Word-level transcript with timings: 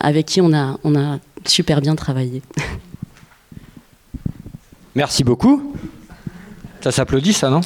avec 0.00 0.26
qui 0.26 0.40
on 0.40 0.52
a, 0.54 0.76
super 1.46 1.80
bien 1.80 1.94
travaillé. 1.94 2.42
Merci 4.94 5.22
beaucoup. 5.22 5.74
Ça 6.80 6.90
s'applaudit, 6.90 7.32
ça, 7.32 7.50
non? 7.50 7.60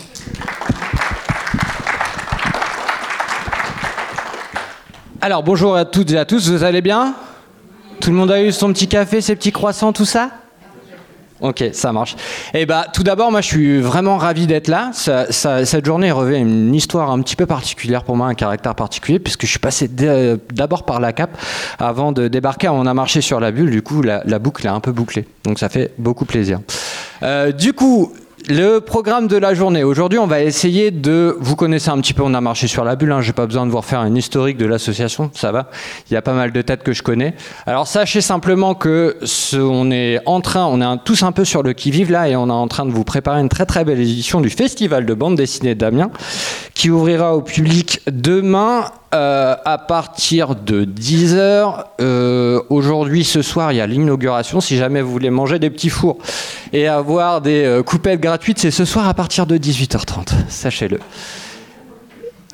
Alors, 5.21 5.43
bonjour 5.43 5.75
à 5.75 5.85
toutes 5.87 6.11
et 6.11 6.19
à 6.19 6.25
tous, 6.27 6.51
vous 6.51 6.63
allez 6.63 6.83
bien? 6.83 7.15
Tout 8.01 8.11
le 8.11 8.17
monde 8.17 8.31
a 8.31 8.43
eu 8.43 8.53
son 8.53 8.73
petit 8.73 8.89
café, 8.89 9.21
ses 9.21 9.35
petits 9.37 9.53
croissants, 9.53 9.93
tout 9.93 10.05
ça? 10.05 10.31
Ok, 11.41 11.65
ça 11.73 11.93
marche. 11.93 12.15
Eh 12.55 12.65
bah, 12.65 12.87
tout 12.93 13.03
d'abord, 13.03 13.31
moi, 13.31 13.41
je 13.41 13.49
suis 13.49 13.81
vraiment 13.81 14.17
ravi 14.19 14.47
d'être 14.47 14.69
là. 14.69 14.93
cette 14.93 15.85
journée 15.85 16.13
revêt 16.13 16.39
une 16.39 16.75
histoire 16.75 17.11
un 17.11 17.21
petit 17.21 17.37
peu 17.37 17.47
particulière 17.47 18.05
pour 18.05 18.17
moi, 18.17 18.29
un 18.29 18.35
caractère 18.35 18.75
particulier, 18.75 19.19
puisque 19.19 19.45
je 19.45 19.51
suis 19.51 19.59
passé 19.59 19.89
d'abord 19.89 20.85
par 20.85 21.01
la 21.01 21.13
cape 21.13 21.37
avant 21.79 22.13
de 22.13 22.29
débarquer. 22.29 22.69
On 22.69 22.87
a 22.87 22.95
marché 22.95 23.21
sur 23.21 23.41
la 23.41 23.51
bulle, 23.51 23.71
du 23.71 23.83
coup, 23.83 24.01
la, 24.01 24.39
boucle 24.39 24.67
est 24.67 24.71
un 24.71 24.81
peu 24.81 24.93
bouclée. 24.93 25.27
Donc, 25.45 25.59
ça 25.59 25.69
fait 25.69 25.93
beaucoup 25.99 26.25
plaisir. 26.25 26.61
Euh, 27.23 27.53
du 27.53 27.73
coup, 27.73 28.13
le 28.49 28.81
programme 28.81 29.27
de 29.27 29.37
la 29.37 29.55
journée. 29.55 29.85
Aujourd'hui, 29.85 30.19
on 30.19 30.27
va 30.27 30.43
essayer 30.43 30.91
de. 30.91 31.37
Vous 31.41 31.57
connaissez 31.57 31.91
un 31.91 31.99
petit 32.01 32.13
peu, 32.13 32.23
on 32.23 32.35
a 32.35 32.41
marché 32.41 32.67
sur 32.67 32.85
la 32.85 32.97
bulle. 32.97 33.13
Hein, 33.13 33.21
J'ai 33.21 33.33
pas 33.33 33.47
besoin 33.47 33.65
de 33.67 33.71
vous 33.71 33.79
refaire 33.79 34.01
un 34.01 34.15
historique 34.15 34.59
de 34.59 34.67
l'association, 34.67 35.31
ça 35.35 35.53
va. 35.53 35.71
Il 36.11 36.15
y 36.15 36.17
a 36.17 36.23
pas 36.23 36.35
mal 36.35 36.53
de 36.53 36.63
têtes 36.63 36.83
que 36.83 36.93
je 36.93 37.03
connais. 37.03 37.35
Alors 37.67 37.87
sachez 37.87 38.21
simplement 38.21 38.75
que 38.75 39.17
ce, 39.23 39.57
on 39.57 39.91
est 39.91 40.21
en 40.27 40.41
train, 40.41 40.67
on 40.67 40.81
est 40.81 40.99
tous 41.05 41.23
un 41.23 41.33
peu 41.33 41.45
sur 41.45 41.63
le 41.63 41.73
qui 41.73 41.91
vive 41.91 42.11
là, 42.11 42.29
et 42.29 42.37
on 42.37 42.49
est 42.49 42.53
en 42.53 42.69
train 42.69 42.85
de 42.85 42.91
vous 42.91 43.05
préparer 43.05 43.41
une 43.41 43.49
très 43.49 43.67
très 43.67 43.85
belle 43.85 44.01
édition 44.01 44.41
du 44.41 44.51
Festival 44.51 45.07
de 45.07 45.15
bande 45.15 45.37
dessinée 45.37 45.75
d'Amiens, 45.75 46.11
qui 46.75 46.91
ouvrira 46.91 47.35
au 47.35 47.43
public 47.43 48.01
demain 48.11 48.91
euh, 49.15 49.55
à 49.65 49.79
partir 49.79 50.57
de 50.57 50.85
10h. 50.85 51.85
Euh, 52.01 52.61
aujourd'hui, 52.69 53.23
ce 53.23 53.43
soir, 53.43 53.73
il 53.73 53.77
y 53.77 53.81
a 53.81 53.87
l'inauguration. 53.87 54.61
Si 54.61 54.77
jamais 54.77 55.03
vous 55.03 55.13
voulez 55.13 55.31
manger 55.31 55.61
des 55.61 55.71
petits 55.71 55.89
fours 55.89 56.19
et 56.73 56.89
avoir 56.89 57.41
des 57.41 57.65
euh, 57.65 57.83
coupettes 57.85 58.21
gratuites, 58.21 58.59
c'est 58.59 58.73
ce 58.73 58.85
soir 58.85 59.09
à 59.09 59.15
partir 59.15 59.47
de 59.47 59.57
18h30. 59.57 60.33
Sachez-le. 60.49 60.99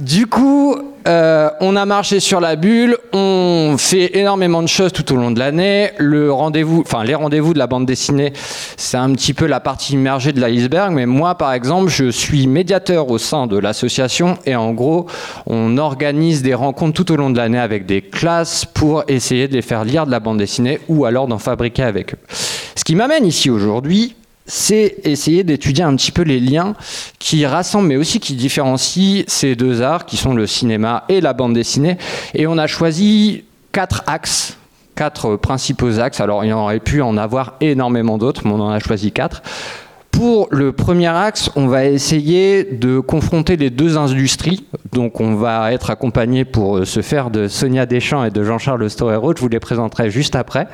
Du 0.01 0.27
coup, 0.27 0.79
euh, 1.07 1.51
on 1.61 1.77
a 1.77 1.85
marché 1.85 2.21
sur 2.21 2.41
la 2.41 2.57
bulle, 2.57 2.97
on 3.13 3.75
fait 3.77 4.17
énormément 4.17 4.63
de 4.63 4.67
choses 4.67 4.95
tout 4.95 5.13
au 5.13 5.17
long 5.17 5.31
de 5.31 5.39
l'année. 5.39 5.91
Le 5.99 6.33
rendez-vous, 6.33 6.81
enfin 6.81 7.05
les 7.05 7.15
rendez-vous 7.15 7.53
de 7.53 7.59
la 7.59 7.67
bande 7.67 7.85
dessinée, 7.85 8.33
c'est 8.79 8.97
un 8.97 9.13
petit 9.13 9.35
peu 9.35 9.45
la 9.45 9.61
partie 9.61 9.93
immergée 9.93 10.33
de 10.33 10.41
l'iceberg. 10.41 10.95
Mais 10.95 11.05
moi, 11.05 11.35
par 11.35 11.53
exemple, 11.53 11.91
je 11.91 12.11
suis 12.11 12.47
médiateur 12.47 13.11
au 13.11 13.19
sein 13.19 13.47
de 13.47 13.59
l'association 13.59 14.39
et 14.47 14.57
en 14.57 14.73
gros, 14.73 15.05
on 15.47 15.77
organise 15.77 16.41
des 16.41 16.55
rencontres 16.55 17.05
tout 17.05 17.13
au 17.13 17.17
long 17.17 17.29
de 17.29 17.37
l'année 17.37 17.59
avec 17.59 17.85
des 17.85 18.01
classes 18.01 18.65
pour 18.65 19.05
essayer 19.07 19.49
de 19.49 19.53
les 19.53 19.63
faire 19.63 19.85
lire 19.85 20.07
de 20.07 20.11
la 20.11 20.21
bande 20.21 20.39
dessinée 20.39 20.81
ou 20.89 21.05
alors 21.05 21.27
d'en 21.27 21.39
fabriquer 21.39 21.83
avec 21.83 22.15
eux. 22.15 22.19
Ce 22.75 22.85
qui 22.85 22.95
m'amène 22.95 23.27
ici 23.27 23.51
aujourd'hui, 23.51 24.17
c'est 24.47 24.97
essayer 25.05 25.45
d'étudier 25.45 25.85
un 25.85 25.95
petit 25.97 26.13
peu 26.13 26.23
les 26.23 26.41
liens 26.41 26.75
qui 27.19 27.47
rassemblent, 27.47 27.89
mais 27.89 27.97
aussi 27.97 28.21
qui 28.21 28.35
différencient 28.35 29.25
ces 29.27 29.55
deux 29.55 29.83
arts, 29.83 30.07
qui 30.07 30.17
sont 30.17 30.35
le 30.35 30.47
cinéma 30.47 31.05
et 31.09 31.21
la 31.21 31.33
bande 31.33 31.55
dessinée. 31.55 31.99
Et 32.35 32.47
on 32.47 32.59
a 32.59 32.67
choisi 32.67 33.45
quatre 33.73 34.03
axes, 34.07 34.57
quatre 34.97 35.37
principaux 35.37 35.99
axes. 36.01 36.21
Alors 36.21 36.45
il 36.45 36.53
aurait 36.53 36.81
pu 36.81 37.01
en 37.03 37.17
avoir 37.17 37.55
énormément 37.61 38.19
d'autres, 38.19 38.43
mais 38.45 38.53
on 38.53 38.61
en 38.61 38.71
a 38.71 38.79
choisi 38.81 39.13
quatre. 39.13 39.43
Pour 40.11 40.49
le 40.51 40.73
premier 40.73 41.07
axe, 41.07 41.51
on 41.57 41.67
va 41.67 41.87
essayer 41.87 42.65
de 42.65 43.01
confronter 43.01 43.57
les 43.57 43.71
deux 43.71 43.97
industries. 43.97 44.67
Donc 44.93 45.21
on 45.21 45.35
va 45.35 45.73
être 45.73 45.91
accompagné 45.91 46.45
pour 46.45 46.87
ce 46.87 47.01
faire 47.01 47.31
de 47.31 47.49
Sonia 47.49 47.87
Deschamps 47.87 48.25
et 48.25 48.31
de 48.31 48.43
Jean-Charles 48.43 48.91
Storero. 48.91 49.33
Je 49.35 49.41
vous 49.41 49.49
les 49.49 49.61
présenterai 49.61 50.11
juste 50.11 50.37
après. 50.37 50.69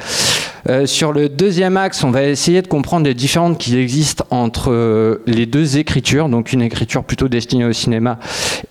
Euh, 0.69 0.87
sur 0.87 1.13
le 1.13 1.29
deuxième 1.29 1.77
axe, 1.77 2.03
on 2.03 2.11
va 2.11 2.25
essayer 2.25 2.61
de 2.61 2.67
comprendre 2.67 3.07
les 3.07 3.15
différences 3.15 3.57
qui 3.59 3.79
existent 3.79 4.25
entre 4.31 4.73
euh, 4.73 5.23
les 5.27 5.47
deux 5.47 5.79
écritures, 5.79 6.29
donc 6.29 6.53
une 6.53 6.63
écriture 6.63 7.05
plutôt 7.05 7.29
destinée 7.29 7.65
au 7.65 7.73
cinéma 7.73 8.19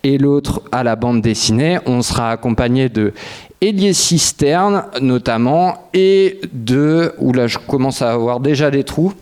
et 0.04 0.18
l'autre 0.18 0.62
à 0.74 0.84
la 0.84 0.98
bande 0.98 1.22
dessinée. 1.22 1.80
On 1.86 2.02
sera 2.02 2.32
accompagné 2.32 2.90
de 2.90 3.14
Elie 3.62 3.94
Cisterne 3.94 4.84
notamment 5.02 5.90
et 5.94 6.42
de, 6.52 7.14
là 7.34 7.48
je 7.48 7.60
commence 7.60 8.02
à 8.02 8.12
avoir 8.12 8.42
déjà 8.42 8.72
des 8.72 8.84
trous. 8.84 9.14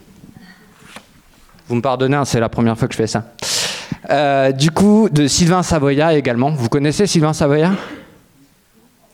Vous 1.67 1.75
me 1.75 1.81
pardonnez, 1.81 2.17
hein, 2.17 2.25
c'est 2.25 2.39
la 2.39 2.49
première 2.49 2.77
fois 2.77 2.87
que 2.87 2.93
je 2.93 2.97
fais 2.97 3.07
ça. 3.07 3.25
Euh, 4.09 4.51
du 4.51 4.71
coup, 4.71 5.09
de 5.09 5.27
Sylvain 5.27 5.63
Savoya 5.63 6.13
également. 6.13 6.51
Vous 6.51 6.69
connaissez 6.69 7.07
Sylvain 7.07 7.33
Savoya? 7.33 7.71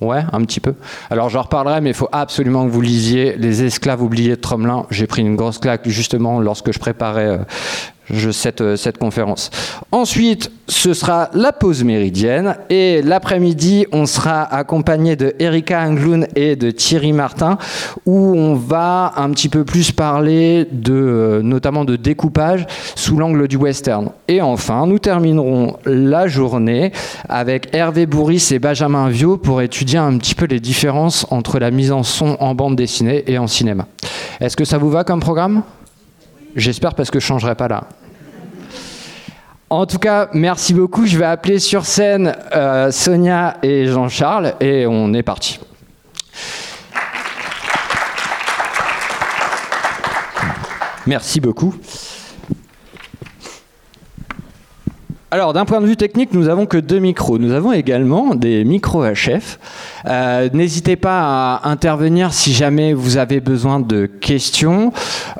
Ouais, 0.01 0.23
un 0.31 0.41
petit 0.45 0.61
peu. 0.61 0.75
Alors 1.09 1.29
j'en 1.29 1.41
reparlerai, 1.41 1.81
mais 1.81 1.89
il 1.89 1.95
faut 1.95 2.07
absolument 2.11 2.65
que 2.65 2.71
vous 2.71 2.81
lisiez 2.81 3.35
Les 3.35 3.63
esclaves 3.63 4.01
oubliés 4.01 4.31
de 4.31 4.35
Tromelin. 4.35 4.85
J'ai 4.89 5.07
pris 5.07 5.21
une 5.21 5.35
grosse 5.35 5.57
claque 5.57 5.87
justement 5.89 6.39
lorsque 6.39 6.71
je 6.71 6.79
préparais 6.79 7.27
euh, 7.27 7.37
je, 8.12 8.31
cette, 8.31 8.62
euh, 8.62 8.75
cette 8.75 8.97
conférence. 8.97 9.50
Ensuite, 9.92 10.52
ce 10.68 10.94
sera 10.94 11.30
la 11.34 11.52
pause 11.52 11.84
méridienne 11.84 12.56
et 12.70 13.02
l'après-midi, 13.02 13.88
on 13.92 14.06
sera 14.06 14.44
accompagné 14.44 15.16
de 15.16 15.36
Erika 15.40 15.81
Angloun 15.81 16.28
et 16.36 16.56
de 16.56 16.72
Thierry 16.72 17.12
Martin 17.12 17.58
où 18.06 18.34
on 18.36 18.56
va 18.56 19.14
un 19.18 19.31
petit 19.31 19.50
peu 19.50 19.66
plus 19.66 19.92
parler 19.92 20.68
de, 20.72 20.94
euh, 20.94 21.42
notamment 21.42 21.86
de 21.86 21.96
découpage 21.96 22.66
sous 22.96 23.18
l'angle 23.18 23.47
du 23.47 23.58
western. 23.58 24.09
Et 24.28 24.41
enfin, 24.41 24.86
nous 24.86 25.00
terminerons 25.00 25.78
la 25.86 26.28
journée 26.28 26.91
avec 27.28 27.74
Hervé 27.74 28.06
Bourris 28.06 28.50
et 28.52 28.59
Benjamin 28.59 29.09
Viau 29.09 29.38
pour 29.38 29.62
étudier 29.62 30.00
un 30.00 30.18
petit 30.18 30.36
peu 30.36 30.46
les 30.46 30.59
différences 30.59 31.26
entre 31.31 31.59
la 31.59 31.72
mise 31.72 31.91
en 31.91 32.03
son 32.03 32.38
en 32.40 32.56
bande 32.56 32.76
dessinée 32.76 33.24
et 33.28 33.38
en 33.38 33.47
cinéma. 33.47 33.88
Est-ce 34.40 34.56
que 34.56 34.66
ça 34.66 34.78
vous 34.78 34.90
va 34.90 35.03
comme 35.03 35.20
programme? 35.20 35.64
J'espère 36.56 36.96
parce 36.96 37.12
que 37.12 37.20
je 37.20 37.26
ne 37.26 37.30
changerai 37.30 37.56
pas 37.56 37.68
là. 37.68 37.84
En 39.72 39.85
tout 39.85 40.00
cas, 40.00 40.30
merci 40.34 40.74
beaucoup. 40.74 41.06
Je 41.06 41.16
vais 41.18 41.25
appeler 41.25 41.59
sur 41.59 41.85
scène 41.85 42.35
euh, 42.56 42.90
Sonia 42.90 43.57
et 43.62 43.85
Jean-Charles 43.85 44.56
et 44.59 44.88
on 44.88 45.13
est 45.13 45.22
parti. 45.22 45.59
Merci 51.06 51.40
beaucoup. 51.40 51.75
Alors, 55.31 55.53
d'un 55.53 55.66
point 55.66 55.79
de 55.79 55.85
vue 55.85 55.95
technique, 55.95 56.34
nous 56.34 56.45
n'avons 56.45 56.66
que 56.66 56.78
deux 56.78 56.97
micros. 56.97 57.38
Nous 57.38 57.51
avons 57.51 57.72
également 57.72 58.34
des 58.34 58.63
micros 58.66 59.06
HF. 59.06 59.59
Euh, 60.07 60.50
N'hésitez 60.53 60.95
pas 60.95 61.57
à 61.57 61.69
intervenir 61.69 62.34
si 62.34 62.51
jamais 62.51 62.94
vous 62.94 63.17
avez 63.17 63.40
besoin 63.40 63.79
de 63.79 64.07
questions. 64.07 64.91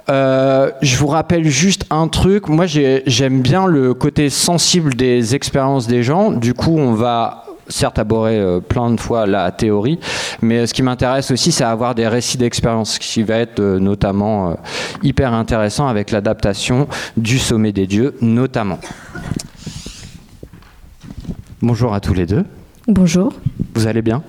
Euh, 0.10 0.70
je 0.84 0.96
vous 0.96 1.08
rappelle 1.08 1.48
juste 1.48 1.86
un 1.90 2.08
truc. 2.08 2.50
Moi, 2.50 2.68
j'aime 2.68 3.42
bien 3.42 3.66
le 3.66 3.96
côté 3.96 4.30
sensible 4.30 4.94
des 4.94 5.34
expériences 5.34 5.88
des 5.88 6.04
gens. 6.04 6.30
Du 6.30 6.54
coup, 6.54 6.78
on 6.78 6.94
va 6.94 7.46
certes 7.68 7.98
aborder 7.98 8.36
euh, 8.36 8.60
plein 8.60 8.92
de 8.92 9.00
fois 9.00 9.26
la 9.26 9.52
théorie, 9.52 10.00
mais 10.42 10.68
ce 10.68 10.74
qui 10.74 10.84
m'intéresse 10.84 11.32
aussi, 11.32 11.52
c'est 11.52 11.64
avoir 11.64 11.96
des 11.96 12.08
récits 12.08 12.38
d'expérience, 12.38 12.94
ce 12.94 13.00
qui 13.00 13.24
va 13.24 13.38
être 13.38 13.60
notamment 13.60 14.56
hyper 15.02 15.34
intéressant 15.34 15.88
avec 15.88 16.12
l'adaptation 16.12 16.88
du 17.18 17.40
Sommet 17.40 17.72
des 17.72 17.88
Dieux, 17.88 18.16
notamment. 18.22 18.80
Bonjour 21.62 21.94
à 21.94 22.00
tous 22.00 22.14
les 22.14 22.26
deux. 22.26 22.46
Bonjour. 22.88 23.34
Vous 23.74 23.88
allez 23.88 24.02
bien 24.02 24.24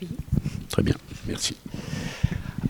Oui. 0.00 0.08
Très 0.68 0.82
bien, 0.82 0.94
merci. 1.26 1.56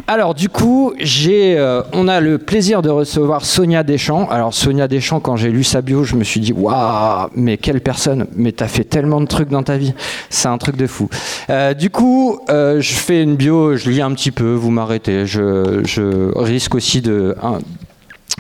Alors 0.07 0.35
du 0.35 0.49
coup, 0.49 0.93
j'ai, 1.01 1.59
euh, 1.59 1.83
on 1.93 2.07
a 2.07 2.21
le 2.21 2.39
plaisir 2.39 2.83
de 2.83 2.89
recevoir 2.89 3.45
Sonia 3.45 3.83
Deschamps. 3.83 4.29
Alors 4.31 4.55
Sonia 4.55 4.87
Deschamps, 4.87 5.19
quand 5.19 5.35
j'ai 5.35 5.51
lu 5.51 5.65
sa 5.65 5.83
bio, 5.83 6.05
je 6.05 6.15
me 6.15 6.23
suis 6.23 6.39
dit 6.39 6.53
waouh, 6.53 7.29
mais 7.35 7.57
quelle 7.57 7.81
personne 7.81 8.27
Mais 8.37 8.53
t'as 8.53 8.69
fait 8.69 8.85
tellement 8.85 9.21
de 9.21 9.27
trucs 9.27 9.49
dans 9.49 9.65
ta 9.65 9.77
vie, 9.77 9.93
c'est 10.31 10.47
un 10.47 10.59
truc 10.59 10.77
de 10.77 10.87
fou. 10.87 11.09
Euh, 11.51 11.75
du 11.75 11.91
coup, 11.91 12.39
euh, 12.49 12.81
je 12.81 12.95
fais 12.95 13.25
une 13.25 13.35
bio, 13.35 13.77
je 13.77 13.91
lis 13.91 14.01
un 14.01 14.13
petit 14.13 14.31
peu, 14.31 14.55
vous 14.55 14.71
m'arrêtez. 14.71 15.27
Je, 15.27 15.81
je, 15.85 16.31
risque 16.39 16.77
aussi 16.77 17.01
de, 17.01 17.35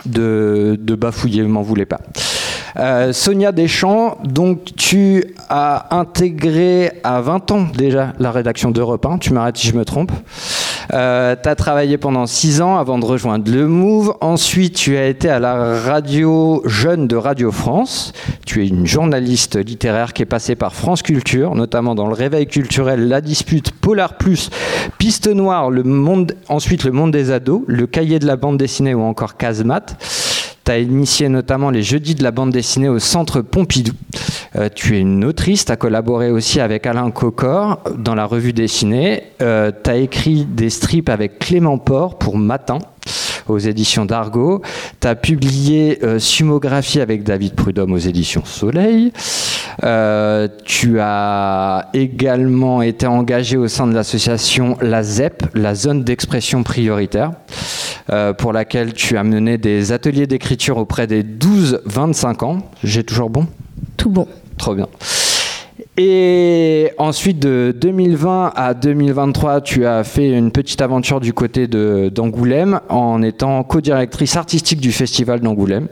de, 0.04 0.78
de 0.80 0.94
bafouiller, 0.94 1.42
m'en 1.42 1.62
voulez 1.62 1.86
pas. 1.86 2.00
Euh, 2.78 3.12
Sonia 3.12 3.52
Deschamps, 3.52 4.18
donc 4.24 4.74
tu 4.76 5.24
as 5.48 5.86
intégré 5.96 6.92
à 7.04 7.20
20 7.22 7.50
ans 7.50 7.66
déjà 7.74 8.12
la 8.18 8.30
rédaction 8.30 8.70
d'Europe 8.70 9.06
1, 9.06 9.18
tu 9.18 9.32
m'arrêtes 9.32 9.56
si 9.56 9.68
je 9.68 9.74
me 9.74 9.84
trompe. 9.84 10.12
Euh, 10.92 11.34
tu 11.42 11.48
as 11.48 11.54
travaillé 11.54 11.96
pendant 11.96 12.26
6 12.26 12.60
ans 12.60 12.76
avant 12.76 12.98
de 12.98 13.04
rejoindre 13.04 13.50
le 13.50 13.66
Move. 13.66 14.14
Ensuite, 14.20 14.74
tu 14.74 14.96
as 14.96 15.06
été 15.06 15.28
à 15.28 15.38
la 15.38 15.80
radio 15.80 16.62
jeune 16.66 17.08
de 17.08 17.16
Radio 17.16 17.50
France. 17.50 18.12
Tu 18.44 18.62
es 18.62 18.68
une 18.68 18.86
journaliste 18.86 19.56
littéraire 19.56 20.12
qui 20.12 20.22
est 20.22 20.26
passée 20.26 20.54
par 20.54 20.74
France 20.74 21.02
Culture, 21.02 21.54
notamment 21.54 21.94
dans 21.94 22.06
le 22.06 22.14
Réveil 22.14 22.46
culturel, 22.46 23.08
La 23.08 23.20
Dispute, 23.20 23.72
Polar 23.72 24.16
Plus, 24.16 24.50
Piste 24.98 25.28
Noire, 25.28 25.70
le 25.70 25.82
monde, 25.82 26.34
ensuite 26.48 26.84
Le 26.84 26.92
Monde 26.92 27.10
des 27.10 27.30
ados, 27.30 27.62
Le 27.66 27.86
Cahier 27.86 28.18
de 28.18 28.26
la 28.26 28.36
bande 28.36 28.58
dessinée 28.58 28.94
ou 28.94 29.02
encore 29.02 29.36
Casemat. 29.36 29.96
Tu 30.66 30.72
as 30.72 30.78
initié 30.80 31.28
notamment 31.28 31.70
les 31.70 31.84
jeudis 31.84 32.16
de 32.16 32.24
la 32.24 32.32
bande 32.32 32.50
dessinée 32.50 32.88
au 32.88 32.98
Centre 32.98 33.40
Pompidou. 33.40 33.92
Euh, 34.56 34.68
tu 34.74 34.96
es 34.96 35.00
une 35.00 35.24
autrice, 35.24 35.64
tu 35.64 35.70
as 35.70 35.76
collaboré 35.76 36.32
aussi 36.32 36.58
avec 36.58 36.86
Alain 36.86 37.12
Cocor 37.12 37.78
dans 37.96 38.16
la 38.16 38.24
revue 38.24 38.52
dessinée. 38.52 39.22
Euh, 39.42 39.70
tu 39.84 39.92
écrit 39.92 40.44
des 40.44 40.70
strips 40.70 41.08
avec 41.08 41.38
Clément 41.38 41.78
Port 41.78 42.18
pour 42.18 42.36
Matin 42.36 42.80
aux 43.48 43.58
éditions 43.58 44.04
d'Argo. 44.04 44.62
Tu 45.00 45.06
as 45.06 45.14
publié 45.14 45.98
euh, 46.02 46.18
Sumographie 46.18 47.00
avec 47.00 47.22
David 47.22 47.54
Prudhomme 47.54 47.92
aux 47.92 47.98
éditions 47.98 48.44
Soleil. 48.44 49.12
Euh, 49.84 50.48
tu 50.64 51.00
as 51.00 51.88
également 51.92 52.82
été 52.82 53.06
engagé 53.06 53.56
au 53.56 53.68
sein 53.68 53.86
de 53.86 53.94
l'association 53.94 54.76
La 54.80 55.02
ZEP, 55.02 55.44
la 55.54 55.74
zone 55.74 56.04
d'expression 56.04 56.62
prioritaire, 56.62 57.32
euh, 58.10 58.32
pour 58.32 58.52
laquelle 58.52 58.92
tu 58.92 59.16
as 59.16 59.24
mené 59.24 59.58
des 59.58 59.92
ateliers 59.92 60.26
d'écriture 60.26 60.78
auprès 60.78 61.06
des 61.06 61.22
12-25 61.22 62.44
ans. 62.44 62.58
J'ai 62.82 63.04
toujours 63.04 63.30
bon? 63.30 63.46
Tout 63.96 64.10
bon. 64.10 64.26
Trop 64.58 64.74
bien. 64.74 64.88
Et 65.98 66.90
ensuite, 66.98 67.38
de 67.38 67.74
2020 67.74 68.52
à 68.54 68.74
2023, 68.74 69.62
tu 69.62 69.86
as 69.86 70.04
fait 70.04 70.30
une 70.30 70.52
petite 70.52 70.82
aventure 70.82 71.20
du 71.20 71.32
côté 71.32 71.66
d'Angoulême 71.68 72.80
en 72.90 73.22
étant 73.22 73.62
co-directrice 73.64 74.36
artistique 74.36 74.80
du 74.80 74.92
festival 74.92 75.40
d'Angoulême. 75.40 75.88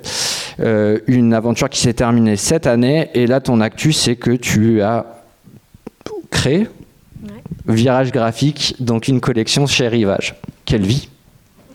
Euh, 0.61 0.99
une 1.07 1.33
aventure 1.33 1.71
qui 1.71 1.81
s'est 1.81 1.95
terminée 1.95 2.37
cette 2.37 2.67
année. 2.67 3.09
Et 3.15 3.27
là, 3.27 3.41
ton 3.41 3.61
actu, 3.61 3.93
c'est 3.95 4.17
que 4.17 4.33
tu 4.33 4.83
as 4.83 5.07
créé 6.31 6.69
Virage 7.67 8.13
Graphique, 8.13 8.77
donc 8.81 9.09
une 9.09 9.21
collection 9.21 9.67
chez 9.67 9.89
Rivage. 9.89 10.35
Quelle 10.67 10.83
vie 10.83 11.09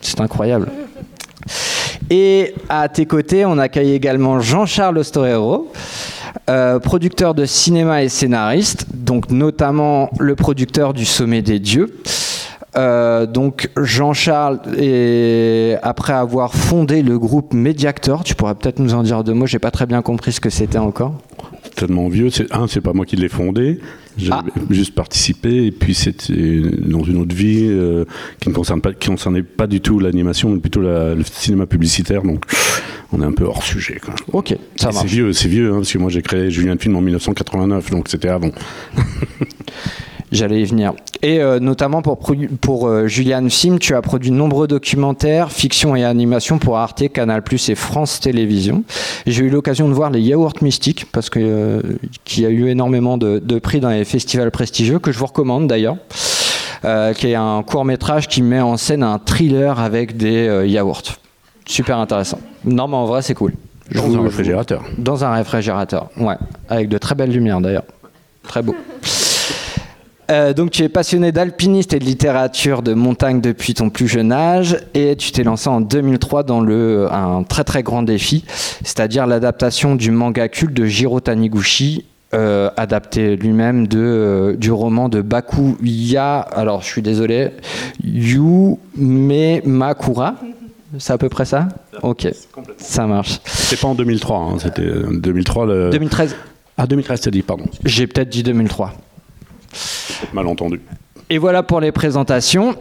C'est 0.02 0.22
incroyable. 0.22 0.70
Et 2.10 2.54
à 2.70 2.90
tes 2.90 3.06
côtés, 3.06 3.46
on 3.46 3.58
accueille 3.58 3.94
également 3.94 4.40
Jean-Charles 4.40 4.98
Ostorero. 4.98 5.72
Euh, 6.50 6.80
producteur 6.80 7.36
de 7.36 7.46
cinéma 7.46 8.04
et 8.04 8.10
scénariste, 8.10 8.88
donc 8.94 9.30
notamment 9.30 10.10
le 10.20 10.36
producteur 10.36 10.94
du 10.94 11.06
Sommet 11.06 11.42
des 11.42 11.60
Dieux. 11.60 12.02
Euh, 12.76 13.26
donc 13.26 13.70
Jean-Charles, 13.78 14.60
après 15.84 16.14
avoir 16.14 16.54
fondé 16.54 17.02
le 17.02 17.20
groupe 17.20 17.54
Mediactor, 17.54 18.24
tu 18.24 18.36
pourrais 18.36 18.56
peut-être 18.56 18.80
nous 18.80 18.94
en 18.94 19.04
dire 19.04 19.24
deux 19.24 19.34
mots, 19.34 19.46
j'ai 19.46 19.60
pas 19.60 19.72
très 19.72 19.86
bien 19.86 20.02
compris 20.02 20.32
ce 20.32 20.40
que 20.40 20.50
c'était 20.50 20.78
encore. 20.78 21.14
Tellement 21.76 22.10
vieux, 22.10 22.30
un, 22.52 22.68
c'est 22.68 22.82
pas 22.82 22.94
moi 22.94 23.06
qui 23.06 23.16
l'ai 23.16 23.30
fondé, 23.30 23.80
j'ai 24.20 24.32
ah. 24.32 24.44
juste 24.70 24.94
participé, 24.94 25.66
et 25.66 25.72
puis 25.72 25.94
c'était 25.94 26.62
dans 26.86 27.04
une 27.04 27.18
autre 27.18 27.36
vie 27.36 27.66
euh, 27.68 28.06
qui 28.40 28.50
ne 28.50 28.54
concerne 28.54 28.82
pas, 28.82 28.94
qui 28.94 29.08
concernait 29.10 29.44
pas 29.44 29.68
du 29.68 29.82
tout 29.82 30.00
l'animation, 30.00 30.50
mais 30.50 30.60
plutôt 30.60 30.82
le 30.82 31.24
cinéma 31.24 31.66
publicitaire, 31.66 32.24
donc 32.24 32.46
on 33.12 33.22
est 33.22 33.26
un 33.26 33.32
peu 33.32 33.46
hors 33.46 33.64
sujet. 33.64 34.00
Quoi. 34.04 34.14
Ok, 34.34 34.56
ça 34.76 34.92
C'est 34.92 35.08
vieux, 35.08 35.34
c'est 35.34 35.48
vieux, 35.48 35.72
hein, 35.72 35.78
parce 35.78 35.92
que 35.92 35.98
moi 35.98 36.10
j'ai 36.10 36.22
créé 36.22 36.52
Julien 36.52 36.78
Film 36.78 36.96
en 36.96 37.02
1989, 37.02 37.90
donc 37.92 38.08
c'était 38.10 38.30
avant. 38.30 38.52
J'allais 40.32 40.62
y 40.62 40.66
venir. 40.66 40.94
Et 41.22 41.40
euh, 41.40 41.60
notamment 41.60 42.02
pour, 42.02 42.20
pour 42.62 42.88
euh, 42.88 43.08
Julian 43.08 43.50
Film, 43.50 43.80
tu 43.80 43.96
as 43.96 44.02
produit 44.02 44.32
nombreux 44.32 44.68
documentaires, 44.68 45.52
fiction 45.52 45.96
et 45.96 46.04
animation 46.04 46.60
pour 46.60 46.78
Arte, 46.78 47.12
Canal+, 47.12 47.42
et 47.68 47.76
France 47.76 48.20
Télévisions. 48.20 48.84
J'ai 49.26 49.46
eu 49.46 49.50
l'occasion 49.50 49.90
de 49.90 49.94
voir 49.94 50.12
les 50.12 50.22
Yaourts 50.22 50.62
Mystiques, 50.62 51.06
parce 51.12 51.30
que 51.30 51.40
euh, 51.42 51.82
qui 52.26 52.46
a 52.46 52.50
eu 52.50 52.68
énormément 52.70 53.18
de, 53.18 53.40
de, 53.40 53.60
prix 53.60 53.80
dans 53.80 53.90
les 53.90 54.06
festivals 54.06 54.52
prestigieux, 54.52 55.00
que 55.00 55.12
je 55.12 55.18
vous 55.18 55.26
recommande 55.26 55.68
d'ailleurs. 55.68 55.98
qui 57.16 57.28
est 57.28 57.36
un 57.36 57.64
court 57.64 57.84
métrage 57.84 58.28
qui 58.28 58.42
met 58.42 58.62
en 58.62 58.78
scène 58.78 59.04
un 59.04 59.20
thriller 59.20 59.80
avec 59.80 60.16
des 60.16 60.64
yaourts. 60.68 61.18
Super 61.66 61.98
intéressant. 61.98 62.40
Non, 62.64 62.88
mais 62.88 62.96
en 62.96 63.06
vrai, 63.06 63.22
c'est 63.22 63.34
cool. 63.34 63.54
Dans 63.94 64.16
un 64.16 64.22
réfrigérateur. 64.22 64.84
Dans 64.98 65.26
un 65.26 65.34
réfrigérateur, 65.34 66.10
ouais. 66.18 66.36
Avec 66.70 66.88
de 66.90 66.98
très 66.98 67.16
belles 67.16 67.32
lumières 67.32 67.60
d'ailleurs. 67.60 67.86
Très 68.44 68.62
beau. 68.62 68.76
Euh, 70.30 70.54
donc 70.54 70.72
tu 70.72 70.84
es 70.84 70.90
passionné 70.90 71.32
d'alpinisme 71.32 71.96
et 71.96 72.00
de 72.00 72.06
littérature 72.06 72.84
de 72.84 72.94
montagne 72.94 73.42
depuis 73.42 73.74
ton 73.74 73.90
plus 73.90 74.08
jeune 74.08 74.32
âge 74.32 74.78
et 74.94 75.16
tu 75.16 75.32
t'es 75.32 75.44
lancé 75.44 75.70
en 75.70 75.82
2003 75.82 76.44
dans 76.44 76.62
le, 76.62 77.12
un 77.12 77.44
très 77.44 77.64
très 77.64 77.82
grand 77.82 78.04
défi, 78.04 78.46
c'est-à-dire 78.84 79.26
l'adaptation 79.26 79.96
du 79.96 80.12
manga 80.12 80.48
culte 80.48 80.74
de 80.74 80.86
Jiro 80.86 81.20
Taniguchi, 81.20 82.06
euh, 82.36 82.70
adapté 82.78 83.38
lui-même 83.38 83.88
de, 83.88 84.00
euh, 84.00 84.56
du 84.56 84.72
roman 84.72 85.10
de 85.10 85.22
Baku 85.22 85.78
Ya, 85.82 86.40
alors 86.40 86.82
je 86.82 86.88
suis 86.88 87.02
désolé, 87.02 87.50
Yume 88.04 88.78
Makura. 89.66 90.36
C'est 90.98 91.14
à 91.14 91.18
peu 91.18 91.30
près 91.30 91.46
ça? 91.46 91.68
Ok, 92.02 92.28
ça 92.78 93.06
marche. 93.06 93.40
C'est 93.46 93.80
pas 93.80 93.88
en 93.88 93.96
2003, 93.96 94.38
hein, 94.38 94.58
c'était 94.60 94.90
2003. 95.12 95.66
Le... 95.66 95.90
2013. 95.92 96.36
Ah, 96.78 96.88
2013, 96.88 97.22
t'as 97.22 97.32
dit, 97.32 97.42
pardon. 97.42 97.66
J'ai 97.84 98.08
peut-être 98.08 98.30
dit 98.30 98.42
2003. 98.42 98.94
Mal 100.34 100.48
entendu. 100.48 100.82
Et 101.30 101.38
voilà 101.38 101.64
pour 101.64 101.80
les 101.80 101.92
présentations. 101.92 102.76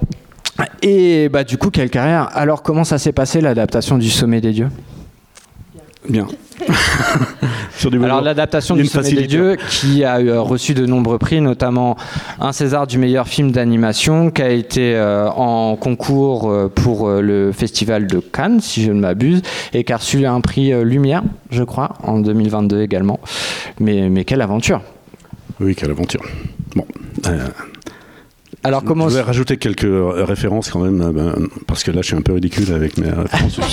Et 0.82 1.29
bah, 1.29 1.44
du 1.44 1.58
coup, 1.58 1.70
quelle 1.70 1.90
carrière? 1.90 2.31
Alors, 2.35 2.62
comment 2.62 2.85
ça 2.85 2.99
s'est 2.99 3.12
passé 3.12 3.40
l'adaptation 3.40 3.99
du 3.99 4.11
Sommet 4.11 4.40
des 4.40 4.52
Dieux? 4.52 4.69
Bien. 6.08 6.26
Alors 8.02 8.23
l'adaptation 8.23 8.75
du 8.75 8.87
Sommet 8.87 9.12
des 9.12 9.26
Dieux 9.26 9.56
qui 9.70 10.02
a 10.02 10.19
euh, 10.19 10.40
reçu 10.40 10.75
de 10.75 10.87
nombreux 10.87 11.19
prix, 11.19 11.40
notamment 11.40 11.96
un 12.40 12.52
César 12.52 12.87
du 12.87 12.99
meilleur 12.99 13.29
film 13.29 13.52
d'animation 13.52 14.31
qui 14.31 14.43
a 14.43 14.50
été 14.50 14.96
euh, 14.96 15.29
en 15.31 15.76
concours 15.76 16.50
euh, 16.50 16.69
pour 16.69 17.08
le 17.08 17.52
festival 17.52 18.06
de 18.06 18.19
Cannes, 18.19 18.61
si 18.61 18.82
je 18.82 18.90
ne 18.90 19.00
m'abuse, 19.00 19.43
et 19.73 19.85
qui 19.85 19.93
a 19.93 19.99
reçu 19.99 20.26
un 20.26 20.40
prix 20.40 20.73
Lumière, 20.85 21.23
je 21.50 21.62
crois, 21.62 21.90
en 22.02 22.19
2022 22.19 22.82
également. 22.82 23.20
Mais, 23.79 24.08
mais 24.08 24.25
quelle 24.25 24.40
aventure 24.40 24.81
Oui, 25.61 25.75
quelle 25.75 25.91
aventure. 25.91 26.25
Bon. 26.75 26.87
Alors 28.65 28.85
comment 28.85 29.09
Je 29.09 29.15
vais 29.15 29.23
rajouter 29.23 29.57
quelques 29.57 29.87
références 29.89 30.71
quand 30.71 30.81
même, 30.81 31.13
ben, 31.13 31.35
parce 31.67 31.85
que 31.85 31.91
là 31.91 32.03
je 32.03 32.09
suis 32.09 32.17
un 32.17 32.23
peu 32.23 32.33
ridicule 32.33 32.73
avec 32.73 32.99
mes 32.99 33.09
références. 33.09 33.61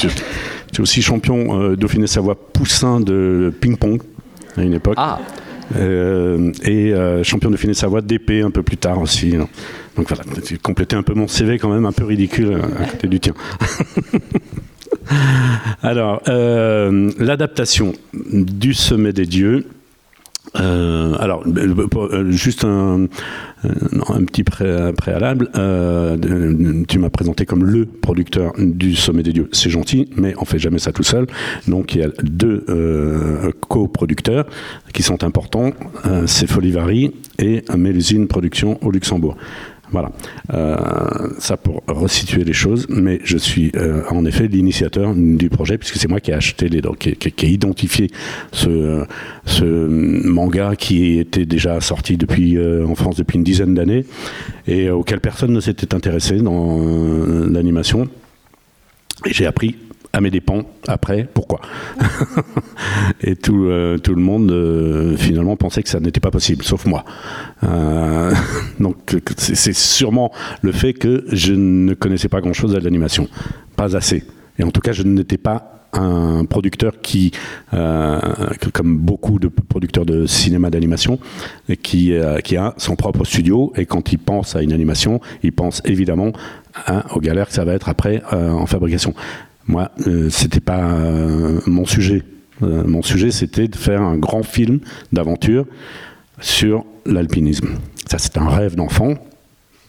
J'étais 0.68 0.82
aussi 0.82 1.02
champion 1.02 1.60
euh, 1.60 1.76
Dauphiné 1.76 2.08
Savoie 2.08 2.36
Poussin 2.36 3.00
de 3.00 3.54
ping-pong 3.62 4.02
à 4.58 4.62
une 4.62 4.74
époque. 4.74 4.96
Ah. 4.98 5.20
Euh, 5.76 6.52
et 6.64 6.94
euh, 6.94 7.24
champion 7.24 7.50
Dauphiné 7.50 7.74
Savoie 7.74 8.02
d'épée 8.02 8.42
un 8.42 8.52
peu 8.52 8.62
plus 8.62 8.78
tard 8.78 9.02
aussi. 9.02 9.36
Donc 9.96 10.08
voilà, 10.08 10.24
j'ai 10.48 10.58
complété 10.58 10.96
un 10.96 11.04
peu 11.04 11.14
mon 11.14 11.28
CV 11.28 11.58
quand 11.58 11.70
même 11.70 11.86
un 11.86 11.92
peu 11.92 12.06
ridicule 12.06 12.62
à 12.80 12.86
côté 12.86 13.08
du 13.08 13.20
tien. 13.20 13.34
Alors, 15.84 16.22
l'adaptation 16.28 17.94
du 18.14 18.74
Sommet 18.74 19.14
des 19.14 19.26
Dieux, 19.26 19.68
euh, 20.59 21.15
alors, 21.19 21.44
euh, 21.45 21.88
euh, 21.95 22.31
juste 22.31 22.63
un, 22.63 23.07
un 23.63 24.24
petit 24.24 24.44
préalable. 24.44 25.50
tu 26.88 27.00
m'as 27.00 27.09
présenté 27.09 27.45
comme 27.45 27.65
le 27.65 27.86
producteur 27.86 28.53
du 28.58 28.96
Sommet 28.96 29.24
des 29.24 29.34
Dieux. 29.34 29.50
C'est 29.51 29.70
gentil, 29.70 30.10
mais 30.15 30.34
on 30.39 30.46
fait 30.46 30.60
jamais 30.60 30.79
ça 30.79 30.91
tout 30.91 31.03
seul. 31.03 31.27
Donc, 31.67 31.96
il 31.96 32.01
y 32.01 32.03
a 32.03 32.10
deux 32.24 32.65
coproducteurs 33.67 34.46
qui 34.93 35.03
sont 35.03 35.24
importants. 35.24 35.72
c'est 36.25 36.48
Folivari 36.48 37.12
et 37.39 37.63
Mélusine 37.75 38.27
Production 38.27 38.77
au 38.81 38.91
Luxembourg. 38.91 39.36
Voilà. 39.92 40.12
Euh, 40.54 40.75
ça 41.39 41.58
pour 41.58 41.84
resituer 41.88 42.44
les 42.44 42.54
choses, 42.54 42.88
mais 42.89 43.20
je 43.24 43.38
suis 43.38 43.72
euh, 43.75 44.04
en 44.10 44.25
effet 44.25 44.48
l'initiateur 44.48 45.13
du 45.15 45.50
projet, 45.50 45.77
puisque 45.77 45.98
c'est 45.98 46.08
moi 46.08 46.20
qui 46.20 46.32
ai 46.32 46.34
acheté 46.34 46.70
les 46.70 46.82
qui, 47.00 47.46
ai 47.46 47.50
identifié 47.50 48.10
ce, 48.51 49.06
ce, 49.46 49.65
manga 49.65 50.75
qui 50.75 51.20
était 51.20 51.46
déjà 51.46 51.80
sorti 51.82 52.18
depuis, 52.18 52.58
euh, 52.58 52.86
en 52.86 52.96
France 52.96 53.15
depuis 53.15 53.38
une 53.38 53.44
dizaine 53.44 53.74
d'années 53.74 54.06
et 54.68 54.89
auquel 54.89 55.20
personne 55.20 55.54
ne 55.54 55.60
s'était 55.60 55.94
intéressé 55.94 56.38
dans 56.38 56.80
l'animation. 57.50 58.08
Et 59.25 59.34
j'ai 59.34 59.46
appris 59.46 59.75
à 60.15 60.22
mes 60.22 60.31
dépens 60.31 60.63
après 60.88 61.27
pourquoi? 61.31 61.60
et 63.22 63.36
tout, 63.36 63.65
euh, 63.65 63.98
tout 63.98 64.15
le 64.15 64.22
monde 64.22 64.50
euh, 64.50 65.17
finalement 65.17 65.57
pensait 65.57 65.84
que 65.84 65.89
ça 65.89 66.00
n'était 66.00 66.22
pas 66.22 66.31
possible, 66.31 66.63
sauf 66.63 66.86
moi. 66.86 67.03
Euh, 67.63 68.34
donc 68.79 69.17
c'est 69.38 69.74
sûrement 69.74 70.31
le 70.62 70.72
fait 70.72 70.93
que 70.93 71.25
je 71.34 71.53
ne 71.53 71.93
connaissais 71.93 72.29
pas 72.29 72.39
grand-chose 72.39 72.75
à 72.75 72.79
l'animation, 72.79 73.27
pas 73.75 73.98
assez. 73.98 74.24
Et 74.57 74.63
en 74.63 74.72
tout 74.72 74.79
cas, 74.79 74.93
je 74.93 75.03
n'étais 75.03 75.38
pas 75.38 75.89
un 75.91 76.45
producteur 76.45 77.00
qui, 77.01 77.31
comme 77.72 78.98
beaucoup 78.98 79.39
de 79.39 79.48
producteurs 79.48 80.05
de 80.05 80.25
cinéma 80.25 80.69
d'animation, 80.69 81.19
qui, 81.84 82.13
qui 82.43 82.57
a 82.57 82.74
son 82.77 82.98
propre 82.98 83.24
studio 83.24 83.72
et 83.77 83.86
quand 83.86 84.12
il 84.12 84.19
pense 84.19 84.57
à 84.57 84.62
une 84.62 84.74
animation, 84.74 85.22
il 85.41 85.53
pense 85.53 85.81
évidemment 85.86 86.34
aux 87.13 87.22
galères 87.22 87.48
que 87.48 87.53
ça 87.53 87.63
va 87.63 87.74
être 87.74 87.88
après 87.88 88.22
en 88.34 88.65
fabrication. 88.65 89.13
Moi, 89.67 89.91
euh, 90.07 90.29
c'était 90.29 90.60
pas 90.60 90.91
euh, 90.91 91.60
mon 91.65 91.86
sujet. 91.86 92.24
Euh, 92.62 92.84
mon 92.86 93.01
sujet, 93.01 93.31
c'était 93.31 93.67
de 93.67 93.75
faire 93.75 94.01
un 94.01 94.17
grand 94.17 94.43
film 94.43 94.79
d'aventure 95.12 95.65
sur 96.39 96.86
l'alpinisme. 97.05 97.69
Ça, 98.07 98.17
c'est 98.17 98.38
un 98.38 98.48
rêve 98.48 98.75
d'enfant. 98.75 99.15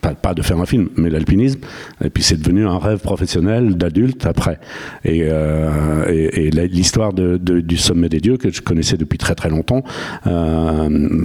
Pas, 0.00 0.34
de 0.34 0.42
faire 0.42 0.58
un 0.60 0.66
film, 0.66 0.88
mais 0.96 1.10
l'alpinisme. 1.10 1.60
Et 2.04 2.10
puis 2.10 2.22
c'est 2.22 2.36
devenu 2.36 2.66
un 2.66 2.78
rêve 2.78 3.00
professionnel 3.00 3.76
d'adulte 3.76 4.26
après. 4.26 4.58
Et, 5.04 5.22
euh, 5.22 6.04
l'histoire 6.70 7.12
du 7.12 7.76
sommet 7.76 8.08
des 8.08 8.20
dieux 8.20 8.36
que 8.36 8.50
je 8.50 8.62
connaissais 8.62 8.96
depuis 8.96 9.18
très 9.18 9.34
très 9.34 9.48
longtemps, 9.48 9.82
euh, 10.26 11.24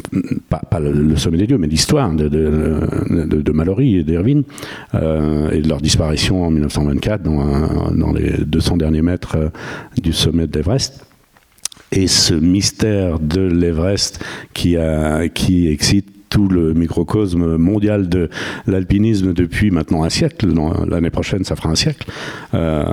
pas, 0.50 0.80
le, 0.80 1.16
sommet 1.16 1.38
des 1.38 1.48
dieux, 1.48 1.58
mais 1.58 1.68
l'histoire 1.68 2.12
de, 2.12 3.51
Mallory 3.51 3.98
et 3.98 4.04
d'Irvine 4.04 4.44
euh, 4.96 5.51
et 5.51 5.62
de 5.62 5.70
leur 5.70 5.82
disparition 5.82 6.44
en 6.44 6.51
1924 6.51 7.24
dans, 7.24 8.13
les 8.13 8.46
200 8.46 8.78
derniers 8.78 9.01
mètres 9.01 9.38
du 10.01 10.13
sommet 10.13 10.48
d'Everest 10.48 11.06
et 11.92 12.08
ce 12.08 12.34
mystère 12.34 13.20
de 13.20 13.42
l'Everest 13.42 14.24
qui 14.54 14.78
excite 15.68 16.21
tout 16.32 16.48
le 16.48 16.74
microcosme 16.74 17.58
mondial 17.58 18.10
de 18.10 18.30
l'alpinisme 18.66 19.34
depuis 19.34 19.70
maintenant 19.70 20.04
un 20.04 20.10
siècle. 20.10 20.48
L'année 20.88 21.10
prochaine, 21.12 21.44
ça 21.44 21.56
fera 21.56 21.70
un 21.70 21.76
siècle. 21.76 22.10
Euh, 22.54 22.84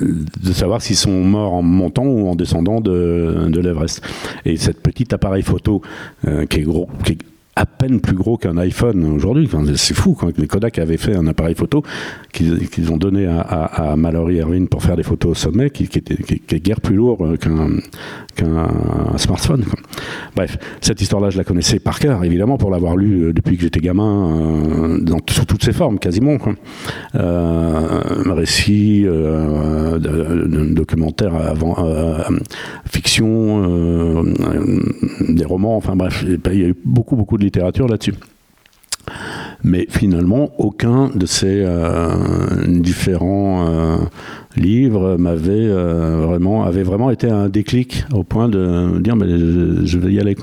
de 0.00 0.52
savoir 0.52 0.80
s'ils 0.80 0.96
sont 0.96 1.24
morts 1.24 1.52
en 1.52 1.62
montant 1.62 2.06
ou 2.06 2.28
en 2.28 2.36
descendant 2.36 2.80
de, 2.80 3.50
l'Everest. 3.60 4.02
Et 4.44 4.56
cette 4.56 4.80
petite 4.80 5.12
appareil 5.12 5.42
photo 5.42 5.82
euh, 6.26 6.46
qui 6.46 6.60
est 6.60 6.62
gros, 6.62 6.88
qui 7.04 7.18
à 7.56 7.66
peine 7.66 8.00
plus 8.00 8.14
gros 8.16 8.36
qu'un 8.36 8.56
iPhone 8.56 9.04
aujourd'hui. 9.04 9.48
c'est 9.76 9.94
fou 9.94 10.16
quand 10.18 10.36
les 10.36 10.46
Kodak 10.46 10.78
avaient 10.78 10.96
fait 10.96 11.14
un 11.14 11.26
appareil 11.26 11.54
photo 11.54 11.82
qu'ils 12.32 12.90
ont 12.92 12.96
donné 12.96 13.26
à, 13.26 13.40
à, 13.40 13.96
Mallory 13.96 14.40
Erwin 14.40 14.66
pour 14.66 14.82
faire 14.82 14.96
des 14.96 15.04
photos 15.04 15.32
au 15.32 15.34
sommet, 15.34 15.70
qui, 15.70 15.84
était, 15.84 16.14
est 16.14 16.60
guère 16.60 16.80
plus 16.80 16.96
lourd 16.96 17.18
qu'un 17.38 19.18
smartphone. 19.18 19.64
Bref, 20.34 20.58
cette 20.80 21.00
histoire-là, 21.00 21.30
je 21.30 21.38
la 21.38 21.44
connaissais 21.44 21.78
par 21.78 22.00
cœur, 22.00 22.24
évidemment, 22.24 22.58
pour 22.58 22.70
l'avoir 22.70 22.96
lu 22.96 23.22
euh, 23.26 23.32
depuis 23.32 23.56
que 23.56 23.62
j'étais 23.62 23.80
gamin, 23.80 24.98
euh, 24.98 25.16
sous 25.30 25.44
toutes 25.44 25.64
ses 25.64 25.72
formes, 25.72 25.98
quasiment. 25.98 26.38
Quoi. 26.38 26.54
Euh, 27.14 28.02
récit, 28.34 29.04
euh, 29.06 29.98
documentaire 30.74 31.34
avant, 31.34 31.76
fiction, 32.84 34.24
des 35.28 35.44
romans, 35.44 35.76
enfin 35.76 35.94
bref, 35.94 36.24
il 36.26 36.60
y 36.60 36.64
a 36.64 36.68
eu 36.68 36.76
beaucoup, 36.84 37.14
beaucoup 37.16 37.38
de 37.38 37.43
littérature 37.44 37.88
là-dessus. 37.88 38.14
Mais 39.62 39.86
finalement, 39.88 40.50
aucun 40.58 41.08
de 41.14 41.24
ces 41.24 41.62
euh, 41.64 42.66
différents 42.66 43.66
euh, 43.66 43.96
livres 44.56 45.16
m'avait 45.16 45.52
euh, 45.52 46.26
vraiment, 46.26 46.64
avait 46.64 46.82
vraiment 46.82 47.10
été 47.10 47.30
un 47.30 47.48
déclic 47.48 48.04
au 48.12 48.24
point 48.24 48.48
de 48.48 48.98
dire 49.00 49.16
mais 49.16 49.26
je, 49.28 49.98
vais 49.98 50.12
y 50.12 50.20
aller 50.20 50.36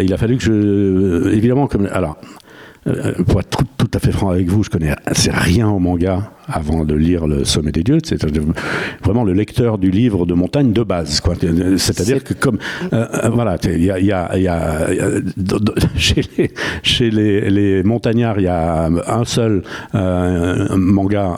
il 0.00 0.12
a 0.12 0.16
fallu 0.18 0.36
que 0.36 0.44
je, 0.44 1.32
évidemment 1.32 1.66
comme 1.66 1.88
alors 1.90 2.16
pour 3.26 3.40
être 3.40 3.58
tout, 3.76 3.90
à 3.92 3.98
fait 3.98 4.12
franc 4.12 4.30
avec 4.30 4.48
vous, 4.48 4.62
je 4.62 4.70
connais 4.70 4.94
rien 5.26 5.68
au 5.68 5.78
manga 5.78 6.30
avant 6.52 6.84
de 6.84 6.94
lire 6.94 7.26
Le 7.26 7.44
Sommet 7.44 7.72
des 7.72 7.82
Dieux. 7.82 7.98
C'est 8.02 8.20
vraiment 9.02 9.24
le 9.24 9.32
lecteur 9.32 9.78
du 9.78 9.90
livre 9.90 10.26
de 10.26 10.34
montagne 10.34 10.72
de 10.72 10.82
base. 10.82 11.20
C'est-à-dire 11.76 12.24
que 12.24 12.34
comme 12.34 12.58
euh, 12.92 13.06
euh, 13.24 13.28
voilà, 13.30 13.56
il 13.64 13.84
y 13.84 13.90
a, 13.90 13.98
y 13.98 14.12
a, 14.12 14.38
y 14.38 14.48
a 14.48 14.86
chez, 15.96 16.22
les, 16.36 16.50
chez 16.82 17.10
les, 17.10 17.50
les, 17.50 17.82
montagnards, 17.82 18.38
il 18.38 18.44
y 18.44 18.48
a 18.48 18.86
un 18.86 19.24
seul 19.24 19.62
euh, 19.94 20.76
manga 20.76 21.36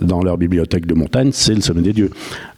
dans 0.00 0.22
leur 0.22 0.38
bibliothèque 0.38 0.86
de 0.86 0.94
montagne, 0.94 1.30
c'est 1.32 1.54
Le 1.54 1.60
Sommet 1.60 1.82
des 1.82 1.92
Dieux. 1.92 2.10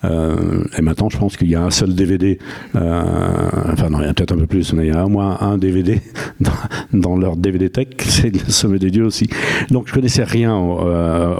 et 0.05 0.83
maintenant, 0.83 1.09
je 1.11 1.19
pense 1.19 1.37
qu'il 1.37 1.49
y 1.49 1.55
a 1.55 1.63
un 1.63 1.71
seul 1.71 1.95
DVD. 1.95 2.39
enfin, 2.75 3.91
non, 3.91 4.01
il 4.01 4.07
y 4.07 4.09
a 4.09 4.15
peut-être 4.15 4.33
un 4.33 4.39
peu 4.39 4.47
plus, 4.47 4.73
mais 4.73 4.87
il 4.87 4.95
y 4.95 4.97
a 4.97 5.05
au 5.05 5.09
moins 5.09 5.39
un 5.41 5.59
DVD 5.59 6.01
dans, 6.41 6.53
dans 6.93 7.17
leur 7.17 7.37
DVD 7.37 7.71
tech, 7.71 7.89
c'est 7.99 8.31
Le 8.31 8.51
Sommet 8.51 8.79
des 8.79 8.91
Dieux 8.91 9.05
aussi. 9.05 9.29
Donc, 9.71 9.89
je 9.89 9.95
connaissais 9.95 10.25
rien 10.25 10.55
au, 10.55 10.81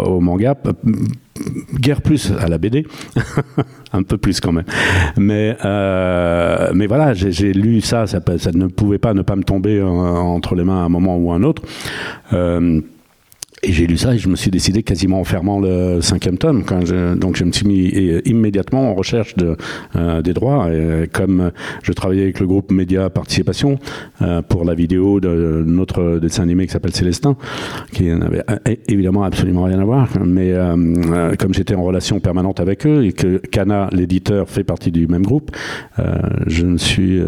au 0.07 0.21
manga 0.21 0.34
manga, 0.35 0.57
guère 1.75 2.03
plus 2.03 2.33
à 2.39 2.49
la 2.49 2.59
BD, 2.59 2.87
un 3.93 4.03
peu 4.03 4.19
plus 4.19 4.41
quand 4.41 4.53
même. 4.53 4.65
Mais, 5.17 5.57
euh, 5.65 6.73
mais 6.75 6.87
voilà, 6.87 7.15
j'ai 7.15 7.53
lu 7.53 7.81
ça, 7.81 8.07
ça, 8.07 8.21
ne 8.55 8.67
pouvait 8.67 8.99
pas 8.99 9.15
ne 9.15 9.23
pas 9.23 9.37
me 9.37 9.45
tomber 9.45 9.79
euh, 9.79 9.87
entre 9.87 10.55
les 10.55 10.65
mains 10.65 10.83
à 10.83 10.85
un 10.85 10.89
moment 10.89 11.17
ou 11.17 11.33
à 11.33 11.37
un 11.37 11.43
autre. 11.43 11.63
Euh, 12.33 12.81
et 13.65 13.73
j'ai 13.73 13.87
lu 13.87 13.97
ça 13.97 14.15
et 14.15 14.19
je 14.19 14.29
me 14.29 14.37
suis 14.37 14.51
décidé 14.51 14.83
quasiment 14.83 15.21
en 15.21 15.25
fermant 15.25 15.59
le 15.59 16.01
cinquième 16.01 16.39
tome. 16.39 16.65
Donc 17.17 17.37
je 17.37 17.45
me 17.45 17.53
suis 17.53 17.67
mis 17.67 17.89
immédiatement 18.25 18.91
en 18.91 18.95
recherche 18.95 19.35
euh, 19.97 20.23
des 20.23 20.35
droits. 20.35 20.69
Et 20.73 21.09
comme 21.09 21.51
je 21.83 21.93
travaillais 21.93 22.25
avec 22.25 22.41
le 22.41 22.47
groupe 22.47 22.71
Média 22.71 23.09
Participation 23.11 23.79
euh, 24.23 24.43
pour 24.43 24.65
la 24.65 24.75
vidéo 24.75 25.21
de 25.21 25.65
notre 25.67 26.19
dessin 26.19 26.43
animé 26.43 26.67
qui 26.67 26.73
s'appelle 26.73 26.95
Célestin, 26.95 27.37
qui 27.93 28.05
n'avait 28.05 28.45
évidemment 28.89 29.25
absolument 29.25 29.65
rien 29.65 29.79
à 29.79 29.85
voir, 29.85 30.09
mais 30.25 30.53
euh, 30.53 31.35
comme 31.39 31.55
j'étais 31.55 31.75
en 31.75 31.85
relation 31.85 32.21
permanente 32.21 32.61
avec 32.61 32.87
eux 32.87 33.05
et 33.05 33.13
que 33.13 33.39
Cana, 33.39 33.89
l'éditeur, 33.93 34.49
fait 34.49 34.65
partie 34.65 34.93
du 34.93 35.07
même 35.07 35.23
groupe, 35.23 35.51
je 36.47 36.67
me 36.67 36.79
suis 36.79 37.21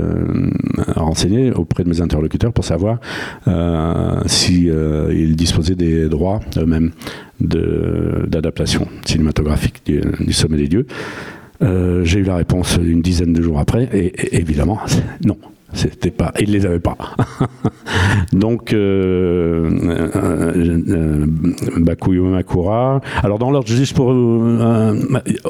renseigné 0.97 1.53
auprès 1.53 1.85
de 1.85 1.89
mes 1.89 2.01
interlocuteurs 2.01 2.53
pour 2.53 2.65
savoir 2.65 2.99
si 4.27 4.69
ils 5.11 5.37
disposaient 5.37 5.75
des 5.75 6.09
droits 6.09 6.26
eux-mêmes 6.57 6.93
d'adaptation 7.41 8.89
cinématographique 9.05 9.83
du, 9.87 10.33
Sommet 10.33 10.59
des 10.59 10.69
Dieux. 10.69 10.87
Euh, 11.63 12.05
j'ai 12.05 12.21
eu 12.21 12.25
la 12.25 12.37
réponse 12.37 12.79
une 12.83 13.03
dizaine 13.03 13.33
de 13.33 13.43
jours 13.43 13.59
après, 13.59 13.89
et, 13.93 14.37
évidemment, 14.37 14.79
non, 15.25 15.39
c'était 15.73 16.11
pas, 16.11 16.33
ils 16.41 16.53
les 16.53 16.65
avaient 16.65 16.81
pas. 16.81 16.97
Donc, 18.33 18.73
euh, 18.73 19.69
euh, 20.17 21.27
Bakuyo 21.77 22.25
Makura. 22.25 23.01
Alors, 23.23 23.39
dans 23.39 23.51
l'ordre, 23.51 23.69
juste 23.69 23.95
pour 23.95 24.11
euh, 24.13 24.95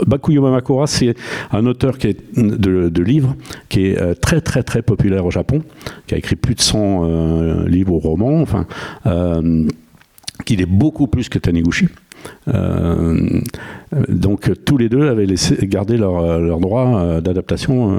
Bakuyo 0.06 0.42
Makura, 0.42 0.86
c'est 0.86 1.14
un 1.52 1.66
auteur 1.66 1.98
qui 1.98 2.08
est 2.08 2.38
de, 2.38 2.88
de, 2.88 3.02
livres 3.02 3.36
qui 3.68 3.86
est 3.86 4.20
très 4.20 4.40
très 4.40 4.62
très 4.62 4.82
populaire 4.82 5.24
au 5.24 5.30
Japon, 5.30 5.62
qui 6.06 6.14
a 6.14 6.18
écrit 6.18 6.36
plus 6.36 6.54
de 6.54 6.60
100 6.60 7.66
livres 7.66 7.92
ou 7.92 7.98
romans. 7.98 8.40
Enfin 8.40 8.66
qu'il 10.44 10.60
est 10.60 10.66
beaucoup 10.66 11.06
plus 11.06 11.28
que 11.28 11.38
Taniguchi. 11.38 11.88
Euh, 12.48 13.40
donc 14.08 14.50
tous 14.64 14.78
les 14.78 14.88
deux 14.88 15.08
avaient 15.08 15.26
garder 15.62 15.96
leur, 15.96 16.40
leur 16.40 16.60
droit 16.60 16.98
euh, 16.98 17.20
d'adaptation. 17.20 17.92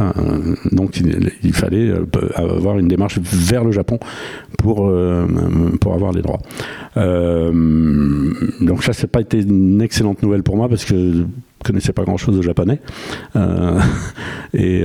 Euh, 0.00 0.54
donc 0.72 1.00
il, 1.42 1.52
fallait 1.52 1.92
avoir 2.34 2.78
une 2.78 2.88
démarche 2.88 3.18
vers 3.18 3.64
le 3.64 3.72
Japon 3.72 3.98
pour, 4.58 4.88
avoir 4.88 6.12
les 6.12 6.22
droits. 6.22 6.40
donc 6.96 8.82
ça, 8.84 8.92
n'a 8.92 9.08
pas 9.08 9.20
été 9.20 9.40
une 9.40 9.80
excellente 9.82 10.22
nouvelle 10.22 10.42
pour 10.42 10.56
moi 10.56 10.68
parce 10.68 10.84
que 10.84 11.24
connaissais 11.64 11.92
pas 11.92 12.04
grand-chose 12.04 12.36
de 12.36 12.42
japonais. 12.42 12.80
et, 14.54 14.84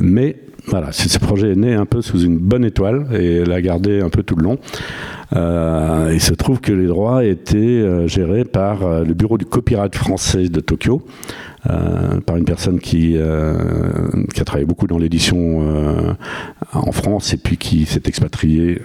mais 0.00 0.36
voilà, 0.66 0.92
ce 0.92 1.18
projet 1.18 1.52
est 1.52 1.56
né 1.56 1.74
un 1.74 1.86
peu 1.86 2.02
sous 2.02 2.20
une 2.20 2.38
bonne 2.38 2.64
étoile 2.64 3.06
et 3.12 3.44
l'a 3.44 3.60
gardé 3.60 4.00
un 4.00 4.10
peu 4.10 4.22
tout 4.22 4.36
le 4.36 4.44
long. 4.44 4.58
Euh, 5.34 6.10
il 6.12 6.20
se 6.20 6.34
trouve 6.34 6.60
que 6.60 6.72
les 6.72 6.86
droits 6.86 7.24
étaient 7.24 7.56
euh, 7.56 8.06
gérés 8.06 8.44
par 8.44 8.82
euh, 8.84 9.04
le 9.04 9.14
bureau 9.14 9.38
du 9.38 9.46
copyright 9.46 9.94
français 9.94 10.48
de 10.48 10.60
Tokyo, 10.60 11.02
par 12.26 12.36
une 12.36 12.44
personne 12.44 12.80
qui, 12.80 13.16
qui 14.34 14.40
a 14.40 14.44
travaillé 14.44 14.66
beaucoup 14.66 14.88
dans 14.88 14.98
l'édition 14.98 16.16
en 16.72 16.90
France 16.90 17.34
et 17.34 17.36
puis 17.36 17.56
qui 17.56 17.86
s'est 17.86 18.02
expatriée 18.06 18.82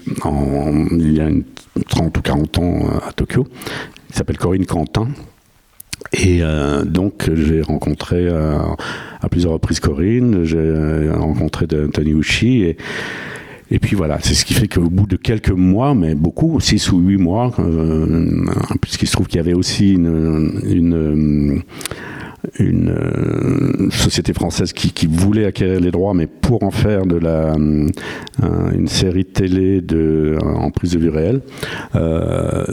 il 0.91 1.11
y 1.11 1.19
a 1.19 1.27
une 1.27 1.43
30 1.89 2.15
ou 2.15 2.21
40 2.21 2.59
ans 2.59 2.79
à 3.07 3.13
Tokyo. 3.13 3.47
Il 4.11 4.15
s'appelle 4.15 4.37
Corinne 4.37 4.67
Quentin. 4.67 5.07
Et 6.13 6.41
donc 6.85 7.29
j'ai 7.33 7.61
rencontré 7.61 8.29
à 8.29 9.29
plusieurs 9.29 9.53
reprises 9.53 9.79
Corinne, 9.79 10.43
j'ai 10.43 11.09
rencontré 11.11 11.67
Tony 11.67 12.11
Uchi 12.11 12.75
et 13.69 13.79
puis 13.79 13.95
voilà, 13.95 14.17
c'est 14.21 14.33
ce 14.33 14.45
qui 14.45 14.53
fait 14.53 14.67
qu'au 14.67 14.89
bout 14.89 15.07
de 15.07 15.17
quelques 15.17 15.51
mois, 15.51 15.93
mais 15.93 16.15
beaucoup, 16.15 16.59
6 16.59 16.91
ou 16.91 16.99
8 16.99 17.17
mois, 17.17 17.53
euh, 17.59 18.45
puisqu'il 18.81 19.07
se 19.07 19.11
trouve 19.11 19.27
qu'il 19.27 19.37
y 19.37 19.41
avait 19.41 19.53
aussi 19.53 19.93
une, 19.93 20.61
une, 20.63 21.63
euh, 22.59 23.89
société 23.91 24.31
française 24.31 24.71
qui, 24.71 25.07
voulait 25.07 25.45
acquérir 25.45 25.81
les 25.81 25.91
droits, 25.91 26.13
mais 26.13 26.27
pour 26.27 26.63
en 26.63 26.71
faire 26.71 27.05
de 27.05 27.17
la, 27.17 27.55
euh, 27.55 28.71
une 28.73 28.87
série 28.87 29.25
télé 29.25 29.81
de, 29.81 30.37
en 30.41 30.71
prise 30.71 30.91
de 30.93 30.99
vue 30.99 31.09
réelle. 31.09 31.41
Euh. 31.95 32.63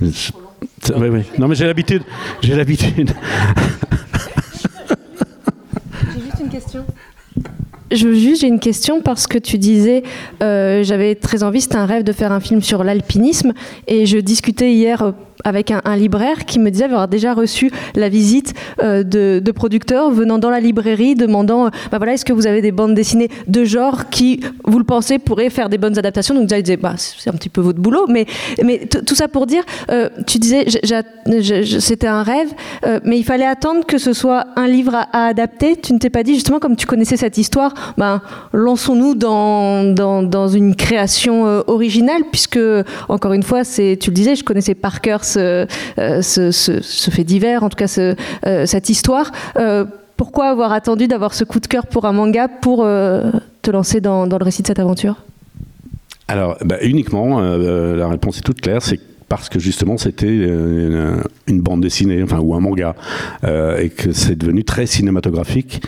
Oui, 0.00 1.08
oui. 1.08 1.22
Non, 1.38 1.48
mais 1.48 1.54
j'ai 1.54 1.66
l'habitude. 1.66 2.02
J'ai 2.42 2.54
l'habitude. 2.54 3.12
je 7.90 8.12
juste 8.12 8.40
j'ai 8.40 8.48
une 8.48 8.60
question 8.60 9.00
parce 9.00 9.26
que 9.26 9.38
tu 9.38 9.58
disais 9.58 10.02
euh, 10.42 10.82
j'avais 10.82 11.14
très 11.14 11.42
envie, 11.42 11.60
c'était 11.60 11.76
un 11.76 11.86
rêve 11.86 12.02
de 12.02 12.12
faire 12.12 12.32
un 12.32 12.40
film 12.40 12.62
sur 12.62 12.84
l'alpinisme 12.84 13.52
et 13.86 14.06
je 14.06 14.18
discutais 14.18 14.72
hier 14.72 15.02
euh, 15.02 15.12
avec 15.44 15.70
un, 15.70 15.96
libraire 15.96 16.44
qui 16.44 16.58
me 16.58 16.70
disait 16.70 16.84
avoir 16.84 17.08
déjà 17.08 17.32
reçu 17.32 17.70
la 17.94 18.08
visite 18.08 18.54
euh, 18.82 19.02
de, 19.02 19.52
producteurs 19.52 20.10
venant 20.10 20.38
dans 20.38 20.50
la 20.50 20.60
librairie 20.60 21.14
demandant 21.14 21.70
bah 21.90 21.98
voilà 21.98 22.12
est-ce 22.12 22.24
que 22.24 22.32
vous 22.32 22.46
avez 22.46 22.60
des 22.60 22.72
bandes 22.72 22.94
dessinées 22.94 23.30
de 23.46 23.64
genre 23.64 24.10
qui 24.10 24.40
vous 24.64 24.78
le 24.78 24.84
pensez 24.84 25.18
pourraient 25.18 25.48
faire 25.48 25.68
des 25.68 25.78
bonnes 25.78 25.98
adaptations? 25.98 26.34
Donc 26.34 26.44
déjà 26.44 26.58
il 26.58 26.62
disait 26.62 26.76
bah 26.76 26.94
c'est 26.96 27.30
un 27.30 27.34
petit 27.34 27.48
peu 27.48 27.62
votre 27.62 27.80
boulot 27.80 28.06
mais 28.08 28.26
mais 28.62 28.86
tout 28.86 29.14
ça 29.14 29.28
pour 29.28 29.46
dire 29.46 29.64
tu 30.26 30.38
disais 30.38 30.66
c'était 31.80 32.06
un 32.06 32.22
rêve 32.22 32.48
mais 33.04 33.18
il 33.18 33.24
fallait 33.24 33.46
attendre 33.46 33.86
que 33.86 33.98
ce 33.98 34.12
soit 34.12 34.46
un 34.56 34.68
livre 34.68 34.94
à 34.94 35.26
adapter. 35.26 35.76
Tu 35.76 35.94
ne 35.94 35.98
t'es 35.98 36.10
pas 36.10 36.22
dit 36.22 36.34
justement 36.34 36.58
comme 36.58 36.76
tu 36.76 36.86
connaissais 36.86 37.16
cette 37.16 37.38
histoire 37.38 37.72
ben, 37.96 38.20
lançons-nous 38.52 39.14
dans, 39.14 39.94
dans, 39.94 40.48
une 40.48 40.74
création 40.74 41.46
euh, 41.46 41.62
originale, 41.66 42.22
puisque, 42.30 42.58
encore 43.08 43.32
une 43.32 43.42
fois, 43.42 43.64
tu 43.64 43.82
le 43.82 44.12
disais, 44.12 44.36
je 44.36 44.44
connaissais 44.44 44.74
par 44.74 45.00
cœur 45.00 45.24
ce, 45.26 45.66
euh, 45.98 46.22
ce, 46.22 47.10
fait 47.10 47.24
divers, 47.24 47.62
en 47.62 47.68
tout 47.68 47.76
cas 47.76 47.92
euh, 47.98 48.66
cette 48.66 48.88
histoire. 48.88 49.32
pourquoi 50.16 50.46
avoir 50.46 50.72
attendu 50.72 51.08
d'avoir 51.08 51.34
ce 51.34 51.44
coup 51.44 51.60
de 51.60 51.66
cœur 51.66 51.86
pour 51.86 52.04
un 52.06 52.12
manga 52.12 52.48
pour 52.48 52.78
te 52.82 53.70
lancer 53.70 54.00
dans, 54.00 54.26
le 54.26 54.44
récit 54.44 54.62
de 54.62 54.66
cette 54.68 54.78
aventure? 54.78 55.16
Alors, 56.28 56.56
bah, 56.64 56.76
uniquement, 56.82 57.40
la 57.40 58.08
réponse 58.08 58.38
est 58.38 58.42
toute 58.42 58.60
claire, 58.60 58.82
c'est 58.82 59.00
parce 59.28 59.48
que 59.48 59.58
justement 59.58 59.96
c'était 59.96 60.28
une, 60.36 61.60
bande 61.60 61.80
dessinée, 61.80 62.22
enfin 62.22 62.38
ou 62.38 62.54
un 62.54 62.60
manga, 62.60 62.94
euh, 63.44 63.78
et 63.78 63.90
que 63.90 64.12
c'est 64.12 64.36
devenu 64.36 64.64
très 64.64 64.86
cinématographique. 64.86 65.82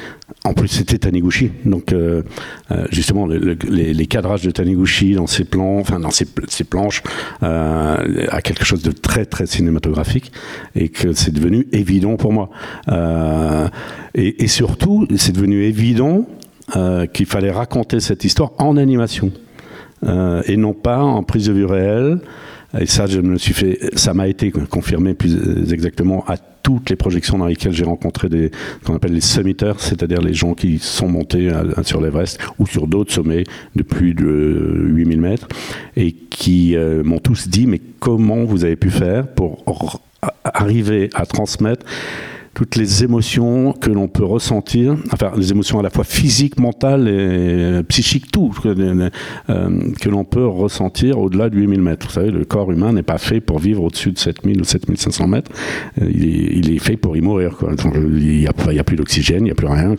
En 0.44 0.54
plus, 0.54 0.68
c'était 0.68 0.98
Taniguchi, 0.98 1.50
donc 1.64 1.92
euh, 1.92 2.22
euh, 2.70 2.86
justement 2.90 3.26
les, 3.26 4.06
cadrages 4.06 4.42
de 4.42 4.50
Taniguchi 4.50 5.14
dans 5.14 5.26
ses 5.26 5.44
plans, 5.44 5.78
enfin 5.78 5.98
dans 5.98 6.10
ses, 6.10 6.26
planches, 6.64 7.02
a 7.42 8.40
quelque 8.42 8.64
chose 8.64 8.82
de 8.82 8.92
très 8.92 9.26
très 9.26 9.46
cinématographique, 9.46 10.32
et 10.74 10.88
que 10.88 11.12
c'est 11.12 11.34
devenu 11.34 11.66
évident 11.72 12.16
pour 12.16 12.32
moi. 12.32 12.50
Et, 14.14 14.44
et, 14.44 14.46
surtout, 14.46 15.06
c'est 15.16 15.32
devenu 15.32 15.64
évident 15.64 16.26
qu'il 17.12 17.26
fallait 17.26 17.50
raconter 17.50 18.00
cette 18.00 18.24
histoire 18.24 18.52
en 18.58 18.76
animation. 18.76 19.32
et 20.06 20.56
non 20.56 20.72
pas 20.72 21.02
en 21.02 21.24
prise 21.24 21.46
de 21.46 21.52
vue 21.52 21.66
réelle, 21.66 22.20
et 22.78 22.86
ça, 22.86 23.06
je 23.06 23.20
me 23.20 23.38
suis 23.38 23.54
fait, 23.54 23.78
ça 23.96 24.12
m'a 24.12 24.28
été 24.28 24.50
confirmé 24.50 25.14
plus 25.14 25.72
exactement 25.72 26.24
à 26.26 26.36
toutes 26.36 26.90
les 26.90 26.96
projections 26.96 27.38
dans 27.38 27.46
lesquelles 27.46 27.72
j'ai 27.72 27.84
rencontré 27.84 28.28
des, 28.28 28.50
qu'on 28.84 28.94
appelle 28.94 29.14
les 29.14 29.22
summiters, 29.22 29.80
c'est-à-dire 29.80 30.20
les 30.20 30.34
gens 30.34 30.52
qui 30.52 30.78
sont 30.78 31.08
montés 31.08 31.50
sur 31.82 32.02
l'Everest 32.02 32.38
ou 32.58 32.66
sur 32.66 32.86
d'autres 32.86 33.12
sommets 33.12 33.44
de 33.74 33.82
plus 33.82 34.12
de 34.12 34.82
8000 34.84 35.20
mètres 35.20 35.48
et 35.96 36.12
qui 36.12 36.76
euh, 36.76 37.02
m'ont 37.02 37.20
tous 37.20 37.48
dit, 37.48 37.66
mais 37.66 37.80
comment 38.00 38.44
vous 38.44 38.64
avez 38.64 38.76
pu 38.76 38.90
faire 38.90 39.26
pour 39.28 40.02
arriver 40.44 41.08
à 41.14 41.24
transmettre 41.24 41.86
toutes 42.58 42.74
les 42.74 43.04
émotions 43.04 43.72
que 43.72 43.88
l'on 43.88 44.08
peut 44.08 44.24
ressentir, 44.24 44.96
enfin 45.12 45.30
les 45.36 45.52
émotions 45.52 45.78
à 45.78 45.82
la 45.84 45.90
fois 45.90 46.02
physiques, 46.02 46.58
mentales 46.58 47.06
et 47.06 47.84
psychiques, 47.84 48.32
tout, 48.32 48.52
euh, 48.66 49.10
que 50.00 50.08
l'on 50.08 50.24
peut 50.24 50.44
ressentir 50.44 51.20
au-delà 51.20 51.50
de 51.50 51.56
8000 51.56 51.80
mètres. 51.80 52.08
Vous 52.08 52.14
savez, 52.14 52.32
le 52.32 52.44
corps 52.44 52.72
humain 52.72 52.92
n'est 52.92 53.04
pas 53.04 53.18
fait 53.18 53.40
pour 53.40 53.60
vivre 53.60 53.84
au-dessus 53.84 54.10
de 54.10 54.18
7000 54.18 54.60
ou 54.60 54.64
7500 54.64 55.28
mètres. 55.28 55.52
Euh, 56.02 56.10
il 56.12 56.74
est, 56.74 56.80
fait 56.80 56.96
pour 56.96 57.16
y 57.16 57.20
mourir. 57.20 57.56
Quoi. 57.56 57.74
il 57.94 58.40
n'y 58.40 58.46
a, 58.48 58.50
a, 58.50 58.82
plus 58.82 58.96
d'oxygène, 58.96 59.42
il 59.42 59.44
n'y 59.44 59.50
a 59.52 59.54
plus 59.54 59.68
rien. 59.68 59.94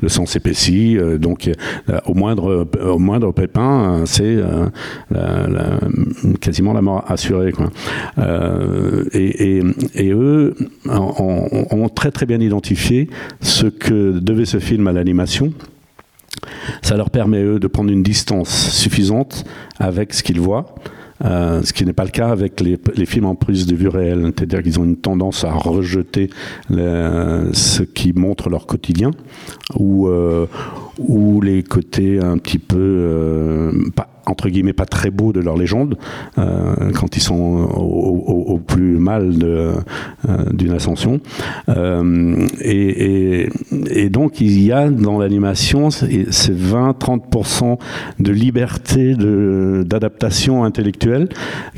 Le 0.00 0.08
sang 0.08 0.24
s'épaissit. 0.24 0.96
Euh, 0.96 1.18
donc, 1.18 1.50
au 2.06 2.14
moindre, 2.14 2.66
au 2.82 2.98
moindre 2.98 3.32
pépin, 3.32 4.04
c'est 4.06 4.38
quasiment 6.40 6.72
la 6.72 6.80
mort 6.80 7.04
assurée. 7.06 7.52
Quoi. 7.52 7.68
Et, 9.12 9.60
eux 10.10 10.54
ont 10.86 11.88
très 11.98 12.12
très 12.12 12.26
bien 12.26 12.40
identifié 12.40 13.10
ce 13.40 13.66
que 13.66 14.20
devait 14.20 14.44
ce 14.44 14.60
film 14.60 14.86
à 14.86 14.92
l'animation. 14.92 15.52
Ça 16.80 16.96
leur 16.96 17.10
permet, 17.10 17.42
eux, 17.42 17.58
de 17.58 17.66
prendre 17.66 17.90
une 17.90 18.04
distance 18.04 18.50
suffisante 18.70 19.44
avec 19.80 20.14
ce 20.14 20.22
qu'ils 20.22 20.40
voient. 20.40 20.76
Euh, 21.24 21.60
ce 21.64 21.72
qui 21.72 21.84
n'est 21.84 21.92
pas 21.92 22.04
le 22.04 22.10
cas 22.10 22.28
avec 22.28 22.60
les, 22.60 22.78
films 23.04 23.24
en 23.24 23.34
prise 23.34 23.66
de 23.66 23.74
vue 23.74 23.88
réelle, 23.88 24.22
c'est-à-dire 24.26 24.62
qu'ils 24.62 24.78
ont 24.78 24.84
une 24.84 24.96
tendance 24.96 25.42
à 25.42 25.50
rejeter 25.50 26.30
ce 26.70 27.82
qui 27.82 28.12
montre 28.12 28.48
leur 28.48 28.66
quotidien 28.66 29.10
ou, 29.74 30.06
euh, 30.06 30.46
ou 30.98 31.40
les 31.40 31.62
côtés 31.62 32.18
un 32.20 32.38
petit 32.38 32.58
peu 32.58 32.76
euh, 32.78 33.72
entre 34.26 34.48
guillemets 34.48 34.72
pas 34.72 34.84
très 34.84 35.10
beaux 35.10 35.32
de 35.32 35.40
leur 35.40 35.56
légende 35.56 35.96
euh, 36.38 36.90
quand 36.94 37.16
ils 37.16 37.22
sont 37.22 37.34
au, 37.34 38.58
plus 38.58 38.98
mal 38.98 39.32
euh, 39.42 39.74
d'une 40.52 40.72
ascension. 40.72 41.20
Et, 42.60 43.48
donc 44.10 44.40
il 44.40 44.62
y 44.62 44.72
a 44.72 44.90
dans 44.90 45.18
l'animation 45.18 45.90
ces 45.90 46.06
20-30% 46.06 47.78
de 48.18 48.32
liberté 48.32 49.14
d'adaptation 49.14 50.64
intellectuelle 50.64 51.28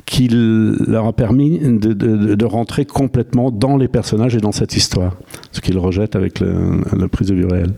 qui 0.07 0.29
leur 0.29 1.07
a 1.07 1.13
permis 1.13 1.61
de, 1.61 2.45
rentrer 2.45 2.85
complètement 2.85 3.51
dans 3.53 3.77
les 3.77 3.87
personnages 3.87 4.35
et 4.35 4.41
dans 4.41 4.53
cette 4.53 4.77
histoire. 4.77 5.17
Ce 5.53 5.61
qu'ils 5.61 5.79
rejettent 5.79 6.17
avec 6.17 6.41
le, 6.41 6.81
la 6.97 7.07
prise 7.07 7.29
de 7.29 7.35
vue 7.35 7.47
réelle 7.47 7.75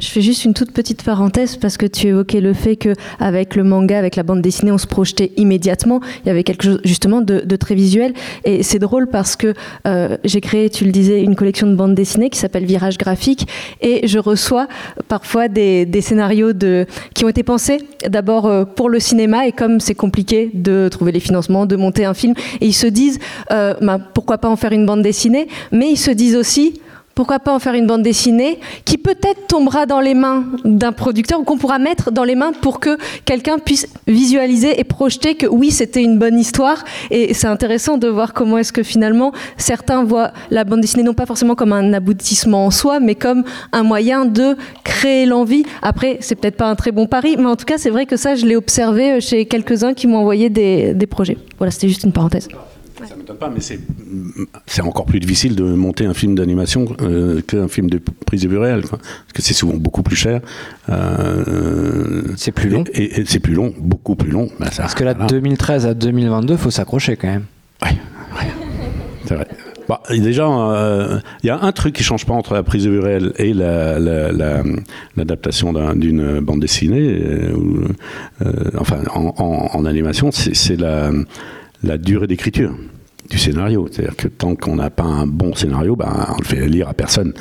je 0.00 0.08
fais 0.08 0.22
juste 0.22 0.44
une 0.44 0.54
toute 0.54 0.72
petite 0.72 1.02
parenthèse 1.02 1.56
parce 1.56 1.76
que 1.76 1.86
tu 1.86 2.08
évoquais 2.08 2.40
le 2.40 2.54
fait 2.54 2.76
que 2.76 2.94
avec 3.18 3.54
le 3.54 3.64
manga, 3.64 3.98
avec 3.98 4.16
la 4.16 4.22
bande 4.22 4.40
dessinée, 4.40 4.72
on 4.72 4.78
se 4.78 4.86
projetait 4.86 5.32
immédiatement. 5.36 6.00
Il 6.24 6.28
y 6.28 6.30
avait 6.30 6.42
quelque 6.42 6.64
chose 6.64 6.80
justement 6.84 7.20
de, 7.20 7.56
très 7.56 7.74
visuel. 7.74 8.14
Et 8.44 8.62
c'est 8.62 8.78
drôle 8.78 9.06
parce 9.08 9.36
que 9.36 9.54
euh, 9.86 10.16
j'ai 10.24 10.40
créé, 10.40 10.70
tu 10.70 10.84
le 10.84 10.90
disais, 10.90 11.22
une 11.22 11.36
collection 11.36 11.66
de 11.66 11.74
bandes 11.74 11.94
dessinées 11.94 12.30
qui 12.30 12.38
s'appelle 12.38 12.64
Virage 12.64 12.96
graphique. 12.96 13.46
Et 13.82 14.06
je 14.06 14.18
reçois 14.18 14.68
parfois 15.08 15.48
des, 15.48 15.86
scénarios 16.00 16.52
qui 17.14 17.24
ont 17.24 17.28
été 17.28 17.42
pensés 17.42 17.78
d'abord 18.08 18.46
euh, 18.46 18.64
pour 18.64 18.88
le 18.88 19.00
cinéma. 19.00 19.46
Et 19.46 19.52
comme 19.52 19.80
c'est 19.80 19.94
compliqué 19.94 20.50
de 20.54 20.88
trouver 20.90 21.12
les 21.12 21.20
financements, 21.20 21.66
de 21.66 21.76
monter 21.76 22.06
un 22.06 22.14
film 22.14 22.34
et 22.60 22.66
ils 22.66 22.72
se 22.72 22.86
disent 22.86 23.18
euh, 23.50 23.74
bah, 23.82 23.98
pourquoi 24.14 24.38
pas 24.38 24.48
en 24.48 24.56
faire 24.56 24.72
une 24.72 24.86
bande 24.86 25.02
dessinée, 25.02 25.48
mais 25.72 25.90
ils 25.90 25.98
se 25.98 26.10
disent 26.10 26.36
aussi 26.36 26.80
pourquoi 27.14 27.38
pas 27.38 27.52
en 27.52 27.58
faire 27.58 27.74
une 27.74 27.86
bande 27.86 28.02
dessinée 28.02 28.60
qui 28.84 28.98
peut-être 28.98 29.46
tombera 29.46 29.86
dans 29.86 30.00
les 30.00 30.14
mains 30.14 30.44
d'un 30.64 30.92
producteur 30.92 31.40
ou 31.40 31.44
qu'on 31.44 31.58
pourra 31.58 31.78
mettre 31.78 32.10
dans 32.10 32.24
les 32.24 32.34
mains 32.34 32.52
pour 32.52 32.80
que 32.80 32.96
quelqu'un 33.24 33.58
puisse 33.58 33.88
visualiser 34.06 34.80
et 34.80 34.84
projeter 34.84 35.34
que 35.34 35.46
oui, 35.46 35.70
c'était 35.70 36.02
une 36.02 36.18
bonne 36.18 36.38
histoire. 36.38 36.84
Et 37.10 37.34
c'est 37.34 37.46
intéressant 37.46 37.98
de 37.98 38.08
voir 38.08 38.32
comment 38.32 38.58
est-ce 38.58 38.72
que 38.72 38.82
finalement 38.82 39.32
certains 39.56 40.04
voient 40.04 40.32
la 40.50 40.64
bande 40.64 40.80
dessinée 40.80 41.02
non 41.02 41.14
pas 41.14 41.26
forcément 41.26 41.54
comme 41.54 41.72
un 41.72 41.92
aboutissement 41.92 42.66
en 42.66 42.70
soi, 42.70 43.00
mais 43.00 43.14
comme 43.14 43.44
un 43.72 43.82
moyen 43.82 44.24
de 44.24 44.56
créer 44.84 45.26
l'envie. 45.26 45.64
Après, 45.82 46.18
c'est 46.20 46.34
peut-être 46.34 46.56
pas 46.56 46.68
un 46.68 46.74
très 46.74 46.92
bon 46.92 47.06
pari, 47.06 47.36
mais 47.38 47.46
en 47.46 47.56
tout 47.56 47.64
cas, 47.64 47.78
c'est 47.78 47.90
vrai 47.90 48.06
que 48.06 48.16
ça, 48.16 48.34
je 48.34 48.46
l'ai 48.46 48.56
observé 48.56 49.20
chez 49.20 49.46
quelques-uns 49.46 49.94
qui 49.94 50.06
m'ont 50.06 50.18
envoyé 50.18 50.50
des, 50.50 50.94
des 50.94 51.06
projets. 51.06 51.36
Voilà, 51.58 51.70
c'était 51.70 51.88
juste 51.88 52.04
une 52.04 52.12
parenthèse. 52.12 52.48
Ça 53.06 53.14
ne 53.14 53.20
m'étonne 53.20 53.36
pas, 53.36 53.50
mais 53.50 53.60
c'est 53.60 54.82
encore 54.82 55.06
plus 55.06 55.20
difficile 55.20 55.54
de 55.54 55.64
monter 55.64 56.06
un 56.06 56.14
film 56.14 56.34
d'animation 56.34 56.86
euh, 57.00 57.40
qu'un 57.40 57.68
film 57.68 57.88
de 57.88 57.98
prise 57.98 58.42
de 58.42 58.48
vue 58.48 58.58
réelle. 58.58 58.82
Parce 58.82 59.02
que 59.34 59.42
c'est 59.42 59.54
souvent 59.54 59.76
beaucoup 59.76 60.02
plus 60.02 60.16
cher. 60.16 60.40
Euh, 60.88 62.24
c'est 62.36 62.52
plus 62.52 62.68
long. 62.68 62.84
Et, 62.92 63.24
c'est 63.26 63.40
plus 63.40 63.54
long, 63.54 63.72
beaucoup 63.78 64.16
plus 64.16 64.30
long. 64.30 64.48
Bah, 64.58 64.66
parce 64.76 64.94
que 64.94 65.04
là, 65.04 65.14
de 65.14 65.26
2013 65.26 65.86
à 65.86 65.94
2022, 65.94 66.54
il 66.54 66.58
faut 66.58 66.70
s'accrocher 66.70 67.16
quand 67.16 67.28
même. 67.28 67.44
Oui, 67.82 67.90
c'est 69.26 69.34
vrai. 69.34 69.46
Bah, 69.88 70.02
déjà, 70.10 70.46
euh, 70.46 71.18
il 71.42 71.46
y 71.48 71.50
a 71.50 71.60
un 71.60 71.72
truc 71.72 71.94
qui 71.94 72.04
change 72.04 72.24
pas 72.26 72.34
entre 72.34 72.54
la 72.54 72.62
prise 72.62 72.84
de 72.84 72.90
vue 72.90 73.00
réelle 73.00 73.32
et 73.38 73.52
l'adaptation 75.16 75.72
d'une 75.94 76.40
bande 76.40 76.60
dessinée, 76.60 77.20
enfin 78.78 78.98
en, 79.12 79.70
en 79.72 79.84
animation, 79.84 80.30
c'est 80.30 80.78
la 80.78 81.10
la 81.82 81.98
durée 81.98 82.26
d'écriture 82.26 82.74
du 83.28 83.38
scénario. 83.38 83.88
C'est-à-dire 83.90 84.16
que 84.16 84.28
tant 84.28 84.54
qu'on 84.56 84.76
n'a 84.76 84.90
pas 84.90 85.04
un 85.04 85.26
bon 85.26 85.54
scénario, 85.54 85.96
ben, 85.96 86.26
on 86.34 86.38
le 86.38 86.44
fait 86.44 86.66
lire 86.66 86.88
à 86.88 86.94
personne. 86.94 87.32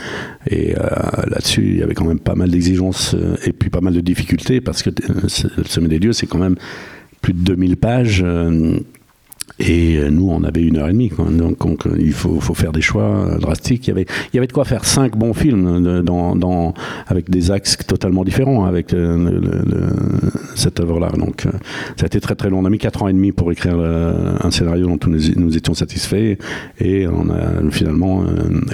Et 0.47 0.75
euh, 0.77 0.81
là-dessus, 1.27 1.67
il 1.67 1.77
y 1.77 1.83
avait 1.83 1.95
quand 1.95 2.05
même 2.05 2.19
pas 2.19 2.35
mal 2.35 2.51
d'exigences 2.51 3.15
euh, 3.15 3.35
et 3.45 3.53
puis 3.53 3.69
pas 3.69 3.81
mal 3.81 3.93
de 3.93 4.01
difficultés 4.01 4.61
parce 4.61 4.83
que 4.83 4.89
euh, 4.89 5.27
le 5.57 5.63
Sommet 5.63 5.87
des 5.87 5.99
Dieux, 5.99 6.13
c'est 6.13 6.27
quand 6.27 6.37
même 6.37 6.55
plus 7.21 7.33
de 7.33 7.39
2000 7.39 7.77
pages. 7.77 8.23
Et 9.57 9.97
euh, 9.97 10.09
nous, 10.09 10.29
on 10.29 10.43
avait 10.43 10.61
une 10.61 10.77
heure 10.77 10.89
et 10.89 10.93
demie. 10.93 11.11
Donc, 11.31 11.85
euh, 11.85 11.95
il 11.99 12.13
faut, 12.13 12.39
faire 12.53 12.71
des 12.71 12.81
choix 12.81 13.37
drastiques. 13.39 13.87
Il 13.87 14.05
y 14.33 14.37
avait, 14.37 14.47
de 14.47 14.53
quoi 14.53 14.65
faire 14.65 14.85
cinq 14.85 15.17
bons 15.17 15.33
films 15.33 16.03
avec 17.07 17.29
des 17.29 17.51
axes 17.51 17.77
totalement 17.87 18.23
différents 18.23 18.65
avec 18.65 18.91
le, 18.91 19.41
cette 20.55 20.79
œuvre-là. 20.79 21.09
Donc, 21.17 21.43
ça 21.95 22.03
a 22.03 22.05
été 22.05 22.19
très 22.19 22.35
très 22.35 22.49
long. 22.49 22.59
On 22.59 22.65
a 22.65 22.69
mis 22.69 22.77
quatre 22.77 23.03
ans 23.03 23.07
et 23.07 23.13
demi 23.13 23.31
pour 23.31 23.51
écrire 23.51 23.77
un 23.79 24.51
scénario 24.51 24.87
dont 24.87 24.99
nous, 25.07 25.57
étions 25.57 25.73
satisfaits. 25.73 26.37
Et 26.79 27.07
on 27.07 27.29
a 27.29 27.71
finalement 27.71 28.23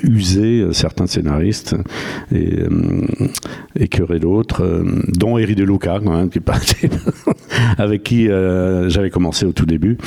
usé 0.03 0.65
certains 0.71 1.07
scénaristes 1.07 1.75
et 2.33 2.59
écœuré 3.79 4.19
d'autres, 4.19 4.83
dont 5.09 5.37
Eri 5.37 5.55
De 5.55 5.63
Luca, 5.63 5.99
même, 5.99 6.29
qui 6.29 6.39
avec 7.77 8.03
qui 8.03 8.27
j'avais 8.27 9.09
commencé 9.09 9.45
au 9.45 9.51
tout 9.51 9.65
début. 9.65 9.97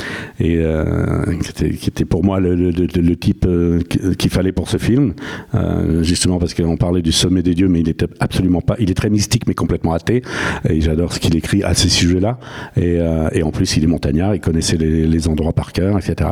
Euh, 0.63 1.35
qui, 1.79 1.89
était, 1.89 2.05
pour 2.05 2.23
moi 2.23 2.39
le, 2.39 3.15
type 3.15 3.45
euh, 3.47 3.81
qu'il 4.17 4.29
fallait 4.31 4.51
pour 4.51 4.69
ce 4.69 4.77
film, 4.77 5.13
euh, 5.55 6.03
justement 6.03 6.39
parce 6.39 6.53
qu'on 6.53 6.77
parlait 6.77 7.01
du 7.01 7.11
sommet 7.11 7.41
des 7.41 7.53
dieux, 7.53 7.67
mais 7.67 7.81
il 7.81 7.89
était 7.89 8.07
absolument 8.19 8.61
pas. 8.61 8.75
Il 8.79 8.89
est 8.91 8.95
très 8.95 9.09
mystique, 9.09 9.47
mais 9.47 9.53
complètement 9.53 9.93
athée. 9.93 10.21
Et 10.67 10.81
j'adore 10.81 11.13
ce 11.13 11.19
qu'il 11.19 11.35
écrit 11.35 11.63
à 11.63 11.73
ces 11.73 11.89
sujets-là. 11.89 12.39
Et, 12.77 12.99
en 13.43 13.51
plus, 13.51 13.77
il 13.77 13.83
est 13.83 13.87
montagnard, 13.87 14.35
il 14.35 14.41
connaissait 14.41 14.77
les, 14.77 15.27
endroits 15.27 15.53
par 15.53 15.73
cœur, 15.73 15.97
etc. 15.97 16.29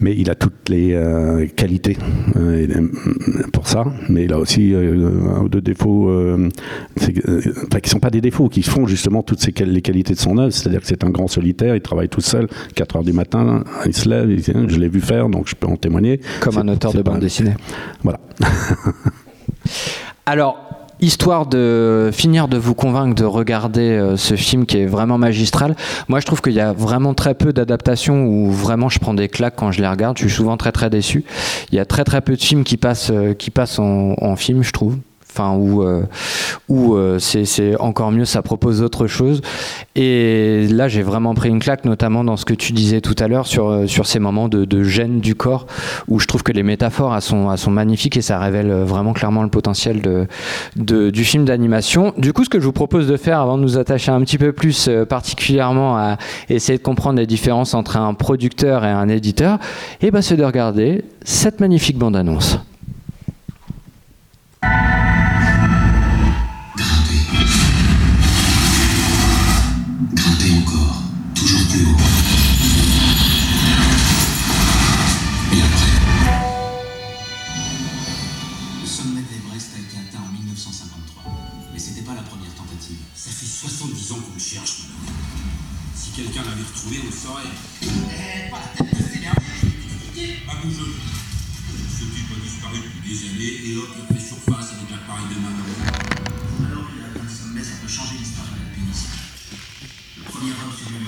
Mais 0.00 0.14
il 0.16 0.30
a 0.30 0.34
toutes 0.34 0.68
les 0.68 0.96
qualités 1.56 1.96
pour 3.52 3.66
ça. 3.66 3.84
Mais 4.08 4.24
il 4.24 4.32
a 4.32 4.38
aussi 4.38 4.74
un 4.74 5.42
ou 5.42 5.48
deux 5.48 5.60
défauts, 5.60 6.10
enfin, 6.98 7.80
qui 7.80 7.90
sont 7.90 8.00
pas 8.00 8.10
des 8.10 8.20
défauts, 8.20 8.48
qui 8.48 8.62
font 8.62 8.86
justement 8.86 9.22
toutes 9.22 9.44
les 9.60 9.82
qualités 9.82 10.14
de 10.14 10.18
son 10.18 10.38
œuvre. 10.38 10.52
C'est-à-dire 10.52 10.80
que 10.80 10.86
c'est 10.86 11.04
un 11.04 11.10
grand 11.10 11.28
solitaire, 11.28 11.74
il 11.74 11.80
travaille 11.80 12.08
tout 12.08 12.20
seul, 12.20 12.46
4 12.74 12.96
heures 12.96 13.04
du 13.04 13.12
matin, 13.12 13.49
il 13.86 13.94
se 13.94 14.08
lève, 14.08 14.28
je 14.68 14.78
l'ai 14.78 14.88
vu 14.88 15.00
faire, 15.00 15.28
donc 15.28 15.48
je 15.48 15.54
peux 15.54 15.66
en 15.66 15.76
témoigner. 15.76 16.20
Comme 16.40 16.58
un 16.58 16.68
auteur 16.68 16.92
de 16.92 17.02
bande 17.02 17.20
dessinée. 17.20 17.54
Voilà. 18.02 18.20
Alors, 20.26 20.58
histoire 21.00 21.46
de 21.46 22.10
finir 22.12 22.48
de 22.48 22.56
vous 22.56 22.74
convaincre 22.74 23.14
de 23.14 23.24
regarder 23.24 23.90
euh, 23.90 24.16
ce 24.16 24.36
film 24.36 24.66
qui 24.66 24.78
est 24.78 24.86
vraiment 24.86 25.18
magistral, 25.18 25.74
moi 26.08 26.20
je 26.20 26.26
trouve 26.26 26.40
qu'il 26.40 26.52
y 26.52 26.60
a 26.60 26.72
vraiment 26.72 27.14
très 27.14 27.34
peu 27.34 27.52
d'adaptations 27.52 28.26
où 28.26 28.50
vraiment 28.50 28.88
je 28.88 28.98
prends 28.98 29.14
des 29.14 29.28
claques 29.28 29.56
quand 29.56 29.72
je 29.72 29.80
les 29.80 29.88
regarde. 29.88 30.18
Je 30.18 30.24
suis 30.26 30.36
souvent 30.36 30.56
très 30.56 30.72
très 30.72 30.90
déçu. 30.90 31.24
Il 31.72 31.76
y 31.76 31.78
a 31.78 31.84
très 31.84 32.04
très 32.04 32.20
peu 32.20 32.36
de 32.36 32.42
films 32.42 32.64
qui 32.64 32.76
passent, 32.76 33.10
euh, 33.10 33.34
qui 33.34 33.50
passent 33.50 33.78
en 33.78 34.36
film, 34.36 34.62
je 34.62 34.72
trouve 34.72 34.98
enfin 35.30 35.56
où, 35.56 35.82
euh, 35.82 36.02
euh, 36.70 37.18
c'est 37.18 37.78
encore 37.80 38.12
mieux, 38.12 38.24
ça 38.24 38.42
propose 38.42 38.82
autre 38.82 39.06
chose. 39.06 39.40
Et 39.94 40.66
là, 40.68 40.88
j'ai 40.88 41.02
vraiment 41.02 41.34
pris 41.34 41.48
une 41.48 41.60
claque, 41.60 41.84
notamment 41.84 42.24
dans 42.24 42.36
ce 42.36 42.44
que 42.44 42.54
tu 42.54 42.72
disais 42.72 43.00
tout 43.00 43.14
à 43.18 43.28
l'heure 43.28 43.46
sur, 43.46 43.68
euh, 43.68 43.86
sur 43.86 44.06
ces 44.06 44.18
moments 44.18 44.48
de, 44.48 44.64
de, 44.64 44.82
gêne 44.82 45.20
du 45.20 45.34
corps, 45.34 45.66
où 46.08 46.18
je 46.18 46.26
trouve 46.26 46.42
que 46.42 46.52
les 46.52 46.62
métaphores 46.62 47.20
sont 47.22 47.70
magnifiques 47.70 48.16
et 48.16 48.22
ça 48.22 48.38
révèle 48.38 48.72
vraiment 48.72 49.12
clairement 49.12 49.42
le 49.42 49.50
potentiel 49.50 50.00
de, 50.00 50.26
de 50.76 51.10
du 51.10 51.24
film 51.24 51.44
d'animation. 51.44 52.12
Du 52.18 52.32
coup, 52.32 52.44
ce 52.44 52.50
que 52.50 52.60
je 52.60 52.64
vous 52.64 52.72
propose 52.72 53.06
de 53.06 53.16
faire 53.16 53.40
avant 53.40 53.56
de 53.56 53.62
nous 53.62 53.78
attacher 53.78 54.10
un 54.10 54.20
petit 54.20 54.38
peu 54.38 54.52
plus 54.52 54.90
particulièrement 55.08 55.96
à 55.96 56.16
essayer 56.48 56.78
de 56.78 56.82
comprendre 56.82 57.18
les 57.18 57.26
différences 57.26 57.74
entre 57.74 57.96
un 57.96 58.14
producteur 58.14 58.84
et 58.84 58.90
un 58.90 59.08
éditeur, 59.08 59.58
et 60.00 60.06
eh 60.06 60.10
ben, 60.10 60.22
c'est 60.22 60.36
de 60.36 60.44
regarder 60.44 61.04
cette 61.24 61.60
magnifique 61.60 61.98
bande-annonce. 61.98 62.58
On 100.92 100.98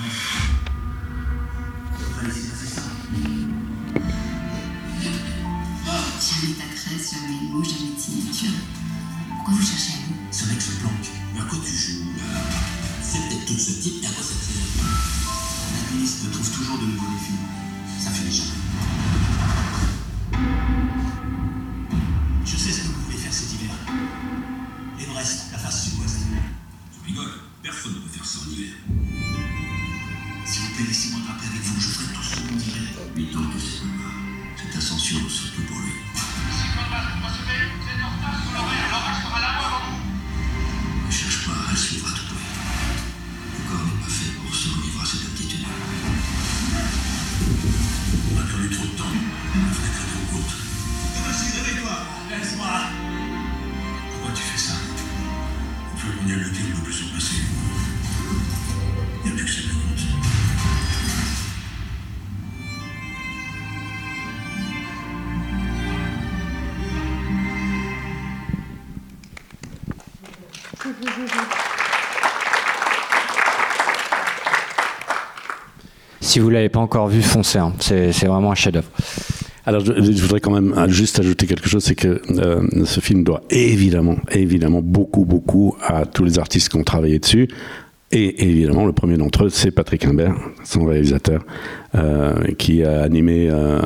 va 2.14 2.22
laisser 2.28 2.48
passer 2.48 2.66
ça. 2.66 2.82
Jamais 6.20 6.54
Pâqueresse, 6.54 7.10
jamais 7.10 7.36
Elmo. 7.42 7.62
Pourquoi 9.36 9.54
vous 9.54 9.66
cherchez 9.66 9.94
à 9.94 9.96
nous? 10.08 10.16
Ce 10.30 10.44
mec 10.46 10.62
se 10.62 10.70
planque. 10.78 11.10
Mais 11.34 11.40
à 11.40 11.44
quoi 11.44 11.58
tu 11.66 11.74
joues? 11.74 12.04
C'est 13.02 13.18
peut-être 13.28 13.46
tout 13.46 13.58
ce 13.58 13.72
type, 13.80 13.94
mais 14.02 14.06
à 14.06 14.10
quoi 14.12 14.22
ça 14.22 14.34
te 16.26 16.32
trouve 16.32 16.50
toujours 16.50 16.78
de 16.78 16.86
nouveaux 16.86 17.10
défis. 17.14 17.38
Ça 17.98 18.10
fait 18.10 18.30
jamais. 18.30 19.01
Si 76.32 76.38
vous 76.38 76.48
l'avez 76.48 76.70
pas 76.70 76.80
encore 76.80 77.08
vu, 77.08 77.20
foncez. 77.20 77.58
Hein. 77.58 77.74
C'est 77.78 78.24
vraiment 78.24 78.52
un 78.52 78.54
chef-d'œuvre. 78.54 78.88
Alors, 79.66 79.84
je, 79.84 79.92
voudrais 79.92 80.40
quand 80.40 80.50
même 80.50 80.74
juste 80.88 81.20
ajouter 81.20 81.46
quelque 81.46 81.68
chose, 81.68 81.84
c'est 81.84 81.94
que 81.94 82.22
euh, 82.30 82.62
ce 82.86 83.00
film 83.00 83.22
doit 83.22 83.42
évidemment, 83.50 84.16
évidemment, 84.30 84.80
beaucoup, 84.80 85.26
beaucoup 85.26 85.76
à 85.82 86.06
tous 86.06 86.24
les 86.24 86.38
artistes 86.38 86.70
qui 86.70 86.76
ont 86.76 86.84
travaillé 86.84 87.18
dessus. 87.18 87.48
Et 88.12 88.48
évidemment, 88.48 88.86
le 88.86 88.94
premier 88.94 89.18
d'entre 89.18 89.44
eux, 89.44 89.48
c'est 89.50 89.72
Patrick 89.72 90.06
Imbert, 90.06 90.34
son 90.64 90.86
réalisateur, 90.86 91.44
euh, 91.96 92.32
qui 92.56 92.82
a 92.82 93.02
animé 93.02 93.50
euh, 93.50 93.82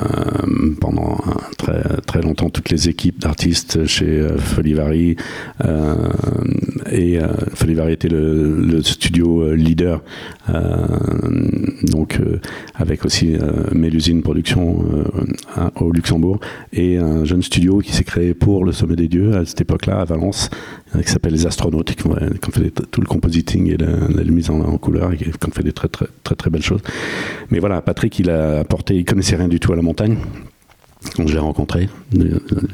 pendant 0.80 1.18
très, 1.58 1.82
très 2.06 2.22
longtemps 2.22 2.48
toutes 2.48 2.70
les 2.70 2.88
équipes 2.88 3.18
d'artistes 3.18 3.86
chez 3.86 4.24
Folivari. 4.38 5.16
Euh, 6.86 6.96
et 6.96 7.18
euh, 7.18 7.28
Folivari 7.54 7.92
était 7.92 8.08
le, 8.08 8.60
le 8.60 8.82
studio 8.82 9.52
leader, 9.54 10.02
donc 11.82 12.20
avec 12.74 13.04
aussi 13.04 13.36
Mélusine 13.72 14.22
Production 14.22 14.84
au 15.76 15.90
Luxembourg, 15.92 16.40
et 16.72 16.98
un 16.98 17.24
jeune 17.24 17.42
studio 17.42 17.78
qui 17.78 17.92
s'est 17.92 18.04
créé 18.04 18.34
pour 18.34 18.64
le 18.64 18.72
Sommet 18.72 18.96
des 18.96 19.08
Dieux 19.08 19.36
à 19.36 19.44
cette 19.44 19.60
époque-là, 19.60 20.00
à 20.00 20.04
Valence, 20.04 20.50
qui 20.94 21.10
s'appelle 21.10 21.32
Les 21.32 21.46
Astronautes, 21.46 21.94
qui 21.94 22.06
ont, 22.06 22.14
fait 22.52 22.72
tout 22.90 23.00
le 23.00 23.06
compositing 23.06 23.72
et 23.72 23.76
la, 23.76 24.24
mise 24.24 24.50
en, 24.50 24.78
couleur, 24.78 25.12
et 25.12 25.16
qui 25.16 25.28
ont 25.28 25.50
fait 25.50 25.62
des 25.62 25.72
très 25.72 25.88
très 25.88 26.06
très, 26.22 26.34
très 26.34 26.50
belles 26.50 26.62
choses. 26.62 26.82
Mais 27.50 27.58
voilà, 27.58 27.80
Patrick, 27.82 28.18
il 28.18 28.30
a 28.30 28.60
apporté, 28.60 28.96
il 28.96 29.04
connaissait 29.04 29.36
rien 29.36 29.48
du 29.48 29.60
tout 29.60 29.72
à 29.72 29.76
la 29.76 29.82
montagne. 29.82 30.16
Quand 31.14 31.26
je 31.26 31.34
l'ai 31.34 31.40
rencontré, 31.40 31.88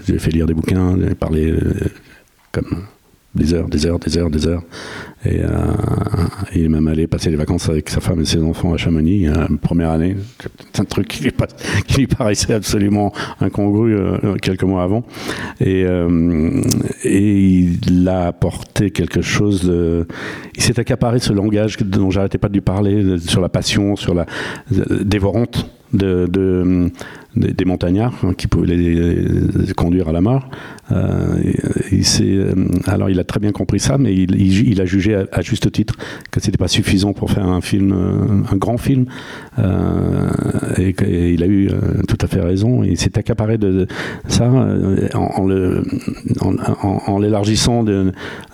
j'ai 0.06 0.18
fait 0.18 0.30
lire 0.30 0.46
des 0.46 0.54
bouquins, 0.54 0.96
j'ai 0.98 1.14
parlé 1.14 1.50
euh, 1.50 1.74
comme 2.50 2.84
des 3.34 3.54
heures, 3.54 3.68
des 3.68 3.86
heures, 3.86 3.98
des 3.98 4.18
heures, 4.18 4.30
des 4.30 4.46
heures. 4.46 4.62
Et, 5.24 5.40
euh, 5.40 5.48
il 6.54 6.64
est 6.64 6.68
même 6.68 6.88
allé 6.88 7.06
passer 7.06 7.30
les 7.30 7.36
vacances 7.36 7.68
avec 7.68 7.88
sa 7.88 8.00
femme 8.00 8.20
et 8.20 8.24
ses 8.24 8.42
enfants 8.42 8.74
à 8.74 8.76
Chamonix, 8.76 9.26
la 9.26 9.48
première 9.60 9.90
année. 9.90 10.16
C'est 10.72 10.82
un 10.82 10.84
truc 10.84 11.08
qui 11.08 11.22
lui, 11.96 12.06
paraissait 12.06 12.52
absolument 12.52 13.12
incongru 13.40 13.94
euh, 13.94 14.34
quelques 14.42 14.64
mois 14.64 14.82
avant. 14.82 15.04
Et, 15.60 15.84
euh, 15.86 16.60
il 17.04 18.08
a 18.08 18.26
apporté 18.26 18.90
quelque 18.90 19.22
chose 19.22 19.64
de... 19.64 20.06
Il 20.56 20.62
s'est 20.62 20.78
accaparé 20.78 21.18
ce 21.18 21.32
langage 21.32 21.78
dont 21.78 22.10
j'arrêtais 22.10 22.38
pas 22.38 22.48
de 22.48 22.54
lui 22.54 22.60
parler, 22.60 23.18
sur 23.18 23.40
la 23.40 23.48
passion, 23.48 23.96
sur 23.96 24.14
la 24.14 24.26
dévorante 24.70 25.70
de 25.92 26.90
des, 27.36 27.64
montagnards 27.64 28.14
hein, 28.24 28.34
qui 28.36 28.46
pouvaient 28.46 28.76
les, 28.76 29.72
conduire 29.74 30.08
à 30.08 30.12
la 30.12 30.20
mort. 30.20 30.48
Euh, 30.90 31.52
euh, 32.20 32.54
alors 32.86 33.08
il 33.10 33.18
a 33.18 33.24
très 33.24 33.40
bien 33.40 33.52
compris 33.52 33.80
ça, 33.80 33.98
mais 33.98 34.14
il, 34.14 34.80
a 34.80 34.84
jugé 34.84 35.24
à, 35.32 35.40
juste 35.40 35.70
titre 35.72 35.94
que 36.30 36.40
c'était 36.40 36.58
pas 36.58 36.68
suffisant 36.68 37.12
pour 37.12 37.30
faire 37.30 37.46
un 37.46 37.60
film, 37.60 37.92
euh, 37.92 38.42
un 38.52 38.56
grand 38.56 38.78
film. 38.78 39.06
Et, 40.78 40.94
il 41.32 41.42
a 41.42 41.46
eu 41.46 41.70
tout 42.08 42.18
à 42.20 42.26
fait 42.26 42.40
raison. 42.40 42.82
Il 42.82 42.98
s'est 42.98 43.18
accaparé 43.18 43.58
de, 43.58 43.86
ça 44.28 44.50
en, 45.14 45.46
l'élargissant 47.18 47.84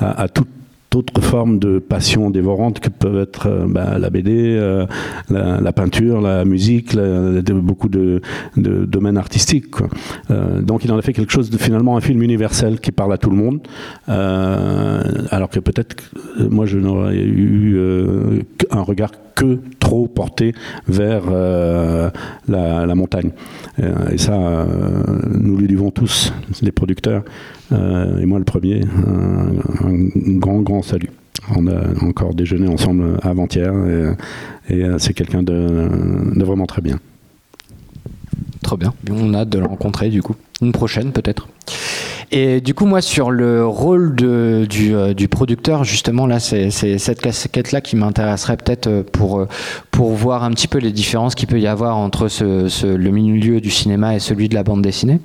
à 0.01 0.29
toute 0.29 0.49
d'autres 0.91 1.21
formes 1.21 1.59
de 1.59 1.79
passion 1.79 2.31
dévorante 2.31 2.81
que 2.81 2.89
peuvent 2.89 3.21
être 3.21 3.47
euh, 3.47 3.67
bah, 3.69 3.99
la 3.99 4.11
BD, 4.11 4.57
euh, 4.57 4.87
la, 5.29 5.73
peinture, 5.73 6.21
la 6.21 6.45
musique, 6.45 6.97
beaucoup 6.97 7.89
de, 7.89 8.21
domaines 8.57 9.19
artistiques. 9.19 9.75
Euh, 10.31 10.61
donc 10.63 10.85
il 10.85 10.93
en 10.93 10.99
a 10.99 11.03
fait 11.03 11.13
quelque 11.13 11.33
chose 11.33 11.51
de 11.51 11.59
finalement 11.59 11.97
un 11.97 12.01
film 12.01 12.23
universel 12.23 12.81
qui 12.81 12.93
parle 12.93 13.13
à 13.13 13.19
tout 13.19 13.31
le 13.31 13.37
monde, 13.37 13.61
alors 14.07 15.51
que 15.51 15.61
peut-être 15.61 15.97
moi 16.39 16.67
je 16.67 16.79
n'aurais 16.79 17.17
eu 17.17 17.79
un 18.71 18.83
regard 18.83 19.11
que 19.35 19.61
trop 19.79 20.07
porté 20.09 20.55
vers 20.89 21.25
la, 22.49 22.95
montagne. 22.95 23.31
et 23.79 24.19
ça, 24.19 24.67
nous 25.31 25.57
lui 25.57 25.69
devons 25.69 25.91
tous, 25.91 26.33
les 26.63 26.73
producteurs. 26.73 27.23
Euh, 27.73 28.19
et 28.19 28.27
moi 28.27 28.39
le 28.39 28.45
premier, 28.45 28.83
un, 29.07 30.39
grand, 30.39 30.61
grand 30.61 30.83
salut. 30.83 31.11
On 31.57 31.67
a 31.67 32.05
encore 32.05 32.35
déjeuné 32.35 32.69
ensemble 32.69 33.19
avant-hier 33.23 33.73
et, 34.69 34.75
et 34.75 34.85
c'est 34.99 35.15
quelqu'un 35.15 35.43
de, 35.43 35.89
vraiment 36.45 36.67
très 36.67 36.83
bien. 36.83 36.99
Très 38.63 38.77
bien. 38.77 38.93
On 39.11 39.33
a 39.35 39.39
hâte 39.39 39.49
de 39.49 39.59
le 39.59 39.67
rencontrer 39.67 40.11
du 40.11 40.23
coup. 40.23 40.35
Une 40.61 40.73
prochaine 40.73 41.13
peut-être. 41.13 41.49
Et 42.31 42.61
du 42.61 42.75
coup, 42.75 42.85
moi, 42.85 43.01
sur 43.01 43.31
le 43.31 43.65
rôle 43.67 44.15
euh, 44.21 44.67
du, 45.15 45.29
producteur, 45.29 45.85
justement, 45.85 46.27
là, 46.27 46.41
c'est 46.41 46.69
cette 46.71 47.23
casquette-là 47.23 47.81
qui 47.81 47.97
m'intéresserait 47.97 48.59
peut-être 48.59 49.01
pour, 49.01 49.47
pour 49.91 50.11
voir 50.11 50.45
un 50.45 50.51
petit 50.51 50.69
peu 50.69 50.77
les 50.77 50.93
différences 50.93 51.35
qu'il 51.35 51.49
peut 51.49 51.59
y 51.59 51.67
avoir 51.67 51.97
entre 51.97 52.29
le 52.85 53.11
milieu 53.11 53.63
du 53.63 53.71
cinéma 53.71 54.15
et 54.15 54.19
celui 54.19 54.51
de 54.51 54.55
la 54.55 54.63
bande 54.63 54.83
dessinée 54.83 55.21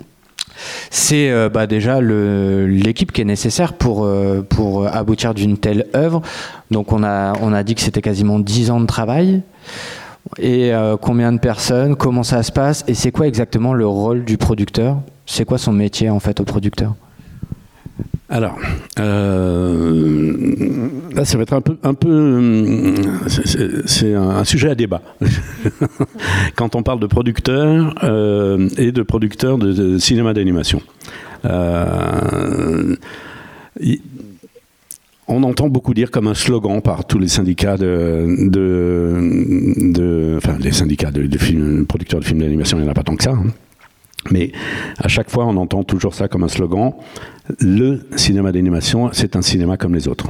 c'est 0.90 1.30
euh, 1.30 1.50
bah, 1.50 1.68
déjà 1.68 2.02
l'équipe 2.02 3.12
qui 3.12 3.22
est 3.22 3.26
nécessaire 3.26 3.74
pour, 3.74 4.06
euh, 4.06 4.42
pour 4.48 4.88
aboutir 4.88 5.34
d'une 5.34 5.58
telle 5.58 5.88
œuvre. 5.96 6.22
Donc 6.72 6.92
on 6.92 7.04
a, 7.04 7.34
on 7.42 7.54
a 7.54 7.64
dit 7.64 7.76
que 7.76 7.82
c'était 7.82 8.02
quasiment 8.02 8.40
10 8.40 8.72
ans 8.72 8.80
de 8.80 8.86
travail. 8.86 9.42
Et 10.38 10.74
euh, 10.74 10.98
combien 10.98 11.32
de 11.32 11.40
personnes, 11.40 11.96
comment 11.96 12.24
ça 12.24 12.44
se 12.44 12.52
passe, 12.52 12.84
et 12.88 12.94
c'est 12.94 13.12
quoi 13.12 13.28
exactement 13.28 13.74
le 13.74 13.86
rôle 13.86 14.24
du 14.24 14.38
producteur? 14.38 14.98
C'est 15.26 15.46
quoi 15.46 15.58
son 15.58 15.74
métier 15.74 16.10
en 16.10 16.20
fait 16.20 16.40
au 16.40 16.44
producteur? 16.44 16.96
Alors, 18.34 18.58
euh, 19.00 20.34
là, 21.14 21.24
ça 21.24 21.38
va 21.38 21.44
être 21.44 21.54
un 21.54 21.62
peu, 21.62 21.78
un 21.84 21.94
peu, 21.94 22.96
c'est 23.86 24.16
un, 24.16 24.44
sujet 24.44 24.72
à 24.72 24.76
débat. 24.76 25.04
Quand 26.56 26.76
on 26.76 26.82
parle 26.82 27.00
de 27.00 27.06
producteurs 27.06 27.94
euh, 28.04 28.68
et 28.80 28.92
de 28.92 29.04
producteurs 29.04 29.60
de, 29.60 30.00
cinéma 30.00 30.34
d'animation, 30.34 30.82
euh, 31.46 32.96
on 35.28 35.44
entend 35.44 35.70
beaucoup 35.70 35.94
dire 35.94 36.10
comme 36.10 36.28
un 36.28 36.34
slogan 36.34 36.82
par 36.82 37.06
tous 37.06 37.20
les 37.20 37.28
syndicats 37.28 37.78
de, 37.78 38.50
de, 38.50 40.38
enfin 40.38 40.58
les 40.60 40.72
syndicats 40.72 41.12
de, 41.12 41.84
producteurs 41.84 42.20
de 42.20 42.26
films 42.26 42.40
d'animation, 42.40 42.80
il 42.80 42.82
n'y 42.82 42.88
en 42.88 42.92
a 42.92 42.96
pas 42.96 43.04
tant 43.04 43.16
que 43.16 43.26
ça. 43.26 43.34
Hein. 43.34 43.52
Mais 44.32 44.52
à 44.98 45.08
chaque 45.08 45.30
fois, 45.30 45.46
on 45.46 45.58
entend 45.58 45.84
toujours 45.84 46.14
ça 46.14 46.28
comme 46.28 46.44
un 46.44 46.48
slogan. 46.48 46.94
Le 47.60 48.02
cinéma 48.16 48.52
d'animation, 48.52 49.10
c'est 49.12 49.36
un 49.36 49.42
cinéma 49.42 49.78
comme 49.78 49.96
les 49.96 50.08
autres. 50.08 50.30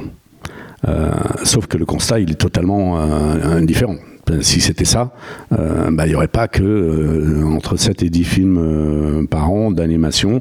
Euh, 0.88 1.10
sauf 1.44 1.66
que 1.66 1.76
le 1.76 1.86
constat, 1.86 2.20
il 2.20 2.30
est 2.30 2.40
totalement 2.40 3.00
euh, 3.00 3.58
indifférent. 3.58 3.96
Si 4.40 4.62
c'était 4.62 4.86
ça, 4.86 5.12
euh, 5.52 5.90
bah, 5.90 6.06
il 6.06 6.10
n'y 6.10 6.14
aurait 6.14 6.28
pas 6.28 6.48
que 6.48 6.62
euh, 6.62 7.44
entre 7.44 7.76
7 7.76 8.02
et 8.04 8.08
10 8.08 8.24
films 8.24 9.26
par 9.30 9.50
an 9.50 9.70
d'animation 9.70 10.40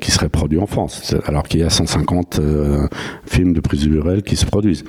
qui 0.00 0.10
seraient 0.10 0.28
produits 0.28 0.58
en 0.58 0.66
France, 0.66 1.14
alors 1.24 1.44
qu'il 1.44 1.60
y 1.60 1.62
a 1.62 1.70
150 1.70 2.40
films 3.24 3.54
de 3.54 3.60
prise 3.60 3.88
qui 4.26 4.36
se 4.36 4.44
produisent. 4.44 4.84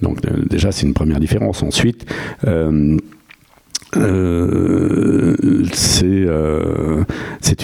Donc 0.00 0.20
déjà, 0.48 0.70
c'est 0.70 0.86
une 0.86 0.94
première 0.94 1.18
différence. 1.18 1.64
Ensuite, 1.64 2.06
euh, 3.94 5.36
c'est 5.72 6.04
euh, 6.06 7.04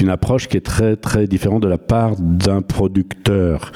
une 0.00 0.08
approche 0.08 0.48
qui 0.48 0.56
est 0.56 0.64
très 0.64 0.96
très 0.96 1.26
différente 1.26 1.62
de 1.62 1.68
la 1.68 1.78
part 1.78 2.14
d'un 2.18 2.62
producteur 2.62 3.72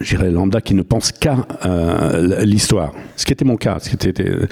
j'irais 0.00 0.30
lambda 0.30 0.60
qui 0.60 0.74
ne 0.74 0.82
pense 0.82 1.12
qu'à 1.12 1.46
euh, 1.64 2.44
l'histoire. 2.44 2.92
Ce 3.16 3.24
qui 3.24 3.32
était 3.32 3.44
mon 3.44 3.56
cas. 3.56 3.78
Euh, 4.20 4.46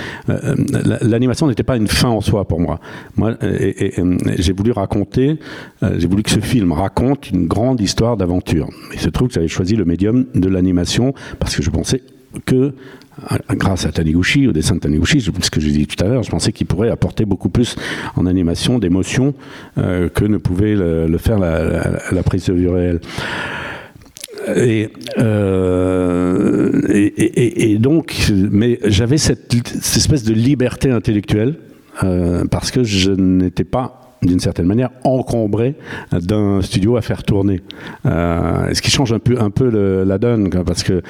L'animation 1.03 1.47
n'était 1.49 1.63
pas 1.63 1.77
une 1.77 1.89
fin 1.89 2.09
en 2.09 2.21
soi 2.21 2.47
pour 2.47 2.61
moi. 2.61 2.79
Moi, 3.17 3.37
j'ai 4.39 4.53
voulu 4.53 4.73
raconter, 4.73 5.39
euh, 5.83 5.97
j'ai 5.99 6.07
voulu 6.07 6.23
que 6.23 6.31
ce 6.31 6.41
film 6.41 6.73
raconte 6.73 7.31
une 7.31 7.47
grande 7.47 7.81
histoire 7.81 8.17
d'aventure. 8.17 8.69
Il 8.93 9.01
se 9.01 9.09
trouve 9.09 9.29
que 9.29 9.35
j'avais 9.35 9.49
choisi 9.49 9.75
le 9.75 9.85
médium 9.85 10.27
de 10.35 10.49
l'animation 10.49 11.13
parce 11.39 11.57
que 11.57 11.63
je 11.63 11.71
pensais 11.71 12.03
que 12.47 12.75
grâce 13.51 13.87
à 13.87 13.93
Taniguchi, 13.93 14.47
au 14.47 14.53
dessin 14.53 14.75
de 14.77 14.81
Taniguchi, 14.81 15.21
ce 15.21 15.51
que 15.51 15.61
j'ai 15.61 15.71
dit 15.71 15.87
tout 15.87 16.03
à 16.05 16.09
l'heure, 16.09 16.23
je 16.23 16.31
pensais 16.31 16.53
qu'il 16.53 16.67
pourrait 16.67 16.91
apporter 16.91 17.25
beaucoup 17.25 17.49
plus 17.49 17.77
en 18.17 18.27
animation 18.27 18.79
d'émotion 18.79 19.35
euh, 19.79 20.09
que 20.09 20.25
ne 20.25 20.39
pouvait 20.39 20.75
le, 20.75 21.19
faire 21.19 21.39
la, 21.39 22.23
prise 22.25 22.47
de 22.47 22.53
vue 22.55 22.69
réelle. 22.69 23.01
Et, 24.57 24.89
euh, 25.19 26.73
donc, 27.79 28.33
mais 28.51 28.79
j'avais 28.85 29.19
cette, 29.19 29.53
cette, 29.53 29.97
espèce 29.97 30.25
de 30.25 30.35
liberté 30.35 30.91
intellectuelle 30.91 31.57
euh, 32.03 32.45
parce 32.51 32.71
que 32.71 32.83
je 32.83 33.13
n'étais 33.13 33.65
pas 33.65 34.02
d'une 34.23 34.41
certaine 34.41 34.67
manière 34.67 34.91
encombré 35.05 35.75
d'un 36.13 36.63
studio 36.63 36.97
à 36.97 37.03
faire 37.03 37.23
tourner. 37.23 37.61
Euh, 38.07 38.73
ce 38.73 38.83
qui 38.83 38.91
change 38.91 39.13
un 39.13 39.19
peu, 39.19 40.05
la 40.05 40.19
donne, 40.19 40.51
parce 40.65 40.83
que 40.83 41.03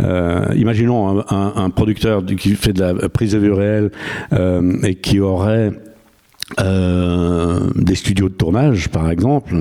euh, 0.00 0.46
imaginons 0.56 1.24
un, 1.30 1.70
producteur 1.70 2.24
qui 2.24 2.54
fait 2.54 2.72
de 2.72 2.80
la 2.80 3.08
prise 3.08 3.32
de 3.32 3.38
vue 3.38 3.52
réelle 3.52 3.90
euh, 4.32 4.76
et 4.82 4.96
qui 4.96 5.20
aurait 5.20 5.72
euh, 6.60 7.60
des 7.74 7.94
studios 7.94 8.30
de 8.30 8.34
tournage, 8.34 8.88
par 8.88 9.10
exemple, 9.10 9.54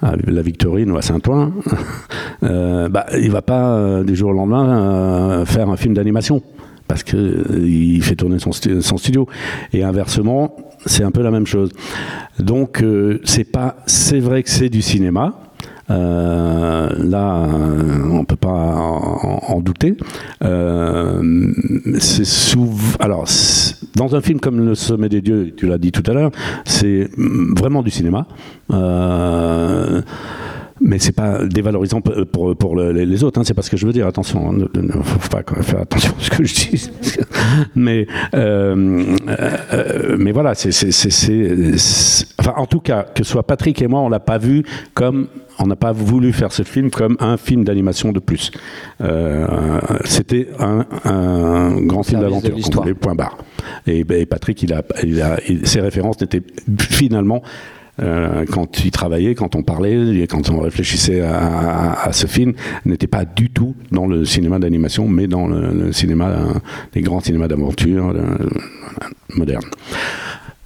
à, 0.00 0.12
la 0.24 0.42
Victorine 0.42 0.92
ou 0.92 0.96
à 0.96 1.02
Saint-Ouen, 1.02 1.52
euh, 2.44 2.88
bah, 2.88 3.06
il 3.18 3.32
va 3.32 3.42
pas 3.42 3.74
euh, 3.74 4.04
du 4.04 4.14
jour 4.14 4.30
au 4.30 4.32
lendemain 4.32 5.44
faire 5.46 5.68
un 5.68 5.76
film 5.76 5.94
d'animation 5.94 6.40
parce 6.86 7.02
que 7.02 7.58
il 7.58 8.02
fait 8.02 8.14
tourner 8.14 8.38
son 8.38 8.96
studio. 8.96 9.28
Et 9.72 9.82
inversement, 9.82 10.56
c'est 10.86 11.04
un 11.04 11.10
peu 11.10 11.22
la 11.22 11.30
même 11.30 11.46
chose. 11.46 11.70
Donc 12.38 12.82
euh, 12.82 13.20
c'est 13.24 13.44
pas, 13.44 13.76
c'est 13.86 14.20
vrai 14.20 14.42
que 14.42 14.50
c'est 14.50 14.68
du 14.68 14.82
cinéma. 14.82 15.34
Euh, 15.90 16.88
là, 16.98 17.48
on 18.10 18.24
peut 18.24 18.36
pas 18.36 18.48
en, 18.48 19.60
douter. 19.60 19.96
Euh, 20.44 21.52
c'est 21.98 22.24
souvent, 22.24 22.96
alors 23.00 23.26
dans 23.96 24.14
un 24.14 24.20
film 24.20 24.38
comme 24.38 24.64
Le 24.64 24.74
Sommet 24.74 25.08
des 25.08 25.20
Dieux, 25.20 25.52
tu 25.56 25.66
l'as 25.66 25.78
dit 25.78 25.90
tout 25.90 26.08
à 26.08 26.14
l'heure, 26.14 26.30
c'est 26.64 27.10
vraiment 27.16 27.82
du 27.82 27.90
cinéma. 27.90 28.26
Euh, 28.72 30.00
mais 30.80 30.98
c'est 30.98 31.12
pas 31.12 31.44
dévalorisant 31.44 32.00
pour, 32.00 32.56
pour 32.56 32.76
le, 32.76 32.92
les 32.92 33.24
autres, 33.24 33.38
hein, 33.38 33.44
c'est 33.44 33.54
pas 33.54 33.62
ce 33.62 33.70
que 33.70 33.76
je 33.76 33.86
veux 33.86 33.92
dire. 33.92 34.06
Attention, 34.06 34.52
ne, 34.52 34.64
ne 34.74 34.92
faut 34.92 35.28
pas 35.28 35.42
faire 35.62 35.80
attention 35.80 36.12
à 36.18 36.22
ce 36.22 36.30
que 36.30 36.44
je 36.44 36.54
dis. 36.54 36.90
mais 37.74 38.06
euh, 38.34 39.16
euh, 39.72 40.16
mais 40.18 40.32
voilà, 40.32 40.54
c'est 40.54 40.70
enfin 42.38 42.54
en 42.56 42.66
tout 42.66 42.80
cas 42.80 43.02
que 43.02 43.24
ce 43.24 43.30
soit 43.30 43.42
Patrick 43.42 43.80
et 43.82 43.88
moi, 43.88 44.00
on 44.00 44.08
l'a 44.08 44.20
pas 44.20 44.38
vu 44.38 44.64
comme 44.94 45.28
on 45.58 45.66
n'a 45.66 45.76
pas 45.76 45.92
voulu 45.92 46.32
faire 46.32 46.52
ce 46.52 46.62
film 46.62 46.90
comme 46.90 47.16
un 47.20 47.36
film 47.36 47.64
d'animation 47.64 48.12
de 48.12 48.18
plus. 48.18 48.50
Euh, 49.02 49.46
C'était 50.04 50.48
un, 50.58 50.86
un, 51.04 51.80
grand 51.82 52.02
film 52.02 52.22
d'aventure, 52.22 52.56
point 52.98 53.14
barre. 53.14 53.36
Et, 53.86 54.00
et, 54.00 54.26
Patrick, 54.26 54.62
il 54.62 54.72
a, 54.72 54.82
il 55.02 55.20
a, 55.20 55.38
il, 55.48 55.66
ses 55.66 55.80
références 55.80 56.20
n'étaient 56.20 56.42
finalement 56.78 57.42
euh, 58.00 58.44
quand 58.50 58.84
il 58.84 58.90
travaillait, 58.90 59.34
quand 59.34 59.54
on 59.54 59.62
parlait, 59.62 60.26
quand 60.28 60.48
on 60.50 60.60
réfléchissait 60.60 61.20
à, 61.20 62.10
ce 62.12 62.26
film, 62.26 62.54
n'était 62.84 63.06
pas 63.06 63.24
du 63.24 63.50
tout 63.50 63.74
dans 63.92 64.06
le 64.06 64.24
cinéma 64.24 64.58
d'animation, 64.58 65.08
mais 65.08 65.26
dans 65.26 65.46
le, 65.46 65.92
cinéma, 65.92 66.34
les 66.94 67.02
grands 67.02 67.20
cinémas 67.20 67.48
d'aventure 67.48 68.14
modernes. 69.34 69.70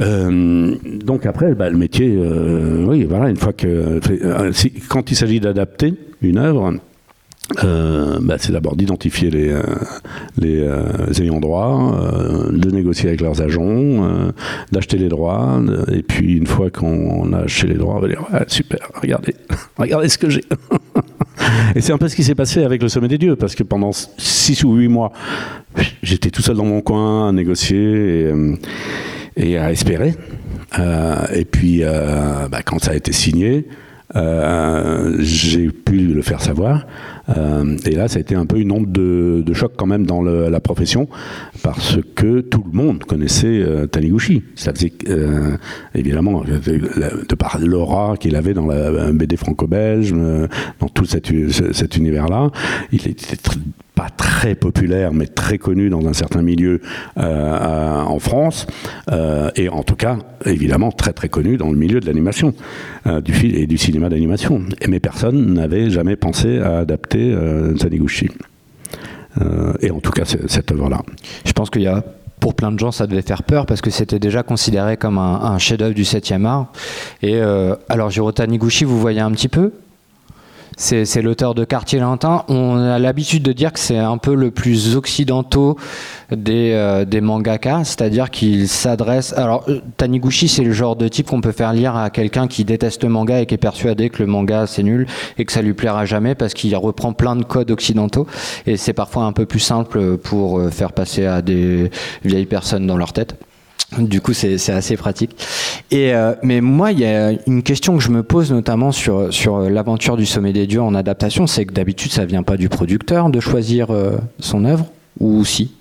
Euh, 0.01 0.75
donc 1.05 1.27
après, 1.27 1.55
bah, 1.55 1.70
le 1.70 1.77
métier, 1.77 2.14
euh, 2.16 2.85
oui, 2.87 3.05
voilà, 3.05 3.31
une 3.31 3.37
fois 3.37 3.53
que, 3.53 4.01
euh, 4.11 4.53
quand 4.88 5.11
il 5.11 5.14
s'agit 5.16 5.40
d'adapter 5.40 5.94
une 6.20 6.38
œuvre, 6.38 6.75
euh, 7.63 8.19
bah, 8.23 8.37
c'est 8.39 8.53
d'abord 8.53 8.75
d'identifier 8.75 9.31
les, 9.31 9.51
euh, 9.51 9.63
les 10.39 10.61
euh, 10.61 11.13
ayants 11.19 11.41
droit, 11.41 11.95
de 12.51 12.71
négocier 12.71 13.09
avec 13.09 13.21
leurs 13.21 13.43
agents, 13.43 14.33
d'acheter 14.73 14.97
les 14.97 15.09
droits, 15.09 15.61
et 15.93 16.03
puis 16.03 16.37
une 16.37 16.47
fois 16.47 16.71
qu'on 16.71 17.33
a 17.33 17.41
acheté 17.41 17.69
les 17.69 17.75
droits, 17.75 17.97
on 17.97 18.01
va 18.01 18.09
dire 18.09 18.25
Ouais, 18.33 18.45
super, 18.47 18.91
regardez, 19.01 19.35
regardez 19.77 20.09
ce 20.09 20.19
que 20.19 20.31
j'ai. 20.31 20.45
et 21.77 21.81
c'est 21.81 21.93
un 21.93 21.99
peu 21.99 22.09
ce 22.09 22.17
qui 22.17 22.25
s'est 22.25 22.35
passé 22.35 22.65
avec 22.65 22.83
le 22.83 22.89
Sommet 22.89 23.09
des 23.09 23.19
Dieux, 23.19 23.37
parce 23.37 23.55
que 23.55 23.63
pendant 23.63 23.93
6 23.93 24.65
ou 24.65 24.75
8 24.77 24.89
mois, 24.89 25.13
j'étais 26.03 26.31
tout 26.31 26.43
seul 26.43 26.57
dans 26.57 26.65
mon 26.65 26.81
coin 26.81 27.29
à 27.29 27.33
négocier 27.33 28.33
et, 29.37 29.59
à 29.59 29.71
espérer. 29.71 30.15
Et 31.35 31.45
puis, 31.45 31.83
bah, 31.83 32.63
quand 32.65 32.83
ça 32.83 32.93
a 32.93 32.95
été 32.95 33.13
signé, 33.13 33.67
j'ai 34.15 35.69
pu 35.69 35.99
le 35.99 36.23
faire 36.23 36.41
savoir. 36.41 36.87
Euh, 37.29 37.77
et 37.87 37.95
là, 37.95 38.09
ça 38.09 38.19
a 38.19 38.21
été 38.21 38.35
un 38.35 38.47
peu 38.47 38.59
une 38.59 38.73
onde 38.73 38.93
de, 38.93 39.53
choc 39.55 39.73
quand 39.77 39.87
même 39.87 40.07
dans 40.07 40.23
la 40.23 40.61
profession, 40.61 41.09
parce 41.63 41.99
que 42.15 42.41
tout 42.41 42.65
le 42.71 42.77
monde 42.77 43.05
connaissait 43.05 43.47
euh, 43.47 43.87
Taniguchi. 43.87 44.43
Ça 44.57 44.73
faisait 44.73 44.93
euh, 45.09 45.57
évidemment 45.95 46.43
de, 46.43 47.35
par 47.35 47.59
l'aura 47.59 48.17
qu'il 48.19 48.37
avait 48.37 48.55
dans 48.55 48.67
la 48.67 49.13
BD 49.13 49.37
franco-belge, 49.37 50.13
dans 50.13 50.89
tout 50.89 51.05
cet, 51.05 51.31
univers-là. 51.97 52.51
Il 52.93 53.07
était 53.07 53.37
tr- 53.37 53.59
pas 53.95 54.09
très 54.11 54.55
populaire, 54.55 55.13
mais 55.13 55.27
très 55.27 55.59
connu 55.59 55.89
dans 55.89 56.07
un 56.07 56.13
certain 56.13 56.43
milieu 56.43 56.81
euh, 57.17 58.01
en 58.01 58.19
France, 58.19 58.67
euh, 59.13 59.51
et 59.57 59.69
en 59.69 59.83
tout 59.83 59.95
cas, 59.95 60.19
évidemment, 60.45 60.91
très 60.91 61.13
très 61.13 61.29
connu 61.29 61.57
dans 61.57 61.71
le 61.71 61.77
milieu 61.77 62.01
de 62.01 62.07
l'animation, 62.07 62.55
euh, 63.07 63.21
du 63.21 63.35
et 63.47 63.67
du 63.67 63.79
cinéma 63.79 64.09
d'animation. 64.09 64.63
Mais 64.89 65.01
personne 65.01 65.55
n'avait 65.55 65.91
jamais 65.91 66.17
pensé 66.17 66.59
à 66.59 66.79
adapter 66.79 67.35
Taniguchi. 67.79 68.31
Et 69.81 69.91
en 69.91 69.99
tout 69.99 70.13
cas, 70.13 70.25
cette 70.25 70.71
œuvre-là. 70.71 71.03
Je 71.45 71.53
pense 71.53 71.69
qu'il 71.69 71.83
y 71.83 71.89
a 71.89 72.05
pour 72.39 72.55
plein 72.55 72.71
de 72.71 72.79
gens, 72.79 72.93
ça 72.93 73.07
devait 73.07 73.23
faire 73.23 73.43
peur 73.43 73.67
parce 73.67 73.81
que 73.81 73.91
c'était 73.91 74.21
déjà 74.21 74.43
considéré 74.43 74.97
comme 74.97 75.19
un, 75.19 75.59
chef-d'œuvre 75.59 75.95
du 75.95 76.05
7e 76.05 76.45
art. 76.45 76.73
Et 77.23 77.41
alors, 77.89 78.11
Jiro 78.11 78.31
Taniguchi, 78.33 78.85
vous 78.85 79.01
voyez 79.01 79.21
un 79.21 79.33
petit 79.33 79.49
peu? 79.49 79.73
C'est 80.77 81.23
l'auteur 81.23 81.55
de 81.55 81.65
Quartier 81.65 82.01
Lentin. 82.01 82.45
On 82.49 82.77
a 82.77 82.99
l'habitude 82.99 83.43
de 83.43 83.53
dire 83.53 83.73
que 83.73 83.79
c'est 83.79 83.99
un 83.99 84.19
peu 84.19 84.35
le 84.35 84.51
plus 84.51 84.97
occidentaux 84.97 85.77
des, 86.31 86.73
euh, 86.73 87.05
des 87.05 87.21
mangaka, 87.21 87.85
c'est-à-dire 87.85 88.31
qu'il 88.31 88.69
s'adresse. 88.69 89.33
Alors, 89.37 89.65
euh, 89.69 89.81
Taniguchi, 89.97 90.49
c'est 90.49 90.65
le 90.65 90.73
genre 90.73 90.97
de 90.97 91.09
type 91.09 91.29
qu'on 91.29 91.41
peut 91.41 91.53
faire 91.53 91.73
lire 91.73 91.97
à 91.97 92.11
quelqu'un 92.11 92.49
qui 92.49 92.65
déteste 92.65 93.03
le 93.05 93.11
manga 93.11 93.41
et 93.41 93.47
qui 93.47 93.55
est 93.55 93.59
persuadé 93.59 94.11
que 94.11 94.23
le 94.23 94.27
manga 94.27 94.67
c'est 94.67 94.83
nul 94.83 95.07
et 95.39 95.45
que 95.45 95.53
ça 95.53 95.63
lui 95.63 95.75
plaira 95.75 96.05
jamais 96.05 96.35
parce 96.35 96.55
qu'il 96.55 96.75
reprend 96.77 97.13
plein 97.13 97.37
de 97.37 97.45
codes 97.45 97.71
occidentaux 97.71 98.27
et 98.67 98.77
c'est 98.77 98.93
parfois 98.93 99.25
un 99.25 99.33
peu 99.33 99.47
plus 99.47 99.61
simple 99.61 100.17
pour 100.19 100.59
euh, 100.59 100.71
faire 100.71 100.93
passer 100.93 101.27
à 101.27 101.43
des 101.43 101.91
vieilles 102.25 102.47
personnes 102.47 102.87
dans 102.87 102.97
leur 102.97 103.13
tête. 103.13 103.37
Du 103.99 104.21
coup, 104.21 104.33
c'est 104.33 104.71
assez 104.71 104.97
pratique. 104.97 105.37
Et 105.91 106.15
euh, 106.15 106.35
mais 106.43 106.61
moi, 106.61 106.93
il 106.93 107.01
y 107.01 107.05
a 107.05 107.33
une 107.47 107.63
question 107.63 107.97
que 107.97 108.03
je 108.03 108.11
me 108.11 108.23
pose 108.23 108.53
notamment 108.53 108.93
sur 108.93 109.33
sur 109.33 109.59
l'aventure 109.61 110.17
du 110.17 110.27
Sommet 110.27 110.53
des 110.53 110.67
Dieux 110.67 110.83
en 110.83 110.95
adaptation, 110.95 111.47
c'est 111.47 111.65
que 111.65 111.73
d'habitude, 111.73 112.11
ça 112.11 112.25
vient 112.25 112.43
pas 112.43 112.57
du 112.57 112.69
producteur 112.69 113.31
de 113.31 113.41
choisir 113.41 113.91
euh, 113.91 114.17
son 114.41 114.65
œuvre, 114.65 114.87
ou 115.21 115.45
si? 115.45 115.73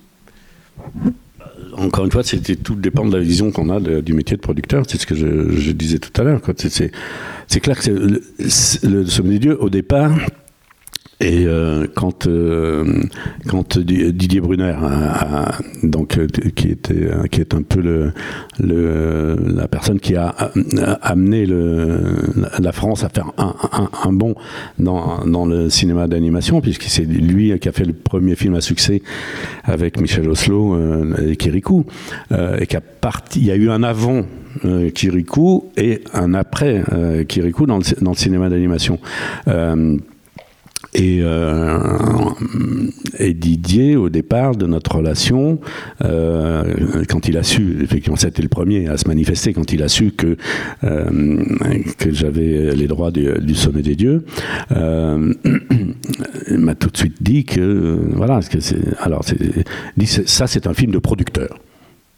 Encore 1.76 2.06
une 2.06 2.12
fois, 2.12 2.24
c'était 2.24 2.56
tout 2.56 2.76
dépend 2.76 3.06
de 3.06 3.16
la 3.16 3.24
vision 3.24 3.52
qu'on 3.52 3.70
a 3.70 3.80
du 3.80 4.14
métier 4.14 4.38
de 4.38 4.42
producteur. 4.42 4.84
C'est 4.88 5.02
ce 5.02 5.08
que 5.08 5.16
je, 5.16 5.72
disais 5.72 5.98
tout 5.98 6.22
à 6.22 6.24
l'heure. 6.24 6.40
C'est- 6.58 6.92
clair 7.62 7.80
que 7.80 7.90
le 7.90 9.06
Sommet 9.08 9.32
des 9.32 9.40
Dieux, 9.40 9.58
au 9.62 9.70
départ, 9.70 10.12
et 11.20 11.46
euh, 11.46 11.88
quand, 11.96 12.28
euh, 12.28 13.04
quand 13.48 13.78
Di- 13.78 14.12
Didier 14.14 14.42
Brunner, 14.42 14.76
donc, 15.84 16.18
euh, 16.18 16.28
qui, 16.56 16.70
était, 16.70 17.08
qui 17.32 17.42
est 17.42 17.54
un 17.54 17.62
peu 17.62 18.12
la 18.60 19.68
personne 19.68 20.00
qui 20.00 20.16
a, 20.16 20.36
amené 21.02 21.46
la 21.46 22.72
France 22.72 23.04
à 23.04 23.10
faire 23.10 23.32
un, 23.38 23.56
un, 24.04 24.14
bond 24.14 24.36
dans, 24.80 25.46
le 25.46 25.70
cinéma 25.70 26.08
d'animation, 26.08 26.62
puisque 26.62 26.84
c'est 26.84 27.06
lui 27.06 27.58
qui 27.60 27.70
a 27.70 27.72
fait 27.72 27.86
le 27.86 27.94
premier 27.94 28.36
film 28.36 28.56
à 28.56 28.62
succès 28.62 29.02
avec 29.64 30.00
Michel 30.00 30.28
Oslo 30.30 30.78
et 31.22 31.36
Kirikou, 31.36 31.86
et 32.32 32.68
qui 32.68 33.40
y 33.42 33.52
a 33.52 33.56
eu 33.56 33.70
un 33.70 33.84
avant 33.84 34.24
euh, 34.66 34.90
Kirikou 34.92 35.72
et 35.78 36.02
un 36.14 36.34
après 36.34 36.84
euh, 36.92 37.24
Kirikou 37.24 37.66
dans 37.66 37.80
le, 37.80 38.14
cinéma 38.16 38.50
d'animation. 38.50 39.00
Et, 40.96 41.20
euh, 41.22 41.80
et 43.18 43.34
Didier, 43.34 43.96
au 43.96 44.10
départ 44.10 44.56
de 44.56 44.66
notre 44.66 44.98
relation, 44.98 45.60
euh, 46.04 47.04
quand 47.10 47.28
il 47.28 47.38
a 47.38 47.44
su, 47.44 47.78
effectivement, 47.82 48.16
c'était 48.16 48.42
le 48.42 48.50
premier 48.50 48.88
à 48.88 48.98
se 48.98 49.08
manifester, 49.08 49.54
quand 49.54 49.72
il 49.74 49.82
a 49.84 49.88
su 49.88 50.12
que, 50.12 50.38
euh, 50.84 51.44
que 51.98 52.12
j'avais 52.12 52.76
les 52.76 52.88
droits 52.88 53.12
du, 53.12 53.56
sommet 53.56 53.82
des 53.82 53.96
dieux, 53.96 54.26
il 54.72 56.58
m'a 56.58 56.76
tout 56.76 56.90
de 56.90 56.98
suite 56.98 57.22
dit 57.22 57.46
que, 57.46 58.00
voilà, 58.14 58.40
alors, 59.00 59.26
dit, 59.98 60.08
ça 60.08 60.48
c'est 60.48 60.68
un 60.68 60.74
film 60.74 60.92
de 60.92 61.00
producteur. 61.00 61.60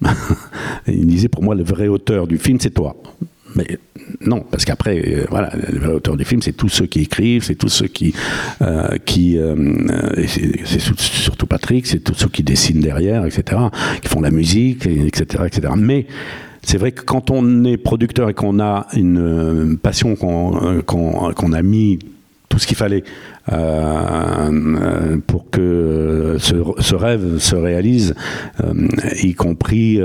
Il 0.87 1.07
disait, 1.07 1.29
pour 1.29 1.41
moi, 1.43 1.55
le 1.55 1.63
vrai 1.63 1.87
auteur 1.87 2.27
du 2.27 2.37
film, 2.37 2.59
c'est 2.59 2.73
toi. 2.73 2.95
Mais 3.55 3.79
non, 4.21 4.45
parce 4.51 4.65
qu'après, 4.65 4.99
euh, 4.99 5.25
voilà, 5.29 5.51
le 5.71 5.79
vrai 5.79 5.93
auteur 5.93 6.17
du 6.17 6.25
film, 6.25 6.41
c'est 6.41 6.51
tous 6.53 6.69
ceux 6.69 6.85
qui 6.85 7.01
écrivent, 7.01 7.43
c'est 7.43 7.55
tous 7.55 7.69
ceux 7.69 7.87
qui, 7.87 8.13
euh, 8.61 8.97
qui, 9.05 9.37
euh, 9.37 9.55
c'est 10.25 10.81
surtout 10.99 11.47
Patrick, 11.47 11.87
c'est 11.87 11.99
tous 11.99 12.13
ceux 12.15 12.27
qui 12.29 12.43
dessinent 12.43 12.81
derrière, 12.81 13.25
etc., 13.25 13.61
qui 14.01 14.09
font 14.09 14.21
la 14.21 14.31
musique, 14.31 14.85
et- 14.85 15.07
etc., 15.07 15.43
etc. 15.47 15.73
Mais 15.77 16.05
c'est 16.63 16.77
vrai 16.77 16.91
que 16.91 17.01
quand 17.01 17.31
on 17.31 17.63
est 17.63 17.77
producteur 17.77 18.29
et 18.29 18.33
qu'on 18.33 18.59
a 18.59 18.87
une 18.93 19.77
passion 19.81 20.15
qu'on 20.15 21.53
a 21.53 21.61
mis 21.61 21.99
tout 22.49 22.59
ce 22.59 22.67
qu'il 22.67 22.77
fallait 22.77 23.03
pour 25.27 25.49
que 25.49 26.37
ce, 26.39 26.95
rêve 26.95 27.37
se 27.39 27.55
réalise, 27.55 28.15
y 29.23 29.33
compris 29.33 29.99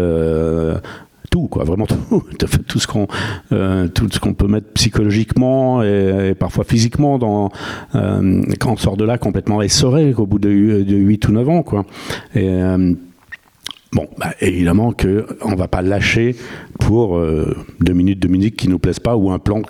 tout, 1.30 1.46
quoi, 1.48 1.64
vraiment 1.64 1.86
tout, 1.86 2.22
tout 2.66 2.78
ce 2.78 2.86
qu'on, 2.86 3.06
euh, 3.52 3.88
tout 3.88 4.08
ce 4.10 4.18
qu'on 4.20 4.34
peut 4.34 4.48
mettre 4.48 4.68
psychologiquement 4.74 5.82
et, 5.82 6.34
parfois 6.38 6.64
physiquement 6.64 7.18
dans, 7.18 7.50
euh, 7.94 8.42
quand 8.58 8.72
on 8.72 8.76
sort 8.76 8.96
de 8.96 9.04
là 9.04 9.16
complètement 9.16 9.62
essoré 9.62 10.12
au 10.14 10.26
bout 10.26 10.38
de, 10.38 10.48
de 10.82 10.96
8 10.96 11.28
ou 11.28 11.32
9 11.32 11.48
ans, 11.48 11.62
quoi. 11.62 11.86
Euh, 12.36 12.94
Bon, 13.92 14.06
bah, 14.18 14.34
évidemment 14.40 14.92
que 14.92 15.26
on 15.42 15.56
va 15.56 15.66
pas 15.66 15.82
lâcher 15.82 16.36
pour 16.78 17.16
euh, 17.16 17.56
deux 17.80 17.92
minutes 17.92 18.20
de 18.20 18.28
musique 18.28 18.54
qui 18.54 18.68
nous 18.68 18.78
plaisent 18.78 19.00
pas 19.00 19.16
ou 19.16 19.32
un 19.32 19.40
plan 19.40 19.62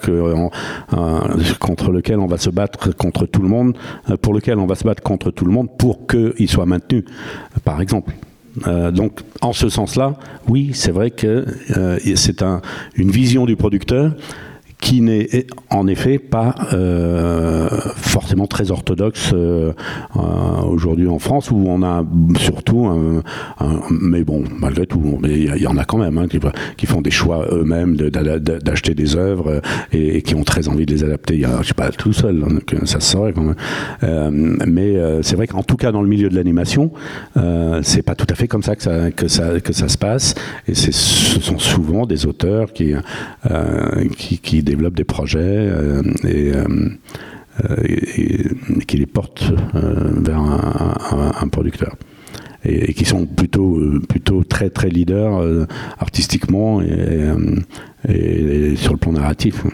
contre 1.59 1.91
lequel 1.91 2.19
on 2.19 2.27
va 2.27 2.37
se 2.37 2.51
battre 2.51 2.95
contre 2.95 3.25
tout 3.25 3.41
le 3.41 3.49
monde, 3.49 3.79
pour 4.21 4.35
lequel 4.35 4.59
on 4.59 4.67
va 4.67 4.75
se 4.75 4.85
battre 4.85 5.03
contre 5.03 5.31
tout 5.31 5.47
le 5.47 5.53
monde 5.53 5.71
pour 5.79 6.07
qu'il 6.07 6.51
soit 6.51 6.67
maintenu, 6.67 7.07
par 7.65 7.81
exemple. 7.81 8.13
Euh, 8.67 8.91
donc, 8.91 9.21
en 9.41 9.53
ce 9.53 9.69
sens-là, 9.69 10.15
oui, 10.49 10.71
c'est 10.75 10.91
vrai 10.91 11.11
que 11.11 11.47
euh, 11.77 11.99
c'est 12.17 12.43
un, 12.43 12.61
une 12.95 13.11
vision 13.11 13.47
du 13.47 13.57
producteur 13.57 14.13
qui 14.81 15.03
n'est 15.03 15.47
en 15.69 15.87
effet 15.87 16.19
pas 16.19 16.55
euh, 16.73 17.69
forcément 17.97 18.47
très 18.47 18.71
orthodoxe 18.71 19.31
euh, 19.35 19.73
euh, 20.17 20.21
aujourd'hui 20.63 21.07
en 21.07 21.19
France, 21.19 21.51
où 21.51 21.65
on 21.69 21.83
a 21.83 22.05
surtout, 22.39 22.89
mais 23.91 24.25
bon, 24.25 24.45
malgré 24.59 24.87
tout, 24.87 25.21
il 25.25 25.63
y, 25.63 25.67
en 25.67 25.77
a 25.77 25.85
quand 25.85 25.99
même 25.99 26.19
hein, 26.19 26.29
qui, 26.29 26.41
qui 26.77 26.87
font 26.87 27.03
des 27.03 27.11
choix 27.11 27.47
eux-mêmes 27.53 27.97
d'acheter 27.97 28.95
des 28.95 29.17
œuvres 29.17 29.61
et, 29.93 30.23
qui 30.23 30.35
ont 30.35 30.45
très 30.45 30.69
envie 30.69 30.87
de 30.87 30.93
les 30.93 31.05
adapter. 31.05 31.35
Il 31.35 31.41
y 31.41 31.47
je 31.61 31.69
sais 31.69 31.75
pas 31.75 31.91
tout 31.91 32.13
seul, 32.13 32.45
hein, 32.45 32.77
ça 32.85 33.01
se 33.01 33.13
saurait 33.13 33.33
quand 33.33 33.43
même. 33.43 34.59
Mais 34.67 34.97
c'est 35.23 35.37
vrai 35.37 35.47
qu'en 35.47 35.63
tout 35.63 35.77
cas 35.77 35.93
dans 35.93 36.03
le 36.03 36.09
milieu 36.09 36.29
de 36.29 36.35
l'animation, 36.35 36.93
c'est 37.83 38.03
pas 38.03 38.15
tout 38.15 38.27
à 38.31 38.35
fait 38.35 38.49
comme 38.49 38.63
ça 38.63 38.77
que 38.77 38.83
ça 38.83 39.11
que 39.11 39.29
ça 39.29 39.61
que 39.61 39.73
ça 39.73 39.89
se 39.89 39.99
passe. 39.99 40.35
Et 40.67 40.75
ce 40.75 40.93
sont 41.41 41.59
souvent 41.59 42.07
des 42.07 42.27
auteurs 42.27 42.73
qui 42.73 42.95
qui, 44.17 44.39
qui 44.39 44.63
développent 44.71 44.97
des 44.97 45.05
projets 45.05 45.39
euh, 45.43 46.03
et, 46.25 46.53
euh, 46.55 46.65
euh, 47.69 47.77
et- 48.17 48.85
qui 48.87 48.97
les 48.97 49.07
portent 49.07 49.45
vers 49.75 50.41
un, 50.41 51.49
producteur. 51.49 51.97
Et, 52.65 52.93
qui 52.93 53.05
sont 53.05 53.27
plutôt, 53.27 53.81
plutôt 54.09 54.45
très 54.45 54.71
très 54.71 54.89
leaders 54.89 55.67
artistiquement 55.99 56.81
et, 56.83 58.77
sur 58.77 58.93
le 58.93 58.99
plan 58.99 59.13
narratif. 59.13 59.65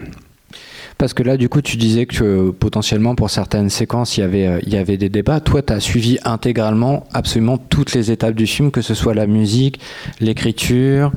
Parce 0.97 1.13
que 1.13 1.21
là, 1.21 1.37
du 1.37 1.47
coup, 1.47 1.61
tu 1.61 1.77
disais 1.77 2.07
que 2.07 2.49
potentiellement 2.49 3.13
pour 3.13 3.29
certaines 3.29 3.69
séquences, 3.69 4.17
il 4.17 4.21
y 4.21 4.23
avait, 4.23 4.59
il 4.65 4.73
y 4.73 4.77
avait 4.77 4.97
des 4.97 5.09
débats. 5.09 5.39
Toi, 5.39 5.61
tu 5.61 5.71
as 5.71 5.79
suivi 5.79 6.17
intégralement 6.23 7.03
absolument 7.13 7.59
toutes 7.59 7.93
les 7.93 8.09
étapes 8.09 8.33
du 8.33 8.47
film, 8.47 8.71
que 8.71 8.81
ce 8.81 8.95
soit 8.95 9.13
la 9.13 9.27
musique, 9.27 9.79
l'écriture, 10.19 11.11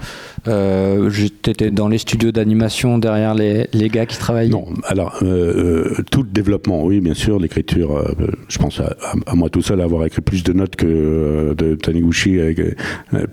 euh, 0.48 1.10
T'étais 1.42 1.70
dans 1.70 1.88
les 1.88 1.98
studios 1.98 2.32
d'animation 2.32 2.98
derrière 2.98 3.34
les, 3.34 3.68
les, 3.72 3.88
gars 3.88 4.06
qui 4.06 4.18
travaillaient 4.18 4.50
Non, 4.50 4.66
alors 4.84 5.18
euh, 5.22 5.96
tout 6.10 6.22
le 6.22 6.28
développement, 6.28 6.84
oui, 6.84 7.00
bien 7.00 7.14
sûr, 7.14 7.38
l'écriture. 7.38 7.96
Euh, 7.96 8.12
je 8.48 8.58
pense 8.58 8.80
à, 8.80 9.34
moi 9.34 9.48
tout 9.48 9.62
seul 9.62 9.80
avoir 9.80 10.04
écrit 10.04 10.22
plus 10.22 10.42
de 10.42 10.52
notes 10.52 10.76
que 10.76 10.86
euh, 10.86 11.54
de 11.54 11.74
Taniguchi, 11.74 12.38
euh, 12.38 12.52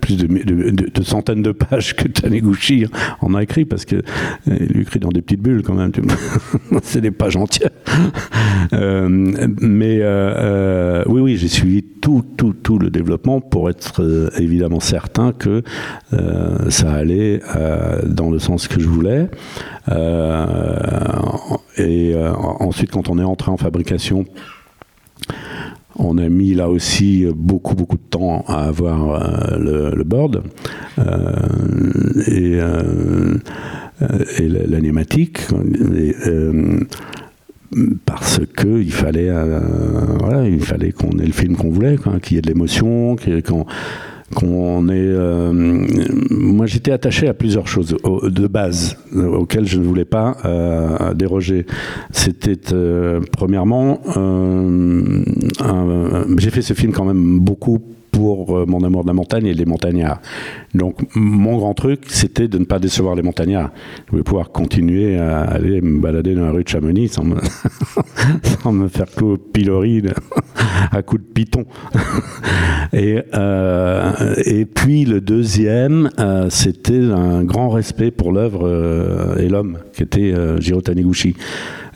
plus 0.00 0.16
de, 0.16 1.02
centaines 1.02 1.42
de 1.42 1.52
pages 1.52 1.94
que 1.94 2.08
Taniguchi 2.08 2.86
en 3.20 3.34
a 3.34 3.42
écrit 3.42 3.64
parce 3.64 3.84
que 3.84 4.02
il 4.46 4.80
écrit 4.80 5.00
dans 5.00 5.10
des 5.10 5.22
petites 5.22 5.42
bulles 5.42 5.62
quand 5.62 5.74
même. 5.74 5.92
C'est 6.82 7.00
des 7.00 7.10
pages 7.10 7.36
entières. 7.36 7.70
mais 8.72 10.02
oui, 11.06 11.20
oui, 11.20 11.36
j'ai 11.36 11.48
suivi 11.48 11.82
tout, 11.82 12.24
tout, 12.36 12.52
tout 12.52 12.78
le 12.78 12.90
développement 12.90 13.40
pour 13.40 13.70
être 13.70 14.30
évidemment 14.38 14.80
certain 14.80 15.32
que 15.32 15.62
ça 16.68 16.97
allait 16.98 17.40
euh, 17.56 18.02
dans 18.06 18.30
le 18.30 18.38
sens 18.38 18.68
que 18.68 18.80
je 18.80 18.88
voulais. 18.88 19.28
Euh, 19.90 20.46
et 21.76 22.14
euh, 22.14 22.32
ensuite, 22.34 22.90
quand 22.90 23.08
on 23.08 23.18
est 23.18 23.24
entré 23.24 23.50
en 23.50 23.56
fabrication, 23.56 24.26
on 25.96 26.18
a 26.18 26.28
mis 26.28 26.54
là 26.54 26.68
aussi 26.68 27.26
beaucoup 27.34 27.74
beaucoup 27.74 27.96
de 27.96 28.02
temps 28.02 28.44
à 28.46 28.64
avoir 28.64 29.58
le, 29.58 30.04
board 30.04 30.44
et, 32.26 32.60
l'animatique. 34.40 35.40
parce 38.06 38.40
que 38.56 38.80
il 38.80 38.92
fallait, 38.92 39.32
il 40.46 40.60
fallait 40.60 40.92
qu'on 40.92 41.18
ait 41.18 41.26
le 41.26 41.32
film 41.32 41.56
qu'on 41.56 41.70
voulait, 41.70 41.96
qu'il 42.22 42.36
y 42.36 42.38
ait 42.38 42.42
de 42.42 42.48
l'émotion, 42.48 43.16
qu'on 43.44 43.66
qu'on 44.34 44.88
est. 44.88 44.94
Euh, 44.94 45.52
moi, 46.30 46.66
j'étais 46.66 46.92
attaché 46.92 47.28
à 47.28 47.34
plusieurs 47.34 47.66
choses 47.66 47.96
de 48.04 48.46
base 48.46 48.96
auxquelles 49.14 49.66
je 49.66 49.78
ne 49.78 49.84
voulais 49.84 50.04
pas 50.04 50.36
euh, 50.44 51.14
déroger. 51.14 51.66
C'était 52.12 52.72
euh, 52.72 53.20
premièrement, 53.32 54.00
j'ai 56.38 56.50
fait 56.50 56.62
ce 56.62 56.74
film 56.74 56.92
quand 56.92 57.04
même 57.04 57.40
beaucoup 57.40 57.80
pour 58.10 58.66
mon 58.66 58.82
amour 58.84 59.02
de 59.02 59.08
la 59.08 59.14
montagne 59.14 59.46
et 59.46 59.54
les 59.54 59.64
montagnards. 59.64 60.20
Donc 60.74 61.00
mon 61.14 61.58
grand 61.58 61.74
truc, 61.74 62.02
c'était 62.08 62.48
de 62.48 62.58
ne 62.58 62.64
pas 62.64 62.78
décevoir 62.78 63.14
les 63.14 63.22
montagnards. 63.22 63.70
Je 64.06 64.12
voulais 64.12 64.22
pouvoir 64.22 64.50
continuer 64.50 65.18
à 65.18 65.40
aller 65.40 65.80
me 65.80 66.00
balader 66.00 66.34
dans 66.34 66.46
la 66.46 66.52
rue 66.52 66.64
de 66.64 66.68
Chamonix 66.68 67.08
sans 67.08 67.24
me, 67.24 68.88
faire 68.88 69.06
clouer 69.06 69.32
au 69.32 69.36
pilori 69.36 70.02
à 70.92 71.02
coups 71.02 71.22
de 71.22 71.26
piton. 71.32 71.64
et, 72.92 73.20
euh, 73.34 74.34
et 74.44 74.64
puis 74.64 75.04
le 75.04 75.20
deuxième, 75.20 76.10
euh, 76.18 76.48
c'était 76.50 76.98
un 76.98 77.44
grand 77.44 77.70
respect 77.70 78.10
pour 78.10 78.32
l'œuvre 78.32 78.66
euh, 78.66 79.36
et 79.36 79.48
l'homme, 79.48 79.78
qui 79.92 80.02
était 80.02 80.34
Jiro 80.60 80.80
Taniguchi. 80.80 81.34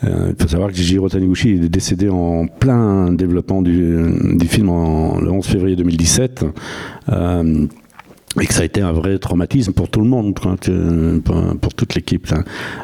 Il 0.03 0.35
faut 0.37 0.47
savoir 0.47 0.69
que 0.69 0.75
Jiro 0.75 1.07
Taniguchi 1.07 1.51
est 1.51 1.69
décédé 1.69 2.09
en 2.09 2.47
plein 2.47 3.11
développement 3.13 3.61
du, 3.61 4.03
du 4.35 4.47
film 4.47 4.67
le 4.67 5.31
11 5.31 5.45
février 5.45 5.75
2017 5.75 6.45
et 8.41 8.47
que 8.47 8.53
ça 8.53 8.61
a 8.61 8.65
été 8.65 8.81
un 8.81 8.93
vrai 8.93 9.19
traumatisme 9.19 9.73
pour 9.73 9.89
tout 9.89 10.01
le 10.01 10.07
monde, 10.07 10.33
pour, 10.33 11.73
toute 11.75 11.95
l'équipe. 11.95 12.27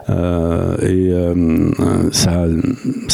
Euh, 0.09 0.77
et 0.81 1.11
euh, 1.11 2.09
ça 2.11 2.45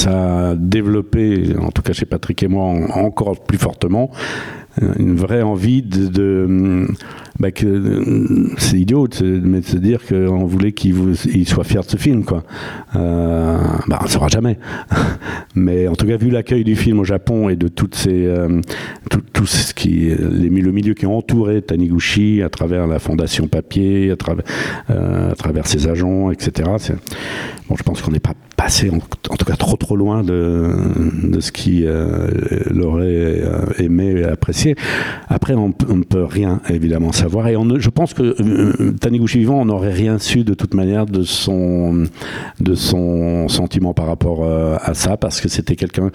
a 0.08 0.56
développé, 0.56 1.56
en 1.60 1.72
tout 1.72 1.82
cas 1.82 1.94
chez 1.94 2.06
Patrick 2.06 2.44
et 2.44 2.48
moi, 2.48 2.66
encore 2.66 3.40
plus 3.46 3.58
fortement, 3.58 4.12
une 4.98 5.16
vraie 5.16 5.42
envie 5.42 5.82
de, 5.82 6.08
de 6.08 6.88
bah 7.40 7.52
que 7.52 8.54
c'est 8.58 8.78
idiot 8.78 9.08
de, 9.08 9.40
de 9.40 9.62
se 9.62 9.76
dire 9.78 10.00
qu'on 10.08 10.46
voulait 10.46 10.72
qu'il 10.72 10.96
il 11.34 11.48
soit 11.48 11.66
fier 11.66 11.84
de 11.84 11.90
ce 11.90 11.98
film 11.98 12.24
quoi. 12.24 12.44
Euh, 12.96 13.58
bah, 13.88 14.00
on 14.02 14.06
ne 14.06 14.10
saura 14.10 14.30
jamais. 14.30 14.58
Mais 15.56 15.88
en 15.88 15.96
tout 15.96 16.08
cas 16.08 16.16
vu 16.16 16.30
l'accueil 16.30 16.64
du 16.64 16.76
film 16.76 17.00
au 17.00 17.04
Japon 17.04 17.50
et 17.50 17.58
de 17.58 17.70
euh, 18.08 18.62
tout, 19.34 19.46
ce 19.46 19.74
qui 19.74 19.90
les, 19.90 20.50
le 20.50 20.72
milieu 20.72 20.94
qui 20.94 21.06
a 21.06 21.10
entouré 21.10 21.62
Taniguchi 21.62 22.42
à 22.42 22.50
travers 22.50 22.88
la 22.88 23.00
fondation 23.00 23.48
papier, 23.48 24.14
euh, 24.90 25.32
à 25.32 25.36
travers 25.36 25.68
ses 25.68 25.88
agents, 25.88 26.32
etc. 26.32 26.70
Bon, 27.68 27.76
je 27.76 27.84
pense 27.84 28.02
qu'on 28.02 28.12
n'est 28.12 28.20
pas 28.20 28.34
passé 28.58 28.90
en, 28.90 29.00
tout 29.36 29.46
cas 29.46 29.56
trop 29.56 29.76
trop 29.76 29.96
loin 29.96 30.24
de, 30.24 30.72
de 31.24 31.40
ce 31.40 31.52
qui 31.52 31.84
euh, 31.86 32.28
l'aurait 32.70 33.06
euh, 33.06 33.66
aimé 33.80 34.14
et 34.18 34.24
apprécié. 34.24 34.76
Après, 35.28 35.54
on, 35.56 35.68
ne 35.70 36.04
peut 36.04 36.24
rien 36.24 36.62
évidemment 36.70 37.12
savoir. 37.12 37.48
Et 37.48 37.56
je 37.78 37.90
pense 37.90 38.14
que 38.14 38.36
euh, 38.40 38.94
vivant, 39.36 39.62
on 39.62 39.66
n'aurait 39.66 39.94
rien 39.94 40.20
su 40.20 40.44
de 40.44 40.54
toute 40.54 40.74
manière 40.74 41.06
de 41.06 41.24
son, 41.24 42.06
de 42.60 42.76
son 42.76 43.48
sentiment 43.48 43.94
par 43.94 44.08
rapport 44.08 44.44
euh, 44.44 44.78
à 44.82 44.94
ça, 44.94 45.18
parce 45.18 45.42
que 45.42 45.50
c'était 45.50 45.76
quelqu'un 45.76 46.12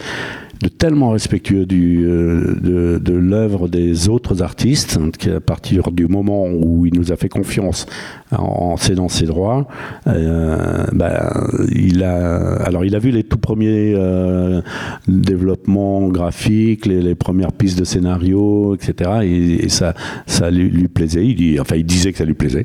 de 0.60 0.68
tellement 0.68 1.10
respectueux 1.10 1.66
euh, 1.72 2.98
de, 2.98 3.12
l'œuvre 3.14 3.68
des 3.68 4.08
autres 4.08 4.42
artistes, 4.42 4.98
qu'à 5.18 5.40
partir 5.40 5.90
du 5.90 6.06
moment 6.06 6.46
où 6.48 6.86
il 6.86 6.94
nous 6.94 7.12
a 7.12 7.16
fait 7.16 7.28
confiance 7.28 7.86
en, 8.30 8.76
cédant 8.76 9.08
ses 9.08 9.26
droits, 9.26 9.66
euh, 10.06 10.84
bah, 10.92 11.48
il 11.74 12.04
a, 12.04 12.56
alors 12.62 12.84
il 12.84 12.94
a 12.94 12.98
vu 12.98 13.10
les 13.10 13.24
tout 13.24 13.38
premiers 13.38 13.94
euh, 13.96 14.60
développements 15.08 16.08
graphiques, 16.08 16.86
les, 16.86 17.14
premières 17.14 17.52
pistes 17.52 17.78
de 17.78 17.84
scénario, 17.84 18.74
etc. 18.74 19.10
Et, 19.22 19.68
ça, 19.68 19.94
ça 20.26 20.50
lui, 20.50 20.88
plaisait. 20.88 21.26
Il, 21.26 21.36
dit, 21.36 21.60
enfin, 21.60 21.76
il 21.76 21.84
disait 21.84 22.12
que 22.12 22.18
ça 22.18 22.24
lui 22.24 22.34
plaisait, 22.34 22.64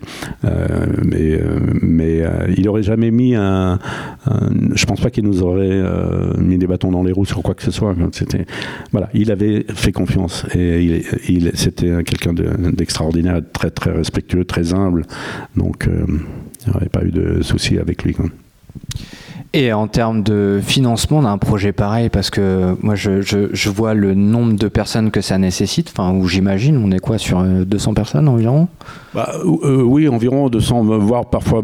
mais, 1.03 1.39
mais 1.81 2.23
il 2.57 2.67
aurait 2.69 2.83
jamais 2.83 3.11
mis 3.11 3.35
un, 3.35 3.79
un 4.25 4.49
je 4.73 4.85
pense 4.85 5.01
pas 5.01 5.09
qu'il 5.09 5.23
nous 5.23 5.41
aurait 5.41 5.81
mis 6.37 6.57
des 6.57 6.67
bâtons 6.67 6.91
dans 6.91 7.03
les 7.03 7.11
roues 7.11 7.25
sur 7.25 7.41
quoi 7.41 7.53
que 7.53 7.63
ce 7.63 7.71
soit. 7.71 7.84
C'était, 8.11 8.45
voilà, 8.91 9.09
il 9.13 9.31
avait 9.31 9.65
fait 9.73 9.91
confiance 9.91 10.45
et 10.53 10.83
il, 10.83 11.03
il 11.29 11.51
c'était 11.55 12.03
quelqu'un 12.03 12.33
d'extraordinaire, 12.33 13.41
de, 13.41 13.47
très 13.51 13.71
très 13.71 13.91
respectueux, 13.91 14.45
très 14.45 14.73
humble. 14.73 15.05
Donc, 15.55 15.87
euh, 15.87 16.05
il 16.65 16.69
n'y 16.69 16.75
aurait 16.75 16.89
pas 16.89 17.03
eu 17.03 17.11
de 17.11 17.41
souci 17.41 17.77
avec 17.77 18.03
lui. 18.03 18.15
Et 19.57 19.71
en 19.71 19.87
termes 19.87 20.21
de 20.21 20.59
financement 20.61 21.21
d'un 21.21 21.37
projet 21.37 21.71
pareil, 21.71 22.09
parce 22.09 22.29
que 22.29 22.75
moi 22.81 22.95
je, 22.95 23.21
je, 23.21 23.47
je, 23.53 23.69
vois 23.69 23.93
le 23.93 24.13
nombre 24.13 24.57
de 24.57 24.67
personnes 24.67 25.11
que 25.11 25.21
ça 25.21 25.37
nécessite, 25.37 25.93
enfin, 25.95 26.13
où 26.13 26.27
j'imagine, 26.27 26.75
on 26.75 26.91
est 26.91 26.99
quoi, 26.99 27.17
sur 27.17 27.41
200 27.41 27.93
personnes 27.93 28.27
environ? 28.27 28.67
Bah, 29.13 29.31
euh, 29.45 29.81
Oui, 29.81 30.09
environ 30.09 30.49
200, 30.49 30.83
voire 30.99 31.29
parfois 31.29 31.61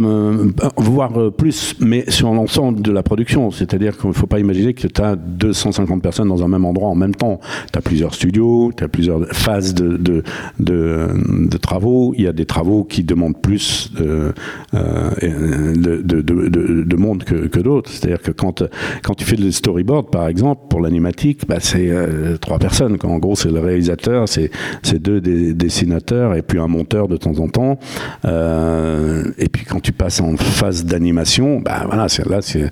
voire 0.78 1.12
plus, 1.38 1.76
mais 1.82 2.10
sur 2.10 2.34
l'ensemble 2.34 2.82
de 2.82 2.94
la 2.94 3.04
production. 3.04 3.52
C'est-à-dire 3.52 3.98
qu'il 3.98 4.08
ne 4.08 4.14
faut 4.14 4.26
pas 4.26 4.40
imaginer 4.40 4.74
que 4.74 4.88
tu 4.88 5.02
as 5.02 5.18
250 5.18 6.02
personnes 6.02 6.30
dans 6.30 6.46
un 6.46 6.48
même 6.48 6.64
endroit 6.64 6.88
en 6.88 6.96
même 6.96 7.14
temps. 7.14 7.42
Tu 7.74 7.78
as 7.78 7.82
plusieurs 7.82 8.14
studios, 8.14 8.72
tu 8.78 8.86
as 8.86 8.88
plusieurs 8.88 9.28
phases 9.34 9.74
de, 9.74 9.98
de, 9.98 10.24
de, 10.60 11.58
travaux. 11.58 12.14
Il 12.18 12.24
y 12.24 12.28
a 12.28 12.32
des 12.32 12.46
travaux 12.46 12.86
qui 12.86 13.04
demandent 13.04 13.42
plus 13.42 13.92
de, 14.00 14.34
de, 14.72 16.84
de 16.84 16.96
monde 16.96 17.26
que 17.26 17.60
d'autres. 17.60 17.81
C'est-à-dire 17.88 18.22
que 18.22 18.32
quand, 18.32 18.64
quand 19.04 19.14
tu 19.14 19.26
fais 19.26 19.36
le 19.36 19.52
storyboard, 19.52 20.10
par 20.10 20.28
exemple, 20.28 20.64
pour 20.70 20.82
l'animatique, 20.82 21.48
bah, 21.48 21.58
c'est 21.60 21.90
euh, 21.90 22.38
trois 22.38 22.60
personnes. 22.60 22.98
En 23.04 23.18
gros, 23.18 23.36
c'est 23.36 23.52
le 23.52 23.60
réalisateur, 23.60 24.28
c'est 24.28 24.50
deux 24.94 25.22
des, 25.22 25.54
dessinateurs 25.54 26.36
et 26.36 26.42
puis 26.42 26.60
un 26.60 26.68
monteur 26.68 27.08
de 27.08 27.18
temps 27.18 27.40
en 27.40 27.48
temps. 27.48 27.80
Euh, 28.26 29.24
et 29.38 29.50
puis 29.50 29.66
quand 29.66 29.80
tu 29.80 29.92
passes 29.92 30.22
en 30.22 30.38
phase 30.38 30.86
d'animation, 30.86 31.60
bah, 31.60 31.84
voilà, 31.86 32.08
là, 32.08 32.40
euh, 32.56 32.70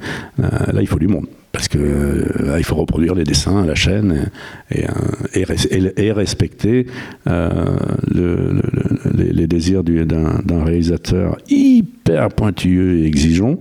là, 0.72 0.82
il 0.82 0.88
faut 0.88 1.00
du 1.00 1.08
monde 1.08 1.28
parce 1.52 1.68
que 1.68 1.80
euh, 1.80 2.56
il 2.58 2.64
faut 2.64 2.76
reproduire 2.76 3.16
les 3.16 3.24
dessins 3.24 3.64
à 3.64 3.66
la 3.66 3.76
chaîne 3.76 4.30
et, 4.72 6.12
respecter 6.12 6.86
euh, 7.28 7.50
le, 8.14 8.54
le, 8.54 9.32
les, 9.32 9.48
désirs 9.48 9.84
d'un 9.84 10.64
réalisateur 10.64 11.38
hyper 11.50 12.30
pointilleux 12.30 13.00
et 13.00 13.06
exigeant, 13.06 13.58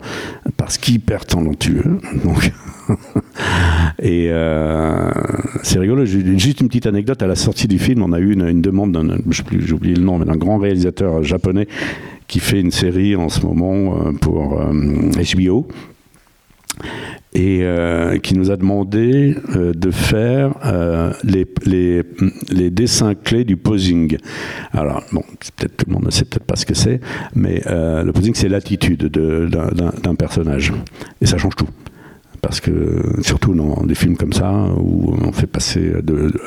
parce 0.56 0.76
qu'hyper 0.76 1.24
talentueux. 1.24 1.98
Donc 2.24 2.52
euh, 4.02 5.10
c'est 5.62 5.78
rigolo. 5.78 6.04
Juste 6.04 6.60
une 6.60 6.68
petite 6.68 6.86
anecdote 6.86 7.22
à 7.22 7.26
la 7.26 7.36
sortie 7.36 7.68
du 7.68 7.78
film, 7.78 8.02
on 8.02 8.12
a 8.12 8.18
eu 8.18 8.32
une, 8.32 8.60
demande 8.60 8.92
d'un, 8.92 9.04
le 9.04 10.00
nom, 10.00 10.18
mais 10.18 10.26
d'un 10.26 10.36
grand 10.36 10.58
réalisateur 10.58 11.22
japonais 11.22 11.68
qui 12.26 12.40
fait 12.40 12.60
une 12.60 12.70
série 12.70 13.16
en 13.16 13.30
ce 13.30 13.40
moment 13.40 14.12
pour 14.20 14.60
HBO 14.60 15.66
et 17.34 17.60
euh, 17.62 18.18
qui 18.18 18.34
nous 18.34 18.50
a 18.50 18.56
demandé 18.56 19.36
euh, 19.54 19.72
de 19.74 19.90
faire 19.90 20.54
euh, 20.64 21.12
les, 21.24 21.46
les, 21.66 22.02
les, 22.50 22.70
dessins 22.70 23.14
clés 23.14 23.44
du 23.44 23.56
posing. 23.56 24.16
Alors, 24.72 25.02
bon, 25.12 25.22
peut-être 25.56 25.76
tout 25.76 25.84
le 25.88 25.92
monde 25.92 26.06
ne 26.06 26.10
sait 26.10 26.24
peut-être 26.24 26.44
pas 26.44 26.56
ce 26.56 26.64
que 26.64 26.74
c'est, 26.74 27.00
mais 27.34 27.62
le 27.66 28.10
posing, 28.12 28.34
c'est 28.34 28.48
l'attitude 28.48 29.04
d'un 29.08 30.14
personnage. 30.14 30.72
Et 31.20 31.26
ça 31.26 31.36
change 31.36 31.56
tout. 31.56 31.68
parce 32.40 32.60
que 32.60 33.20
surtout 33.22 33.54
dans 33.54 33.84
des 33.84 33.94
films 33.94 34.16
comme 34.16 34.32
ça 34.32 34.52
où 34.78 35.14
on 35.20 35.32
fait 35.32 35.46
passer 35.46 35.92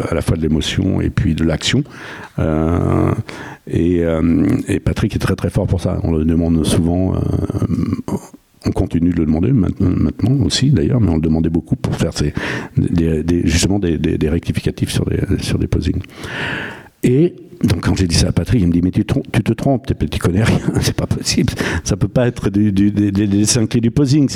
à 0.10 0.16
la 0.16 0.22
fois 0.22 0.38
de 0.38 0.42
l'émotion 0.42 1.02
et 1.02 1.10
puis 1.10 1.36
de 1.36 1.44
l'action. 1.44 1.84
Et, 3.68 4.04
Patrick 4.84 5.16
est 5.16 5.20
très 5.20 5.36
très 5.36 5.50
fort 5.50 5.68
pour 5.68 5.82
ça. 5.82 6.00
On 6.04 6.12
le 6.12 6.26
demande 6.26 6.66
souvent. 6.66 7.14
On 8.66 8.72
continue 8.72 9.10
de 9.10 9.18
le 9.18 9.26
demander 9.26 9.52
maintenant 9.52 10.46
aussi 10.46 10.70
d'ailleurs, 10.70 11.02
mais 11.02 11.10
on 11.10 11.16
le 11.16 11.22
demandait 11.22 11.50
beaucoup 11.50 11.76
pour 11.76 11.96
faire 11.96 12.12
des, 12.78 13.42
justement 13.46 13.80
des, 13.80 13.98
des, 13.98 14.30
rectificatifs 14.30 14.92
sur 14.92 15.06
des, 15.06 15.20
sur 15.42 15.58
des 15.58 15.68
posings. 15.68 16.02
Et 17.04 17.34
donc 17.64 17.82
quand 17.82 17.96
j'ai 17.96 18.08
dit 18.08 18.16
ça 18.16 18.30
à 18.30 18.32
Patrick, 18.32 18.62
il 18.62 18.68
me 18.68 18.74
dit 18.74 18.82
mais 18.82 18.92
tu, 18.92 19.06
te 19.06 19.54
trompes, 19.54 19.86
tu, 19.86 20.20
connais 20.20 20.44
rien, 20.44 20.60
c'est 20.82 20.96
pas 20.96 21.08
possible. 21.08 21.54
Ça 21.84 21.96
peut 21.96 22.08
pas 22.08 22.28
être 22.28 22.50
des, 22.50 22.72
dessins 22.72 23.66
clés 23.66 23.82
du 23.82 23.92
posing. 23.92 24.30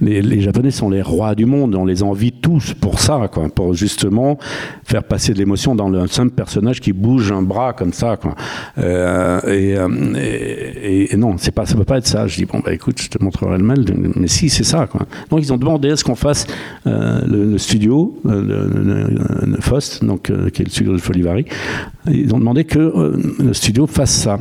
Les, 0.00 0.40
Japonais 0.40 0.70
sont 0.70 0.90
les 0.90 1.02
rois 1.02 1.34
du 1.34 1.46
monde, 1.46 1.74
on 1.74 1.84
les 1.84 2.02
envie 2.02 2.32
tous 2.32 2.74
pour 2.74 3.00
ça, 3.00 3.30
pour 3.54 3.74
justement 3.74 4.38
faire 4.84 5.04
passer 5.04 5.32
de 5.32 5.38
l'émotion 5.38 5.74
dans 5.74 5.92
un 5.92 6.06
simple 6.06 6.32
personnage 6.32 6.80
qui 6.80 6.92
bouge 6.92 7.32
un 7.32 7.42
bras 7.42 7.72
comme 7.72 7.92
ça. 7.92 8.18
Euh, 8.78 9.40
euh, 9.46 10.14
et, 10.82 11.16
non, 11.16 11.36
pas, 11.54 11.66
ça 11.66 11.74
peut 11.74 11.84
pas 11.84 11.98
être 11.98 12.06
ça. 12.06 12.26
Je 12.26 12.36
dis 12.36 12.44
bon 12.44 12.60
bah 12.60 12.72
écoute, 12.72 13.00
je 13.00 13.08
te 13.08 13.22
montrerai 13.22 13.58
le 13.58 13.64
mal, 13.64 13.84
mais 14.16 14.28
si 14.28 14.48
c'est 14.48 14.64
ça. 14.64 14.88
Donc 15.30 15.40
ils 15.42 15.52
ont 15.52 15.58
demandé 15.58 15.90
à 15.90 15.96
ce 15.96 16.04
qu'on 16.04 16.14
fasse 16.14 16.46
euh, 16.86 17.20
le, 17.26 17.58
studio, 17.58 18.18
le, 18.24 18.42
le, 18.42 19.60
Fost, 19.60 20.04
donc 20.04 20.32
qui 20.52 20.62
est 20.62 20.64
le 20.64 20.70
studio 20.70 20.92
de 20.92 20.98
Folivari. 20.98 21.44
Ils 22.10 22.34
ont 22.34 22.38
demandé 22.38 22.59
que 22.64 22.78
euh, 22.78 23.34
le 23.38 23.54
studio 23.54 23.86
fasse 23.86 24.12
ça 24.12 24.38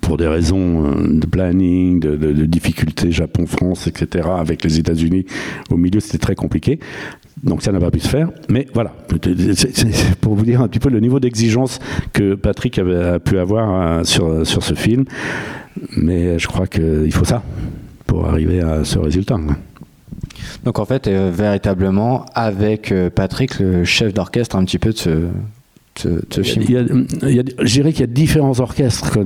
pour 0.00 0.16
des 0.16 0.26
raisons 0.26 0.84
euh, 0.84 1.18
de 1.18 1.26
planning, 1.26 2.00
de, 2.00 2.16
difficultés 2.46 3.12
Japon-France, 3.12 3.86
etc., 3.86 4.28
avec 4.36 4.64
les 4.64 4.78
États-Unis 4.78 5.26
au 5.70 5.76
milieu, 5.76 6.00
c'était 6.00 6.18
très 6.18 6.34
compliqué. 6.34 6.80
Donc 7.42 7.62
ça 7.62 7.70
n'a 7.70 7.78
pas 7.78 7.90
pu 7.90 8.00
se 8.00 8.08
faire. 8.08 8.30
Mais 8.48 8.66
voilà, 8.74 8.94
c'est 9.54 10.16
pour 10.20 10.34
vous 10.34 10.44
dire 10.44 10.62
un 10.62 10.68
petit 10.68 10.78
peu 10.78 10.88
le 10.88 11.00
niveau 11.00 11.20
d'exigence 11.20 11.78
que 12.12 12.34
Patrick 12.34 12.78
a 12.78 13.18
pu 13.20 13.38
avoir 13.38 13.98
euh, 13.98 14.04
sur, 14.04 14.46
sur 14.46 14.62
ce 14.62 14.74
film. 14.74 15.04
Mais 15.96 16.38
je 16.38 16.46
crois 16.46 16.66
qu'il 16.66 17.12
faut 17.12 17.26
ça 17.26 17.42
pour 18.06 18.26
arriver 18.26 18.60
à 18.60 18.84
ce 18.84 18.98
résultat. 18.98 19.36
Donc 20.64 20.78
en 20.78 20.86
fait, 20.86 21.08
véritablement, 21.08 22.24
avec 22.34 22.92
Patrick, 23.14 23.58
le 23.60 23.84
chef 23.84 24.14
d'orchestre 24.14 24.56
un 24.56 24.64
petit 24.64 24.78
peu 24.78 24.92
de 24.92 24.96
ce, 24.96 25.28
je 26.04 27.64
dirais 27.64 27.92
qu'il 27.92 28.00
y 28.00 28.04
a 28.04 28.06
différents 28.06 28.60
orchestres 28.60 29.18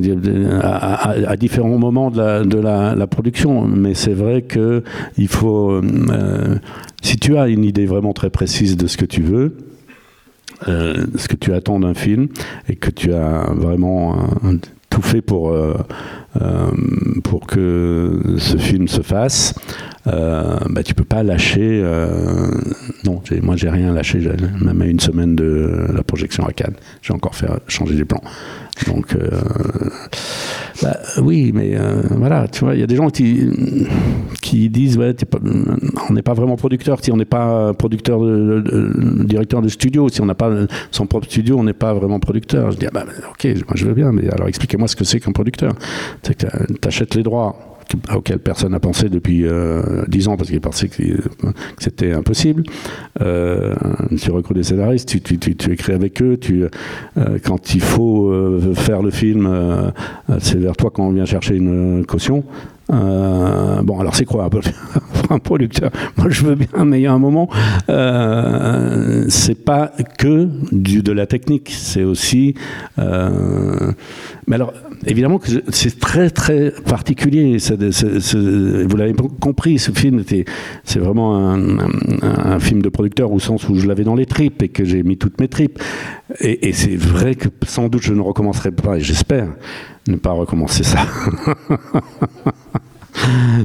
à, 0.62 1.37
différents 1.37 1.79
moments 1.79 2.11
de 2.11 2.59
la, 2.59 3.07
production, 3.07 3.66
mais 3.66 3.95
c'est 3.95 4.12
vrai 4.12 4.43
que 4.43 4.83
il 5.18 5.29
faut, 5.29 5.73
euh, 5.73 6.57
si 7.03 7.16
tu 7.16 7.37
as 7.37 7.49
une 7.49 7.64
idée 7.64 7.87
vraiment 7.87 8.12
très 8.12 8.31
précise 8.31 8.77
de 8.77 8.87
ce 8.87 8.97
que 8.97 9.05
tu 9.05 9.23
veux, 9.23 9.57
euh, 10.68 11.07
ce 11.16 11.29
que 11.29 11.37
tu 11.37 11.53
attends 11.53 11.81
d'un 11.81 11.95
film, 11.95 12.29
et 12.68 12.77
que 12.77 12.91
tu 12.91 13.12
as 13.12 13.51
vraiment 13.55 14.16
fait 15.03 15.22
pour, 15.22 15.53
euh, 15.53 15.74
pour 17.24 17.46
que 17.46 18.36
ce 18.38 18.57
film 18.57 18.88
se 18.88 19.03
fasse, 19.03 19.55
euh, 20.07 20.59
bah, 20.68 20.82
tu 20.82 20.94
peux 20.94 21.05
pas 21.05 21.22
lâcher. 21.22 21.80
Euh, 21.82 22.51
non, 23.05 23.22
moi 23.42 23.57
j'ai 23.57 23.70
rien 23.70 23.92
lâché, 23.92 24.20
même 24.61 24.80
à 24.80 24.86
une 24.86 25.01
semaine 25.01 25.36
de 25.36 25.86
la 25.92 26.03
projection 26.03 26.46
à 26.46 26.53
Cannes, 26.53 26.76
j'ai 27.03 27.12
encore 27.12 27.34
fait 27.34 27.48
changer 27.68 27.94
les 27.94 28.05
plans. 28.05 28.22
Donc, 28.86 29.14
euh, 29.14 29.30
bah, 30.83 30.99
oui, 31.20 31.53
mais 31.55 31.76
euh, 31.76 32.03
voilà, 32.11 32.49
tu 32.49 32.64
vois, 32.64 32.74
il 32.74 32.81
y 32.81 32.83
a 32.83 32.87
des 32.87 32.97
gens 32.97 33.09
qui, 33.11 34.68
disent 34.70 34.97
ouais, 34.99 35.14
on 36.09 36.12
n'est 36.12 36.22
pas 36.22 36.35
vraiment 36.35 36.57
producteur, 36.57 36.99
si 37.03 37.12
on 37.12 37.16
n'est 37.16 37.24
pas 37.24 37.72
producteur, 37.74 38.20
de, 38.20 39.24
directeur 39.24 39.62
de 39.62 39.68
studio, 39.68 40.09
si 40.09 40.20
on 40.20 40.26
n'a 40.26 40.35
pas 40.35 40.51
son 40.91 41.07
propre 41.07 41.26
studio, 41.26 41.59
on 41.59 41.64
n'est 41.64 41.72
pas 41.72 41.93
vraiment 41.95 42.18
producteur. 42.18 42.72
Je 42.72 42.78
dis 42.78 42.87
ah, 42.87 42.91
bah, 42.93 43.05
ok, 43.31 43.45
moi 43.45 43.74
je 43.74 43.85
veux 43.85 43.95
bien, 43.95 44.12
mais 44.12 44.28
alors 44.31 44.49
expliquez-moi 44.49 44.89
ce 44.89 44.97
que 44.97 45.05
c'est 45.05 45.20
qu'un 45.20 45.33
producteur. 45.33 45.72
C'est 46.22 46.35
que 46.35 46.47
tu 46.47 46.89
achètes 46.89 47.14
les 47.14 47.22
droits 47.22 47.70
auquel 48.14 48.38
personne 48.38 48.72
n'a 48.72 48.80
pensé 48.80 49.09
depuis 49.09 49.47
euh, 49.47 50.05
dix 50.09 50.28
ans 50.28 50.36
parce 50.36 50.51
qu'il 50.51 50.61
pensait 50.61 50.88
que, 50.88 51.03
c'était 51.78 52.12
impossible. 52.12 52.62
Euh, 53.20 53.74
tu 54.20 54.30
recrutes 54.30 54.57
des 54.57 54.62
scénaristes, 54.62 55.22
tu, 55.22 55.72
écris 55.72 55.93
avec 55.93 56.22
eux, 56.22 56.36
tu, 56.36 56.64
euh, 56.64 57.38
quand 57.45 57.74
il 57.74 57.80
faut 57.80 58.32
faire 58.74 59.03
le 59.03 59.11
film, 59.11 59.93
c'est 60.38 60.59
vers 60.59 60.76
toi 60.76 60.91
qu'on 60.91 61.12
vient 61.12 61.24
chercher 61.24 61.57
une 61.57 62.05
caution. 62.07 62.45
Euh, 62.93 63.82
bon, 63.82 64.01
alors 64.01 64.14
c'est 64.14 64.24
quoi 64.24 64.49
un 65.30 65.38
producteur? 65.38 65.91
Moi, 66.16 66.28
je 66.30 66.45
veux 66.45 66.55
bien, 66.55 66.84
mais 66.84 67.01
il 67.01 67.03
y 67.03 67.07
a 67.07 67.12
un 67.12 67.18
moment, 67.18 67.49
euh, 67.88 69.24
c'est 69.28 69.64
pas 69.64 69.93
que 70.18 70.49
du, 70.72 71.03
de 71.03 71.12
la 71.12 71.26
technique, 71.26 71.70
c'est 71.72 72.03
aussi. 72.03 72.55
Euh, 72.99 73.93
mais 74.47 74.57
alors, 74.57 74.72
évidemment 75.07 75.38
que 75.38 75.49
c'est 75.68 75.99
très 75.99 76.30
très 76.30 76.70
particulier. 76.70 77.57
vous 77.59 78.97
l'avez 78.97 79.14
compris, 79.41 79.78
ce 79.78 79.93
film, 79.93 80.22
c'est 80.84 80.99
vraiment 80.99 81.38
un, 81.38 81.78
un, 82.22 82.59
film 82.59 82.82
de 82.82 82.88
producteur 82.88 83.32
au 83.32 83.38
sens 83.38 83.68
où 83.68 83.76
je 83.76 83.86
l'avais 83.86 84.05
dans 84.05 84.16
les 84.16 84.26
tripes 84.26 84.62
et 84.62 84.68
que 84.68 84.84
j'ai 84.84 85.03
mis 85.03 85.16
toutes 85.16 85.41
mes 85.41 85.49
tripes. 85.49 85.78
Et, 86.39 86.72
c'est 86.72 86.97
vrai 86.97 87.35
que 87.35 87.49
sans 87.66 87.89
doute 87.89 88.03
je 88.03 88.14
ne 88.14 88.20
recommencerai 88.20 88.70
pas, 88.70 88.97
et 88.97 89.01
j'espère 89.01 89.49
ne 90.07 90.16
pas 90.16 90.33
recommencer 90.33 90.85
ça. 90.85 91.01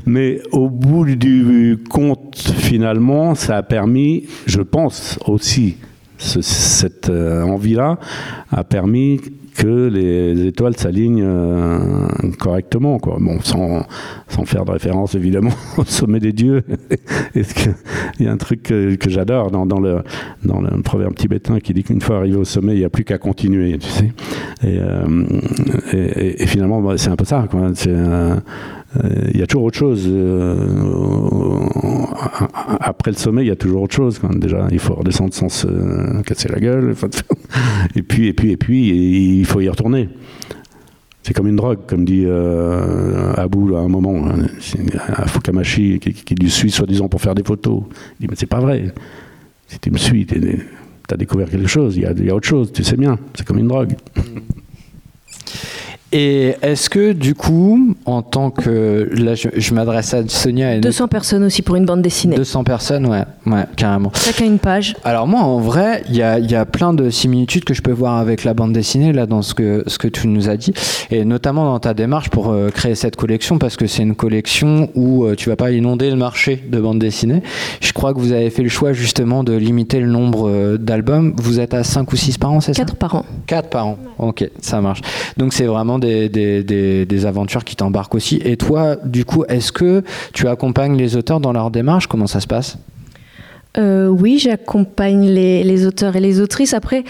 Mais 0.06 0.42
au 0.52 0.70
bout 0.70 1.06
du 1.06 1.78
compte, 1.90 2.54
finalement, 2.58 3.36
ça 3.36 3.58
a 3.58 3.64
permis, 3.64 4.28
je 4.46 4.62
pense 4.62 5.20
aussi, 5.28 5.78
cette 6.18 7.10
euh, 7.10 7.44
envie-là 7.44 8.00
a 8.52 8.64
permis 8.64 9.22
que 9.56 9.88
les 9.88 10.48
étoiles 10.48 10.76
s'alignent 10.76 11.24
euh, 11.24 12.08
correctement, 12.40 13.00
quoi. 13.00 13.18
Bon, 13.20 13.40
sans, 13.42 13.86
sans, 14.28 14.46
faire 14.46 14.66
de 14.66 14.72
référence 14.72 15.16
évidemment 15.16 15.52
au 15.78 15.86
sommet 15.86 16.20
des 16.20 16.34
dieux. 16.34 16.64
Il 17.36 18.26
y 18.26 18.28
a 18.28 18.32
un 18.32 18.38
truc 18.38 18.64
que, 18.64 18.98
j'adore 19.08 19.52
dans, 19.52 19.66
dans, 19.66 19.80
le, 19.80 20.04
dans 20.44 20.62
le 20.62 20.82
proverbe 20.82 21.16
tibétain 21.16 21.60
qui 21.60 21.74
dit 21.74 21.84
qu'une 21.84 22.02
fois 22.02 22.18
arrivé 22.18 22.36
au 22.36 22.44
sommet, 22.44 22.74
il 22.74 22.80
n'y 22.80 22.86
a 22.86 22.90
plus 22.90 23.04
qu'à 23.04 23.18
continuer, 23.18 23.78
tu 23.78 23.90
sais. 23.90 24.12
Et, 24.64 24.80
euh, 24.80 25.26
finalement, 26.46 26.82
bah, 26.82 26.98
c'est 26.98 27.10
un 27.10 27.16
peu 27.16 27.26
ça, 27.26 27.48
quoi. 27.50 27.72
Il 29.34 29.40
y 29.40 29.44
a 29.44 29.48
toujours 29.48 29.64
autre 29.64 29.78
chose. 29.78 30.10
après 32.80 33.12
le 33.12 33.18
sommet, 33.18 33.44
il 33.44 33.48
y 33.48 33.52
a 33.52 33.56
toujours 33.56 33.84
autre 33.84 33.96
chose. 33.96 34.20
Déjà, 34.36 34.68
il 34.72 34.80
faut 34.80 34.96
redescendre 34.96 35.34
sans 35.34 35.50
se 35.50 36.22
casser 36.24 36.50
la 36.50 36.60
gueule. 36.60 36.96
Et 37.96 38.02
puis, 38.02 38.28
et 38.28 38.34
puis, 38.34 38.52
et 38.52 38.58
puis, 38.58 39.40
il 39.40 39.46
faut 39.46 39.62
y 39.62 39.70
retourner. 39.70 40.10
C'est 41.26 41.34
comme 41.34 41.48
une 41.48 41.56
drogue, 41.56 41.80
comme 41.88 42.06
dit 42.06 42.24
euh, 42.28 43.34
Abou 43.36 43.76
à 43.76 43.80
un 43.80 43.88
moment, 43.88 44.28
hein. 44.28 44.46
à 45.08 45.28
Fukamashi, 45.28 46.00
qui, 46.00 46.14
qui 46.14 46.36
lui 46.36 46.52
suit 46.52 46.70
soi-disant 46.70 47.08
pour 47.08 47.20
faire 47.20 47.34
des 47.34 47.44
photos. 47.44 47.82
Il 48.20 48.22
dit, 48.22 48.28
mais 48.30 48.36
c'est 48.36 48.46
pas 48.46 48.60
vrai. 48.60 48.94
Si 49.68 49.80
tu 49.80 49.90
me 49.90 49.98
suis, 49.98 50.28
tu 50.28 50.38
as 51.10 51.18
découvert 51.18 51.50
quelque 51.50 51.68
chose, 51.68 51.98
il 51.98 52.04
y, 52.04 52.06
a, 52.06 52.12
il 52.12 52.26
y, 52.26 52.30
a, 52.30 52.36
autre 52.36 52.48
chose, 52.48 52.72
tu 52.72 52.84
sais 52.84 52.96
bien, 52.96 53.18
c'est 53.34 53.44
comme 53.44 53.58
une 53.58 53.68
drogue. 53.68 53.96
Et 56.12 56.56
est-ce 56.62 56.90
que 56.90 57.14
du 57.14 57.36
coup, 57.36 57.96
en 58.06 58.22
tant 58.22 58.52
que... 58.52 59.10
Là, 59.12 59.34
je, 59.36 59.74
m'adresse 59.74 60.14
à 60.14 60.28
Sonia. 60.28 60.76
Et 60.76 60.80
200 60.80 61.08
personnes 61.08 61.44
aussi 61.44 61.62
pour 61.62 61.76
une 61.76 61.86
bande 61.86 62.02
dessinée. 62.02 62.36
200 62.36 62.64
personnes, 62.64 63.06
ouais, 63.08 63.24
ouais 63.48 63.66
carrément. 63.76 64.12
Chacun 64.16 64.46
une 64.46 64.60
page. 64.60 64.96
Alors 65.04 65.28
moi, 65.28 65.42
en 65.42 65.60
vrai, 65.60 66.04
il 66.10 66.16
y 66.16 66.22
a, 66.22 66.40
y 66.40 66.56
a, 66.56 66.66
plein 66.66 66.94
de 66.94 67.10
similitudes 67.10 67.66
que 67.66 67.74
je 67.74 67.82
peux 67.82 67.92
voir 67.92 68.18
avec 68.18 68.44
la 68.44 68.54
bande 68.54 68.72
dessinée, 68.72 69.14
là, 69.14 69.26
dans 69.26 69.42
ce 69.42 69.54
que, 69.54 69.84
ce 69.88 69.98
que 69.98 70.08
tu 70.08 70.28
nous 70.28 70.48
as 70.50 70.58
dit. 70.58 70.74
Et 71.12 71.26
notamment 71.26 71.66
dans 71.66 71.80
ta 71.80 71.94
démarche 71.94 72.30
pour 72.30 72.50
euh, 72.50 72.70
créer 72.70 72.96
cette 72.96 73.16
collection, 73.16 73.58
parce 73.58 73.76
que 73.76 73.88
c'est 73.88 74.04
une 74.04 74.16
collection 74.16 74.90
où 74.96 75.26
euh, 75.26 75.36
tu 75.36 75.50
vas 75.50 75.56
pas 75.56 75.72
inonder 75.72 76.10
le 76.10 76.16
marché 76.16 76.64
de 76.68 76.80
bande 76.80 77.00
dessinée. 77.00 77.42
Je 77.82 77.92
crois 77.94 78.14
que 78.14 78.20
vous 78.20 78.32
avez 78.32 78.50
fait 78.50 78.64
le 78.64 78.70
choix 78.70 78.94
justement 78.94 79.44
de 79.44 79.54
limiter 79.54 80.00
le 80.00 80.08
nombre 80.08 80.50
euh, 80.50 80.78
d'albums. 80.78 81.34
Vous 81.38 81.60
êtes 81.60 81.74
à 81.74 81.84
5 81.84 82.12
ou 82.12 82.16
6 82.16 82.38
par 82.38 82.52
an, 82.52 82.62
c'est 82.62 82.74
ça? 82.74 82.84
4 82.84 82.96
par 82.96 83.16
an. 83.16 83.26
4 83.48 83.70
par 83.70 83.88
an, 83.88 83.98
ok, 84.20 84.50
ça 84.62 84.82
marche. 84.82 85.02
Donc 85.38 85.54
c'est 85.54 85.66
vraiment 85.66 85.95
des, 86.00 87.26
aventures 87.26 87.64
qui 87.64 87.76
t'embarquent 87.76 88.16
aussi. 88.16 88.42
Et 88.44 88.58
toi, 88.58 88.98
du 89.04 89.26
coup, 89.26 89.44
est-ce 89.46 89.72
que 89.72 90.04
tu 90.34 90.48
accompagnes 90.48 90.98
les 90.98 91.16
auteurs 91.16 91.40
dans 91.40 91.54
leur 91.54 91.72
démarche? 91.72 92.08
Comment 92.08 92.28
ça 92.28 92.40
se 92.40 92.48
passe? 92.48 92.78
Euh, 93.78 94.08
oui, 94.08 94.40
j'accompagne 94.40 95.28
les, 95.28 95.86
auteurs 95.86 96.16
et 96.16 96.20
les 96.20 96.40
autrices. 96.40 96.74
Après, 96.74 97.04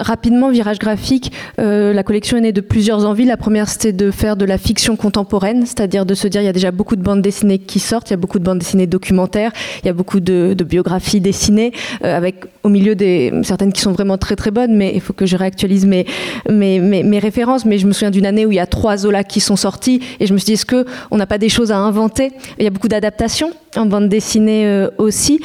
rapidement, 0.00 0.50
virage 0.50 0.78
graphique, 0.78 1.32
euh, 1.58 1.92
la 1.92 2.02
collection 2.02 2.36
est 2.36 2.40
née 2.40 2.52
de 2.52 2.60
plusieurs 2.60 3.04
envies. 3.04 3.24
La 3.24 3.36
première, 3.36 3.68
c'était 3.68 3.92
de 3.92 4.10
faire 4.10 4.36
de 4.36 4.44
la 4.44 4.58
fiction 4.58 4.96
contemporaine, 4.96 5.66
c'est-à-dire 5.66 6.06
de 6.06 6.14
se 6.14 6.28
dire, 6.28 6.42
il 6.42 6.46
y 6.46 6.48
a 6.48 6.52
déjà 6.52 6.70
beaucoup 6.70 6.96
de 6.96 7.02
bandes 7.02 7.22
dessinées 7.22 7.58
qui 7.58 7.78
sortent, 7.78 8.10
il 8.10 8.12
y 8.12 8.14
a 8.14 8.18
beaucoup 8.18 8.38
de 8.38 8.44
bandes 8.44 8.58
dessinées 8.58 8.86
documentaires, 8.86 9.52
il 9.82 9.86
y 9.86 9.90
a 9.90 9.92
beaucoup 9.92 10.20
de, 10.20 10.56
biographies 10.60 11.20
dessinées, 11.20 11.72
euh, 12.04 12.16
avec 12.16 12.44
au 12.62 12.68
milieu 12.68 12.94
des 12.94 13.32
certaines 13.42 13.72
qui 13.72 13.80
sont 13.80 13.92
vraiment 13.92 14.18
très 14.18 14.36
très 14.36 14.50
bonnes, 14.50 14.76
mais 14.76 14.92
il 14.94 15.00
faut 15.00 15.12
que 15.12 15.26
je 15.26 15.36
réactualise 15.36 15.86
mes, 15.86 16.06
mes, 16.48 16.78
mes, 16.80 17.18
références. 17.18 17.64
Mais 17.64 17.78
je 17.78 17.86
me 17.86 17.92
souviens 17.92 18.10
d'une 18.10 18.26
année 18.26 18.46
où 18.46 18.52
il 18.52 18.56
y 18.56 18.60
a 18.60 18.66
trois 18.66 18.98
Zola 18.98 19.24
qui 19.24 19.40
sont 19.40 19.56
sortis, 19.56 20.00
et 20.20 20.26
je 20.26 20.32
me 20.32 20.38
suis 20.38 20.46
dit, 20.46 20.52
est-ce 20.52 20.66
qu'on 20.66 21.16
n'a 21.16 21.26
pas 21.26 21.38
des 21.38 21.48
choses 21.48 21.72
à 21.72 21.78
inventer? 21.78 22.32
Il 22.58 22.64
y 22.64 22.66
a 22.66 22.70
beaucoup 22.70 22.88
d'adaptations 22.88 23.52
en 23.76 23.86
bande 23.86 24.08
dessinée 24.08 24.86
aussi. 24.98 25.40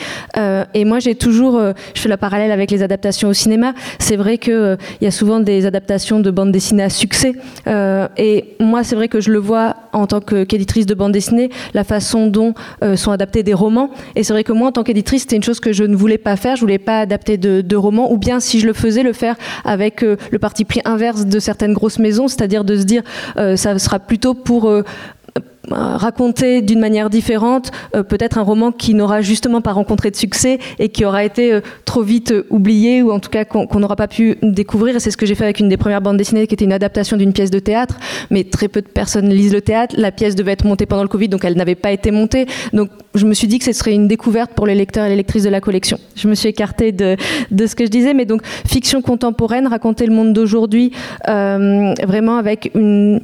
et 0.74 0.86
moi, 0.86 1.00
j'ai 1.00 1.16
toujours, 1.16 1.62
je 1.94 2.02
fais 2.02 2.10
la 2.10 2.18
parallèle 2.18 2.52
avec 2.52 2.72
les 2.72 2.84
adaptations 2.84 3.30
au 3.30 3.34
cinéma. 3.34 3.74
C'est 4.00 4.16
vrai 4.16 4.38
qu'il 4.38 4.78
il 5.02 5.04
y 5.04 5.08
a 5.08 5.12
souvent 5.12 5.40
des 5.40 5.66
adaptations 5.66 6.20
de 6.20 6.32
bande 6.32 6.52
dessinée 6.52 6.84
à 6.84 6.90
succès. 6.90 7.34
et 8.18 8.56
moi, 8.60 8.84
c'est 8.84 8.96
vrai 8.96 9.08
que 9.08 9.20
je 9.20 9.32
le 9.32 9.40
vois 9.40 9.76
en 9.94 10.08
tant 10.08 10.22
qu'éditrice 10.22 10.86
de 10.86 10.94
bande 10.94 11.12
dessinée, 11.12 11.50
la 11.74 11.84
façon 11.84 12.28
dont 12.28 12.54
sont 12.96 13.12
adaptés 13.12 13.44
des 13.44 13.54
romans. 13.54 13.92
Et 14.16 14.24
c'est 14.24 14.34
vrai 14.34 14.44
que 14.44 14.54
moi, 14.54 14.70
en 14.70 14.72
tant 14.72 14.84
qu'éditrice, 14.84 15.24
c'était 15.24 15.36
une 15.36 15.44
chose 15.44 15.60
que 15.60 15.74
je 15.74 15.84
ne 15.84 15.96
voulais 15.96 16.18
pas 16.18 16.36
faire. 16.36 16.56
Je 16.56 16.62
voulais 16.62 16.80
pas 16.80 17.00
adapter 17.00 17.38
de, 17.38 17.62
de 17.62 17.76
romans, 17.76 18.12
ou 18.12 18.18
bien 18.18 18.40
si 18.40 18.60
je 18.60 18.66
le 18.66 18.74
faisais, 18.74 19.04
le 19.04 19.14
faire 19.14 19.36
avec 19.64 20.02
le 20.02 20.40
parti 20.40 20.66
pris 20.66 20.82
inverse 20.86 21.26
de 21.26 21.40
certaines 21.40 21.74
grosses 21.74 22.00
maisons, 22.00 22.28
c'est-à-dire 22.28 22.64
de 22.64 22.76
se 22.76 22.84
dire 22.84 23.04
euh, 23.38 23.56
ça 23.56 23.78
sera 23.80 24.00
plutôt 24.00 24.34
pour 24.34 24.70
euh, 24.70 24.84
raconter 25.72 26.62
d'une 26.62 26.80
manière 26.80 27.10
différente 27.10 27.72
euh, 27.96 28.04
peut-être 28.04 28.38
un 28.38 28.42
roman 28.42 28.72
qui 28.72 28.94
n'aura 28.94 29.22
justement 29.22 29.62
pas 29.62 29.74
rencontré 29.74 30.12
de 30.12 30.16
succès 30.16 30.60
et 30.80 30.90
qui 30.90 31.06
aura 31.06 31.24
été 31.24 31.60
trop 31.86 32.02
vite 32.02 32.34
oublié 32.50 33.02
ou 33.02 33.12
en 33.12 33.20
tout 33.20 33.30
cas 33.30 33.46
qu'on 33.46 33.80
n'aura 33.80 33.96
pas 33.96 34.08
pu 34.08 34.38
découvrir. 34.42 35.00
C'est 35.00 35.12
ce 35.12 35.18
que 35.18 35.26
j'ai 35.26 35.36
fait 35.36 35.44
avec 35.44 35.60
une 35.60 35.70
des 35.70 35.78
premières 35.78 36.02
bandes 36.02 36.18
dessinées 36.18 36.48
qui 36.48 36.54
était 36.54 36.66
une 36.66 36.74
adaptation 36.74 37.18
d'une 37.18 37.34
pièce 37.34 37.52
de 37.52 37.60
théâtre. 37.60 37.98
Mais 38.30 38.44
très 38.44 38.68
peu 38.68 38.82
de 38.82 38.88
personnes 38.88 39.30
lisent 39.30 39.54
le 39.54 39.62
théâtre. 39.62 39.96
La 39.98 40.12
pièce 40.12 40.36
devait 40.36 40.54
être 40.54 40.66
montée 40.66 40.86
pendant 40.86 41.04
le 41.04 41.10
Covid 41.10 41.30
donc 41.30 41.46
elle 41.46 41.56
n'avait 41.56 41.76
pas 41.76 41.92
été 41.92 42.12
montée. 42.12 42.48
Donc 42.74 42.90
je 43.14 43.26
me 43.26 43.34
suis 43.34 43.48
dit 43.48 43.60
que 43.60 43.66
ce 43.66 43.74
serait 43.74 43.94
une 43.94 44.08
découverte 44.08 44.52
pour 44.54 44.68
les 44.68 44.76
lecteurs 44.76 45.06
et 45.06 45.10
les 45.10 45.16
lectrices 45.16 45.44
de 45.44 45.50
la 45.50 45.62
collection. 45.62 45.98
Je 46.16 46.28
me 46.28 46.36
suis 46.36 46.50
écartée 46.50 46.92
de 46.92 47.18
ce 47.52 47.76
que 47.76 47.86
je 47.86 47.90
disais 47.90 48.14
mais 48.14 48.26
donc 48.26 48.42
fiction 48.68 49.02
contemporaine 49.02 49.68
raconter 49.68 50.06
le 50.06 50.14
monde 50.14 50.34
d'aujourd'hui 50.34 50.92
vraiment 51.26 52.38
avec 52.38 52.72
une 52.76 53.22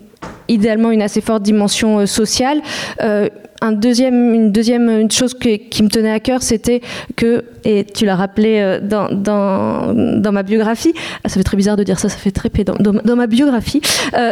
idéalement 0.52 0.92
une 0.92 1.02
assez 1.02 1.22
forte 1.22 1.44
dimension 1.44 2.00
euh, 2.00 2.06
sociale. 2.06 2.62
Euh, 3.02 3.30
un 3.64 3.74
deuxième, 3.74 4.34
une 4.34 4.52
deuxième 4.52 5.12
chose 5.12 5.36
qui 5.36 5.84
me 5.84 5.88
tenait 5.88 6.12
à 6.12 6.20
cœur, 6.20 6.42
c'était 6.42 6.82
que, 7.16 7.46
et 7.64 7.86
tu 7.86 8.06
l'as 8.06 8.16
rappelé 8.16 8.58
euh, 8.58 8.80
dans, 8.82 9.10
dans, 9.12 10.32
ma 10.32 10.42
biographie, 10.42 10.96
ah, 11.24 11.30
ça 11.30 11.36
fait 11.36 11.44
très 11.44 11.58
bizarre 11.58 11.78
de 11.78 11.84
dire 11.84 12.00
ça, 12.00 12.10
ça 12.10 12.18
fait 12.18 12.32
très 12.32 12.50
pédant, 12.50 12.74
dans, 12.80 13.16
ma 13.16 13.28
biographie, 13.28 13.80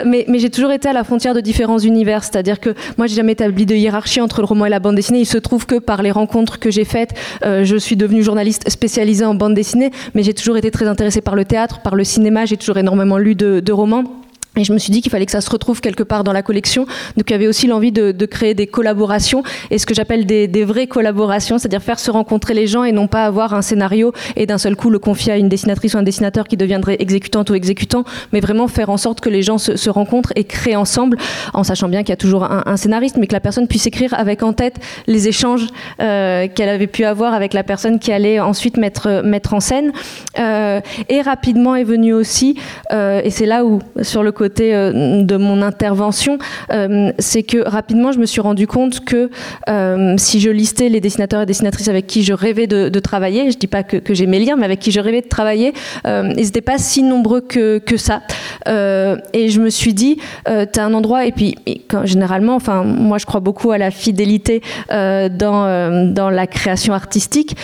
mais, 0.03 0.25
mais 0.27 0.39
j'ai 0.39 0.49
toujours 0.49 0.71
été 0.71 0.89
à 0.89 0.93
la 0.93 1.03
frontière 1.03 1.35
de 1.35 1.41
différents 1.41 1.77
univers, 1.77 2.23
c'est-à-dire 2.23 2.59
que 2.59 2.71
moi 2.97 3.05
j'ai 3.05 3.17
jamais 3.17 3.33
établi 3.33 3.67
de 3.67 3.75
hiérarchie 3.75 4.19
entre 4.19 4.41
le 4.41 4.45
roman 4.45 4.65
et 4.65 4.69
la 4.69 4.79
bande 4.79 4.95
dessinée, 4.95 5.19
il 5.19 5.27
se 5.27 5.37
trouve 5.37 5.67
que 5.67 5.77
par 5.77 6.01
les 6.01 6.09
rencontres 6.09 6.57
que 6.57 6.71
j'ai 6.71 6.85
faites, 6.85 7.13
je 7.43 7.75
suis 7.77 7.97
devenue 7.97 8.23
journaliste 8.23 8.67
spécialisée 8.67 9.25
en 9.25 9.35
bande 9.35 9.53
dessinée, 9.53 9.91
mais 10.15 10.23
j'ai 10.23 10.33
toujours 10.33 10.57
été 10.57 10.71
très 10.71 10.87
intéressée 10.87 11.21
par 11.21 11.35
le 11.35 11.45
théâtre, 11.45 11.81
par 11.81 11.95
le 11.95 12.03
cinéma, 12.03 12.45
j'ai 12.45 12.57
toujours 12.57 12.77
énormément 12.77 13.19
lu 13.19 13.35
de 13.35 13.71
romans. 13.71 14.18
Et 14.60 14.66
je 14.66 14.74
me 14.74 14.78
suis 14.78 14.91
dit 14.91 15.01
qu'il 15.01 15.12
fallait 15.12 15.26
que 15.26 15.32
ça 15.32 15.41
se 15.41 15.49
retrouve 15.49 15.80
quelque 15.80 16.03
part 16.03 16.24
dans 16.24 16.34
la 16.34 16.43
collection. 16.43 16.86
Donc 17.16 17.30
il 17.30 17.32
y 17.32 17.34
avait 17.34 17.47
aussi 17.47 17.68
l'envie 17.68 17.91
de, 17.91 18.26
créer 18.26 18.53
des 18.53 18.68
collaborations 18.68 19.41
et 19.72 19.78
ce 19.78 19.86
que 19.86 19.93
j'appelle 19.93 20.26
des, 20.26 20.66
vraies 20.66 20.88
collaborations, 20.88 21.57
c'est-à-dire 21.57 21.82
faire 21.82 21.99
se 21.99 22.12
rencontrer 22.12 22.53
les 22.53 22.68
gens 22.68 22.84
et 22.84 22.91
non 22.91 23.07
pas 23.07 23.26
avoir 23.26 23.53
un 23.53 23.62
scénario 23.62 24.12
et 24.36 24.45
d'un 24.45 24.57
seul 24.57 24.76
coup 24.76 24.89
le 24.89 24.99
confier 24.99 25.34
à 25.34 25.38
une 25.38 25.49
dessinatrice 25.49 25.93
ou 25.93 25.97
un 25.97 26.03
dessinateur 26.03 26.47
qui 26.47 26.57
deviendrait 26.57 26.97
exécutante 26.99 27.49
ou 27.49 27.55
exécutant, 27.55 28.03
mais 28.34 28.41
vraiment 28.41 28.68
faire 28.68 28.89
en 28.89 28.97
sorte 28.97 29.22
que 29.22 29.30
les 29.30 29.41
gens 29.41 29.57
se, 29.57 29.89
rencontrent 29.89 30.34
et 30.36 30.43
créent 30.43 30.76
ensemble, 30.76 31.18
en 31.53 31.64
sachant 31.64 31.88
bien 31.88 32.01
qu'il 32.01 32.10
y 32.10 32.14
a 32.14 32.18
toujours 32.18 32.43
un, 32.43 32.78
scénariste, 32.78 33.18
mais 33.18 33.28
que 33.28 33.34
la 33.34 33.39
personne 33.39 33.68
puisse 33.68 33.88
écrire 33.88 34.14
avec 34.14 34.43
en 34.43 34.53
tête 34.53 34.76
les 35.07 35.28
échanges 35.28 35.68
euh, 36.01 36.47
qu'elle 36.53 36.70
avait 36.70 36.88
pu 36.88 37.05
avoir 37.05 37.34
avec 37.34 37.53
la 37.53 37.64
personne 37.64 37.99
qui 37.99 38.12
allait 38.12 38.39
ensuite 38.39 38.78
mettre, 38.78 39.22
mettre 39.24 39.53
en 39.53 39.60
scène. 39.60 39.91
Euh, 40.38 40.82
et 41.07 41.22
rapidement 41.22 41.76
est 41.76 41.84
venu 41.84 42.14
aussi, 42.14 42.57
euh, 42.91 43.22
et 43.24 43.30
c'est 43.30 43.45
là 43.45 43.66
où 43.66 43.80
sur 44.01 44.22
le 44.22 44.32
côté 44.32 44.48
euh, 44.59 45.23
de 45.23 45.37
mon 45.37 45.61
intervention, 45.61 46.37
euh, 46.71 47.11
c'est 47.19 47.43
que 47.43 47.57
rapidement, 47.67 48.11
je 48.11 48.19
me 48.19 48.25
suis 48.25 48.41
rendu 48.41 48.67
compte 48.67 49.01
que 49.01 49.29
euh, 49.69 50.15
si 50.17 50.39
je 50.39 50.49
listais 50.49 50.89
les 50.89 51.01
dessinateurs 51.01 51.41
et 51.41 51.45
dessinatrices 51.45 51.87
avec 51.87 52.07
qui 52.07 52.23
je 52.23 52.33
rêvais 52.33 52.67
de, 52.67 52.99
travailler, 52.99 53.49
je 53.51 53.57
dis 53.57 53.67
pas 53.67 53.83
que, 53.83 53.97
que 53.97 54.13
j'aimais 54.13 54.39
lire, 54.39 54.57
mais 54.57 54.65
avec 54.65 54.79
qui 54.79 54.91
je 54.91 54.99
rêvais 54.99 55.21
de 55.21 55.27
travailler, 55.27 55.73
ils 56.05 56.35
n'étaient 56.35 56.61
pas 56.61 56.77
si 56.77 57.01
nombreux 57.01 57.39
que, 57.39 57.81
ça. 57.95 58.21
et 58.67 59.49
je 59.49 59.61
me 59.61 59.69
suis 59.69 59.93
dit, 59.93 60.17
tu 60.45 60.79
as 60.79 60.83
un 60.83 60.93
endroit, 60.93 61.25
et 61.25 61.31
puis 61.31 61.55
généralement, 62.03 62.55
enfin, 62.55 62.83
moi 62.83 63.17
je 63.17 63.25
crois 63.25 63.39
beaucoup 63.39 63.71
à 63.71 63.77
la 63.77 63.89
fidélité 63.89 64.61
dans, 64.89 66.11
dans 66.13 66.29
la 66.29 66.47
création 66.47 66.93
artistique. 66.93 67.55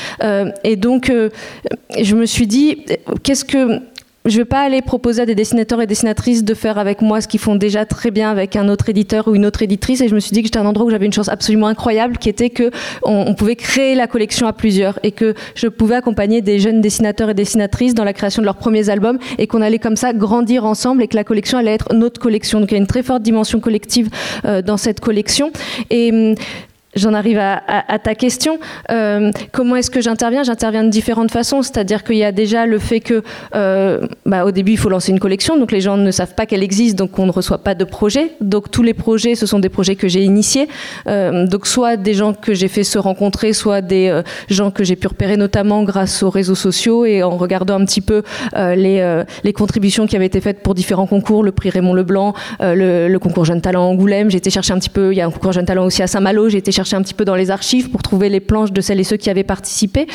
et 0.64 0.76
donc, 0.78 1.12
je 2.02 2.16
me 2.16 2.26
suis 2.26 2.48
dit, 2.48 2.86
qu'est-ce 3.24 3.44
que 3.44 3.82
je 4.26 4.38
vais 4.38 4.46
pas 4.46 4.62
aller 4.62 4.82
proposer 4.82 5.22
à 5.22 5.26
des 5.26 5.36
dessinateurs 5.36 5.82
et 5.82 5.88
dessinatrices 5.88 6.44
de 6.44 6.54
faire 6.54 6.78
avec 6.78 7.02
moi 7.02 7.22
ce 7.22 7.28
qu'ils 7.28 7.40
font 7.40 7.56
déjà 7.56 7.86
très 7.86 8.12
bien 8.12 8.32
avec 8.32 8.56
un 8.56 8.68
autre 8.70 8.90
éditeur 8.90 9.28
ou 9.28 9.36
une 9.36 9.46
autre 9.46 9.62
éditrice. 9.62 10.02
Et 10.02 10.08
je 10.08 10.16
me 10.16 10.20
suis 10.20 10.32
dit 10.32 10.42
que 10.42 10.48
j'étais 10.48 10.60
un 10.60 10.66
endroit 10.66 10.86
où 10.88 10.90
j'avais 10.90 11.06
une 11.06 11.14
chance 11.14 11.30
absolument 11.30 11.68
incroyable, 11.68 12.18
qui 12.18 12.30
était 12.30 12.50
que 12.50 12.72
on, 13.04 13.34
pouvait 13.36 13.56
créer 13.56 13.96
la 13.96 14.08
collection 14.08 14.48
à 14.48 14.54
plusieurs 14.54 14.98
et 15.04 15.12
que 15.12 15.36
je 15.56 15.68
pouvais 15.68 15.96
accompagner 15.96 16.42
des 16.42 16.60
jeunes 16.60 16.82
dessinateurs 16.82 17.30
et 17.30 17.34
dessinatrices 17.34 17.94
dans 17.94 18.04
la 18.04 18.14
création 18.14 18.42
de 18.42 18.46
leurs 18.46 18.58
premiers 18.58 18.90
albums 18.90 19.20
et 19.38 19.48
qu'on 19.48 19.62
allait 19.62 19.80
comme 19.80 19.96
ça 19.96 20.14
grandir 20.14 20.66
ensemble 20.66 21.04
et 21.04 21.08
que 21.08 21.16
la 21.16 21.24
collection 21.24 21.58
allait 21.58 21.74
être 21.74 21.94
notre 21.94 22.20
collection. 22.20 22.60
Donc 22.60 22.72
il 22.72 22.76
y 22.76 22.78
a 22.78 22.82
une 22.82 22.88
très 22.88 23.04
forte 23.04 23.22
dimension 23.22 23.60
collective 23.60 24.10
euh, 24.46 24.62
dans 24.62 24.78
cette 24.78 25.00
collection. 25.02 25.52
Et 25.90 26.12
hum, 26.12 26.36
J'en 26.96 27.14
arrive 27.14 27.40
à, 27.40 28.00
ta 28.00 28.16
question. 28.16 28.58
Euh, 28.90 29.30
comment 29.52 29.76
est-ce 29.76 29.92
que 29.92 30.00
j'interviens? 30.00 30.44
J'interviens 30.44 30.86
de 30.86 30.90
différentes 30.90 31.30
façons. 31.30 31.62
C'est-à-dire 31.62 32.06
qu'il 32.06 32.16
y 32.16 32.24
a 32.24 32.32
déjà 32.32 32.66
le 32.66 32.80
fait 32.80 33.02
que, 33.02 33.22
euh, 33.54 34.08
bah, 34.26 34.46
au 34.46 34.52
début, 34.52 34.74
il 34.74 34.78
faut 34.78 34.88
lancer 34.88 35.12
une 35.12 35.20
collection, 35.20 35.58
donc 35.58 35.74
les 35.74 35.82
gens 35.82 35.98
ne 35.98 36.12
savent 36.12 36.36
pas 36.36 36.46
qu'elle 36.46 36.64
existe, 36.64 36.98
donc 36.98 37.20
on 37.20 37.26
ne 37.26 37.32
reçoit 37.32 37.58
pas 37.58 37.76
de 37.76 37.84
projet. 37.84 38.32
Donc 38.40 38.72
tous 38.72 38.82
les 38.82 38.94
projets, 38.94 39.36
ce 39.36 39.46
sont 39.46 39.60
des 39.60 39.68
projets 39.68 39.96
que 39.98 40.08
j'ai 40.08 40.24
initiés. 40.24 40.70
Euh, 41.08 41.46
donc 41.48 41.68
soit 41.68 41.98
des 41.98 42.14
gens 42.14 42.34
que 42.34 42.54
j'ai 42.54 42.70
fait 42.70 42.86
se 42.86 42.98
rencontrer, 42.98 43.52
soit 43.52 43.82
des 43.82 44.22
gens 44.50 44.72
que 44.72 44.86
j'ai 44.86 44.96
pu 44.96 45.08
repérer, 45.08 45.36
notamment 45.36 45.84
grâce 45.84 46.24
aux 46.24 46.30
réseaux 46.30 46.56
sociaux 46.56 47.04
et 47.04 47.24
en 47.24 47.36
regardant 47.36 47.76
un 47.76 47.84
petit 47.84 48.02
peu 48.02 48.24
les, 48.56 49.54
contributions 49.54 50.08
qui 50.08 50.16
avaient 50.16 50.26
été 50.26 50.40
faites 50.40 50.64
pour 50.64 50.76
différents 50.76 51.08
concours, 51.08 51.44
le 51.44 51.52
prix 51.52 51.70
Raymond 51.70 51.94
Leblanc, 51.94 52.34
le, 52.62 53.18
concours 53.18 53.44
Jeune 53.44 53.62
Talent 53.62 53.84
Angoulême. 53.84 54.32
J'ai 54.32 54.38
été 54.38 54.50
chercher 54.50 54.74
un 54.74 54.80
petit 54.80 54.90
peu. 54.90 55.12
Il 55.12 55.18
y 55.18 55.22
a 55.22 55.26
un 55.26 55.32
concours 55.32 55.52
Jeune 55.52 55.66
Talent 55.66 55.86
aussi 55.86 56.02
à 56.02 56.08
Saint-Malo. 56.08 56.48
Chercher 56.86 56.98
un 56.98 57.02
petit 57.02 57.14
peu 57.14 57.26
dans 57.26 57.36
les 57.36 57.50
archives 57.50 57.90
pour 57.90 58.04
trouver 58.04 58.30
les 58.30 58.40
planches 58.40 58.72
de 58.72 58.80
celles 58.80 59.00
et 59.00 59.04
ceux 59.04 59.18
qui 59.18 59.30
avaient 59.30 59.44
participé. 59.44 60.08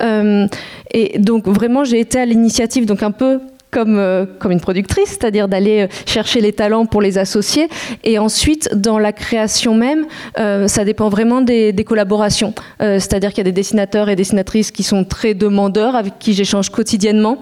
Euh, 0.00 0.46
et 0.92 1.18
donc 1.18 1.48
vraiment, 1.48 1.84
j'ai 1.84 1.98
été 1.98 2.18
à 2.20 2.24
l'initiative, 2.24 2.86
donc 2.86 3.02
un 3.02 3.10
peu 3.10 3.40
comme, 3.72 3.98
euh, 3.98 4.26
comme 4.38 4.52
une 4.52 4.60
productrice, 4.60 5.08
c'est-à-dire 5.08 5.48
d'aller 5.48 5.82
euh, 5.82 5.86
chercher 6.06 6.40
les 6.40 6.52
talents 6.52 6.86
pour 6.86 7.02
les 7.02 7.18
associer. 7.18 7.68
Et 8.04 8.18
ensuite, 8.18 8.70
dans 8.74 8.98
la 8.98 9.12
création 9.12 9.74
même, 9.74 10.06
ça 10.36 10.84
dépend 10.84 11.08
vraiment 11.08 11.40
des, 11.40 11.74
collaborations. 11.84 12.54
C'est-à-dire 12.78 13.30
qu'il 13.30 13.38
y 13.38 13.40
a 13.40 13.50
des 13.50 13.52
dessinateurs 13.52 14.08
et 14.08 14.16
dessinatrices 14.16 14.70
qui 14.70 14.84
sont 14.84 15.04
très 15.04 15.34
demandeurs, 15.34 15.96
avec 15.96 16.18
qui 16.20 16.34
j'échange 16.34 16.70
quotidiennement 16.70 17.38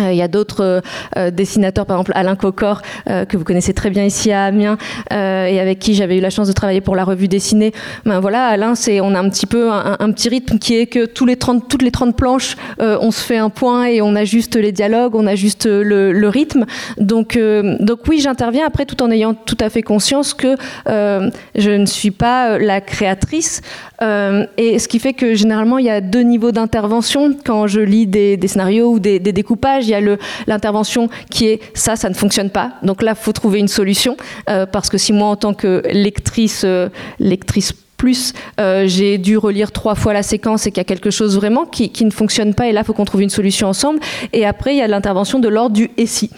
euh, 0.00 0.10
il 0.10 0.16
y 0.16 0.22
a 0.22 0.28
d'autres 0.28 0.64
euh, 0.64 0.80
euh, 1.18 1.30
dessinateurs, 1.30 1.84
par 1.84 1.96
exemple 1.98 2.12
Alain 2.14 2.34
Cocor, 2.34 2.80
que 3.06 3.36
vous 3.36 3.44
connaissez 3.44 3.74
très 3.74 3.90
bien 3.90 4.04
ici 4.04 4.32
à 4.32 4.44
Amiens, 4.44 4.78
et 5.10 5.60
avec 5.60 5.78
qui 5.78 5.94
j'avais 5.94 6.16
eu 6.16 6.20
la 6.20 6.30
chance 6.30 6.48
de 6.48 6.52
travailler 6.52 6.80
pour 6.80 6.96
la 6.96 7.04
revue 7.04 7.28
dessinée. 7.28 7.72
Ben 8.06 8.20
voilà, 8.20 8.46
Alain, 8.46 8.74
c'est 8.74 9.00
on 9.00 9.14
a 9.14 9.20
un 9.20 9.28
petit 9.28 9.46
peu 9.46 9.70
un, 9.70 10.10
petit 10.12 10.28
rythme 10.28 10.58
qui 10.58 10.76
est 10.76 10.86
que 10.86 11.04
tous 11.04 11.26
les 11.26 11.36
30, 11.36 11.68
toutes 11.68 11.82
les 11.82 11.90
30 11.90 12.16
planches, 12.16 12.56
on 12.78 13.10
se 13.10 13.22
fait 13.22 13.36
un 13.36 13.50
point 13.50 13.84
et 13.84 14.00
on 14.00 14.14
ajuste 14.14 14.56
les 14.56 14.72
dialogues, 14.72 15.14
on 15.14 15.26
ajuste 15.26 15.66
le, 15.66 16.28
rythme. 16.28 16.64
Donc, 16.98 17.38
donc 17.80 18.00
oui, 18.08 18.20
j'interviens 18.20 18.66
après 18.66 18.86
tout 18.86 19.02
en 19.02 19.10
ayant 19.10 19.34
tout 19.34 19.58
à 19.60 19.68
fait 19.68 19.82
conscience 19.82 20.32
que 20.32 20.56
je 20.86 21.70
ne 21.70 21.86
suis 21.86 22.12
pas 22.12 22.58
la 22.58 22.80
créatrice. 22.80 23.60
et 24.00 24.78
ce 24.78 24.88
qui 24.88 24.98
fait 24.98 25.14
que 25.14 25.34
généralement, 25.34 25.78
il 25.78 25.86
y 25.86 25.90
a 25.90 26.00
deux 26.00 26.22
niveaux 26.22 26.52
d'intervention 26.52 27.36
quand 27.44 27.66
je 27.66 27.80
lis 27.80 28.06
des, 28.06 28.38
scénarios 28.46 28.92
ou 28.92 28.98
des 29.00 29.20
découpages 29.20 29.81
il 29.86 29.90
y 29.90 29.94
a 29.94 30.00
l'intervention 30.46 31.08
qui 31.30 31.46
est 31.46 31.60
ça, 31.74 31.96
ça 31.96 32.08
ne 32.08 32.14
fonctionne 32.14 32.50
pas. 32.50 32.72
Donc 32.82 33.02
là, 33.02 33.14
faut 33.14 33.32
trouver 33.32 33.58
une 33.58 33.68
solution. 33.68 34.16
Euh, 34.48 34.66
parce 34.66 34.88
que 34.88 34.98
si 34.98 35.12
moi, 35.12 35.28
en 35.28 35.36
tant 35.36 35.54
que 35.54 35.82
lectrice, 35.90 36.62
euh, 36.64 36.88
lectrice 37.18 37.72
plus 37.96 38.32
euh, 38.58 38.88
j'ai 38.88 39.16
dû 39.16 39.36
relire 39.36 39.70
trois 39.70 39.94
fois 39.94 40.12
la 40.12 40.24
séquence 40.24 40.66
et 40.66 40.72
qu'il 40.72 40.78
y 40.78 40.80
a 40.80 40.84
quelque 40.84 41.10
chose 41.10 41.36
vraiment 41.36 41.66
qui, 41.66 41.92
ne 42.04 42.10
fonctionne 42.10 42.52
pas 42.52 42.66
et 42.66 42.72
là 42.72 42.80
il 42.80 42.84
faut 42.84 42.94
qu'on 42.94 43.04
trouve 43.04 43.22
une 43.22 43.30
solution 43.30 43.68
ensemble 43.68 44.00
et 44.32 44.44
après 44.44 44.74
il 44.74 44.78
y 44.78 44.82
a 44.82 44.88
l'intervention 44.88 45.38
de 45.38 45.46
l'ordre 45.46 45.76
du 45.76 45.88
et 45.96 46.06
si 46.06 46.30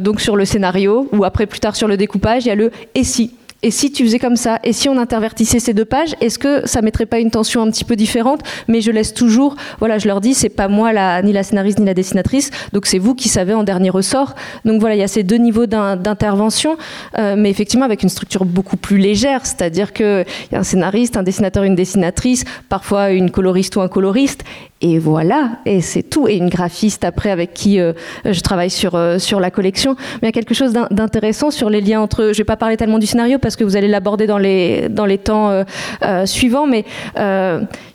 donc 0.00 0.22
sur 0.22 0.36
le 0.36 0.46
scénario 0.46 1.10
ou 1.12 1.24
après 1.24 1.44
plus 1.44 1.60
tard 1.60 1.76
sur 1.76 1.86
le 1.86 1.98
découpage 1.98 2.46
il 2.46 2.48
y 2.48 2.50
a 2.50 2.54
le 2.54 2.70
et 2.94 3.04
si 3.04 3.34
et 3.62 3.70
si 3.70 3.92
tu 3.92 4.04
faisais 4.04 4.18
comme 4.18 4.36
ça 4.36 4.58
Et 4.64 4.72
si 4.72 4.88
on 4.88 4.98
intervertissait 4.98 5.60
ces 5.60 5.72
deux 5.72 5.84
pages 5.84 6.14
Est-ce 6.20 6.38
que 6.38 6.66
ça 6.66 6.82
mettrait 6.82 7.06
pas 7.06 7.18
une 7.18 7.30
tension 7.30 7.62
un 7.62 7.70
petit 7.70 7.84
peu 7.84 7.96
différente? 7.96 8.40
Mais 8.68 8.80
je 8.80 8.90
laisse 8.90 9.14
toujours, 9.14 9.56
voilà, 9.78 9.98
je 9.98 10.08
leur 10.08 10.20
dis, 10.20 10.34
c'est 10.34 10.48
pas 10.48 10.68
moi 10.68 10.92
la, 10.92 11.22
ni 11.22 11.32
la 11.32 11.42
scénariste 11.42 11.78
ni 11.78 11.86
la 11.86 11.94
dessinatrice, 11.94 12.50
donc 12.72 12.86
c'est 12.86 12.98
vous 12.98 13.14
qui 13.14 13.28
savez 13.28 13.54
en 13.54 13.62
dernier 13.62 13.90
ressort. 13.90 14.34
Donc 14.64 14.80
voilà, 14.80 14.96
il 14.96 14.98
y 14.98 15.02
a 15.02 15.08
ces 15.08 15.22
deux 15.22 15.36
niveaux 15.36 15.66
d'intervention, 15.66 16.76
euh, 17.18 17.34
mais 17.36 17.50
effectivement 17.50 17.84
avec 17.84 18.02
une 18.02 18.08
structure 18.08 18.44
beaucoup 18.44 18.76
plus 18.76 18.98
légère, 18.98 19.46
c'est-à-dire 19.46 19.92
qu'il 19.92 20.24
y 20.52 20.54
a 20.54 20.58
un 20.58 20.64
scénariste, 20.64 21.16
un 21.16 21.22
dessinateur, 21.22 21.64
une 21.64 21.74
dessinatrice, 21.74 22.44
parfois 22.68 23.10
une 23.10 23.30
coloriste 23.30 23.76
ou 23.76 23.80
un 23.80 23.88
coloriste, 23.88 24.44
et 24.82 24.98
voilà, 24.98 25.58
et 25.64 25.80
c'est 25.80 26.02
tout. 26.02 26.26
Et 26.26 26.36
une 26.36 26.48
graphiste 26.48 27.04
après 27.04 27.30
avec 27.30 27.54
qui 27.54 27.78
euh, 27.78 27.92
je 28.24 28.40
travaille 28.40 28.68
sur, 28.68 28.96
euh, 28.96 29.18
sur 29.18 29.38
la 29.38 29.52
collection. 29.52 29.94
Mais 30.14 30.18
il 30.22 30.26
y 30.26 30.28
a 30.28 30.32
quelque 30.32 30.54
chose 30.54 30.72
d'intéressant 30.72 31.52
sur 31.52 31.70
les 31.70 31.80
liens 31.80 32.00
entre. 32.00 32.32
Je 32.32 32.38
vais 32.38 32.44
pas 32.44 32.56
parler 32.56 32.76
tellement 32.76 32.98
du 32.98 33.06
scénario 33.06 33.38
parce 33.38 33.54
que 33.54 33.62
vous 33.62 33.76
allez 33.76 33.86
l'aborder 33.86 34.26
dans 34.26 34.38
les, 34.38 34.88
dans 34.88 35.06
les 35.06 35.18
temps 35.18 35.64
suivants, 36.24 36.66
mais 36.66 36.84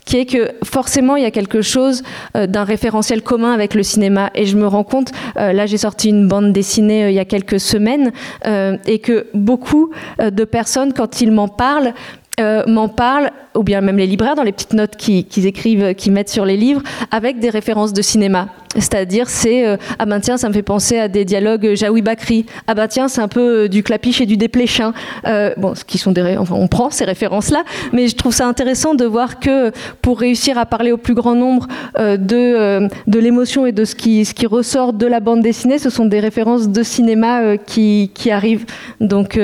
qui 0.06 0.18
est 0.18 0.26
que 0.26 0.52
forcément 0.64 1.18
il 1.18 1.24
y 1.24 1.26
a 1.26 1.32
quelque 1.32 1.62
chose 1.62 2.04
d'un 2.34 2.64
référentiel 2.64 3.22
commun 3.22 3.52
avec 3.52 3.74
le 3.74 3.84
cinéma. 3.84 4.30
Et 4.34 4.46
je 4.46 4.56
me 4.56 4.66
rends 4.66 4.86
compte, 4.86 5.12
là 5.36 5.66
j'ai 5.66 5.78
sorti 5.78 6.10
une 6.10 6.28
bande 6.28 6.54
dessinée 6.54 7.10
il 7.10 7.16
y 7.16 7.20
a 7.20 7.26
quelques 7.26 7.60
semaines, 7.60 8.12
et 8.46 9.00
que 9.00 9.28
beaucoup 9.34 9.92
de 10.20 10.44
personnes, 10.46 10.94
quand 10.94 11.22
ils 11.22 11.32
m'en 11.32 11.50
parlent, 11.50 11.94
m'en 12.40 12.88
parlent 12.88 13.32
ou 13.56 13.64
bien 13.64 13.82
même 13.82 13.98
les 13.98 14.08
libraires 14.08 14.36
dans 14.36 14.44
les 14.44 14.52
petites 14.52 14.74
notes 14.74 14.96
qu'ils 14.96 15.46
écrivent, 15.46 15.96
qu'ils 15.96 16.14
mettent 16.14 16.30
sur 16.30 16.46
les 16.46 16.58
livres, 16.58 16.82
avec 17.12 17.40
des 17.40 17.50
références 17.50 17.94
de 17.94 18.02
cinéma. 18.02 18.50
C'est-à-dire, 18.76 19.30
c'est 19.30 19.68
euh, 19.68 19.78
ah 20.00 20.06
ben 20.06 20.20
tiens, 20.20 20.38
ça 20.38 20.48
me 20.50 20.54
fait 20.54 20.62
penser 20.62 20.98
à 20.98 21.08
des 21.08 21.26
dialogues 21.26 21.74
Jaoui 21.74 22.02
Bakri. 22.02 22.46
Ah 22.68 22.74
ben 22.74 22.88
tiens, 22.88 23.08
c'est 23.08 23.22
un 23.22 23.28
peu 23.28 23.64
euh, 23.64 23.68
du 23.68 23.84
clapiche 23.84 24.22
et 24.22 24.26
du 24.26 24.38
dépléchin. 24.38 24.94
Euh, 25.26 25.54
bon, 25.58 25.76
ce 25.76 25.84
qui 25.84 25.98
sont 25.98 26.12
des, 26.12 26.38
enfin, 26.38 26.56
on 26.56 26.68
prend 26.68 26.90
ces 26.90 27.06
références-là, 27.06 27.64
mais 27.94 28.08
je 28.08 28.16
trouve 28.16 28.34
ça 28.34 28.48
intéressant 28.48 28.94
de 28.94 29.06
voir 29.06 29.40
que 29.40 29.72
pour 30.02 30.20
réussir 30.20 30.58
à 30.58 30.66
parler 30.66 30.92
au 30.92 30.98
plus 30.98 31.14
grand 31.14 31.36
nombre 31.36 31.68
de 31.98 32.88
de 33.08 33.20
l'émotion 33.20 33.66
et 33.66 33.72
de 33.72 33.86
ce 33.86 33.96
qui 33.96 34.26
ce 34.26 34.34
qui 34.34 34.46
ressort 34.46 34.94
de 34.94 35.06
la 35.06 35.20
bande 35.20 35.42
dessinée, 35.42 35.80
ce 35.80 35.90
sont 35.90 36.06
des 36.06 36.20
références 36.20 36.70
de 36.70 36.84
cinéma 36.84 37.58
qui 37.58 38.12
qui 38.14 38.32
arrivent. 38.32 38.66
Donc 39.02 39.40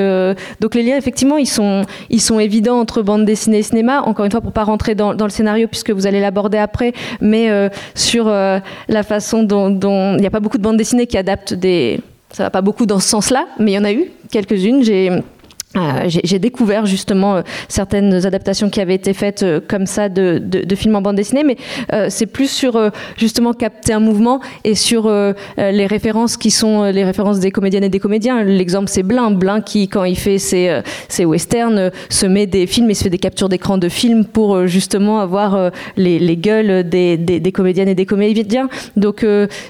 donc 0.59 0.75
les 0.75 0.83
liens, 0.83 0.97
effectivement, 0.97 1.37
ils 1.37 1.47
sont 1.47 1.83
ils 2.09 2.21
sont 2.21 2.39
évidents 2.39 2.79
entre 2.79 3.01
bande 3.01 3.25
dessinée 3.25 3.59
et 3.59 3.63
cinéma 3.63 4.01
encore 4.01 4.25
une 4.25 4.31
fois, 4.31 4.41
pour 4.41 4.51
pas 4.51 4.63
rentrer 4.63 4.95
dans, 4.95 5.13
le 5.13 5.29
scénario 5.29 5.67
puisque 5.67 5.91
vous 5.91 6.07
allez 6.07 6.19
l'aborder 6.19 6.57
après, 6.57 6.93
mais 7.21 7.49
euh, 7.49 7.69
sur 7.95 8.27
euh, 8.27 8.59
la 8.87 9.03
façon 9.03 9.12
il 9.19 10.17
n'y 10.19 10.27
a 10.27 10.31
pas 10.31 10.39
beaucoup 10.39 10.57
de 10.57 10.63
bandes 10.63 10.77
dessinées 10.77 11.07
qui 11.07 11.17
adaptent 11.17 11.53
des, 11.53 11.99
ça 12.31 12.43
va 12.43 12.49
pas 12.49 12.61
beaucoup 12.61 12.85
dans 12.85 12.99
ce 12.99 13.07
sens-là, 13.09 13.47
mais 13.59 13.71
il 13.71 13.75
y 13.75 13.77
en 13.77 13.83
a 13.83 13.91
eu 13.91 14.11
quelques-unes. 14.31 14.83
J'ai 14.83 15.09
euh, 15.75 16.03
j'ai 16.07 16.37
découvert 16.37 16.85
justement 16.85 17.37
euh, 17.37 17.41
certaines 17.67 18.27
adaptations 18.27 18.69
qui 18.69 18.79
avaient 18.79 18.93
été 18.93 19.13
faites 19.13 19.41
euh, 19.41 19.59
comme 19.67 19.87
ça 19.87 20.07
de, 20.07 20.37
de, 20.37 20.75
films 20.75 20.95
en 20.95 21.01
bande 21.01 21.15
dessinée, 21.15 21.43
mais 21.43 21.57
c'est 22.09 22.25
plus 22.25 22.49
sur 22.49 22.91
justement 23.15 23.53
capter 23.53 23.93
un 23.93 23.99
mouvement 23.99 24.39
et 24.63 24.73
sur 24.73 25.09
les 25.57 25.85
références 25.85 26.35
qui 26.35 26.49
sont 26.49 26.83
les 26.85 27.03
références 27.03 27.39
des 27.39 27.51
comédiennes 27.51 27.83
et 27.83 27.89
des 27.89 27.99
comédiens. 27.99 28.43
L'exemple 28.43 28.89
c'est 28.89 29.03
Blin, 29.03 29.31
Blin 29.31 29.61
qui 29.61 29.87
quand 29.87 30.03
il 30.03 30.17
fait 30.17 30.39
ses, 30.39 30.81
ses 31.07 31.25
westerns 31.25 31.91
se 32.09 32.25
met 32.25 32.47
des 32.47 32.65
films 32.65 32.89
et 32.89 32.95
se 32.95 33.03
fait 33.03 33.11
des 33.11 33.19
captures 33.19 33.49
d'écran 33.49 33.77
de 33.77 33.87
films 33.87 34.25
pour 34.25 34.65
justement 34.65 35.19
avoir 35.19 35.71
les, 35.95 36.17
les 36.17 36.37
gueules 36.37 36.89
des, 36.89 37.17
des, 37.17 37.39
des, 37.39 37.51
comédiennes 37.51 37.89
et 37.89 37.95
des 37.95 38.07
comédiens. 38.07 38.67
Donc 38.97 39.25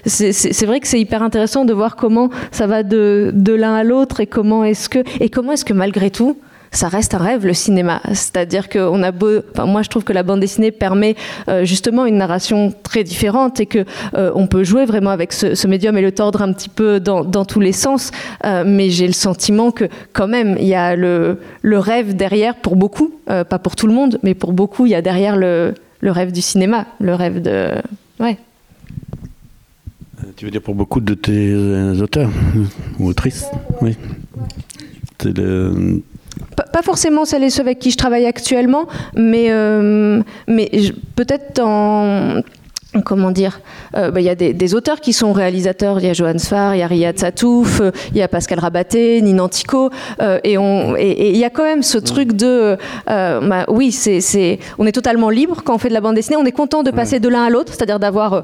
c'est 0.06 0.66
vrai 0.66 0.80
que 0.80 0.88
c'est 0.88 1.02
hyper 1.02 1.22
intéressant 1.22 1.66
de 1.66 1.74
voir 1.74 1.98
comment 1.98 2.30
ça 2.52 2.66
va 2.66 2.84
de, 2.84 3.32
de 3.34 3.54
l'un 3.54 3.76
à 3.76 3.84
l'autre 3.84 4.22
et 4.22 4.28
comment 4.28 4.64
est-ce 4.64 4.88
que 4.88 5.00
et 5.20 5.30
comment 5.30 5.52
est-ce 5.52 5.66
que 5.66 5.74
malgré 5.74 5.93
malgré 5.94 6.10
tout, 6.10 6.38
ça 6.72 6.88
reste 6.88 7.14
un 7.14 7.20
rêve 7.20 7.46
le 7.46 7.54
cinéma. 7.54 8.02
C'est-à-dire 8.08 8.68
qu'on 8.68 9.04
a 9.04 9.12
beau, 9.12 9.42
moi 9.64 9.84
je 9.84 9.90
trouve 9.90 10.04
que 10.04 10.12
la 10.12 10.24
bande 10.24 10.40
dessinée 10.40 10.72
permet 10.72 11.16
euh, 11.48 11.66
justement 11.66 12.08
une 12.08 12.18
narration 12.18 12.74
très 12.82 13.04
différente 13.04 13.60
et 13.60 13.68
que 13.68 13.86
euh, 14.16 14.32
on 14.34 14.48
peut 14.48 14.64
jouer 14.64 14.86
vraiment 14.86 15.12
avec 15.12 15.34
ce, 15.34 15.68
médium 15.68 15.96
et 15.96 16.02
le 16.02 16.12
tordre 16.12 16.42
un 16.42 16.52
petit 16.52 16.70
peu 16.70 17.00
dans, 17.00 17.46
tous 17.46 17.60
les 17.60 17.74
sens. 17.74 18.10
Euh, 18.44 18.64
mais 18.66 18.90
j'ai 18.90 19.06
le 19.06 19.14
sentiment 19.14 19.70
que 19.70 19.86
quand 20.14 20.28
même 20.28 20.58
il 20.60 20.66
y 20.66 20.74
a 20.74 20.96
le, 20.96 21.38
le 21.62 21.78
rêve 21.78 22.16
derrière 22.16 22.56
pour 22.56 22.76
beaucoup, 22.76 23.14
pas 23.28 23.60
pour 23.60 23.76
tout 23.76 23.86
le 23.86 23.94
monde, 23.94 24.18
mais 24.24 24.34
pour 24.34 24.52
beaucoup 24.52 24.88
il 24.88 24.94
y 24.94 24.96
a 24.96 25.04
derrière 25.04 25.38
le, 25.38 25.76
le 26.00 26.12
rêve 26.12 26.32
du 26.32 26.42
cinéma, 26.42 26.88
le 27.00 27.14
rêve 27.14 27.40
de 27.40 27.70
ouais. 28.20 28.38
Tu 30.38 30.46
veux 30.46 30.52
dire 30.52 30.62
pour 30.64 30.74
beaucoup 30.74 31.02
de 31.02 31.14
tes 31.14 31.54
auteurs 32.02 32.32
ou 32.98 33.10
autrices? 33.10 33.46
Oui. 33.82 33.96
Pas, 36.56 36.82
forcément 36.82 37.26
celles 37.26 37.44
et 37.44 37.50
ceux 37.50 37.62
avec 37.62 37.80
qui 37.80 37.92
je 37.92 37.98
travaille 37.98 38.26
actuellement, 38.26 38.88
mais, 39.16 39.52
euh, 39.52 40.22
mais 40.48 40.70
peut-être 41.16 41.62
en 41.62 42.42
comment 43.02 43.32
dire, 43.32 43.62
euh, 43.96 44.12
bah, 44.12 44.22
il 44.22 44.26
y 44.26 44.30
a 44.30 44.36
des, 44.36 44.76
auteurs 44.76 45.02
qui 45.02 45.14
sont 45.14 45.34
réalisateurs. 45.34 46.00
Il 46.00 46.06
y 46.06 46.10
a 46.10 46.14
Johan 46.14 46.38
Sfar, 46.38 46.76
il 46.76 46.80
y 46.80 46.82
a 46.84 46.88
Riyad 46.88 47.18
Satouf, 47.18 47.82
euh, 47.82 47.92
il 48.12 48.18
y 48.18 48.22
a 48.22 48.28
Pascal 48.28 48.60
Rabaté, 48.60 49.22
Ninan 49.22 49.50
Tico, 49.50 49.90
euh, 50.22 50.40
et 50.44 50.58
on, 50.58 50.96
et 50.96 51.32
il 51.32 51.38
y 51.38 51.44
a 51.44 51.50
quand 51.50 51.64
même 51.64 51.84
ce 51.84 51.98
truc 51.98 52.34
de, 52.34 52.78
bah, 53.08 53.66
oui, 53.68 53.92
c'est, 53.92 54.60
on 54.78 54.86
est 54.86 54.92
totalement 54.92 55.30
libre 55.30 55.62
quand 55.64 55.76
on 55.76 55.78
fait 55.78 55.90
de 55.90 55.94
la 55.94 56.02
bande 56.02 56.16
dessinée. 56.16 56.38
On 56.38 56.46
est 56.46 56.52
content 56.52 56.84
de 56.84 56.92
passer 56.92 57.20
de 57.20 57.30
l'un 57.30 57.44
à 57.44 57.50
l'autre, 57.50 57.74
c'est-à-dire 57.74 58.00
d'avoir, 58.00 58.44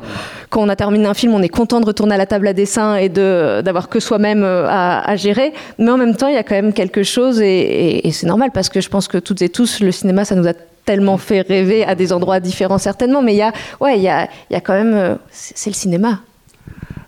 quand 0.49 0.61
on 0.61 0.69
a 0.69 0.75
terminé 0.75 1.05
un 1.05 1.13
film, 1.13 1.33
on 1.33 1.41
est 1.41 1.49
content 1.49 1.79
de 1.79 1.85
retourner 1.85 2.15
à 2.15 2.17
la 2.17 2.25
table 2.25 2.47
à 2.47 2.53
dessin 2.53 2.95
et 2.95 3.09
de 3.09 3.61
d'avoir 3.61 3.89
que 3.89 3.99
soi-même 3.99 4.43
à, 4.43 5.01
à, 5.01 5.15
gérer. 5.15 5.53
Mais 5.77 5.91
en 5.91 5.97
même 5.97 6.15
temps, 6.15 6.27
il 6.27 6.35
y 6.35 6.37
a 6.37 6.43
quand 6.43 6.55
même 6.55 6.73
quelque 6.73 7.03
chose, 7.03 7.41
et, 7.41 8.07
et 8.07 8.11
c'est 8.11 8.27
normal 8.27 8.51
parce 8.53 8.69
que 8.69 8.81
je 8.81 8.89
pense 8.89 9.07
que 9.07 9.17
toutes 9.17 9.41
et 9.41 9.49
tous, 9.49 9.81
le 9.81 9.91
cinéma, 9.91 10.25
ça 10.25 10.35
nous 10.35 10.47
a 10.47 10.53
tellement 10.89 11.19
fait 11.19 11.41
rêver 11.41 11.83
à 11.85 11.93
des 11.93 12.11
endroits 12.11 12.39
différents 12.39 12.79
certainement, 12.79 13.21
mais 13.21 13.35
il 13.35 13.37
y 13.37 13.43
a, 13.43 13.53
ouais, 13.79 13.99
il 13.99 14.01
y 14.01 14.07
a, 14.07 14.27
y 14.49 14.55
a 14.55 14.59
quand 14.59 14.73
même, 14.73 14.95
euh, 14.95 15.15
c'est 15.29 15.69
le 15.69 15.75
cinéma. 15.75 16.21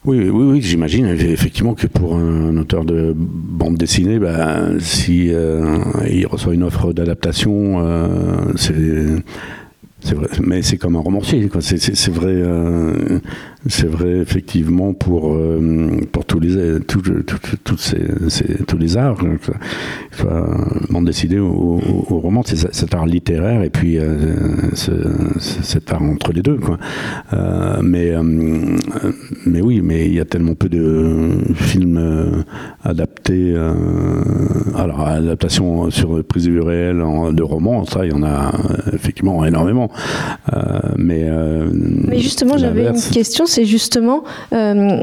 Oui, 0.05 0.29
oui, 0.29 0.43
oui 0.51 0.61
j'imagine 0.61 1.07
effectivement 1.07 1.73
que 1.73 1.87
pour 1.87 2.15
un 2.15 2.55
auteur 2.57 2.85
de 2.85 3.11
bande 3.15 3.77
dessinée, 3.77 4.19
bah, 4.19 4.59
si 4.79 5.33
euh, 5.33 5.79
il 6.07 6.27
reçoit 6.27 6.53
une 6.53 6.61
offre 6.61 6.93
d'adaptation, 6.93 7.83
euh, 7.83 8.53
c'est 8.55 10.13
vrai, 10.13 10.27
mais 10.43 10.61
c'est 10.61 10.77
comme 10.77 10.95
un 10.95 10.99
romancier. 10.99 11.49
C'est 11.59 12.13
vrai, 12.13 12.33
euh, 12.33 13.19
c'est 13.67 13.87
vrai 13.87 14.17
effectivement 14.17 14.93
pour 14.93 15.33
euh, 15.33 15.89
pour 16.11 16.25
tous 16.25 16.39
les 16.39 16.79
tous 16.79 17.77
ces, 17.77 18.65
tous 18.67 18.77
les 18.77 18.97
arts. 18.97 19.17
Dessinée 21.01 21.39
au, 21.39 21.81
au, 22.09 22.19
roman, 22.19 22.43
c'est 22.45 22.73
cet 22.73 22.93
art 22.93 23.07
littéraire 23.07 23.63
et 23.63 23.71
puis 23.71 23.97
euh, 23.97 24.35
cet 24.75 25.91
art 25.91 26.03
entre 26.03 26.31
les 26.31 26.43
deux. 26.43 26.57
Quoi. 26.57 26.77
mais 27.81 28.13
mais 29.45 29.61
oui, 29.61 29.81
mais 29.81 30.05
il 30.05 30.13
y 30.13 30.19
a 30.19 30.25
tellement 30.25 30.53
peu 30.53 30.69
de 30.69 31.39
films 31.55 32.43
adaptés. 32.83 33.55
alors 34.75 35.01
adaptation 35.01 35.89
sur 35.89 36.23
prise 36.23 36.45
de 36.45 36.51
vue 36.51 36.61
réelle 36.61 37.03
de 37.33 37.43
romans, 37.43 37.83
ça 37.85 38.05
il 38.05 38.11
y 38.11 38.15
en 38.15 38.23
a 38.23 38.51
effectivement 38.93 39.43
énormément. 39.45 39.91
Euh, 40.53 40.79
mais, 40.97 41.23
euh, 41.23 41.69
mais 41.73 42.19
justement, 42.19 42.57
j'avais 42.57 42.87
une 42.87 43.01
question, 43.01 43.45
c'est 43.51 43.65
justement 43.65 44.23
euh, 44.53 45.01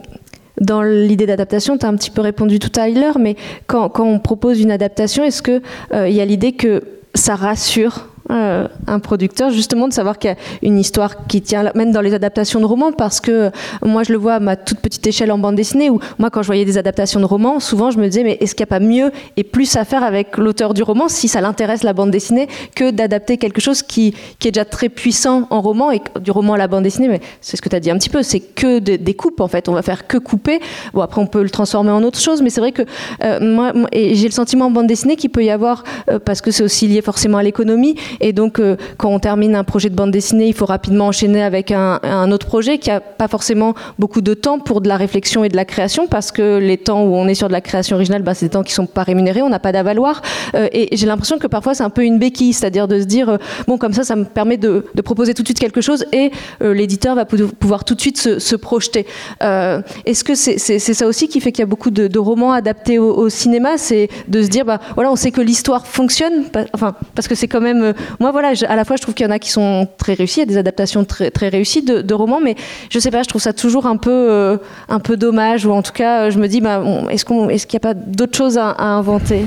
dans 0.61 0.83
l'idée 0.83 1.27
d'adaptation, 1.27 1.79
tu 1.79 1.87
as 1.87 1.89
un 1.89 1.97
petit 1.97 2.11
peu 2.11 2.21
répondu 2.21 2.59
tout 2.59 2.73
à 2.81 2.89
l'heure, 2.89 3.19
mais 3.19 3.37
quand, 3.67 3.93
on 4.01 4.19
propose 4.19 4.61
une 4.61 4.73
adaptation, 4.73 5.23
est-ce 5.23 5.43
qu'il 5.43 5.63
il 5.93 6.13
y 6.13 6.21
a 6.21 6.25
l'idée 6.25 6.53
que 6.53 6.83
ça 7.15 7.37
rassure 7.37 8.09
euh, 8.31 8.69
un 8.87 8.99
producteur, 8.99 9.51
justement, 9.51 9.89
de 9.89 9.93
savoir 9.93 10.19
qu'il 10.19 10.31
y 10.31 10.33
a 10.33 10.37
une 10.63 10.79
histoire 10.79 11.27
qui 11.27 11.41
tient, 11.41 11.71
même 11.75 11.93
dans 11.93 12.01
les 12.01 12.15
adaptations 12.15 12.61
de 12.61 12.67
romans, 12.67 12.93
parce 12.93 13.21
que 13.21 13.51
moi, 13.83 14.03
je 14.03 14.13
le 14.13 14.19
vois 14.19 14.35
à 14.35 14.41
ma 14.41 14.57
toute 14.57 14.81
petite 14.81 15.07
échelle 15.07 15.33
en 15.33 15.39
bande 15.39 15.55
dessinée, 15.55 15.91
où 15.91 15.99
moi, 16.19 16.31
quand 16.31 16.43
je 16.43 16.47
voyais 16.47 16.65
des 16.65 16.79
adaptations 16.79 17.21
de 17.21 17.25
romans, 17.25 17.61
souvent, 17.61 17.91
je 17.91 17.99
me 17.99 18.07
disais, 18.07 18.25
mais 18.25 18.37
est-ce 18.41 18.55
qu'il 18.55 18.65
n'y 18.65 18.69
a 18.69 18.79
pas 18.79 18.85
mieux 18.85 19.11
et 19.37 19.45
plus 19.45 19.77
à 19.77 19.85
faire 19.85 20.03
avec 20.03 20.37
l'auteur 20.37 20.75
du 20.75 20.83
roman, 20.83 21.09
si 21.09 21.29
ça 21.29 21.41
l'intéresse 21.41 21.83
la 21.83 21.93
bande 21.93 22.11
dessinée, 22.11 22.49
que 22.75 22.91
d'adapter 22.91 23.39
quelque 23.39 23.61
chose 23.61 23.83
qui, 23.83 24.15
est 24.45 24.51
déjà 24.51 24.65
très 24.65 24.89
puissant 24.89 25.47
en 25.51 25.61
roman, 25.61 25.91
et 25.91 26.01
du 26.21 26.31
roman 26.31 26.55
à 26.55 26.59
la 26.59 26.69
bande 26.69 26.85
dessinée, 26.85 27.09
mais 27.09 27.21
c'est 27.41 27.57
ce 27.57 27.63
que 27.63 27.69
tu 27.69 27.77
as 27.77 27.81
dit 27.81 27.91
un 27.91 27.99
petit 27.99 28.11
peu, 28.11 28.23
c'est 28.23 28.41
que 28.41 28.79
des 28.79 29.15
coupes, 29.15 29.41
en 29.41 29.49
fait. 29.49 29.69
On 29.69 29.73
va 29.73 29.83
faire 29.83 30.07
que 30.07 30.19
couper. 30.19 30.61
Bon, 30.93 31.03
après, 31.03 31.21
on 31.21 31.27
peut 31.27 31.43
le 31.43 31.51
transformer 31.51 31.91
en 31.91 32.03
autre 32.03 32.19
chose, 32.19 32.43
mais 32.43 32.51
c'est 32.51 32.61
vrai 32.61 32.73
que 32.73 32.83
euh, 33.25 33.41
moi, 33.41 33.73
et 33.93 34.15
j'ai 34.15 34.27
le 34.27 34.33
sentiment 34.33 34.67
en 34.67 34.71
bande 34.71 34.87
dessinée 34.87 35.17
qu'il 35.17 35.31
peut 35.31 35.45
y 35.45 35.51
avoir, 35.51 35.85
euh, 36.11 36.19
parce 36.19 36.41
que 36.41 36.51
c'est 36.51 36.63
aussi 36.63 36.87
lié 36.89 37.03
forcément 37.03 37.39
à 37.39 37.43
l'économie, 37.43 37.97
et 38.21 38.33
donc, 38.33 38.59
euh, 38.59 38.77
quand 38.97 39.11
on 39.11 39.19
termine 39.19 39.55
un 39.55 39.65
projet 39.65 39.91
de 39.91 39.95
bande 39.95 40.11
dessinée, 40.11 40.49
il 40.49 40.55
faut 40.55 40.67
rapidement 40.67 41.07
enchaîner 41.09 41.43
avec 41.43 41.71
un, 41.71 41.99
autre 42.31 42.47
projet 42.47 42.79
qui 42.79 42.91
n'a 42.91 43.01
pas 43.01 43.29
forcément 43.29 43.75
beaucoup 43.99 44.21
de 44.21 44.35
temps 44.35 44.59
pour 44.59 44.81
de 44.81 44.89
la 44.89 44.97
réflexion 44.97 45.45
et 45.45 45.49
de 45.49 45.57
la 45.57 45.65
création, 45.65 46.07
parce 46.07 46.33
que 46.33 46.59
les 46.59 46.77
temps 46.77 47.05
où 47.05 47.15
on 47.15 47.27
est 47.29 47.35
sur 47.35 47.49
de 47.49 47.53
la 47.53 47.61
création 47.61 47.97
originale, 47.97 48.23
bah, 48.23 48.35
c'est 48.35 48.47
des 48.47 48.51
temps 48.51 48.63
qui 48.63 48.73
ne 48.73 48.77
sont 48.77 48.87
pas 48.87 49.03
rémunérés, 49.03 49.43
on 49.43 49.49
n'a 49.49 49.59
pas 49.59 49.73
d'avaloir. 49.73 50.23
Euh, 50.55 50.69
et 50.73 50.97
j'ai 50.97 51.07
l'impression 51.07 51.39
que 51.39 51.47
parfois, 51.47 51.75
c'est 51.75 51.83
un 51.83 51.91
peu 51.91 52.05
une 52.05 52.19
béquille, 52.19 52.53
c'est-à-dire 52.53 52.89
de 52.89 53.01
se 53.01 53.05
dire, 53.05 53.29
euh, 53.29 53.37
bon, 53.67 53.79
comme 53.79 53.93
ça, 53.93 54.05
ça 54.05 54.17
me 54.17 54.25
permet 54.25 54.57
de, 54.57 54.85
proposer 55.05 55.33
tout 55.33 55.43
de 55.43 55.49
suite 55.49 55.59
quelque 55.59 55.81
chose 55.81 56.05
et 56.13 56.31
l'éditeur 56.61 57.15
va 57.15 57.25
pouvoir 57.25 57.85
tout 57.85 57.95
de 57.95 58.01
suite 58.01 58.19
se, 58.19 58.57
projeter. 58.57 59.07
Est-ce 59.41 60.23
que 60.23 60.35
c'est 60.35 60.79
ça 60.79 61.07
aussi 61.07 61.29
qui 61.29 61.41
fait 61.41 61.51
qu'il 61.53 61.63
y 61.63 61.63
a 61.63 61.67
beaucoup 61.67 61.91
de, 61.91 62.19
romans 62.19 62.53
adaptés 62.53 62.99
au, 62.99 63.29
cinéma? 63.29 63.79
C'est 63.79 64.09
de 64.27 64.43
se 64.43 64.49
dire, 64.49 64.65
bah, 64.65 64.81
voilà, 64.97 65.11
on 65.11 65.17
sait 65.17 65.31
que 65.31 65.41
l'histoire 65.41 65.87
fonctionne, 65.87 66.45
enfin, 66.75 66.95
parce 67.15 67.29
que 67.29 67.35
c'est 67.35 67.49
quand 67.49 67.61
même 67.61 67.95
moi, 68.21 68.33
voilà, 68.33 68.53
à 68.69 68.77
la 68.77 68.85
fois, 68.85 68.97
je 68.97 69.03
trouve 69.03 69.15
qu'il 69.15 69.27
y 69.27 69.29
en 69.29 69.33
a 69.33 69.39
qui 69.39 69.51
sont 69.51 69.89
très 69.99 70.15
réussis, 70.15 70.41
il 70.41 70.43
y 70.43 70.43
a 70.43 70.47
des 70.47 70.57
adaptations 70.57 71.05
très, 71.05 71.49
réussies 71.49 71.83
de, 71.83 72.15
romans, 72.15 72.41
mais 72.43 72.57
je 72.91 72.99
sais 72.99 73.11
pas, 73.11 73.23
je 73.23 73.29
trouve 73.29 73.41
ça 73.41 73.53
toujours 73.53 73.87
un 73.87 73.97
peu, 73.97 74.11
euh, 74.11 74.57
un 74.89 74.99
peu 74.99 75.17
dommage, 75.17 75.67
ou 75.67 75.73
en 75.73 75.83
tout 75.83 75.93
cas, 75.93 76.31
je 76.31 76.39
me 76.39 76.49
dis, 76.49 76.61
bah, 76.61 76.83
est-ce 77.11 77.25
qu'il 77.25 77.77
n'y 77.77 77.77
a 77.77 77.81
pas 77.81 77.95
d'autres 77.95 78.37
choses 78.37 78.59
à, 78.59 78.75
inventer? 78.79 79.47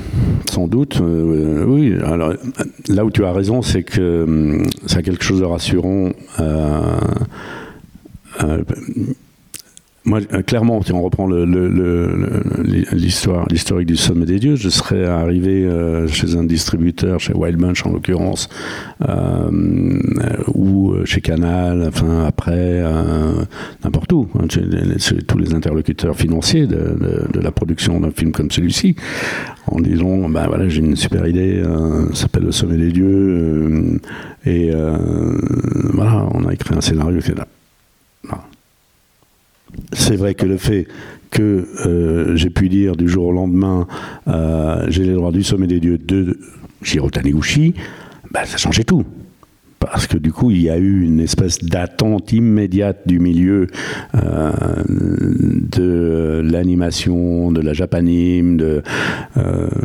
Sans 0.49 0.68
doute, 0.68 0.99
euh, 1.01 1.64
oui. 1.66 1.95
Alors, 2.03 2.34
là 2.88 3.05
où 3.05 3.12
tu 3.12 3.26
as 3.26 3.32
raison, 3.32 3.62
c'est 3.62 3.84
que 3.84 4.62
ça 4.88 4.99
a 4.99 5.01
quelque 5.01 5.24
chose 5.24 5.39
de 5.39 5.45
rassurant. 5.45 6.09
Euh, 6.39 6.97
moi, 10.04 10.20
euh, 10.34 10.41
clairement, 10.41 10.82
si 10.82 10.91
on 10.93 11.04
reprend 11.04 11.28
l'histoire, 12.91 13.45
l'historique 13.49 13.88
du 13.88 13.95
sommet 13.95 14.26
des 14.26 14.39
dieux, 14.39 14.56
je 14.56 14.70
serais 14.70 15.06
arrivé 15.06 15.64
euh, 15.64 16.08
chez 16.08 16.36
un 16.36 16.43
distributeur, 16.43 17.20
chez 17.20 17.34
Wild 17.34 17.60
Bunch 17.60 17.86
en 17.86 17.91
l'occurrence, 17.91 18.49
euh, 19.08 19.52
ou 20.56 20.95
chez 21.06 21.22
Canal, 21.22 21.86
enfin 21.88 22.26
après, 22.26 22.84
n'importe 23.84 24.12
où, 24.14 24.28
hein, 24.39 24.47
chez, 24.49 24.64
tous 25.28 25.38
les 25.38 25.54
interlocuteurs 25.54 26.16
financiers 26.16 26.66
de, 26.66 26.97
la 27.39 27.52
production 27.52 27.99
d'un 27.99 28.12
film 28.12 28.32
comme 28.32 28.49
celui-ci, 28.49 28.95
en 29.68 29.80
disant, 29.80 30.28
ben 30.30 30.47
voilà, 30.47 30.68
j'ai 30.68 30.80
une 30.80 30.95
super 30.95 31.28
idée, 31.28 31.62
ça 32.14 32.22
s'appelle 32.22 32.45
Le 32.45 32.52
sommet 32.52 32.78
des 32.78 32.91
dieux, 32.91 33.99
et 34.45 34.72
voilà, 35.93 36.28
on 36.34 36.45
a 36.47 36.54
écrit 36.54 36.76
un 36.76 36.82
scénario, 36.82 37.20
etc 37.20 37.43
c'est 39.93 40.15
vrai 40.15 40.34
que 40.34 40.45
le 40.45 40.57
fait 40.57 40.88
que 41.32 41.67
euh, 41.86 42.36
j'ai 42.36 42.49
pu 42.49 42.69
dire 42.69 42.95
du 42.95 43.07
jour 43.07 43.28
au 43.28 43.32
lendemain, 43.32 43.88
euh, 44.28 44.86
j'ai 44.89 45.03
les 45.03 45.13
droits 45.13 45.32
du 45.32 45.43
sommet 45.43 45.67
des 45.67 45.80
dieux 45.80 45.97
de 45.97 46.38
Jiro 46.84 47.09
Taniguchi, 47.09 47.74
bah, 48.32 48.45
ça 48.45 48.57
changeait 48.57 48.84
tout. 48.84 49.05
Parce 49.80 50.05
que 50.05 50.17
du 50.17 50.32
coup, 50.32 50.51
il 50.51 50.61
y 50.61 50.69
a 50.69 50.78
eu 50.78 51.01
une 51.01 51.19
espèce 51.19 51.57
d'attente 51.63 52.32
immédiate 52.34 52.99
du 53.07 53.19
milieu 53.19 53.65
euh, 54.13 54.51
de 54.88 56.41
l'animation, 56.45 57.51
de 57.51 57.61
la 57.61 57.74
japanime, 57.74 58.57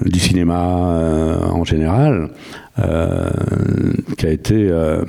du 0.05 0.19
cinéma 0.19 1.41
en 1.51 1.65
général. 1.65 2.29
Euh, 2.79 3.31
qui 4.19 4.27
a 4.27 4.31
été. 4.31 4.69
Euh, 4.69 5.03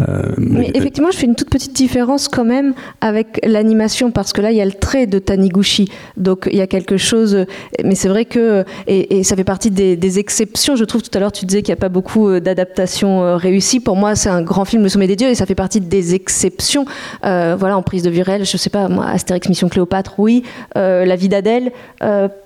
euh, 0.00 0.22
Mais 0.38 0.70
effectivement, 0.74 1.10
je 1.10 1.18
fais 1.18 1.26
une 1.26 1.34
toute 1.34 1.50
petite 1.50 1.72
différence 1.72 2.28
quand 2.28 2.44
même 2.44 2.72
avec 3.00 3.40
l'animation 3.44 4.12
parce 4.12 4.32
que 4.32 4.40
là, 4.40 4.52
il 4.52 4.56
y 4.56 4.60
a 4.60 4.64
le 4.64 4.72
trait 4.72 5.08
de 5.08 5.18
Taniguchi, 5.18 5.90
donc 6.16 6.48
il 6.52 6.56
y 6.56 6.60
a 6.60 6.68
quelque 6.68 6.96
chose. 6.96 7.46
Mais 7.82 7.96
c'est 7.96 8.08
vrai 8.08 8.26
que 8.26 8.64
et, 8.86 9.24
ça 9.24 9.34
fait 9.34 9.44
partie 9.44 9.72
des, 9.72 10.18
exceptions. 10.20 10.76
Je 10.76 10.84
trouve 10.84 11.02
tout 11.02 11.10
à 11.14 11.20
l'heure, 11.20 11.32
tu 11.32 11.46
disais 11.46 11.62
qu'il 11.62 11.72
n'y 11.72 11.78
a 11.78 11.80
pas 11.80 11.88
beaucoup 11.88 12.38
d'adaptations 12.38 13.36
réussies. 13.36 13.80
Pour 13.80 13.96
moi, 13.96 14.14
c'est 14.14 14.28
un 14.28 14.42
grand 14.42 14.64
film, 14.64 14.82
Le 14.84 14.88
Sommet 14.88 15.06
des 15.06 15.16
Dieux, 15.16 15.28
et 15.28 15.34
ça 15.34 15.46
fait 15.46 15.54
partie 15.56 15.80
des 15.80 16.14
exceptions. 16.14 16.84
voilà, 17.22 17.76
en 17.76 17.82
prise 17.82 18.04
de 18.04 18.10
vue 18.10 18.22
réelle, 18.22 18.44
je 18.44 18.56
sais 18.56 18.70
pas, 18.70 18.88
moi, 18.88 19.06
Astérix 19.06 19.48
Mission 19.48 19.68
Cléopâtre, 19.68 20.14
oui. 20.18 20.44
La 20.76 21.16
vie 21.16 21.28
d'Adèle, 21.28 21.72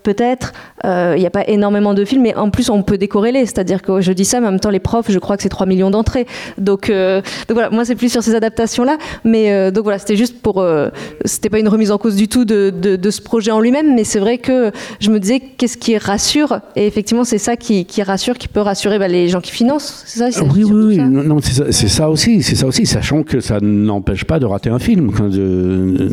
peut-être. 0.03 0.53
Il 0.85 1.19
n'y 1.19 1.27
a 1.27 1.31
pas 1.31 1.47
énormément 1.49 1.93
de 1.93 2.05
films, 2.05 2.23
mais 2.23 2.35
en 2.35 2.51
plus, 2.51 2.71
on 2.71 2.83
peut 2.83 2.99
décorréler. 2.99 3.45
C'est-à-dire 3.47 3.83
que 3.83 4.01
je 4.01 4.13
dis 4.13 4.25
ça, 4.25 4.41
même 4.41 4.54
même 4.55 4.61
temps, 4.61 4.71
les 4.71 4.81
profs, 4.81 5.11
je 5.11 5.19
crois 5.19 5.37
que 5.37 5.43
c'est 5.43 5.49
3 5.49 5.67
millions 5.67 5.91
d'entrées. 5.91 6.27
Donc, 6.59 6.91
euh, 6.91 7.21
donc, 7.49 7.55
voilà, 7.55 7.71
moi, 7.71 7.85
c'est 7.85 7.95
plus 7.95 8.11
sur 8.11 8.23
ces 8.23 8.35
adaptations-là. 8.35 8.97
Mais 9.25 9.53
euh, 9.53 9.71
donc 9.71 9.85
voilà, 9.85 9.99
c'était 9.99 10.17
juste 10.17 10.41
pour. 10.41 10.61
Euh, 10.61 10.89
c'était 11.25 11.51
pas 11.51 11.59
une 11.59 11.69
remise 11.69 11.91
en 11.91 11.99
cause 11.99 12.17
du 12.17 12.29
tout 12.29 12.45
de, 12.45 12.71
de, 12.71 13.11
ce 13.11 13.21
projet 13.21 13.51
en 13.51 13.61
lui-même, 13.61 13.95
mais 13.95 14.05
c'est 14.05 14.19
vrai 14.19 14.39
que 14.39 14.71
je 15.01 15.11
me 15.11 15.21
disais 15.21 15.41
qu'est-ce 15.41 15.77
qui 15.77 15.97
rassure? 15.99 16.61
Et 16.77 16.87
effectivement, 16.87 17.25
c'est 17.25 17.39
ça 17.39 17.57
qui, 17.57 17.85
qui, 17.85 18.03
rassure, 18.03 18.39
qui 18.39 18.49
peut 18.49 18.61
rassurer 18.61 18.99
bah, 18.99 19.09
les 19.09 19.29
gens 19.29 19.41
qui 19.41 19.51
financent. 19.51 20.03
C'est 20.07 20.31
ça 20.33 20.45
Oui, 20.45 20.65
oui, 20.65 20.97
oui. 20.97 20.99
Non, 20.99 21.39
c'est 21.41 21.73
ça, 21.73 21.89
ça, 21.89 22.11
aussi. 22.11 22.43
C'est 22.43 22.57
ça 22.57 22.67
aussi, 22.67 22.87
sachant 22.87 23.23
que 23.23 23.41
ça 23.41 23.59
n'empêche 23.61 24.25
pas 24.25 24.39
de 24.39 24.47
rater 24.47 24.71
un 24.71 24.79
film. 24.79 25.11
De, 25.31 26.11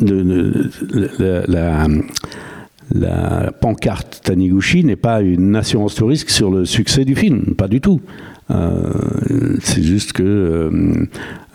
de, 0.00 0.70
la 1.18 1.44
la 1.46 1.86
pancarte 3.60 4.20
Taniguchi 4.22 4.84
n'est 4.84 4.96
pas 4.96 5.20
une 5.20 5.56
assurance 5.56 5.94
tout 5.94 6.06
risque 6.06 6.30
sur 6.30 6.50
le 6.50 6.64
succès 6.64 7.04
du 7.04 7.14
film, 7.14 7.54
pas 7.56 7.68
du 7.68 7.80
tout. 7.80 8.00
Euh, 8.50 9.56
c'est 9.60 9.82
juste 9.82 10.12
que 10.12 10.22
euh, 10.22 11.06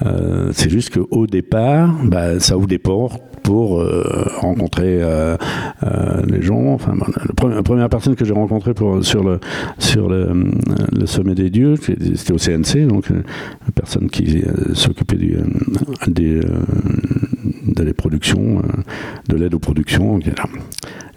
euh, 0.06 0.50
c'est 0.54 0.70
juste 0.70 0.98
qu'au 0.98 1.28
départ, 1.28 1.96
bah, 2.04 2.40
ça 2.40 2.58
ouvre 2.58 2.68
des 2.68 2.80
portes 2.80 3.22
pour 3.44 3.84
rencontrer 4.38 5.02
les 6.28 6.42
gens. 6.42 6.68
Enfin, 6.68 6.94
la 7.48 7.64
première 7.64 7.90
personne 7.90 8.16
que 8.16 8.24
j'ai 8.24 8.34
rencontrée 8.34 8.76
pour, 8.76 9.04
sur 9.04 9.24
le 9.24 9.40
sur 9.80 10.08
le, 10.08 10.46
sommet 11.06 11.34
des 11.34 11.50
dieux, 11.50 11.76
c'était 11.78 12.34
au 12.34 12.38
CNC, 12.38 12.88
donc 12.88 13.10
une 13.10 13.24
personne 13.74 14.08
qui 14.10 14.44
s'occupait 14.74 15.18
des, 16.08 16.42
des 17.74 17.94
productions, 17.94 18.62
de 19.28 19.36
l'aide 19.36 19.54
aux 19.54 19.60
productions 19.60 20.20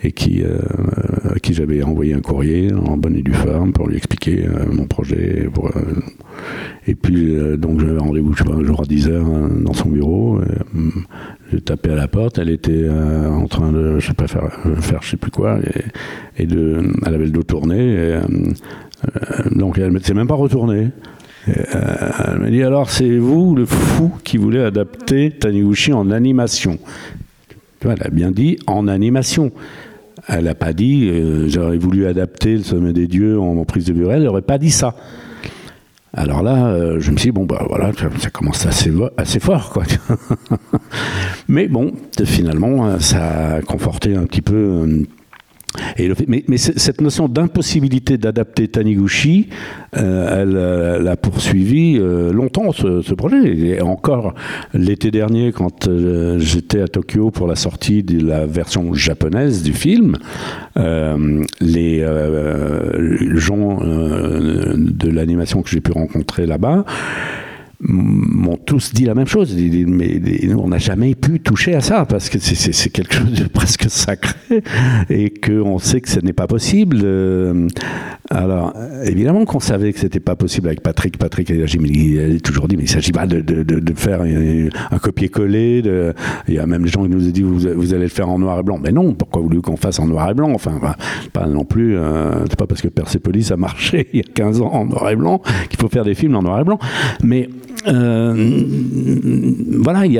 et 0.05 0.13
qui, 0.13 0.43
euh, 0.43 0.59
à 1.35 1.39
qui 1.39 1.55
j'avais 1.55 1.83
envoyé 1.83 2.15
un 2.15 2.21
courrier 2.21 2.73
en 2.73 2.97
bonne 2.97 3.17
et 3.17 3.23
due 3.23 3.35
forme 3.35 3.73
pour 3.73 3.89
lui 3.89 3.97
expliquer 3.97 4.47
euh, 4.47 4.67
mon 4.73 4.87
projet. 4.87 5.47
Euh, 5.47 5.95
et 6.87 6.95
puis, 6.95 7.37
donc, 7.57 7.81
j'avais 7.81 7.99
rendez-vous, 7.99 8.33
je 8.33 8.43
sais 8.43 8.49
pas, 8.49 8.57
un 8.57 8.65
jour 8.65 8.81
à 8.81 8.85
10h 8.85 9.15
hein, 9.15 9.51
dans 9.65 9.73
son 9.73 9.89
bureau. 9.89 10.41
J'ai 11.53 11.61
tapé 11.61 11.91
à 11.91 11.95
la 11.95 12.09
porte, 12.09 12.39
elle 12.39 12.51
était 12.51 12.89
en 12.89 13.47
train 13.47 13.71
de, 13.71 14.01
je 14.01 14.09
sais 14.09 14.15
pas, 14.15 14.27
faire, 14.27 14.51
faire 14.81 15.01
je 15.03 15.11
sais 15.11 15.17
plus 15.17 15.31
quoi, 15.31 15.59
et, 16.39 16.47
de, 16.47 16.83
elle 17.07 17.15
avait 17.15 17.27
le 17.27 17.31
dos 17.31 17.45
tourné. 17.45 18.19
donc, 19.53 19.79
elle 19.79 19.93
ne 19.93 19.99
s'est 20.01 20.15
même 20.15 20.27
pas 20.27 20.35
retournée. 20.35 20.89
Elle 21.47 22.39
m'a 22.39 22.51
dit 22.51 22.63
alors 22.63 22.91
c'est 22.91 23.19
vous 23.19 23.55
le 23.55 23.67
fou 23.67 24.13
qui 24.23 24.37
voulez 24.37 24.61
adapter 24.61 25.31
Taniguchi 25.31 25.93
en 25.93 26.11
animation? 26.11 26.79
Elle 27.85 28.03
a 28.03 28.11
bien 28.11 28.31
dit 28.31 28.59
en 28.67 28.87
animation. 28.87 29.51
Elle 30.29 30.45
n'a 30.45 30.55
pas 30.55 30.73
dit 30.73 31.09
euh, 31.09 31.49
j'aurais 31.49 31.79
voulu 31.79 32.07
adapter 32.07 32.57
le 32.57 32.63
sommet 32.63 32.93
des 32.93 33.09
dieux 33.09 33.41
en, 33.41 33.65
prise 33.65 33.87
de 33.87 33.93
vue 33.93 34.07
elle 34.09 34.23
n'aurait 34.23 34.43
pas 34.43 34.59
dit 34.59 34.71
ça. 34.71 34.95
Alors 36.15 36.43
là, 36.43 36.67
euh, 36.67 37.01
je 37.01 37.11
me 37.11 37.17
suis 37.17 37.29
dit, 37.29 37.33
bon, 37.33 37.47
bah 37.47 37.65
voilà, 37.67 37.91
ça 38.19 38.29
commence 38.29 38.67
assez, 38.67 38.93
assez 39.17 39.41
fort, 39.41 39.71
quoi. 39.71 39.85
Mais 41.49 41.69
bon, 41.69 41.93
finalement, 42.27 43.01
ça 43.01 43.55
a 43.55 43.63
conforté 43.63 44.15
un 44.15 44.25
petit 44.25 44.43
peu 44.43 45.07
mais, 46.29 46.57
cette 46.57 47.01
notion 47.01 47.29
d'impossibilité 47.29 48.19
d'adapter 48.19 48.69
Taniguchi, 48.69 49.49
euh, 49.97 50.43
elle, 50.43 50.57
euh, 50.57 51.11
a 51.11 51.17
poursuivi 51.17 51.99
euh, 51.99 52.33
longtemps 52.33 52.73
ce, 52.73 53.15
projet. 53.15 53.57
Et 53.57 53.81
encore 53.83 54.35
l'été 54.75 55.11
dernier, 55.11 55.53
quand 55.53 55.89
j'étais 56.39 56.81
à 56.81 56.89
Tokyo 56.89 57.31
pour 57.31 57.47
la 57.47 57.57
sortie 57.57 58.03
de 58.03 58.27
la 58.27 58.47
version 58.47 58.95
japonaise 58.95 59.63
du 59.63 59.73
film, 59.73 60.17
les 60.77 62.07
gens 63.35 63.81
de 63.83 65.11
l'animation 65.11 65.63
que 65.63 65.69
j'ai 65.69 65.81
pu 65.81 65.93
rencontrer 65.93 66.47
là-bas, 66.47 66.85
m'ont 67.83 68.57
tous 68.57 68.95
dit 68.95 69.05
la 69.05 69.15
même 69.15 69.27
chose. 69.27 69.57
On 70.57 70.69
n'a 70.69 70.79
jamais 70.79 71.15
pu 71.15 71.41
toucher 71.41 71.75
à 71.75 71.81
ça 71.81 72.05
parce 72.05 72.29
que 72.29 72.39
c'est 72.39 72.91
quelque 72.91 73.15
chose 73.15 73.33
de 73.33 73.45
presque 73.53 73.91
sacré 73.91 74.63
et 75.11 75.31
qu'on 75.31 75.79
sait 75.79 76.01
que 76.01 76.09
ce 76.09 76.21
n'est 76.21 76.33
pas 76.33 76.47
possible. 76.47 77.01
Euh, 77.03 77.69
alors, 78.31 78.73
évidemment 79.05 79.45
qu'on 79.45 79.61
savait 79.61 79.93
que 79.93 79.99
c'était 79.99 80.21
pas 80.21 80.37
possible 80.37 80.69
avec 80.69 80.81
Patrick. 80.81 81.19
Patrick 81.19 81.51
il 81.51 81.63
a 81.63 82.41
toujours 82.41 82.69
dit, 82.69 82.77
mais 82.77 82.85
il 82.85 82.91
s'agit 82.91 83.13
pas 83.13 83.27
de, 83.27 83.95
faire 83.95 84.23
un, 84.23 84.99
copier-coller. 84.99 85.83
Il 86.49 86.55
y 86.55 86.59
a 86.59 86.67
même 86.67 86.83
des 86.83 86.89
gens 86.89 87.03
qui 87.03 87.11
nous 87.11 87.27
ont 87.27 87.31
dit, 87.31 87.43
vous, 87.43 87.95
allez 87.95 88.05
le 88.05 88.09
faire 88.09 88.29
en 88.29 88.39
noir 88.39 88.61
et 88.61 88.63
blanc. 88.63 88.79
Mais 88.83 88.93
non, 88.93 89.13
pourquoi 89.15 89.43
voulez 89.43 89.61
qu'on 89.61 89.77
fasse 89.77 89.99
en 89.99 90.07
noir 90.07 90.31
et 90.31 90.35
blanc? 90.35 90.53
Enfin, 90.55 90.81
pas 91.33 91.47
non 91.47 91.65
plus. 91.65 91.97
Euh, 91.97 92.45
c'est 92.49 92.59
pas 92.59 92.67
parce 92.67 92.81
que 92.81 92.89
Persepolis 92.89 93.51
a 93.51 93.57
marché 93.57 94.09
il 94.13 94.19
y 94.19 94.21
a 94.21 94.33
15 94.33 94.61
ans 94.61 94.73
en 94.73 94.87
noir 94.87 95.11
et 95.11 95.17
blanc 95.17 95.43
qu'il 95.69 95.79
faut 95.81 95.89
faire 95.89 96.05
des 96.05 96.15
films 96.15 96.37
en 96.37 96.43
noir 96.43 96.61
et 96.61 96.65
blanc. 96.65 96.79
Mais 97.23 97.49
euh, 97.87 98.63
voilà, 99.79 100.07
il 100.07 100.13
y, 100.13 100.19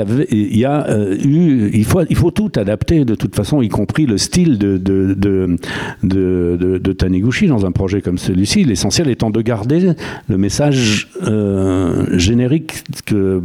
a 0.65 0.87
euh, 0.89 1.15
eu, 1.23 1.69
il 1.73 1.85
faut, 1.85 2.01
il 2.09 2.15
faut 2.15 2.31
tout 2.31 2.51
adapter 2.55 3.05
de 3.05 3.15
toute 3.15 3.35
façon, 3.35 3.61
y 3.61 3.69
compris 3.69 4.05
le 4.05 4.17
style 4.17 4.57
de, 4.57 4.77
de, 4.77 5.13
de, 5.13 5.57
de, 6.03 6.77
de 6.77 6.93
Taniguchi 6.93 7.47
dans 7.47 7.65
un 7.65 7.71
projet 7.71 8.01
comme 8.01 8.17
celui-ci. 8.17 8.63
L'essentiel 8.63 9.09
étant 9.09 9.29
de 9.29 9.41
garder 9.41 9.93
le 10.27 10.37
message 10.37 11.09
euh, 11.23 12.17
générique 12.17 12.83
que, 13.05 13.41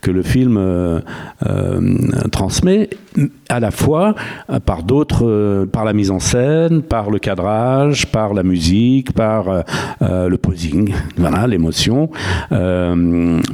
que 0.00 0.10
le 0.10 0.22
film 0.22 0.60
transmet, 2.30 2.90
à 3.48 3.60
la 3.60 3.70
fois 3.70 4.14
par 4.66 4.82
d'autres, 4.82 5.66
par 5.72 5.84
la 5.84 5.92
mise 5.92 6.10
en 6.10 6.18
scène, 6.18 6.82
par 6.82 7.10
le 7.10 7.18
cadrage, 7.18 8.06
par 8.06 8.34
la 8.34 8.42
musique, 8.42 9.12
par 9.12 9.64
le 10.00 10.36
posing, 10.36 10.92
voilà, 11.16 11.46
l'émotion 11.46 12.10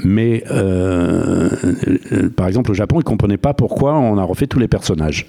mais 0.04 0.44
euh, 0.50 1.48
par 2.36 2.48
exemple 2.48 2.70
au 2.70 2.74
Japon, 2.74 2.96
ils 2.96 3.00
ne 3.00 3.04
comprenaient 3.04 3.36
pas 3.36 3.54
pourquoi 3.54 3.98
on 3.98 4.18
a 4.18 4.24
refait 4.24 4.46
tous 4.46 4.58
les 4.58 4.68
personnages. 4.68 5.26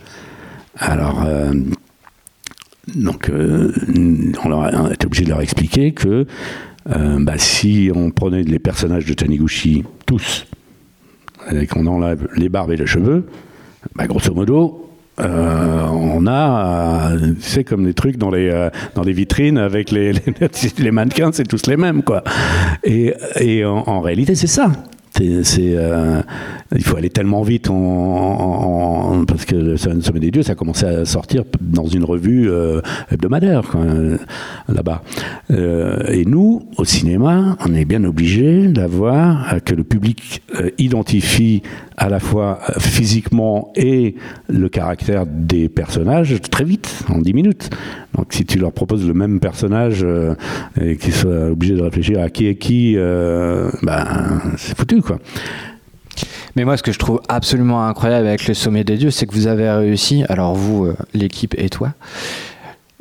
Alors, 0.77 1.23
euh, 1.25 1.53
donc, 2.95 3.29
euh, 3.29 3.73
on, 4.43 4.51
a 4.51 4.89
obligé 5.05 5.23
de 5.23 5.29
leur 5.29 5.41
expliquer 5.41 5.93
que 5.93 6.25
bah, 6.85 7.37
si 7.37 7.91
on 7.93 8.09
prenait 8.11 8.43
les 8.43 8.59
personnages 8.59 9.05
de 9.05 9.13
Taniguchi, 9.13 9.83
tous, 10.05 10.47
et 11.51 11.67
qu'on 11.67 11.85
enlève 11.87 12.27
les 12.35 12.49
barbes 12.49 12.71
et 12.71 12.77
les 12.77 12.87
cheveux, 12.87 13.27
bah, 13.95 14.07
grosso 14.07 14.33
modo, 14.33 14.90
on 15.21 16.25
a, 16.27 17.11
c'est 17.39 17.63
comme 17.63 17.85
des 17.85 17.93
trucs 17.93 18.17
dans 18.17 18.31
les 18.31 18.69
dans 18.95 19.03
les 19.03 19.13
vitrines 19.13 19.57
avec 19.57 19.91
les, 19.91 20.13
les, 20.13 20.91
mannequins, 20.91 21.31
c'est 21.31 21.47
tous 21.47 21.67
les 21.67 21.77
mêmes 21.77 22.03
quoi. 22.03 22.23
Et, 22.83 23.13
et 23.39 23.65
en, 23.65 24.01
réalité, 24.01 24.35
c'est 24.35 24.47
ça. 24.47 24.71
Euh, 25.59 26.21
il 26.75 26.83
faut 26.83 26.97
aller 26.97 27.09
tellement 27.09 27.41
vite 27.41 27.69
en, 27.69 29.23
parce 29.27 29.45
que 29.45 29.55
le 29.55 29.77
Sommet 29.77 30.19
des 30.19 30.31
Dieux, 30.31 30.43
ça 30.43 30.53
a 30.53 30.55
commencé 30.55 30.85
à 30.85 31.05
sortir 31.05 31.43
dans 31.59 31.85
une 31.85 32.03
revue 32.03 32.49
euh, 32.49 32.81
hebdomadaire 33.11 33.75
là-bas. 34.67 35.03
Euh, 35.51 36.07
et 36.09 36.25
nous, 36.25 36.63
au 36.77 36.85
cinéma, 36.85 37.57
on 37.65 37.73
est 37.73 37.85
bien 37.85 38.03
obligé 38.03 38.67
d'avoir 38.67 39.55
que 39.63 39.73
le 39.73 39.83
public 39.83 40.41
identifie 40.77 41.61
à 41.97 42.09
la 42.09 42.19
fois 42.19 42.59
physiquement 42.79 43.71
et 43.75 44.15
le 44.49 44.69
caractère 44.69 45.25
des 45.27 45.69
personnages 45.69 46.39
très 46.49 46.63
vite, 46.63 47.03
en 47.09 47.19
10 47.19 47.33
minutes. 47.33 47.69
Donc 48.15 48.27
si 48.31 48.45
tu 48.45 48.57
leur 48.57 48.71
proposes 48.71 49.05
le 49.05 49.13
même 49.13 49.39
personnage 49.39 50.05
et 50.81 50.95
qu'ils 50.97 51.13
soient 51.13 51.47
obligés 51.51 51.75
de 51.75 51.81
réfléchir 51.81 52.21
à 52.21 52.29
qui 52.29 52.47
est 52.47 52.55
qui, 52.55 52.95
ben, 52.95 54.41
c'est 54.57 54.77
foutu 54.77 55.01
quoi. 55.01 55.10
Mais 56.55 56.65
moi, 56.65 56.75
ce 56.77 56.83
que 56.83 56.91
je 56.91 56.99
trouve 56.99 57.21
absolument 57.29 57.87
incroyable 57.87 58.27
avec 58.27 58.47
le 58.47 58.53
sommet 58.53 58.83
des 58.83 58.97
dieux, 58.97 59.11
c'est 59.11 59.25
que 59.25 59.33
vous 59.33 59.47
avez 59.47 59.69
réussi, 59.69 60.23
alors 60.27 60.53
vous, 60.53 60.85
euh, 60.85 60.95
l'équipe 61.13 61.55
et 61.57 61.69
toi, 61.69 61.93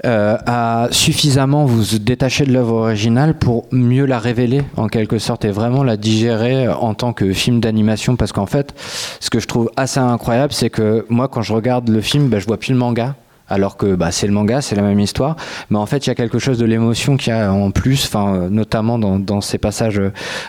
euh, 0.07 0.39
à 0.47 0.89
suffisamment 0.93 1.67
vous 1.67 1.99
détacher 1.99 2.47
de 2.47 2.53
l'œuvre 2.53 2.73
originale 2.73 3.35
pour 3.35 3.67
mieux 3.71 4.07
la 4.07 4.19
révéler 4.19 4.63
en 4.79 4.89
quelque 4.89 5.19
sorte 5.19 5.45
et 5.45 5.51
vraiment 5.51 5.85
la 5.85 5.99
digérer 5.99 6.69
en 6.69 6.95
tant 6.95 7.13
que 7.13 7.35
film 7.35 7.61
d'animation. 7.61 8.17
Parce 8.17 8.33
qu'en 8.33 8.47
fait 8.47 8.73
ce 9.21 9.29
que 9.29 9.41
je 9.41 9.47
trouve 9.47 9.71
assez 9.77 10.01
incroyable 10.01 10.55
c'est 10.55 10.71
que 10.71 11.05
moi 11.11 11.29
quand 11.29 11.43
je 11.43 11.53
regarde 11.53 11.91
le 11.91 12.01
film 12.01 12.29
ben, 12.29 12.39
je 12.39 12.47
vois 12.47 12.57
plus 12.57 12.73
le 12.73 12.79
manga 12.79 13.15
alors 13.51 13.77
que 13.77 13.95
bah, 13.95 14.11
c'est 14.11 14.27
le 14.27 14.33
manga, 14.33 14.61
c'est 14.61 14.77
la 14.77 14.83
même 14.83 15.01
histoire. 15.01 15.37
Mais 15.69 15.79
en 15.79 15.87
fait, 15.87 16.07
il 16.07 16.09
y 16.09 16.13
a 16.13 16.15
quelque 16.15 16.39
chose 16.39 16.59
de 16.59 16.65
l'émotion 16.65 17.17
qui 17.17 17.31
a 17.31 17.53
en 17.53 17.71
plus, 17.71 18.07
enfin, 18.07 18.49
notamment 18.51 18.99
dans, 18.99 19.41
ces 19.41 19.59
passages 19.59 20.01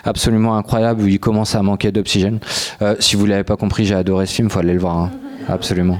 absolument 0.04 0.56
incroyables 0.56 1.02
où 1.02 1.06
il 1.06 1.18
commence 1.18 1.54
à 1.54 1.62
manquer 1.62 1.92
d'oxygène. 1.92 2.38
Euh, 2.80 2.94
si 3.00 3.16
vous 3.16 3.26
l'avez 3.26 3.44
pas 3.44 3.56
compris, 3.56 3.84
j'ai 3.84 3.94
adoré 3.94 4.26
ce 4.26 4.34
film, 4.34 4.50
faut 4.50 4.60
aller 4.60 4.72
le 4.72 4.78
voir, 4.78 4.96
hein. 4.96 5.10
absolument. 5.48 5.98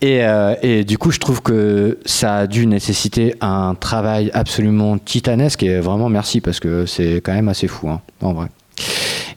Et, 0.00 0.24
euh, 0.24 0.54
et, 0.62 0.84
du 0.84 0.98
coup, 0.98 1.12
je 1.12 1.20
trouve 1.20 1.42
que 1.42 1.98
ça 2.04 2.38
a 2.38 2.46
dû 2.46 2.66
nécessiter 2.66 3.36
un 3.40 3.76
travail 3.76 4.30
absolument 4.34 4.98
titanesque 4.98 5.62
et 5.62 5.78
vraiment 5.78 6.08
merci 6.08 6.40
parce 6.40 6.58
que 6.58 6.86
c'est 6.86 7.16
quand 7.16 7.32
même 7.32 7.48
assez 7.48 7.68
fou, 7.68 7.88
hein, 7.88 8.00
en 8.20 8.32
vrai. 8.32 8.48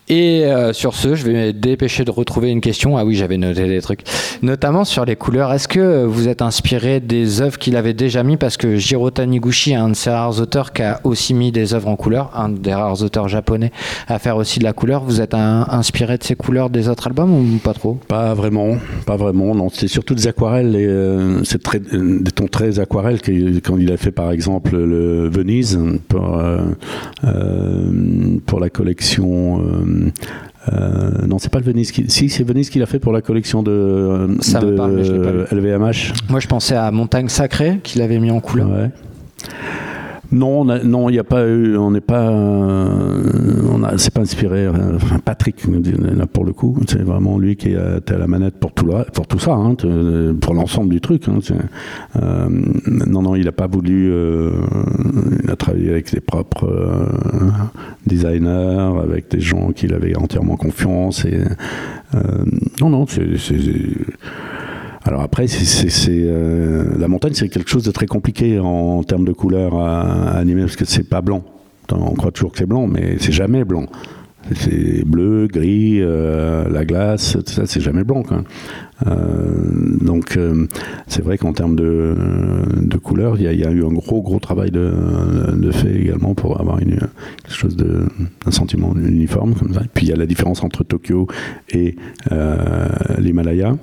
Et 0.07 0.45
euh, 0.45 0.71
sur 0.71 0.93
ce, 0.93 1.15
je 1.15 1.25
vais 1.25 1.33
me 1.33 1.53
dépêcher 1.53 2.05
de 2.05 2.11
retrouver 2.11 2.51
une 2.51 2.61
question. 2.61 2.95
Ah 2.95 3.05
oui, 3.05 3.15
j'avais 3.15 3.37
noté 3.37 3.67
des 3.67 3.81
trucs. 3.81 4.01
Notamment 4.43 4.85
sur 4.85 5.03
les 5.03 5.15
couleurs. 5.15 5.51
Est-ce 5.51 5.67
que 5.67 6.05
vous 6.05 6.27
êtes 6.27 6.43
inspiré 6.43 6.99
des 6.99 7.41
œuvres 7.41 7.57
qu'il 7.57 7.75
avait 7.75 7.95
déjà 7.95 8.21
mis? 8.21 8.37
Parce 8.37 8.55
que 8.55 8.75
Jiro 8.75 9.09
Taniguchi 9.09 9.71
est 9.71 9.75
un 9.75 9.89
de 9.89 9.95
ces 9.95 10.11
rares 10.11 10.39
auteurs 10.39 10.73
qui 10.73 10.83
a 10.83 10.99
aussi 11.03 11.33
mis 11.33 11.51
des 11.51 11.73
œuvres 11.73 11.87
en 11.87 11.95
couleur. 11.95 12.29
Un 12.35 12.49
des 12.49 12.73
rares 12.73 13.01
auteurs 13.01 13.27
japonais 13.29 13.71
à 14.07 14.19
faire 14.19 14.37
aussi 14.37 14.59
de 14.59 14.63
la 14.63 14.73
couleur. 14.73 15.03
Vous 15.03 15.21
êtes 15.21 15.33
inspiré 15.33 16.19
de 16.19 16.23
ces 16.23 16.35
couleurs 16.35 16.69
des 16.69 16.87
autres 16.87 17.07
albums 17.07 17.33
ou 17.33 17.57
pas 17.57 17.73
trop? 17.73 17.97
Pas 18.07 18.35
vraiment. 18.35 18.77
Pas 19.07 19.17
vraiment. 19.17 19.55
Non, 19.55 19.69
c'est 19.73 19.87
surtout 19.87 20.13
des 20.13 20.27
aquarelles. 20.27 20.75
Euh, 20.75 21.43
c'est 21.43 21.63
très, 21.63 21.79
des 21.79 22.31
tons 22.31 22.47
très 22.47 22.79
aquarelles 22.79 23.21
quand 23.63 23.77
il 23.77 23.91
a 23.91 23.97
fait 23.97 24.11
par 24.11 24.31
exemple 24.31 24.77
le 24.77 25.29
Venise 25.29 25.79
pour, 26.09 26.37
euh, 26.37 26.59
pour 28.45 28.59
la 28.59 28.69
collection. 28.69 29.63
Euh, 30.73 31.27
non, 31.27 31.37
c'est 31.37 31.51
pas 31.51 31.59
le 31.59 31.65
Venise. 31.65 31.91
Qui... 31.91 32.05
Si, 32.09 32.29
c'est 32.29 32.43
Venise 32.43 32.69
qui 32.69 32.79
l'a 32.79 32.85
fait 32.85 32.99
pour 32.99 33.13
la 33.13 33.21
collection 33.21 33.63
de, 33.63 34.27
LVMH. 35.51 36.13
Moi, 36.29 36.39
je 36.39 36.47
pensais 36.47 36.75
à 36.75 36.91
Montagne 36.91 37.29
Sacrée, 37.29 37.79
qu'il 37.83 38.01
avait 38.01 38.19
mis 38.19 38.31
en 38.31 38.39
couleur. 38.39 38.69
Ouais. 38.69 38.89
Non, 40.35 40.65
non, 40.65 41.07
il 41.07 41.13
n'y 41.13 41.19
a 41.19 41.23
pas 41.23 41.47
eu, 41.47 41.77
on 41.77 41.91
n'est 41.91 42.01
pas, 42.01 42.29
on 42.29 43.83
a, 43.83 43.97
c'est 43.97 44.13
pas 44.13 44.19
inspiré. 44.19 44.67
Enfin, 44.67 45.19
Patrick, 45.19 45.63
là 45.65 46.27
pour 46.27 46.43
le 46.43 46.51
coup, 46.51 46.77
c'est 46.87 47.01
vraiment 47.01 47.37
lui 47.37 47.55
qui 47.55 47.69
est 47.69 48.11
à 48.11 48.17
la 48.17 48.27
manette 48.27 48.59
pour 48.59 48.73
tout, 48.73 48.91
pour 49.13 49.27
tout 49.27 49.39
ça, 49.39 49.53
hein, 49.53 49.75
pour 50.41 50.53
l'ensemble 50.53 50.89
du 50.89 50.99
truc. 50.99 51.29
Hein, 51.29 51.39
euh, 52.21 52.49
non, 53.07 53.21
non, 53.21 53.35
il 53.35 53.45
n'a 53.45 53.53
pas 53.53 53.67
voulu. 53.67 54.11
Euh, 54.11 54.51
il 55.41 55.49
a 55.49 55.55
travaillé 55.55 55.89
avec 55.89 56.09
ses 56.09 56.19
propres 56.19 56.67
euh, 56.67 57.49
designers, 58.05 58.91
avec 59.01 59.31
des 59.31 59.39
gens 59.39 59.71
qu'il 59.71 59.93
avait 59.93 60.17
entièrement 60.17 60.57
confiance. 60.57 61.23
Et 61.23 61.39
non, 62.81 62.89
non, 62.89 63.05
c'est 63.07 63.37
alors 65.05 65.21
après, 65.21 65.45
c'est, 65.47 65.87
euh, 66.09 66.83
la 66.97 67.07
montagne, 67.07 67.33
c'est 67.35 67.47
quelque 67.47 67.69
chose 67.69 67.83
de 67.83 67.91
très 67.91 68.07
compliqué 68.07 68.59
en, 68.59 69.03
termes 69.03 69.23
de 69.23 69.33
couleurs 69.33 69.75
à, 69.75 70.31
animer, 70.31 70.61
parce 70.61 70.75
que 70.75 70.85
c'est 70.85 71.07
pas 71.07 71.21
blanc. 71.21 71.43
On 71.91 72.15
croit 72.15 72.31
toujours 72.31 72.51
que 72.51 72.57
c'est 72.57 72.65
blanc, 72.65 72.87
mais 72.87 73.17
c'est 73.19 73.31
jamais 73.31 73.63
blanc. 73.63 73.85
C'est 74.53 75.03
bleu, 75.05 75.47
gris, 75.47 76.01
euh, 76.01 76.67
la 76.69 76.85
glace, 76.85 77.37
tout 77.45 77.51
ça, 77.51 77.67
c'est 77.67 77.81
jamais 77.81 78.03
blanc. 78.03 78.23
Euh, 79.05 79.11
donc, 80.01 80.39
c'est 81.05 81.23
vrai 81.23 81.37
qu'en 81.37 81.53
termes 81.53 81.75
de, 81.75 82.97
couleurs, 82.97 83.35
il 83.39 83.43
y, 83.43 83.63
a 83.63 83.71
eu 83.71 83.85
un 83.85 83.93
gros, 83.93 84.23
gros 84.23 84.39
travail 84.39 84.71
de, 84.71 84.91
fait 85.71 85.95
également 85.95 86.33
pour 86.33 86.59
avoir 86.59 86.79
une, 86.79 86.97
quelque 87.43 87.55
chose 87.55 87.75
de, 87.75 88.05
un 88.47 88.51
sentiment 88.51 88.95
uniforme. 88.95 89.53
Et 89.83 89.87
puis 89.93 90.07
il 90.07 90.09
y 90.09 90.13
a 90.13 90.15
la 90.15 90.25
différence 90.25 90.63
entre 90.63 90.83
Tokyo 90.83 91.27
et 91.69 91.95
l'Himalaya. 93.19 93.75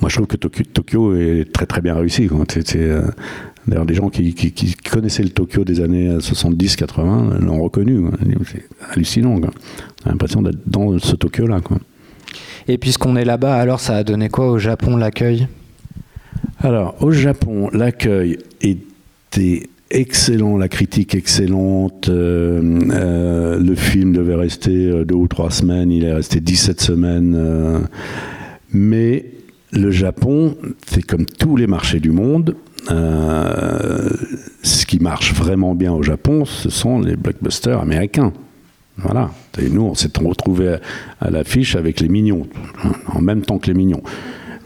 Moi, 0.00 0.08
je 0.08 0.16
trouve 0.16 0.26
que 0.26 0.36
Tokyo, 0.36 1.14
est 1.16 1.52
très 1.52 1.66
très 1.66 1.80
bien 1.80 1.94
réussi. 1.94 2.28
Euh, 2.28 3.02
d'ailleurs, 3.66 3.86
des 3.86 3.94
gens 3.94 4.08
qui, 4.08 4.34
connaissaient 4.90 5.22
le 5.22 5.30
Tokyo 5.30 5.64
des 5.64 5.80
années 5.80 6.16
70-80 6.18 7.38
l'ont 7.40 7.62
reconnu. 7.62 8.04
C'est 8.50 8.64
hallucinant. 8.90 9.38
On 9.40 9.44
a 9.44 10.10
l'impression 10.10 10.42
d'être 10.42 10.58
dans 10.66 10.98
ce 10.98 11.16
Tokyo-là. 11.16 11.60
Et 12.68 12.78
puisqu'on 12.78 13.16
est 13.16 13.24
là-bas, 13.24 13.56
alors 13.56 13.80
ça 13.80 13.96
a 13.96 14.04
donné 14.04 14.28
quoi 14.28 14.50
au 14.50 14.58
Japon 14.58 14.96
l'accueil? 14.96 15.48
Alors, 16.60 16.96
au 17.00 17.10
Japon, 17.10 17.70
l'accueil 17.72 18.38
était 18.60 19.68
excellent, 19.90 20.56
la 20.56 20.68
critique 20.68 21.14
excellente. 21.14 22.08
Euh, 22.08 22.80
euh, 22.90 23.58
le 23.58 23.74
film 23.74 24.12
devait 24.12 24.36
rester 24.36 25.04
deux 25.04 25.14
ou 25.14 25.28
trois 25.28 25.50
semaines, 25.50 25.90
il 25.90 26.04
est 26.04 26.12
resté 26.12 26.40
17 26.40 26.80
semaines. 26.80 27.88
mais 28.72 29.26
le 29.72 29.90
Japon, 29.90 30.56
c'est 30.86 31.02
comme 31.02 31.26
tous 31.26 31.56
les 31.56 31.66
marchés 31.66 31.98
du 31.98 32.10
monde. 32.10 32.56
Euh, 32.90 34.10
ce 34.62 34.86
qui 34.86 34.98
marche 34.98 35.34
vraiment 35.34 35.74
bien 35.74 35.92
au 35.92 36.02
Japon, 36.02 36.44
ce 36.44 36.68
sont 36.68 37.00
les 37.00 37.16
blockbusters 37.16 37.80
américains. 37.80 38.32
Voilà. 38.98 39.30
Et 39.58 39.68
nous, 39.70 39.82
on 39.82 39.94
s'est 39.94 40.10
retrouvés 40.22 40.76
à, 41.20 41.30
l'affiche 41.30 41.76
avec 41.76 42.00
les 42.00 42.08
mignons, 42.08 42.46
en 43.06 43.20
même 43.22 43.42
temps 43.42 43.58
que 43.58 43.68
les 43.68 43.74
mignons. 43.74 44.02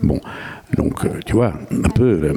Bon, 0.02 0.20
donc, 0.76 1.04
euh, 1.04 1.20
tu 1.24 1.34
vois, 1.34 1.54
un 1.70 1.88
peu. 1.88 2.34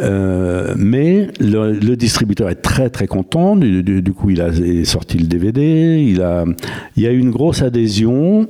Euh, 0.00 0.74
mais 0.78 1.28
le, 1.38 1.94
distributeur 1.96 2.48
est 2.48 2.62
très 2.62 2.88
très 2.88 3.06
content. 3.06 3.56
Du, 3.56 4.12
coup, 4.14 4.30
il 4.30 4.40
a 4.40 4.50
sorti 4.84 5.18
le 5.18 5.26
DVD. 5.26 6.02
Il 6.02 6.22
a, 6.22 6.46
il 6.96 7.02
y 7.02 7.06
a 7.06 7.12
eu 7.12 7.18
une 7.18 7.30
grosse 7.30 7.60
adhésion. 7.60 8.48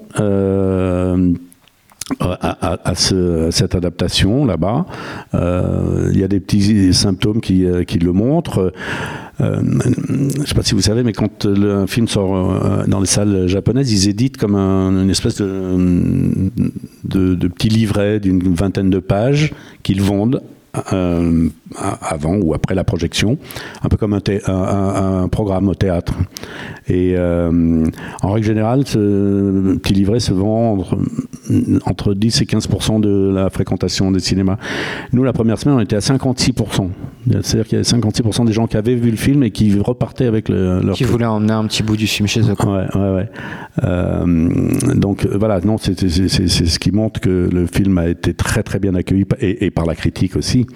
Euh, 2.21 2.37
à, 2.41 2.95
cette 2.95 3.75
adaptation 3.75 4.45
là-bas. 4.45 4.87
Euh, 5.35 6.11
il 6.13 6.21
y 6.21 6.25
a 6.25 6.29
des 6.29 6.41
petits 6.41 6.93
symptômes 6.93 7.41
qui, 7.41 7.65
euh, 7.65 7.85
le 8.01 8.13
montrent. 8.13 8.73
je 9.39 9.45
ne 9.45 10.47
sais 10.47 10.55
pas 10.55 10.63
si 10.63 10.75
vous 10.75 10.81
savez, 10.81 11.03
mais 11.03 11.13
quand 11.13 11.47
un 11.47 11.87
film 11.87 12.09
sort 12.09 12.87
dans 12.87 13.01
les 13.01 13.07
salles 13.07 13.47
japonaises, 13.47 13.93
ils 13.93 14.09
éditent 14.09 14.37
comme 14.37 14.57
une 14.57 15.11
espèce 15.11 15.37
de, 15.37 16.51
de, 17.05 17.35
de 17.35 17.49
petit 17.49 17.69
livret 17.69 18.21
d'une 18.21 18.55
vingtaine 18.55 18.91
de 18.91 18.99
pages 18.99 19.53
qu'ils 19.83 20.03
vendent 20.03 20.43
euh, 20.93 21.49
avant 21.77 22.37
ou 22.37 22.55
après 22.55 22.75
la 22.75 22.85
projection, 22.85 23.39
un 23.83 23.89
peu 23.89 23.97
comme 23.97 24.15
un, 24.15 24.21
un, 24.47 25.29
programme 25.29 25.69
au 25.69 25.75
théâtre. 25.75 26.15
Et 26.89 27.15
euh, 27.17 27.85
en 28.23 28.33
règle 28.33 28.47
générale, 28.47 28.87
ce 28.87 29.77
petit 29.77 29.95
livret 29.95 30.21
se 30.21 30.33
vend 30.33 30.73
entre, 30.73 30.99
entre 31.87 32.15
10 32.15 32.43
et 32.43 32.45
15% 32.45 33.01
de 33.01 33.33
la 33.33 33.51
fréquentation 33.51 34.11
des 34.11 34.21
cinémas. 34.21 34.57
Nous, 35.13 35.25
la 35.25 35.33
première 35.33 35.59
semaine, 35.59 35.77
on 35.77 35.81
était 35.81 35.97
à 35.97 36.01
56 36.01 36.53
C'est-à-dire 37.43 37.67
qu'il 37.67 37.79
y 37.79 37.81
avait 37.81 37.83
56% 37.83 38.47
des 38.47 38.53
gens 38.53 38.67
qui 38.67 38.77
avaient 38.77 38.95
vu 38.95 39.11
le 39.11 39.17
film 39.17 39.43
et 39.43 39.51
qui 39.51 39.79
repartaient 39.79 40.27
avec 40.27 40.49
le, 40.49 40.81
leur. 40.81 40.95
Qui 40.95 41.05
voulaient 41.05 41.27
emmener 41.27 41.53
un 41.53 41.67
petit 41.67 41.83
bout 41.83 41.97
du 41.97 42.07
film 42.07 42.29
chez 42.29 42.41
eux. 42.41 42.55
Ouais, 42.65 42.87
ouais, 42.95 43.15
ouais. 43.15 43.29
Euh, 43.85 44.95
donc 44.95 45.27
voilà, 45.27 45.61
non, 45.61 45.79
c'est 45.79 45.95
ce 45.97 46.79
qui 46.79 46.91
montre 46.91 47.21
que 47.21 47.49
le 47.53 47.67
film 47.67 47.99
a 47.99 48.09
été 48.09 48.35
très 48.35 48.63
très 48.63 48.79
bien 48.79 48.95
accueilli 48.95 49.25
et, 49.41 49.67
et 49.67 49.71
par 49.71 49.87
la 49.87 49.95
critique 49.95 50.37
aussi. 50.37 50.43
aussi, 50.43 50.67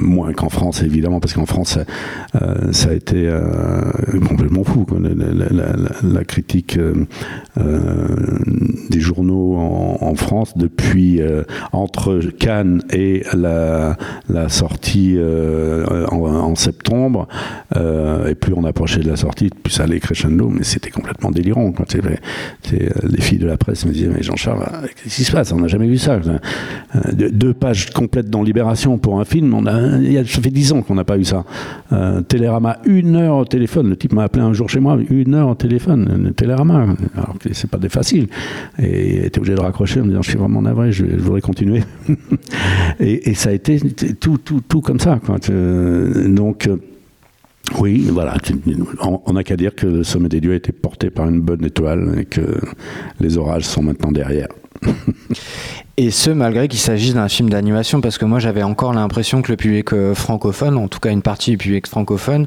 moins 0.00 0.32
qu'en 0.32 0.48
France 0.48 0.82
évidemment, 0.82 1.20
parce 1.20 1.34
qu'en 1.34 1.46
France 1.46 1.78
ça, 2.72 2.88
a 2.90 2.92
été 2.92 3.30
complètement 4.28 4.64
fou. 4.64 4.86
La, 6.02 6.24
critique 6.24 6.78
des 7.56 9.00
journaux 9.00 9.56
en, 9.56 10.14
France 10.14 10.56
depuis 10.56 11.20
entre 11.72 12.20
Cannes 12.38 12.82
et 12.90 13.22
la, 13.34 13.96
sortie 14.48 15.18
en, 15.18 16.54
septembre, 16.54 17.28
et 17.74 18.34
plus 18.34 18.52
on 18.54 18.64
approchait 18.64 19.00
de 19.00 19.08
la 19.08 19.16
sortie, 19.16 19.50
plus 19.50 19.72
ça 19.72 19.84
allait 19.84 20.00
crescendo, 20.00 20.48
mais 20.48 20.64
c'était 20.64 20.90
complètement 20.90 21.30
délirant. 21.30 21.72
Quand 21.72 21.92
les 21.92 23.20
filles 23.20 23.38
de 23.38 23.46
la 23.46 23.56
presse 23.56 23.84
me 23.86 23.92
disaient, 23.92 24.10
mais 24.14 24.22
Jean-Charles, 24.22 24.64
qu'est-ce 25.02 25.16
qui 25.16 25.24
se 25.24 25.32
passe? 25.32 25.52
On 25.52 25.60
n'a 25.60 25.68
jamais 25.68 25.88
vu 25.88 25.98
ça. 25.98 26.18
Deux 27.12 27.54
pages 27.54 27.90
complètes 27.90 28.30
dans 28.30 28.42
Libération 28.42 28.98
pour 28.98 29.17
un 29.18 29.24
film, 29.24 29.54
on 29.54 29.66
a, 29.66 30.24
ça 30.24 30.40
fait 30.42 30.50
dix 30.50 30.72
ans 30.72 30.82
qu'on 30.82 30.94
n'a 30.94 31.04
pas 31.04 31.18
eu 31.18 31.24
ça. 31.24 31.44
Euh, 31.92 32.20
Télérama, 32.22 32.78
une 32.84 33.16
heure 33.16 33.36
au 33.36 33.44
téléphone. 33.44 33.88
Le 33.90 33.96
type 33.96 34.12
m'a 34.12 34.24
appelé 34.24 34.44
un 34.44 34.52
jour 34.52 34.68
chez 34.68 34.80
moi, 34.80 34.98
une 35.10 35.34
heure 35.34 35.48
au 35.48 35.54
téléphone, 35.54 36.32
Télérama. 36.36 36.86
Alors 37.14 37.38
que 37.38 37.52
c'est 37.52 37.70
pas 37.70 37.78
des 37.78 37.88
faciles. 37.88 38.28
Et 38.78 39.16
il 39.16 39.24
était 39.24 39.38
obligé 39.38 39.54
de 39.54 39.60
raccrocher 39.60 40.00
en 40.00 40.04
me 40.04 40.08
disant, 40.10 40.22
je 40.22 40.30
suis 40.30 40.38
vraiment 40.38 40.62
navré, 40.62 40.92
je, 40.92 41.04
voudrais 41.04 41.40
continuer. 41.40 41.82
et, 43.00 43.34
ça 43.34 43.50
a 43.50 43.52
été 43.52 43.80
tout, 44.20 44.38
tout, 44.38 44.60
tout 44.66 44.80
comme 44.80 45.00
ça. 45.00 45.20
Quoi. 45.24 45.38
Donc, 46.28 46.68
oui, 47.78 48.08
voilà. 48.10 48.34
On 49.26 49.32
n'a 49.34 49.44
qu'à 49.44 49.56
dire 49.56 49.74
que 49.74 49.86
le 49.86 50.02
sommet 50.02 50.28
des 50.28 50.40
dieux 50.40 50.52
a 50.52 50.56
été 50.56 50.72
porté 50.72 51.10
par 51.10 51.28
une 51.28 51.40
bonne 51.40 51.64
étoile 51.64 52.18
et 52.18 52.24
que 52.24 52.60
les 53.20 53.36
orages 53.36 53.64
sont 53.64 53.82
maintenant 53.82 54.10
derrière. 54.10 54.48
Et 55.96 56.12
ce, 56.12 56.30
malgré 56.30 56.68
qu'il 56.68 56.78
s'agisse 56.78 57.14
d'un 57.14 57.28
film 57.28 57.50
d'animation, 57.50 58.00
parce 58.00 58.18
que 58.18 58.24
moi 58.24 58.38
j'avais 58.38 58.62
encore 58.62 58.92
l'impression 58.92 59.42
que 59.42 59.50
le 59.50 59.56
public 59.56 59.92
euh, 59.92 60.14
francophone, 60.14 60.76
en 60.76 60.86
tout 60.86 61.00
cas 61.00 61.10
une 61.10 61.22
partie 61.22 61.50
du 61.50 61.58
public 61.58 61.88
francophone, 61.88 62.46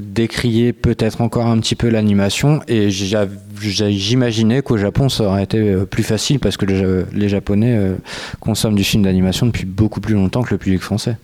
décriait 0.00 0.72
peut-être 0.72 1.20
encore 1.20 1.48
un 1.48 1.58
petit 1.58 1.74
peu 1.74 1.88
l'animation. 1.88 2.60
Et 2.68 2.90
j'imaginais 2.90 4.62
qu'au 4.62 4.76
Japon 4.76 5.08
ça 5.08 5.24
aurait 5.24 5.42
été 5.42 5.58
euh, 5.58 5.84
plus 5.84 6.04
facile 6.04 6.38
parce 6.38 6.56
que 6.56 6.66
les 7.12 7.28
Japonais 7.28 7.76
euh, 7.76 7.96
consomment 8.38 8.76
du 8.76 8.84
film 8.84 9.02
d'animation 9.02 9.46
depuis 9.46 9.64
beaucoup 9.64 10.00
plus 10.00 10.14
longtemps 10.14 10.44
que 10.44 10.52
le 10.52 10.58
public 10.58 10.80
français. 10.80 11.16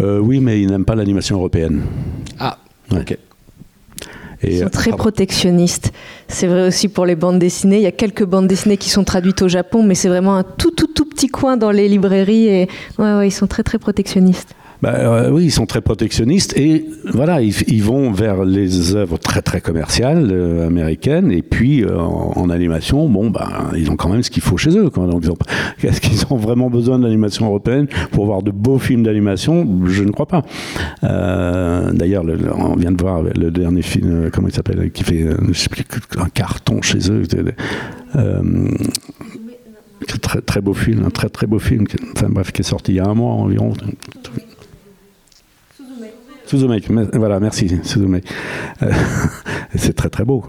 Oui, 0.00 0.40
mais 0.40 0.60
ils 0.60 0.68
n'aiment 0.68 0.84
pas 0.84 0.94
l'animation 0.94 1.36
européenne. 1.36 1.82
Ah, 2.38 2.58
ok. 2.92 3.16
Ils 4.42 4.60
sont 4.60 4.70
très 4.70 4.90
protectionnistes. 4.90 5.92
C'est 6.28 6.46
vrai 6.46 6.66
aussi 6.66 6.88
pour 6.88 7.04
les 7.04 7.14
bandes 7.14 7.38
dessinées. 7.38 7.76
Il 7.76 7.82
y 7.82 7.86
a 7.86 7.92
quelques 7.92 8.24
bandes 8.24 8.46
dessinées 8.46 8.78
qui 8.78 8.88
sont 8.88 9.04
traduites 9.04 9.42
au 9.42 9.48
Japon, 9.48 9.82
mais 9.82 9.94
c'est 9.94 10.08
vraiment 10.08 10.34
un 10.36 10.44
tout, 10.44 10.70
tout, 10.70 10.86
tout 10.86 11.04
petit 11.04 11.28
coin 11.28 11.56
dans 11.56 11.70
les 11.70 11.88
librairies. 11.88 12.46
Et 12.46 12.68
ouais, 12.98 13.14
ouais, 13.16 13.28
ils 13.28 13.32
sont 13.32 13.46
très, 13.46 13.62
très 13.62 13.78
protectionnistes. 13.78 14.54
Bah, 14.82 14.94
euh, 14.94 15.30
oui, 15.30 15.44
ils 15.44 15.50
sont 15.50 15.66
très 15.66 15.82
protectionnistes 15.82 16.56
et 16.56 16.86
voilà, 17.12 17.42
ils, 17.42 17.82
vont 17.82 18.12
vers 18.12 18.44
les 18.44 18.94
œuvres 18.94 19.18
très 19.18 19.42
très 19.42 19.60
commerciales 19.60 20.28
euh, 20.32 20.66
américaines 20.66 21.30
et 21.30 21.42
puis 21.42 21.84
euh, 21.84 21.98
en, 21.98 22.48
animation, 22.48 23.08
bon, 23.08 23.30
bah, 23.30 23.70
ils 23.76 23.90
ont 23.90 23.96
quand 23.96 24.08
même 24.08 24.22
ce 24.22 24.30
qu'il 24.30 24.42
faut 24.42 24.56
chez 24.56 24.70
eux. 24.76 24.90
Est-ce 25.82 26.00
qu'ils 26.00 26.24
ont 26.30 26.36
vraiment 26.36 26.70
besoin 26.70 26.98
de 26.98 27.04
l'animation 27.04 27.46
européenne 27.46 27.88
pour 28.10 28.26
voir 28.26 28.42
de 28.42 28.50
beaux 28.50 28.78
films 28.78 29.02
d'animation? 29.02 29.66
Je 29.86 30.02
ne 30.02 30.10
crois 30.10 30.26
pas. 30.26 30.42
D'ailleurs, 31.02 32.24
on 32.56 32.76
vient 32.76 32.92
de 32.92 33.00
voir 33.00 33.22
le 33.22 33.50
dernier 33.50 33.82
film, 33.82 34.30
comment 34.32 34.48
il 34.48 34.54
s'appelle, 34.54 34.90
qui 34.92 35.04
fait 35.04 35.26
un 36.18 36.28
carton 36.28 36.80
chez 36.82 37.10
eux. 37.10 37.22
Très, 40.22 40.40
très 40.40 40.60
beau 40.60 40.74
film, 40.74 41.04
un 41.04 41.10
très 41.10 41.28
très 41.28 41.46
beau 41.46 41.58
film, 41.58 41.86
enfin 42.16 42.28
bref, 42.30 42.52
qui 42.52 42.62
est 42.62 42.64
sorti 42.64 42.92
il 42.92 42.96
y 42.96 43.00
a 43.00 43.06
un 43.06 43.14
mois 43.14 43.32
environ. 43.32 43.74
Suzume, 46.50 46.76
voilà, 47.12 47.38
merci 47.38 47.70
Suzume. 47.84 48.18
Euh, 48.82 48.90
c'est 49.76 49.94
très 49.94 50.08
très 50.08 50.24
beau. 50.24 50.42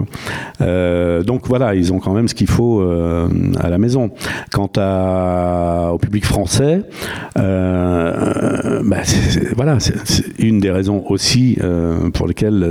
Euh, 0.59 1.21
donc 1.21 1.47
voilà, 1.47 1.75
ils 1.75 1.93
ont 1.93 1.99
quand 1.99 2.13
même 2.15 2.27
ce 2.27 2.33
qu'il 2.33 2.49
faut 2.49 2.81
euh, 2.81 3.29
à 3.59 3.69
la 3.69 3.77
maison. 3.77 4.09
Quant 4.51 4.71
à, 4.77 5.91
au 5.93 5.99
public 5.99 6.25
français, 6.25 6.81
bah, 7.35 9.03
voilà, 9.55 9.77
c'est 9.79 10.25
une 10.39 10.59
des 10.59 10.71
raisons 10.71 11.03
aussi 11.07 11.59
pour 12.15 12.25
lesquelles 12.27 12.67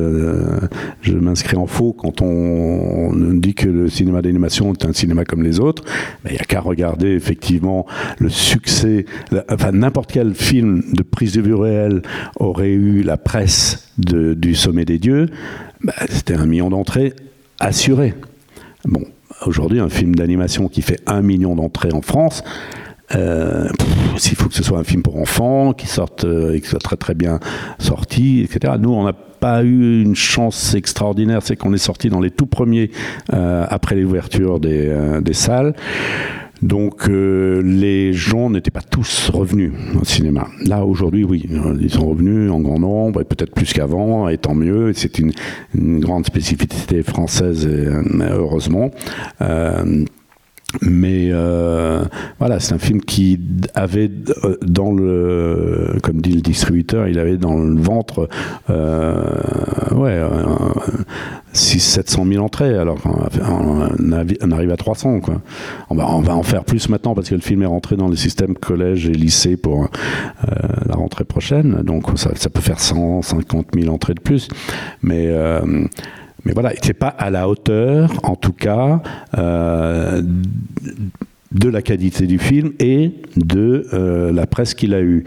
je 1.03 1.13
m'inscris 1.13 1.57
en 1.57 1.67
faux 1.67 1.93
quand 1.93 2.23
on, 2.23 3.13
dit 3.15 3.55
que 3.55 3.69
le 3.69 3.89
cinéma 3.89 4.23
d'animation 4.23 4.73
est 4.73 4.85
un 4.85 4.93
cinéma 4.93 5.25
comme 5.25 5.45
les 5.45 5.61
autres. 5.61 5.85
Il 6.25 6.33
n'y 6.33 6.39
a 6.39 6.45
qu'à 6.45 6.61
regarder 6.61 7.11
effectivement 7.11 7.87
le 8.19 8.29
succès. 8.29 9.05
Enfin, 9.49 9.71
n'importe 9.71 10.11
quel 10.11 10.35
film 10.35 10.83
de 10.93 11.05
prise 11.05 11.35
de 11.35 11.43
vue 11.43 11.55
réelle 11.55 12.03
aurait 12.37 12.73
eu 12.73 13.03
la 13.03 13.20
presse 13.23 13.89
du 13.99 14.55
sommet 14.55 14.85
des 14.85 14.99
dieux, 14.99 15.27
bah, 15.83 15.95
c'était 16.09 16.35
un 16.35 16.47
million 16.47 16.71
d'entrées 16.71 17.15
assuré. 17.59 18.15
Bon, 18.85 19.03
aujourd'hui, 19.47 19.81
un 19.81 19.89
film 19.89 20.15
d'animation 20.15 20.69
qui 20.69 20.83
fait 20.83 21.01
un 21.07 21.23
million 21.23 21.55
d'entrées 21.55 21.93
en 21.93 22.03
France, 22.03 22.43
euh, 23.15 23.69
s'il 24.17 24.37
faut 24.37 24.49
que 24.49 24.55
ce 24.55 24.63
soit 24.63 24.79
un 24.79 24.85
film 24.85 25.03
pour 25.03 25.19
enfants, 25.19 25.73
qui 25.73 25.87
sorte 25.87 26.25
euh, 26.25 26.55
et 26.55 26.61
qui 26.61 26.69
soit 26.69 26.79
très 26.79 26.97
très 26.97 27.15
bien 27.15 27.41
sorti, 27.79 28.41
etc. 28.41 28.75
Nous, 28.79 28.91
on 28.91 29.05
n'a 29.05 29.13
pas 29.13 29.63
eu 29.65 30.03
une 30.03 30.15
chance 30.15 30.75
extraordinaire, 30.75 31.41
c'est 31.43 31.57
qu'on 31.57 31.73
est 31.73 31.79
sorti 31.79 32.09
dans 32.09 32.21
les 32.21 32.31
tout 32.31 32.47
premiers 32.47 32.91
euh, 33.33 33.65
après 33.69 33.97
l'ouverture 33.97 34.61
des 34.61 35.33
salles. 35.33 35.75
Donc 36.63 37.09
euh, 37.09 37.63
les 37.63 38.13
gens 38.13 38.51
n'étaient 38.51 38.71
pas 38.71 38.83
tous 38.83 39.31
revenus 39.31 39.73
au 40.01 40.05
cinéma. 40.05 40.49
Là 40.67 40.85
aujourd'hui, 40.85 41.25
oui, 41.25 41.49
ils 41.81 41.91
sont 41.91 42.09
revenus 42.09 42.51
en 42.51 42.61
grand 42.61 42.79
nombre 42.79 43.21
et 43.21 43.25
peut-être 43.25 43.55
plus 43.55 43.73
qu'avant, 43.73 44.29
et 44.29 44.39
tant 44.39 44.55
mieux. 44.55 44.93
C'est 44.95 45.19
une, 45.19 45.33
grande 46.01 46.27
spécificité 46.27 47.03
française, 47.03 47.67
euh, 47.67 48.03
heureusement. 48.21 48.91
Euh, 49.41 50.05
mais 50.83 51.31
euh, 51.33 52.05
voilà, 52.39 52.61
c'est 52.61 52.75
un 52.75 52.79
film 52.79 53.01
qui 53.01 53.41
avait 53.75 54.11
euh, 54.45 54.57
dans 54.63 54.93
le, 54.93 55.97
comme 56.03 56.21
dit 56.21 56.33
le 56.33 56.41
distributeur, 56.41 57.09
il 57.09 57.19
avait 57.19 57.37
dans 57.37 57.59
le 57.59 57.81
ventre, 57.81 58.29
euh, 58.71 59.25
ouais, 59.93 60.21
600-700 61.55 62.33
000 62.33 62.45
entrées. 62.45 62.77
Alors 62.77 62.99
on, 63.05 64.53
arrive 64.53 64.71
à 64.71 64.77
300. 64.77 65.21
Quoi. 65.21 65.41
On, 65.91 65.95
va, 65.95 66.35
en 66.35 66.43
faire 66.43 66.65
plus 66.65 66.89
maintenant 66.89 67.15
parce 67.15 67.29
que 67.29 67.35
le 67.35 67.41
film 67.41 67.63
est 67.63 67.67
rentré 67.67 67.97
dans 67.97 68.09
les 68.09 68.17
systèmes 68.17 68.55
collège 68.55 69.09
et 69.09 69.13
lycée 69.13 69.57
pour 69.57 69.85
euh, 69.85 70.55
la 70.87 70.95
rentrée 70.95 71.25
prochaine. 71.25 71.83
Donc 71.83 72.07
ça, 72.17 72.31
ça, 72.37 72.49
peut 72.49 72.61
faire 72.61 72.79
150 72.79 73.69
000 73.75 73.93
entrées 73.93 74.15
de 74.15 74.21
plus. 74.21 74.49
Mais 75.03 75.29
mais 76.45 76.53
voilà, 76.53 76.73
il 76.73 76.77
n'était 76.77 76.93
pas 76.95 77.09
à 77.09 77.31
la 77.31 77.49
hauteur, 77.49 78.11
en 78.23 78.37
tout 78.37 78.53
cas, 78.53 79.01
euh, 79.37 80.23
de 81.53 81.69
la 81.69 81.83
qualité 81.83 82.29
du 82.29 82.39
film 82.39 82.73
et 82.79 83.13
de 83.37 83.89
euh, 83.93 84.33
la 84.33 84.47
presse 84.47 84.75
qu'il 84.75 84.95
a 84.95 85.01
eue. 85.01 85.25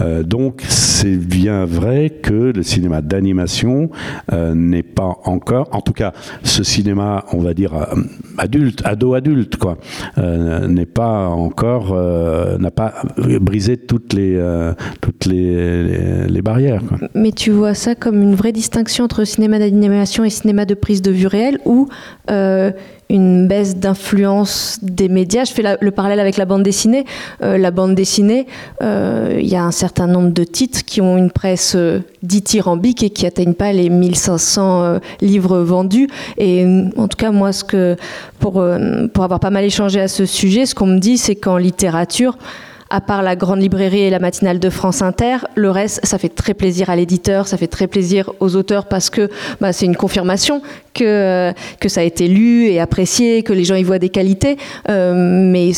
Euh, 0.00 0.22
donc 0.22 0.62
c'est 0.68 1.18
bien 1.18 1.66
vrai 1.66 2.08
que 2.08 2.52
le 2.54 2.62
cinéma 2.62 3.02
d'animation 3.02 3.90
euh, 4.32 4.54
n'est 4.54 4.82
pas 4.82 5.18
encore, 5.24 5.68
en 5.72 5.82
tout 5.82 5.92
cas 5.92 6.14
ce 6.42 6.62
cinéma, 6.64 7.26
on 7.32 7.40
va 7.40 7.52
dire 7.52 7.74
adulte, 8.38 8.80
ado-adulte, 8.86 9.56
quoi, 9.56 9.76
n'est 10.16 10.86
pas 10.86 11.28
encore, 11.28 11.94
n'a 12.58 12.70
pas 12.70 12.94
brisé 13.40 13.76
toutes 13.76 14.12
les 14.14 14.40
toutes 15.00 15.26
les, 15.26 16.42
barrières. 16.42 16.82
Mais 17.14 17.32
tu 17.32 17.50
vois 17.50 17.74
ça 17.74 17.94
comme 17.94 18.22
une 18.22 18.34
vraie 18.34 18.52
distinction 18.52 19.04
entre 19.04 19.24
cinéma 19.24 19.58
d'animation 19.58 20.24
et 20.24 20.30
cinéma 20.30 20.64
de 20.64 20.74
prise 20.74 21.02
de 21.02 21.10
vue 21.10 21.26
réelle, 21.26 21.58
ou 21.64 21.88
une 23.08 23.46
baisse 23.46 23.76
d'influence 23.76 24.78
des 24.82 25.08
médias. 25.08 25.44
Je 25.44 25.52
fais 25.52 25.62
le 25.80 25.90
parallèle 25.90 26.20
avec 26.20 26.36
la 26.36 26.44
bande 26.44 26.62
dessinée. 26.62 27.04
Euh, 27.42 27.56
la 27.56 27.70
bande 27.70 27.94
dessinée, 27.94 28.46
euh, 28.82 29.38
il 29.40 29.46
y 29.46 29.56
a 29.56 29.62
un 29.62 29.70
certain 29.70 30.06
nombre 30.06 30.30
de 30.30 30.44
titres 30.44 30.84
qui 30.84 31.00
ont 31.00 31.16
une 31.16 31.30
presse 31.30 31.74
euh, 31.76 32.00
dithyrambique 32.22 33.02
et 33.02 33.10
qui 33.10 33.24
n'atteignent 33.24 33.54
pas 33.54 33.72
les 33.72 33.90
1500 33.90 34.98
livres 35.20 35.58
vendus. 35.58 36.08
Et 36.38 36.66
en 36.96 37.06
tout 37.06 37.16
cas, 37.16 37.30
moi, 37.30 37.52
ce 37.52 37.62
que, 37.62 37.96
pour, 38.40 38.64
pour 39.12 39.24
avoir 39.24 39.40
pas 39.40 39.50
mal 39.50 39.64
échangé 39.64 40.00
à 40.00 40.08
ce 40.08 40.26
sujet, 40.26 40.66
ce 40.66 40.74
qu'on 40.74 40.86
me 40.86 40.98
dit, 40.98 41.18
c'est 41.18 41.36
qu'en 41.36 41.56
littérature, 41.56 42.36
à 42.90 43.00
part 43.00 43.22
la 43.22 43.36
grande 43.36 43.60
librairie 43.60 44.02
et 44.02 44.10
la 44.10 44.18
matinale 44.18 44.58
de 44.58 44.70
France 44.70 45.02
Inter, 45.02 45.38
le 45.54 45.70
reste, 45.70 46.00
ça 46.04 46.18
fait 46.18 46.28
très 46.28 46.54
plaisir 46.54 46.90
à 46.90 46.96
l'éditeur, 46.96 47.48
ça 47.48 47.56
fait 47.56 47.66
très 47.66 47.86
plaisir 47.86 48.32
aux 48.40 48.56
auteurs 48.56 48.86
parce 48.86 49.10
que 49.10 49.28
bah, 49.60 49.72
c'est 49.72 49.86
une 49.86 49.96
confirmation 49.96 50.62
que, 50.94 51.52
que 51.80 51.88
ça 51.88 52.00
a 52.00 52.04
été 52.04 52.28
lu 52.28 52.66
et 52.66 52.80
apprécié, 52.80 53.42
que 53.42 53.52
les 53.52 53.64
gens 53.64 53.74
y 53.74 53.82
voient 53.82 53.98
des 53.98 54.08
qualités. 54.08 54.56
Euh, 54.88 55.14
mais 55.14 55.72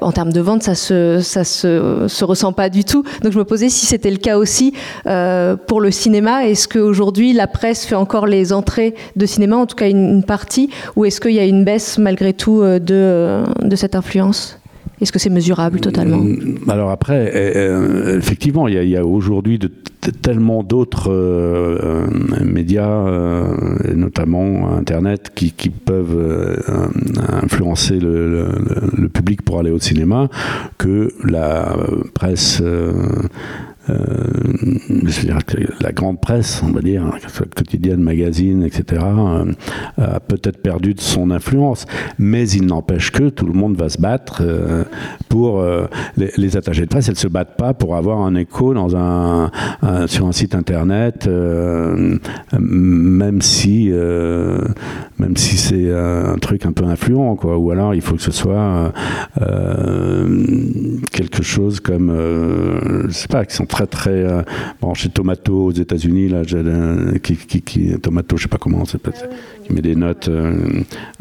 en 0.00 0.12
termes 0.12 0.32
de 0.32 0.40
vente, 0.40 0.62
ça 0.62 0.74
se, 0.74 1.20
se, 1.20 2.06
se 2.06 2.24
ressent 2.24 2.52
pas 2.52 2.68
du 2.68 2.84
tout. 2.84 3.04
Donc 3.22 3.32
je 3.32 3.38
me 3.38 3.44
posais 3.44 3.68
si 3.68 3.86
c'était 3.86 4.10
le 4.10 4.18
cas 4.18 4.38
aussi 4.38 4.74
euh, 5.06 5.56
pour 5.56 5.80
le 5.80 5.90
cinéma. 5.90 6.46
Est-ce 6.46 6.68
qu'aujourd'hui 6.68 7.32
la 7.32 7.46
presse 7.46 7.86
fait 7.86 7.94
encore 7.94 8.26
les 8.26 8.52
entrées 8.52 8.94
de 9.16 9.26
cinéma, 9.26 9.56
en 9.56 9.66
tout 9.66 9.76
cas 9.76 9.88
une, 9.88 10.22
partie, 10.22 10.70
ou 10.96 11.04
est-ce 11.04 11.20
qu'il 11.20 11.32
y 11.32 11.40
a 11.40 11.44
une 11.44 11.64
baisse 11.64 11.98
malgré 11.98 12.32
tout 12.32 12.60
euh, 12.62 12.78
de 12.78 13.76
cette 13.76 13.94
influence? 13.94 14.61
Est-ce 15.02 15.10
que 15.12 15.18
c'est 15.18 15.30
mesurable 15.30 15.80
totalement 15.80 16.18
Mm, 16.18 16.70
Alors 16.70 16.90
après, 16.90 17.32
euh, 17.34 18.18
effectivement, 18.18 18.68
il 18.68 18.88
y 18.88 18.96
a, 18.96 19.04
aujourd'hui 19.04 19.58
tellement 20.22 20.62
d'autres 20.62 21.12
euh, 21.12 21.78
euh, 21.82 22.44
médias, 22.44 22.88
euh, 22.88 23.54
notamment 23.94 24.76
Internet, 24.76 25.32
qui, 25.34 25.52
peuvent 25.70 26.16
euh, 26.16 26.56
influencer 27.42 27.98
le 28.00 29.08
public 29.08 29.42
pour 29.42 29.58
aller 29.58 29.70
au 29.70 29.78
cinéma, 29.78 30.28
que 30.78 31.12
la 31.24 31.76
presse. 32.14 32.62
Euh, 33.90 33.96
la 35.80 35.92
grande 35.92 36.20
presse, 36.20 36.62
on 36.64 36.70
va 36.70 36.80
dire, 36.80 37.04
soit 37.28 37.52
quotidienne, 37.54 38.00
magazine, 38.00 38.62
etc., 38.62 39.02
euh, 39.02 39.52
a 39.96 40.20
peut-être 40.20 40.62
perdu 40.62 40.94
de 40.94 41.00
son 41.00 41.30
influence. 41.30 41.86
Mais 42.18 42.48
il 42.48 42.66
n'empêche 42.66 43.10
que 43.10 43.28
tout 43.28 43.46
le 43.46 43.52
monde 43.52 43.76
va 43.76 43.88
se 43.88 44.00
battre 44.00 44.42
euh, 44.42 44.84
pour 45.28 45.64
les, 46.16 46.56
attachés 46.56 46.82
de 46.82 46.86
presse. 46.86 47.08
Elles 47.08 47.16
se 47.16 47.28
battent 47.28 47.56
pas 47.56 47.74
pour 47.74 47.96
avoir 47.96 48.20
un 48.20 48.34
écho 48.34 48.74
sur 50.06 50.26
un 50.26 50.32
site 50.32 50.54
internet, 50.54 51.28
même 52.58 53.40
si 53.40 53.90
même 55.18 55.36
si 55.36 55.56
c'est 55.56 55.92
un 55.92 56.36
truc 56.38 56.66
un 56.66 56.72
peu 56.72 56.84
influent. 56.84 57.38
Ou 57.42 57.70
alors 57.70 57.94
il 57.94 58.02
faut 58.02 58.16
que 58.16 58.22
ce 58.22 58.32
soit 58.32 58.92
quelque 61.12 61.42
chose 61.42 61.80
comme, 61.80 62.12
je 63.08 63.12
sais 63.12 63.28
pas, 63.28 63.44
sont 63.48 63.66
très 63.72 63.86
très 63.86 64.10
euh, 64.10 64.42
bon 64.80 64.92
chez 64.92 65.08
Tomato 65.08 65.64
aux 65.64 65.72
États-Unis 65.72 66.28
là, 66.28 66.42
qui, 67.22 67.36
qui, 67.36 67.62
qui 67.62 67.98
Tomato, 68.00 68.36
je 68.36 68.42
sais 68.42 68.48
pas 68.48 68.58
comment, 68.58 68.84
c'est 68.84 69.00
met 69.70 69.82
des 69.82 69.94
notes. 69.96 70.28
Euh, 70.28 70.54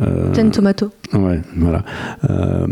euh, 0.02 0.32
Ten 0.34 0.52
Tomato. 0.52 0.90
Ouais, 1.14 1.42
voilà. 1.58 1.84
Euh, 2.30 2.66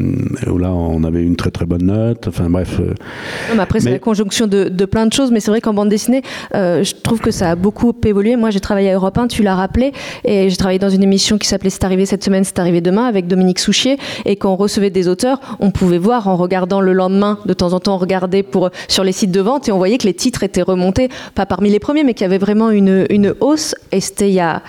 où 0.49 0.57
là, 0.57 0.71
on 0.71 1.03
avait 1.03 1.23
une 1.23 1.35
très 1.35 1.51
très 1.51 1.65
bonne 1.65 1.83
note. 1.85 2.27
Enfin 2.27 2.49
bref. 2.49 2.79
Non, 2.79 3.55
mais 3.55 3.61
après, 3.61 3.79
c'est 3.79 3.85
Mais- 3.85 3.91
la 3.93 3.99
conjonction 3.99 4.47
de, 4.47 4.69
de 4.69 4.85
plein 4.85 5.05
de 5.05 5.13
choses, 5.13 5.31
mais 5.31 5.39
c'est 5.39 5.51
vrai 5.51 5.61
qu'en 5.61 5.73
bande 5.73 5.89
dessinée, 5.89 6.21
je 6.53 6.93
trouve 7.01 7.19
que 7.19 7.31
ça 7.31 7.51
a 7.51 7.55
beaucoup 7.55 7.93
évolué. 8.05 8.35
Moi, 8.35 8.49
j'ai 8.49 8.59
travaillé 8.61 8.89
à 8.89 8.93
Europe 8.95 9.17
1, 9.17 9.27
tu 9.27 9.43
l'as 9.43 9.55
rappelé, 9.55 9.91
et 10.23 10.49
j'ai 10.49 10.55
travaillé 10.57 10.79
dans 10.79 10.89
une 10.89 11.03
émission 11.03 11.37
qui 11.37 11.47
s'appelait 11.47 11.69
C'est 11.69 11.83
arrivé 11.83 12.05
cette 12.05 12.23
semaine, 12.23 12.43
c'est 12.43 12.59
arrivé 12.59 12.81
demain, 12.81 13.05
avec 13.05 13.27
Dominique 13.27 13.59
Souchier, 13.59 13.97
et 14.25 14.35
quand 14.37 14.53
on 14.53 14.55
recevait 14.55 14.89
des 14.89 15.07
auteurs, 15.07 15.39
on 15.59 15.71
pouvait 15.71 15.97
voir 15.97 16.27
en 16.27 16.35
regardant 16.37 16.81
le 16.81 16.93
lendemain, 16.93 17.39
de 17.45 17.53
temps 17.53 17.73
en 17.73 17.79
temps, 17.79 17.95
on 17.95 17.99
regardait 17.99 18.43
pour, 18.43 18.69
sur 18.87 19.03
les 19.03 19.11
sites 19.11 19.31
de 19.31 19.41
vente, 19.41 19.67
et 19.67 19.71
on 19.71 19.77
voyait 19.77 19.97
que 19.97 20.07
les 20.07 20.13
titres 20.13 20.43
étaient 20.43 20.61
remontés, 20.61 21.09
pas 21.35 21.45
parmi 21.45 21.69
les 21.69 21.79
premiers, 21.79 22.03
mais 22.03 22.13
qu'il 22.13 22.23
y 22.23 22.25
avait 22.25 22.37
vraiment 22.37 22.69
une, 22.69 23.05
une 23.09 23.33
hausse, 23.41 23.75
et 23.91 23.99
c'était 23.99 24.29
il 24.29 24.35
y 24.35 24.39
a 24.39 24.61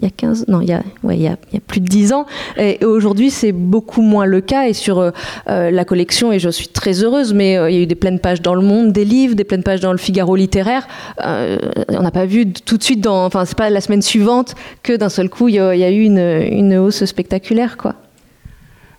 il 0.00 0.04
y 0.04 0.06
a 0.06 0.10
15, 0.10 0.46
non, 0.46 0.60
il 0.60 0.68
y 0.68 0.72
a, 0.72 0.82
ouais, 1.02 1.16
il 1.16 1.22
y 1.22 1.26
a, 1.26 1.36
plus 1.66 1.80
de 1.80 1.86
10 1.86 2.12
ans. 2.12 2.26
Et 2.56 2.84
aujourd'hui, 2.84 3.30
c'est 3.30 3.50
beaucoup 3.50 4.00
moins 4.00 4.26
le 4.26 4.40
cas. 4.40 4.68
Et 4.68 4.72
sur 4.72 5.00
euh, 5.00 5.10
euh, 5.48 5.72
la 5.72 5.84
collection, 5.84 6.32
et 6.32 6.38
je 6.38 6.48
suis 6.48 6.68
très 6.68 7.02
heureuse, 7.02 7.34
mais 7.34 7.56
euh, 7.56 7.68
il 7.68 7.76
y 7.76 7.80
a 7.80 7.82
eu 7.82 7.86
des 7.86 7.96
pleines 7.96 8.20
pages 8.20 8.40
dans 8.40 8.54
le 8.54 8.62
Monde, 8.62 8.92
des 8.92 9.04
livres, 9.04 9.34
des 9.34 9.44
pleines 9.44 9.64
pages 9.64 9.80
dans 9.80 9.90
le 9.90 9.98
Figaro 9.98 10.36
littéraire. 10.36 10.86
On 11.18 12.02
n'a 12.02 12.10
pas 12.12 12.26
vu 12.26 12.52
tout 12.52 12.76
de 12.76 12.82
suite, 12.82 13.00
dans, 13.00 13.24
enfin, 13.24 13.44
c'est 13.44 13.58
pas 13.58 13.70
la 13.70 13.80
semaine 13.80 14.02
suivante 14.02 14.54
que 14.82 14.96
d'un 14.96 15.08
seul 15.08 15.28
coup, 15.28 15.48
il 15.48 15.54
y, 15.54 15.58
a, 15.58 15.90
eu 15.90 16.02
une, 16.02 16.76
hausse 16.76 17.04
spectaculaire, 17.04 17.76
quoi. 17.76 17.94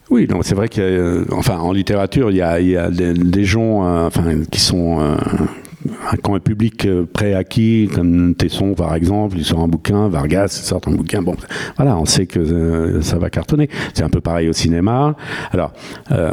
Oui, 0.09 0.27
non, 0.27 0.41
c'est 0.41 0.55
vrai 0.55 0.67
qu'il 0.67 0.83
y 0.83 0.85
a, 0.85 0.89
euh, 0.89 1.25
enfin, 1.31 1.59
en 1.59 1.71
littérature, 1.71 2.31
il 2.31 2.37
y 2.37 2.41
a, 2.41 2.89
des, 2.89 3.13
des 3.13 3.45
gens, 3.45 4.05
enfin, 4.05 4.23
qui 4.51 4.59
sont 4.59 5.15
quand 6.23 6.35
un 6.35 6.39
public 6.39 6.85
euh, 6.85 7.05
préacquis, 7.11 7.89
comme 7.93 8.35
Tesson 8.35 8.73
par 8.73 8.93
exemple, 8.95 9.37
il 9.37 9.45
sort 9.45 9.59
un 9.61 9.67
bouquin, 9.67 10.07
Vargas 10.09 10.47
sort 10.49 10.81
un 10.87 10.91
bouquin, 10.91 11.21
bon, 11.21 11.35
voilà, 11.77 11.97
on 11.97 12.05
sait 12.05 12.25
que 12.25 12.39
euh, 12.39 13.01
ça 13.01 13.17
va 13.17 13.29
cartonner. 13.29 13.69
C'est 13.93 14.03
un 14.03 14.09
peu 14.09 14.21
pareil 14.21 14.49
au 14.49 14.53
cinéma. 14.53 15.15
Alors. 15.51 15.73
euh, 16.11 16.31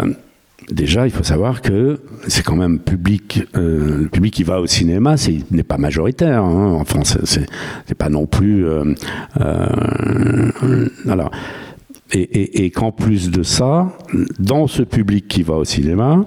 Déjà, 0.69 1.07
il 1.07 1.13
faut 1.13 1.23
savoir 1.23 1.63
que 1.63 2.01
c'est 2.27 2.43
quand 2.43 2.57
même 2.57 2.81
public, 2.81 3.45
le 3.55 4.09
public 4.09 4.35
qui 4.35 4.43
va 4.43 4.61
au 4.61 4.67
cinéma, 4.67 5.15
n'est 5.53 5.63
pas 5.63 5.79
majoritaire. 5.79 6.43
Hein. 6.43 6.77
Enfin, 6.81 7.05
c'est- 7.05 7.47
c'est 7.87 7.95
pas 7.95 8.09
non 8.09 8.27
plus. 8.27 8.67
alors, 11.09 11.31
et, 12.13 12.71
qu'en 12.71 12.91
plus 12.91 13.31
de 13.31 13.45
ça, 13.45 13.93
dans 14.41 14.67
ce 14.67 14.83
public 14.83 15.29
qui 15.29 15.45
va 15.45 15.55
au 15.55 15.65
cinéma, 15.65 16.25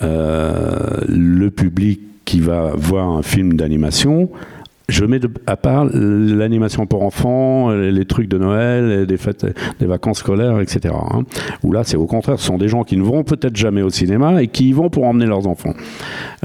le 0.00 1.48
public 1.48 2.00
qui 2.30 2.38
va 2.38 2.70
voir 2.76 3.08
un 3.08 3.22
film 3.22 3.54
d'animation, 3.54 4.30
je 4.88 5.04
mets 5.04 5.18
à 5.48 5.56
part 5.56 5.84
l'animation 5.92 6.86
pour 6.86 7.02
enfants, 7.02 7.70
les 7.70 8.04
trucs 8.04 8.28
de 8.28 8.38
Noël, 8.38 9.04
des 9.04 9.16
fêtes, 9.16 9.44
des 9.80 9.86
vacances 9.86 10.18
scolaires, 10.18 10.60
etc. 10.60 10.94
hein. 10.94 11.24
Où 11.64 11.72
là, 11.72 11.82
c'est 11.82 11.96
au 11.96 12.06
contraire, 12.06 12.38
ce 12.38 12.46
sont 12.46 12.56
des 12.56 12.68
gens 12.68 12.84
qui 12.84 12.96
ne 12.96 13.02
vont 13.02 13.24
peut-être 13.24 13.56
jamais 13.56 13.82
au 13.82 13.90
cinéma 13.90 14.44
et 14.44 14.46
qui 14.46 14.68
y 14.68 14.72
vont 14.72 14.90
pour 14.90 15.06
emmener 15.06 15.26
leurs 15.26 15.48
enfants. 15.48 15.74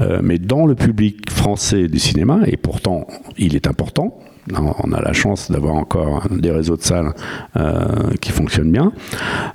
Euh, 0.00 0.18
mais 0.24 0.38
dans 0.38 0.66
le 0.66 0.74
public 0.74 1.30
français 1.30 1.86
du 1.86 2.00
cinéma, 2.00 2.40
et 2.46 2.56
pourtant, 2.56 3.06
il 3.38 3.54
est 3.54 3.68
important, 3.68 4.18
on 4.54 4.92
a 4.92 5.00
la 5.02 5.12
chance 5.12 5.50
d'avoir 5.50 5.74
encore 5.74 6.28
des 6.30 6.50
réseaux 6.50 6.76
de 6.76 6.82
salles 6.82 7.12
euh, 7.56 7.84
qui 8.20 8.30
fonctionnent 8.32 8.70
bien. 8.72 8.92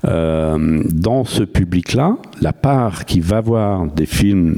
Euh, 0.05 0.83
dans 0.91 1.23
ce 1.23 1.43
public-là, 1.43 2.17
la 2.41 2.53
part 2.53 3.05
qui 3.05 3.19
va 3.21 3.41
voir 3.41 3.85
des 3.87 4.05
films 4.05 4.55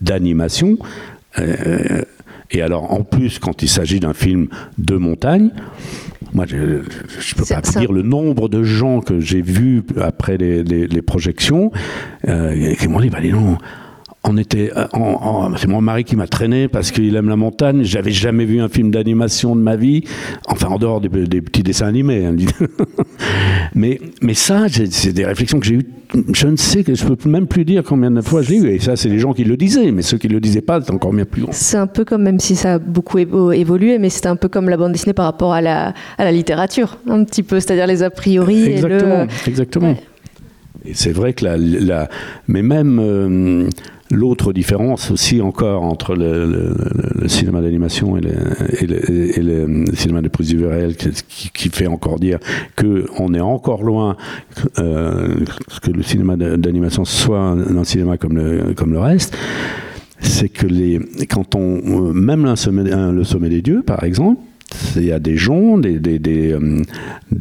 d'animation, 0.00 0.78
euh, 1.38 2.02
et 2.50 2.62
alors 2.62 2.92
en 2.92 3.02
plus 3.02 3.38
quand 3.38 3.62
il 3.62 3.68
s'agit 3.68 4.00
d'un 4.00 4.14
film 4.14 4.46
de 4.78 4.96
montagne, 4.96 5.50
moi 6.32 6.44
je 6.46 6.56
ne 6.56 6.78
peux 7.36 7.44
pas 7.44 7.60
dire 7.80 7.92
le 7.92 8.02
nombre 8.02 8.48
de 8.48 8.62
gens 8.62 9.00
que 9.00 9.18
j'ai 9.20 9.42
vus 9.42 9.82
après 10.00 10.36
les, 10.36 10.62
les- 10.62 10.86
les 10.86 11.02
projections 11.02 11.72
euh, 12.28 12.74
qui 12.74 12.86
m'ont 12.88 13.00
dit, 13.00 13.10
bah, 13.10 13.18
on 14.26 14.36
était, 14.38 14.72
euh, 14.76 14.86
c'est 15.58 15.66
mon 15.68 15.80
mari 15.82 16.04
qui 16.04 16.16
m'a 16.16 16.26
traîné 16.26 16.66
parce 16.68 16.90
qu'il 16.90 17.14
aime 17.14 17.28
la 17.28 17.36
montagne. 17.36 17.82
J'avais 17.82 18.10
jamais 18.10 18.44
vu 18.46 18.60
un 18.60 18.68
film 18.68 18.90
d'animation 18.90 19.54
de 19.54 19.60
ma 19.60 19.76
vie, 19.76 20.04
enfin 20.46 20.68
en 20.68 20.78
dehors 20.78 21.00
des, 21.00 21.08
des 21.08 21.42
petits 21.42 21.62
dessins 21.62 21.86
animés. 21.86 22.24
hein, 22.24 22.34
mais, 23.74 24.00
mais 24.22 24.34
ça, 24.34 24.66
c'est 24.68 25.12
des 25.12 25.24
réflexions 25.24 25.60
que 25.60 25.66
j'ai 25.66 25.74
eues. 25.76 25.86
Je 26.32 26.46
ne 26.46 26.56
sais 26.56 26.84
que 26.84 26.94
je 26.94 27.04
peux 27.04 27.28
même 27.28 27.46
plus 27.46 27.64
dire 27.64 27.82
combien 27.84 28.10
de 28.10 28.20
fois 28.20 28.42
je 28.42 28.50
l'ai 28.50 28.56
eu. 28.58 28.68
Et 28.68 28.78
ça, 28.78 28.96
c'est 28.96 29.08
les 29.08 29.18
gens 29.18 29.32
qui 29.32 29.44
le 29.44 29.56
disaient, 29.56 29.90
mais 29.90 30.02
ceux 30.02 30.16
qui 30.18 30.28
le 30.28 30.40
disaient 30.40 30.60
pas, 30.62 30.80
c'est 30.80 30.92
encore 30.92 31.12
bien 31.12 31.24
plus 31.24 31.42
grand. 31.42 31.52
C'est 31.52 31.76
un 31.76 31.86
peu 31.86 32.04
comme, 32.04 32.22
même 32.22 32.38
si 32.40 32.54
ça 32.56 32.74
a 32.74 32.78
beaucoup 32.78 33.18
évo- 33.18 33.52
évolué, 33.52 33.98
mais 33.98 34.10
c'est 34.10 34.26
un 34.26 34.36
peu 34.36 34.48
comme 34.48 34.68
la 34.68 34.76
bande 34.76 34.92
dessinée 34.92 35.12
par 35.14 35.24
rapport 35.26 35.52
à 35.52 35.60
la, 35.60 35.92
à 36.18 36.24
la 36.24 36.32
littérature, 36.32 36.98
un 37.08 37.24
petit 37.24 37.42
peu, 37.42 37.58
c'est-à-dire 37.60 37.86
les 37.86 38.02
a 38.02 38.10
priori. 38.10 38.64
Exactement, 38.64 39.24
Et 39.24 39.26
le... 39.26 39.48
exactement. 39.50 39.88
Ouais. 39.90 39.96
Et 40.86 40.92
c'est 40.94 41.12
vrai 41.12 41.32
que 41.32 41.44
la, 41.46 41.56
la- 41.56 42.08
mais 42.46 42.62
même 42.62 42.98
euh, 43.02 43.68
l'autre 44.14 44.52
différence 44.52 45.10
aussi 45.10 45.40
encore 45.40 45.82
entre 45.82 46.14
le, 46.14 46.74
cinéma 47.26 47.60
d'animation 47.60 48.16
et, 48.16 48.20
le, 48.20 49.84
cinéma 49.94 50.22
de 50.22 50.28
prise 50.28 50.50
de 50.50 50.58
vue 50.58 50.66
réelle, 50.66 50.96
qui, 50.96 51.50
qui 51.50 51.68
fait 51.68 51.86
encore 51.86 52.18
dire 52.18 52.38
que 52.76 53.06
on 53.18 53.34
est 53.34 53.40
encore 53.40 53.82
loin 53.82 54.16
euh, 54.78 55.34
que 55.82 55.90
le 55.90 56.02
cinéma 56.02 56.36
d'animation 56.36 57.04
soit 57.04 57.40
un, 57.40 57.84
cinéma 57.84 58.16
comme 58.16 58.36
le, 58.38 58.98
reste. 58.98 59.36
C'est 60.20 60.48
que 60.48 60.66
les, 60.66 61.00
quand 61.28 61.54
on, 61.54 62.08
euh, 62.08 62.12
même 62.12 62.44
un- 62.46 63.12
le 63.12 63.24
sommet 63.24 63.48
des 63.48 63.60
dieux, 63.60 63.82
par 63.82 64.04
exemple, 64.04 64.40
il 64.96 65.04
y 65.04 65.12
a 65.12 65.18
des 65.18 65.36
gens, 65.36 65.78
des, 65.78 65.98
des, 65.98 66.52
euh, 66.52 66.82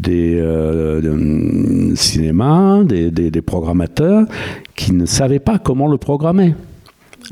euh, 0.10 1.02
euh, 1.04 1.95
cinémas, 1.95 2.84
des 2.84 3.41
programmateurs 3.41 4.26
qui 4.76 4.91
ne 4.94 5.06
savaient 5.06 5.40
pas 5.40 5.60
comment 5.60 5.88
le 5.88 5.98
programmer. 5.98 6.56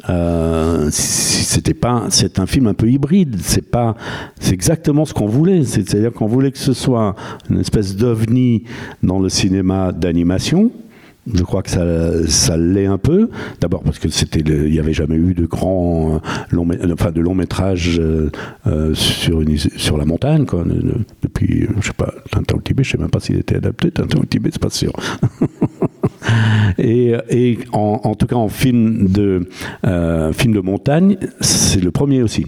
Euh, 0.09 0.87
c'était 0.91 1.73
pas, 1.73 2.05
c'est 2.09 2.39
un 2.39 2.45
film 2.45 2.67
un 2.67 2.73
peu 2.73 2.89
hybride. 2.89 3.35
C'est 3.41 3.69
pas, 3.69 3.95
c'est 4.39 4.53
exactement 4.53 5.05
ce 5.05 5.13
qu'on 5.13 5.27
voulait. 5.27 5.63
C'est- 5.65 5.87
C'est-à-dire 5.87 6.13
qu'on 6.13 6.27
voulait 6.27 6.51
que 6.51 6.57
ce 6.59 6.73
soit 6.73 7.15
une 7.49 7.59
espèce 7.59 7.95
d'ovni 7.97 8.63
dans 9.03 9.19
le 9.19 9.27
cinéma 9.29 9.91
d'animation. 9.91 10.71
Je 11.31 11.43
crois 11.43 11.61
que 11.61 11.69
ça, 11.69 12.27
ça 12.27 12.57
l'est 12.57 12.87
un 12.87 12.97
peu. 12.97 13.29
D'abord 13.59 13.83
parce 13.83 13.99
que 13.99 14.09
c'était, 14.09 14.39
il 14.39 14.71
n'y 14.71 14.79
avait 14.79 14.93
jamais 14.93 15.17
eu 15.17 15.33
de 15.35 15.45
grands, 15.45 16.15
euh, 16.15 16.19
long, 16.51 16.67
enfin 16.93 17.11
de 17.11 17.21
long 17.21 17.35
métrage 17.35 17.99
euh, 17.99 18.31
euh, 18.65 18.95
sur, 18.95 19.41
une, 19.41 19.55
sur 19.57 19.97
la 19.97 20.05
montagne, 20.05 20.45
depuis, 21.21 21.67
je 21.79 21.87
sais 21.87 21.93
pas, 21.93 22.11
Tintin 22.31 22.55
au 22.55 22.61
Tibet. 22.61 22.83
Je 22.83 22.91
sais 22.91 22.97
même 22.97 23.11
pas 23.11 23.19
s'il 23.19 23.37
était 23.37 23.57
adapté. 23.57 23.91
Tintin 23.91 24.19
au 24.19 24.25
Tibet, 24.25 24.49
c'est 24.51 24.61
pas 24.61 24.69
sûr. 24.71 24.93
Et, 26.77 27.57
en, 27.73 28.15
tout 28.15 28.27
cas, 28.27 28.35
en 28.35 28.49
film 28.49 29.07
de, 29.07 29.49
euh, 29.85 30.33
film 30.33 30.53
de 30.53 30.61
montagne, 30.61 31.17
c'est 31.39 31.81
le 31.81 31.91
premier 31.91 32.23
aussi. 32.23 32.47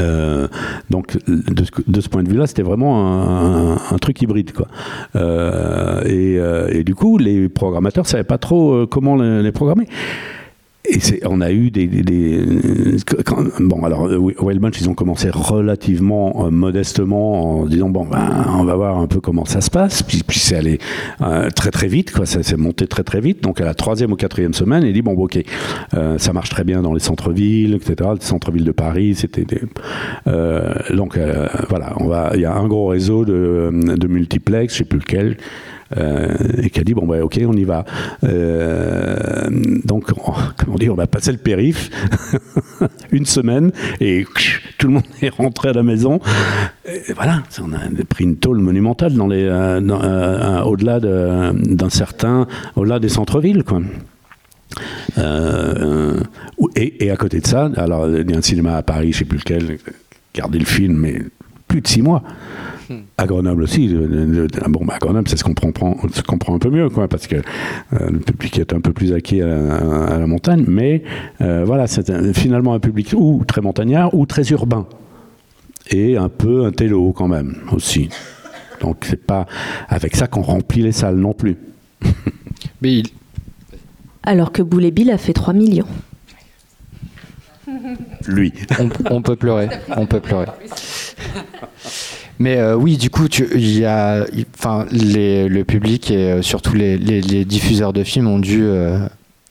Euh, 0.00 0.48
donc 0.90 1.16
de 1.26 2.00
ce, 2.00 2.08
point 2.08 2.22
de 2.22 2.28
vue-là, 2.28 2.46
c'était 2.46 2.62
vraiment 2.62 3.76
un, 3.92 3.98
truc 3.98 4.20
hybride, 4.20 4.52
quoi. 4.52 4.68
Euh, 5.16 6.68
et, 6.68 6.84
du 6.84 6.94
coup, 6.94 7.18
les 7.18 7.48
programmateurs 7.48 8.06
savaient 8.06 8.24
pas 8.24 8.38
trop 8.38 8.86
comment 8.86 9.16
les 9.16 9.52
programmer. 9.52 9.86
Et 10.90 11.00
on 11.26 11.40
a 11.40 11.52
eu 11.52 11.70
des, 11.70 11.86
des, 11.86 12.44
bon 13.60 13.84
alors 13.84 14.08
Wild 14.40 14.60
Bunch 14.60 14.80
ils 14.80 14.88
ont 14.88 14.94
commencé 14.94 15.28
relativement 15.30 16.50
modestement 16.50 17.60
en 17.60 17.66
disant 17.66 17.88
bon 17.90 18.06
ben 18.06 18.46
on 18.58 18.64
va 18.64 18.74
voir 18.74 18.98
un 18.98 19.06
peu 19.06 19.20
comment 19.20 19.44
ça 19.44 19.60
se 19.60 19.70
passe. 19.70 20.02
Puis, 20.02 20.22
puis 20.26 20.38
c'est 20.38 20.56
allé 20.56 20.78
très 21.54 21.70
très 21.70 21.88
vite 21.88 22.12
quoi. 22.12 22.26
Ça 22.26 22.42
s'est 22.42 22.56
monté 22.56 22.86
très 22.86 23.04
très 23.04 23.20
vite. 23.20 23.42
Donc 23.42 23.60
à 23.60 23.64
la 23.64 23.74
troisième 23.74 24.12
ou 24.12 24.16
quatrième 24.16 24.54
semaine 24.54 24.84
il 24.84 24.92
dit 24.92 25.02
bon 25.02 25.12
ok 25.14 25.38
ça 26.16 26.32
marche 26.32 26.50
très 26.50 26.64
bien 26.64 26.82
dans 26.82 26.92
les 26.92 27.00
centres-villes 27.00 27.74
etc 27.74 28.10
les 28.14 28.24
centres-villes 28.24 28.64
de 28.64 28.72
Paris 28.72 29.14
c'était 29.14 29.46
donc 30.94 31.18
voilà. 31.68 31.94
On 31.98 32.06
va 32.06 32.32
il 32.34 32.40
y 32.40 32.44
a 32.46 32.54
un 32.54 32.66
gros 32.66 32.86
réseau 32.88 33.24
de, 33.24 33.70
de 33.72 34.06
multiplex 34.06 34.72
je 34.72 34.78
sais 34.78 34.84
plus 34.84 34.98
lequel. 34.98 35.36
euh, 35.36 35.77
et 35.96 36.70
qui 36.70 36.80
a 36.80 36.84
dit 36.84 36.94
bon 36.94 37.06
bah 37.06 37.22
ok 37.22 37.40
on 37.46 37.54
y 37.54 37.64
va. 37.64 37.84
Euh, 38.24 39.48
donc 39.84 40.04
comment 40.56 40.76
dire, 40.76 40.92
on 40.92 40.96
va 40.96 41.06
passer 41.06 41.32
le 41.32 41.38
périph 41.38 41.90
une 43.12 43.26
semaine 43.26 43.72
et 44.00 44.26
tout 44.78 44.88
le 44.88 44.94
monde 44.94 45.04
est 45.22 45.30
rentré 45.30 45.68
à 45.68 45.72
la 45.72 45.82
maison. 45.82 46.20
Et 46.86 47.12
voilà, 47.14 47.42
on 47.62 47.72
a 47.72 48.04
pris 48.08 48.24
une 48.24 48.36
tôle 48.36 48.58
monumentale 48.58 49.14
dans 49.14 49.26
les 49.26 49.44
euh, 49.44 50.62
au-delà 50.62 51.00
d'un 51.00 51.90
certain, 51.90 52.46
au-delà 52.76 52.98
des 52.98 53.08
centres-villes 53.08 53.64
quoi. 53.64 53.80
et, 56.76 57.10
à 57.10 57.16
côté 57.16 57.40
de 57.40 57.46
ça, 57.46 57.70
alors 57.76 58.08
il 58.08 58.30
y 58.30 58.34
a 58.34 58.38
un 58.38 58.42
cinéma 58.42 58.76
à 58.76 58.82
Paris, 58.82 59.12
je 59.12 59.18
sais 59.18 59.24
plus 59.24 59.38
lequel, 59.38 59.78
gardez 60.34 60.58
le 60.58 60.64
film, 60.64 60.96
mais 60.96 61.22
plus 61.68 61.80
de 61.80 61.88
six 61.88 62.02
mois. 62.02 62.22
À 63.18 63.26
Grenoble 63.26 63.62
aussi. 63.62 63.94
bon, 64.68 64.84
bah, 64.84 64.94
à 64.94 64.98
Grenoble, 64.98 65.28
c'est 65.28 65.36
ce 65.36 65.44
qu'on 65.44 65.54
comprend, 65.54 65.94
comprend 66.26 66.54
un 66.54 66.58
peu 66.58 66.70
mieux, 66.70 66.88
quoi, 66.88 67.06
parce 67.06 67.26
que 67.26 67.36
euh, 67.36 68.10
le 68.10 68.18
public 68.18 68.58
est 68.58 68.72
un 68.72 68.80
peu 68.80 68.92
plus 68.92 69.12
acquis 69.12 69.42
à, 69.42 70.18
la 70.18 70.26
montagne. 70.26 70.64
Mais 70.66 71.02
euh, 71.40 71.64
voilà, 71.64 71.86
c'est 71.86 72.32
finalement 72.32 72.74
un 72.74 72.80
public 72.80 73.14
ou 73.14 73.44
très 73.46 73.60
montagnard 73.60 74.14
ou 74.14 74.26
très 74.26 74.48
urbain. 74.50 74.86
Et 75.90 76.16
un 76.16 76.28
peu 76.28 76.64
un 76.64 76.72
télo 76.72 77.12
quand 77.12 77.28
même 77.28 77.56
aussi. 77.72 78.08
Donc 78.80 79.04
c'est 79.08 79.24
pas 79.24 79.46
avec 79.88 80.16
ça 80.16 80.26
qu'on 80.26 80.42
remplit 80.42 80.82
les 80.82 80.92
salles 80.92 81.16
non 81.16 81.32
plus. 81.32 81.56
Mais 82.82 83.02
Alors 84.22 84.52
que 84.52 84.62
Boulet 84.62 84.90
Bill 84.90 85.10
a 85.10 85.18
fait 85.18 85.32
3 85.32 85.54
millions. 85.54 85.86
Lui. 88.26 88.52
on 89.10 89.22
peut 89.22 89.36
pleurer. 89.36 89.68
On 89.96 90.06
peut 90.06 90.20
pleurer. 90.20 90.46
Mais 92.38 92.56
euh, 92.56 92.76
oui, 92.76 92.96
du 92.96 93.10
coup, 93.10 93.26
il 93.54 93.78
y 93.78 93.84
a, 93.84 94.24
enfin, 94.56 94.86
le 94.92 95.62
public 95.62 96.10
et 96.10 96.32
euh, 96.32 96.42
surtout 96.42 96.74
les, 96.74 96.98
diffuseurs 97.44 97.92
de 97.92 98.04
films 98.04 98.28
ont 98.28 98.38
dû 98.38 98.62
euh, 98.62 99.00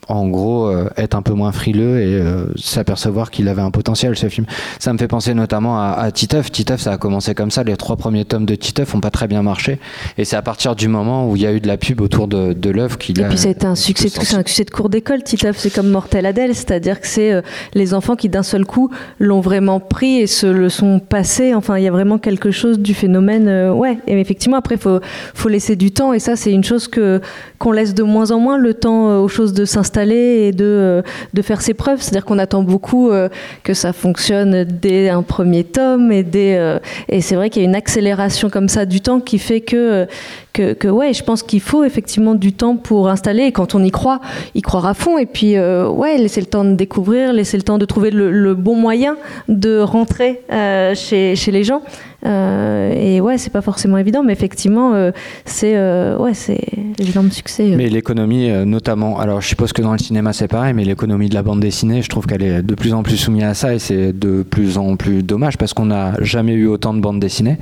en 0.07 0.27
gros 0.27 0.67
euh, 0.67 0.89
être 0.97 1.15
un 1.15 1.21
peu 1.21 1.34
moins 1.34 1.51
frileux 1.51 1.99
et 1.99 2.13
euh, 2.13 2.45
s'apercevoir 2.55 3.31
qu'il 3.31 3.47
avait 3.47 3.61
un 3.61 3.71
potentiel 3.71 4.15
ce 4.15 4.29
film. 4.29 4.45
Ça 4.79 4.93
me 4.93 4.97
fait 4.97 5.07
penser 5.07 5.34
notamment 5.34 5.79
à, 5.79 5.91
à, 5.91 6.11
Titeuf. 6.11 6.51
Titeuf, 6.51 6.81
ça 6.81 6.93
a 6.93 6.97
commencé 6.97 7.35
comme 7.35 7.51
ça. 7.51 7.63
Les 7.63 7.75
trois 7.75 7.97
premiers 7.97 8.25
tomes 8.25 8.45
de 8.45 8.55
Titeuf 8.55 8.93
n'ont 8.93 9.01
pas 9.01 9.11
très 9.11 9.27
bien 9.27 9.43
marché. 9.43 9.79
Et 10.17 10.25
c'est 10.25 10.35
à 10.35 10.41
partir 10.41 10.75
du 10.75 10.88
moment 10.88 11.29
où 11.29 11.35
il 11.35 11.41
y 11.41 11.45
a 11.45 11.53
eu 11.53 11.59
de 11.59 11.67
la 11.67 11.77
pub 11.77 12.01
autour 12.01 12.27
de, 12.27 12.53
de 12.53 12.69
l'œuvre 12.69 12.97
qu'il 12.97 13.21
a. 13.21 13.25
Et 13.25 13.29
puis 13.29 13.38
ça 13.38 13.49
a 13.49 13.51
été 13.51 13.65
un 13.65 13.75
succès, 13.75 14.09
c'est 14.09 14.35
un 14.35 14.39
succès 14.39 14.63
de 14.63 14.71
cours 14.71 14.89
d'école. 14.89 15.23
Titeuf, 15.23 15.57
c'est 15.57 15.73
comme 15.73 15.89
Mortel 15.89 16.25
Adèle, 16.25 16.55
c'est-à-dire 16.55 17.01
que 17.01 17.07
c'est 17.07 17.34
euh, 17.34 17.41
les 17.73 17.93
enfants 17.93 18.15
qui 18.15 18.29
d'un 18.29 18.43
seul 18.43 18.65
coup 18.65 18.89
l'ont 19.19 19.41
vraiment 19.41 19.79
pris 19.79 20.19
et 20.19 20.27
se 20.27 20.47
le 20.47 20.69
sont 20.69 20.99
passés. 20.99 21.53
Enfin, 21.53 21.77
il 21.77 21.84
y 21.84 21.88
a 21.88 21.91
vraiment 21.91 22.17
quelque 22.17 22.51
chose 22.51 22.79
du 22.79 22.93
phénomène. 22.93 23.71
ouais. 23.71 23.97
Et 24.07 24.19
effectivement, 24.19 24.57
après, 24.57 24.77
faut 24.77 24.99
faut 25.34 25.49
laisser 25.49 25.75
du 25.75 25.91
temps. 25.91 26.13
Et 26.13 26.19
ça, 26.19 26.35
c'est 26.35 26.51
une 26.51 26.63
chose 26.63 26.88
que 26.88 27.21
qu'on 27.59 27.71
laisse 27.71 27.93
de 27.93 28.03
moins 28.03 28.31
en 28.31 28.39
moins 28.39 28.57
le 28.57 28.73
temps 28.73 29.21
aux 29.21 29.27
choses 29.27 29.53
de 29.53 29.65
s'installer 29.65 29.97
et 30.06 30.52
de, 30.52 30.65
euh, 30.65 31.02
de 31.34 31.41
faire 31.41 31.61
ses 31.61 31.74
preuves. 31.74 32.02
C'est-à-dire 32.02 32.26
qu'on 32.26 32.40
attend 32.40 32.64
beaucoup 32.64 33.10
euh, 33.10 33.30
que 33.64 33.74
ça 33.74 33.94
fonctionne 33.94 34.64
dès 34.64 35.10
un 35.10 35.24
premier 35.24 35.64
tome 35.64 36.11
et, 36.11 36.26
euh, 36.36 36.80
et 37.10 37.22
c'est 37.22 37.36
vrai 37.36 37.49
qu'il 37.49 37.61
y 37.64 37.65
a 37.65 37.69
une 37.69 37.76
accélération 37.76 38.49
comme 38.49 38.69
ça 38.69 38.86
du 38.86 39.02
temps 39.02 39.19
qui 39.19 39.40
fait 39.40 39.61
que, 39.61 40.07
que, 40.53 40.88
ouais, 40.88 41.14
je 41.14 41.24
pense 41.24 41.44
qu'il 41.44 41.61
faut 41.61 41.84
effectivement 41.84 42.34
du 42.34 42.53
temps 42.53 42.78
pour 42.78 43.10
installer. 43.10 43.44
Et 43.44 43.52
quand 43.52 43.76
on 43.76 43.84
y 43.84 43.91
croit, 43.91 44.22
y 44.56 44.61
croire 44.61 44.86
à 44.88 44.94
fond. 44.94 45.18
Et 45.18 45.28
puis, 45.28 45.60
ouais, 45.60 46.18
laisser 46.18 46.41
le 46.41 46.48
temps 46.48 46.65
de 46.65 46.74
découvrir, 46.74 47.32
laisser 47.32 47.57
le 47.57 47.64
temps 47.64 47.78
de 47.78 47.86
trouver 47.86 48.10
le, 48.10 48.56
bon 48.56 48.76
moyen 48.76 49.18
de 49.48 49.80
rentrer 49.80 50.41
chez, 50.95 51.36
chez 51.36 51.52
les 51.52 51.64
gens. 51.64 51.84
Euh, 52.26 52.94
et 52.94 53.22
ouais, 53.22 53.38
c'est 53.38 53.52
pas 53.52 53.61
forcément 53.61 53.98
évident, 53.98 54.23
mais 54.23 54.34
effectivement, 54.34 54.94
euh, 54.94 55.11
c'est 55.45 55.76
euh, 55.76 56.18
ouais, 56.18 56.34
c'est 56.34 56.60
de 56.98 57.30
succès. 57.30 57.73
Mais 57.76 57.89
l'économie, 57.89 58.49
notamment, 58.65 59.19
alors 59.19 59.41
je 59.41 59.48
suppose 59.48 59.73
que 59.73 59.81
dans 59.81 59.91
le 59.91 59.98
cinéma 59.98 60.34
c'est 60.34 60.48
pareil, 60.48 60.73
mais 60.73 60.84
l'économie 60.84 61.30
de 61.30 61.35
la 61.35 61.44
bande 61.44 61.60
dessinée, 61.60 62.02
je 62.02 62.10
trouve 62.10 62.26
qu'elle 62.26 62.44
est 62.44 62.61
de 62.61 62.76
plus 62.76 62.94
en 62.94 63.03
plus 63.03 63.18
soumise 63.18 63.44
à 63.44 63.53
ça 63.53 63.73
et 63.73 63.80
c'est 63.80 64.14
de 64.14 64.44
plus 64.44 64.77
en 64.77 64.95
plus 64.95 65.23
dommage 65.23 65.57
parce 65.57 65.73
qu'on 65.73 65.88
n'a 65.88 66.14
jamais 66.22 66.53
eu 66.53 66.68
autant 66.68 66.94
de 66.94 66.99
bandes 66.99 67.19
dessinées 67.19 67.57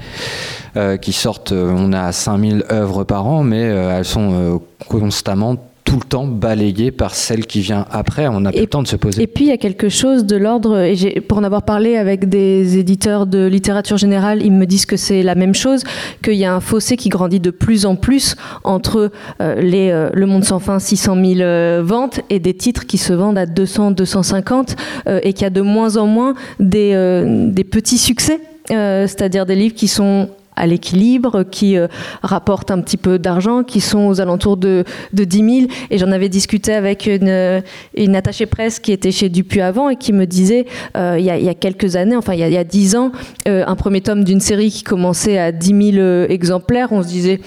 qui 1.01 1.13
sortent. 1.13 1.53
on 1.53 1.93
a 1.93 2.11
5000 2.11 2.65
œuvres 2.69 3.05
par 3.05 3.25
an, 3.27 3.43
mais 3.43 3.61
elles 3.61 4.05
sont 4.05 4.61
constamment 4.89 5.55
tout 5.85 5.97
le 5.97 6.03
temps 6.03 6.25
balayé 6.25 6.91
par 6.91 7.13
celle 7.13 7.45
qui 7.45 7.61
vient 7.61 7.85
après. 7.91 8.27
On 8.27 8.41
n'a 8.41 8.51
plus 8.51 8.61
le 8.61 8.67
temps 8.67 8.81
de 8.81 8.87
se 8.87 8.95
poser. 8.95 9.21
Et 9.21 9.27
puis 9.27 9.45
il 9.45 9.47
y 9.49 9.53
a 9.53 9.57
quelque 9.57 9.87
chose 9.87 10.25
de 10.25 10.35
l'ordre, 10.35 10.79
et 10.81 11.21
pour 11.21 11.37
en 11.37 11.43
avoir 11.43 11.61
parlé 11.61 11.95
avec 11.95 12.27
des 12.27 12.77
éditeurs 12.79 13.27
de 13.27 13.45
littérature 13.45 13.95
générale, 13.95 14.41
ils 14.43 14.51
me 14.51 14.65
disent 14.65 14.87
que 14.87 14.97
c'est 14.97 15.21
la 15.21 15.35
même 15.35 15.53
chose, 15.53 15.83
qu'il 16.23 16.33
y 16.33 16.43
a 16.43 16.53
un 16.53 16.59
fossé 16.59 16.97
qui 16.97 17.09
grandit 17.09 17.39
de 17.39 17.51
plus 17.51 17.85
en 17.85 17.95
plus 17.95 18.35
entre 18.63 19.11
euh, 19.41 19.61
les, 19.61 19.91
euh, 19.91 20.09
Le 20.13 20.25
Monde 20.25 20.43
sans 20.43 20.59
fin, 20.59 20.79
600 20.79 21.23
000 21.23 21.39
euh, 21.41 21.83
ventes, 21.85 22.19
et 22.31 22.39
des 22.39 22.55
titres 22.55 22.87
qui 22.87 22.97
se 22.97 23.13
vendent 23.13 23.37
à 23.37 23.45
200, 23.45 23.91
250, 23.91 24.75
et 25.21 25.33
qu'il 25.33 25.43
y 25.43 25.45
a 25.45 25.51
de 25.51 25.61
moins 25.61 25.97
en 25.97 26.07
moins 26.07 26.33
des, 26.59 27.23
des 27.51 27.63
petits 27.63 27.99
succès, 27.99 28.39
c'est-à-dire 28.67 29.45
des 29.45 29.55
livres 29.55 29.75
qui 29.75 29.87
sont 29.87 30.29
à 30.55 30.67
l'équilibre, 30.67 31.43
qui 31.43 31.77
euh, 31.77 31.87
rapportent 32.23 32.71
un 32.71 32.81
petit 32.81 32.97
peu 32.97 33.19
d'argent, 33.19 33.63
qui 33.63 33.81
sont 33.81 34.07
aux 34.07 34.21
alentours 34.21 34.57
de, 34.57 34.83
de 35.13 35.23
10 35.23 35.37
000. 35.37 35.71
Et 35.91 35.97
j'en 35.97 36.11
avais 36.11 36.29
discuté 36.29 36.73
avec 36.73 37.05
une, 37.05 37.61
une, 37.95 38.15
attachée 38.15 38.45
presse 38.45 38.79
qui 38.79 38.91
était 38.91 39.11
chez 39.11 39.29
Dupuis 39.29 39.61
avant 39.61 39.89
et 39.89 39.95
qui 39.95 40.13
me 40.13 40.25
disait, 40.25 40.65
euh, 40.97 41.17
il, 41.19 41.25
y 41.25 41.49
a, 41.49 41.53
quelques 41.53 41.95
années, 41.95 42.15
enfin 42.15 42.33
il 42.33 42.39
y 42.39 42.43
a, 42.43 42.47
il 42.47 42.53
y 42.53 42.57
a 42.57 42.63
10 42.63 42.95
ans, 42.95 43.11
euh, 43.47 43.63
un 43.67 43.75
premier 43.75 44.01
tome 44.01 44.23
d'une 44.23 44.39
série 44.39 44.71
qui 44.71 44.83
commençait 44.83 45.37
à 45.37 45.51
10 45.51 45.91
000 45.93 46.25
exemplaires, 46.29 46.89
on 46.91 47.03
se 47.03 47.07
disait 47.07 47.39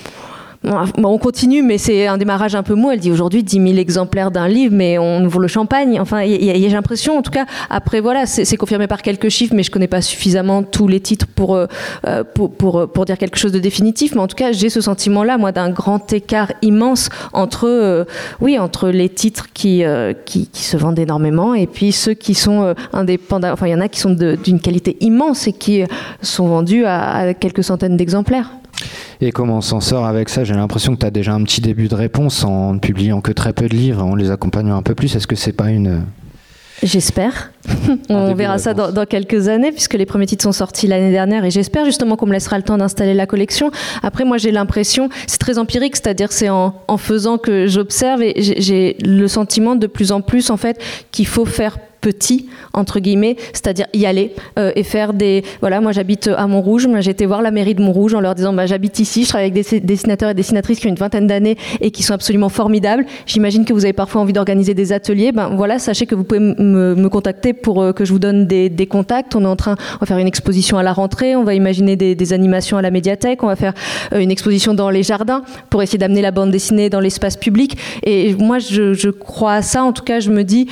on 0.64 1.18
continue, 1.18 1.62
mais 1.62 1.78
c'est 1.78 2.06
un 2.06 2.18
démarrage 2.18 2.54
un 2.54 2.62
peu 2.62 2.74
mou. 2.74 2.90
Elle 2.90 2.98
dit 2.98 3.12
aujourd'hui 3.12 3.42
10 3.42 3.62
000 3.62 3.78
exemplaires 3.78 4.30
d'un 4.30 4.48
livre, 4.48 4.74
mais 4.74 4.98
on 4.98 5.24
ouvre 5.24 5.40
le 5.40 5.48
champagne. 5.48 6.00
Enfin, 6.00 6.24
j'ai 6.26 6.68
l'impression, 6.68 7.16
en 7.16 7.22
tout 7.22 7.30
cas, 7.30 7.46
après, 7.70 8.00
voilà, 8.00 8.26
c'est 8.26 8.56
confirmé 8.56 8.86
par 8.86 9.02
quelques 9.02 9.28
chiffres, 9.28 9.54
mais 9.54 9.62
je 9.62 9.70
connais 9.70 9.86
pas 9.86 10.02
suffisamment 10.02 10.62
tous 10.62 10.88
les 10.88 11.00
titres 11.00 11.26
pour, 11.26 11.54
euh, 11.54 11.66
pour, 12.34 12.52
pour, 12.52 12.88
pour, 12.90 13.04
dire 13.04 13.18
quelque 13.18 13.38
chose 13.38 13.52
de 13.52 13.58
définitif. 13.58 14.14
Mais 14.14 14.20
en 14.20 14.26
tout 14.26 14.36
cas, 14.36 14.52
j'ai 14.52 14.68
ce 14.68 14.80
sentiment-là, 14.80 15.38
moi, 15.38 15.52
d'un 15.52 15.70
grand 15.70 16.12
écart 16.12 16.52
immense 16.62 17.08
entre, 17.32 17.68
euh, 17.68 18.04
oui, 18.40 18.58
entre 18.58 18.88
les 18.88 19.08
titres 19.08 19.46
qui, 19.54 19.84
euh, 19.84 20.12
qui, 20.24 20.48
qui, 20.48 20.64
se 20.64 20.76
vendent 20.76 20.98
énormément 20.98 21.54
et 21.54 21.66
puis 21.66 21.92
ceux 21.92 22.14
qui 22.14 22.34
sont 22.34 22.74
indépendants. 22.92 23.52
Enfin, 23.52 23.66
il 23.66 23.70
y 23.70 23.74
en 23.74 23.80
a 23.80 23.88
qui 23.88 24.00
sont 24.00 24.10
d'une 24.10 24.60
qualité 24.60 24.96
immense 25.00 25.46
et 25.46 25.52
qui 25.52 25.84
sont 26.20 26.48
vendus 26.48 26.84
à 26.84 27.32
quelques 27.34 27.64
centaines 27.64 27.96
d'exemplaires. 27.96 28.50
Et 29.20 29.32
comment 29.32 29.58
on 29.58 29.60
s'en 29.60 29.80
sort 29.80 30.06
avec 30.06 30.28
ça? 30.28 30.44
J'ai 30.44 30.54
l'impression 30.54 30.94
que 30.94 31.00
tu 31.00 31.06
as 31.06 31.10
déjà 31.10 31.32
un 31.34 31.42
petit 31.42 31.60
début 31.60 31.88
de 31.88 31.94
réponse 31.94 32.44
en 32.44 32.74
ne 32.74 32.78
publiant 32.78 33.20
que 33.20 33.32
très 33.32 33.52
peu 33.52 33.68
de 33.68 33.74
livres, 33.74 34.04
en 34.04 34.14
les 34.14 34.30
accompagnant 34.30 34.76
un 34.76 34.82
peu 34.82 34.94
plus. 34.94 35.14
Est-ce 35.16 35.26
que 35.26 35.36
c'est 35.36 35.52
pas 35.52 35.70
une... 35.70 36.04
J'espère. 36.80 37.50
on 38.08 38.34
verra 38.34 38.58
ça 38.58 38.72
dans, 38.72 39.04
quelques 39.04 39.48
années, 39.48 39.72
puisque 39.72 39.94
les 39.94 40.06
premiers 40.06 40.26
titres 40.26 40.44
sont 40.44 40.52
sortis 40.52 40.86
l'année 40.86 41.10
dernière, 41.10 41.44
et 41.44 41.50
j'espère 41.50 41.84
justement 41.84 42.14
qu'on 42.14 42.26
me 42.26 42.32
laissera 42.32 42.56
le 42.56 42.62
temps 42.62 42.78
d'installer 42.78 43.14
la 43.14 43.26
collection. 43.26 43.72
Après, 44.04 44.24
moi, 44.24 44.38
j'ai 44.38 44.52
l'impression, 44.52 45.08
c'est 45.26 45.38
très 45.38 45.58
empirique, 45.58 45.96
c'est-à-dire 45.96 46.30
c'est 46.30 46.50
en, 46.50 46.80
en, 46.86 46.96
faisant 46.96 47.36
que 47.36 47.66
j'observe, 47.66 48.22
et 48.22 48.34
j'ai 48.36 48.96
le 49.04 49.26
sentiment 49.26 49.74
de 49.74 49.88
plus 49.88 50.12
en 50.12 50.20
plus, 50.20 50.50
en 50.50 50.56
fait, 50.56 50.80
qu'il 51.10 51.26
faut 51.26 51.44
faire 51.44 51.78
petit 52.00 52.48
entre 52.72 53.00
guillemets, 53.00 53.36
c'est-à-dire 53.52 53.86
y 53.92 54.06
aller 54.06 54.32
euh, 54.58 54.72
et 54.76 54.82
faire 54.82 55.12
des 55.12 55.42
voilà, 55.60 55.80
moi 55.80 55.92
j'habite 55.92 56.28
à 56.28 56.46
Montrouge, 56.46 56.88
j'ai 57.00 57.10
été 57.10 57.26
voir 57.26 57.42
la 57.42 57.50
mairie 57.50 57.74
de 57.74 57.82
Montrouge 57.82 58.14
en 58.14 58.20
leur 58.20 58.34
disant 58.34 58.52
bah, 58.52 58.66
j'habite 58.66 58.98
ici, 58.98 59.24
je 59.24 59.28
travaille 59.28 59.50
avec 59.50 59.70
des 59.70 59.80
dessinateurs 59.80 60.30
et 60.30 60.34
dessinatrices 60.34 60.80
qui 60.80 60.86
ont 60.86 60.90
une 60.90 60.96
vingtaine 60.96 61.26
d'années 61.26 61.56
et 61.80 61.90
qui 61.90 62.02
sont 62.02 62.14
absolument 62.14 62.48
formidables. 62.48 63.04
J'imagine 63.26 63.64
que 63.64 63.72
vous 63.72 63.84
avez 63.84 63.92
parfois 63.92 64.20
envie 64.20 64.32
d'organiser 64.32 64.74
des 64.74 64.92
ateliers, 64.92 65.32
ben 65.32 65.50
voilà, 65.56 65.78
sachez 65.78 66.06
que 66.06 66.14
vous 66.14 66.24
pouvez 66.24 66.40
me, 66.40 67.08
contacter 67.08 67.52
pour 67.54 67.82
euh, 67.82 67.92
que 67.92 68.04
je 68.04 68.12
vous 68.12 68.18
donne 68.18 68.46
des, 68.46 68.86
contacts. 68.86 69.34
On 69.34 69.42
est 69.42 69.46
en 69.46 69.56
train, 69.56 69.76
va 70.00 70.06
faire 70.06 70.18
une 70.18 70.26
exposition 70.26 70.78
à 70.78 70.82
la 70.82 70.92
rentrée, 70.92 71.36
on 71.36 71.44
va 71.44 71.54
imaginer 71.54 71.96
des, 71.96 72.32
animations 72.32 72.76
à 72.76 72.82
la 72.82 72.90
médiathèque, 72.90 73.42
on 73.42 73.46
va 73.46 73.56
faire 73.56 73.72
euh, 74.12 74.18
une 74.18 74.30
exposition 74.30 74.74
dans 74.74 74.90
les 74.90 75.02
jardins 75.02 75.42
pour 75.70 75.82
essayer 75.82 75.98
d'amener 75.98 76.20
la 76.20 76.30
bande 76.30 76.50
dessinée 76.50 76.90
dans 76.90 77.00
l'espace 77.00 77.36
public. 77.36 77.78
Et 78.02 78.34
moi 78.34 78.58
je, 78.58 79.10
crois 79.10 79.54
à 79.54 79.62
ça, 79.62 79.82
en 79.82 79.92
tout 79.92 80.04
cas 80.04 80.20
je 80.20 80.30
me 80.30 80.44
dis 80.44 80.68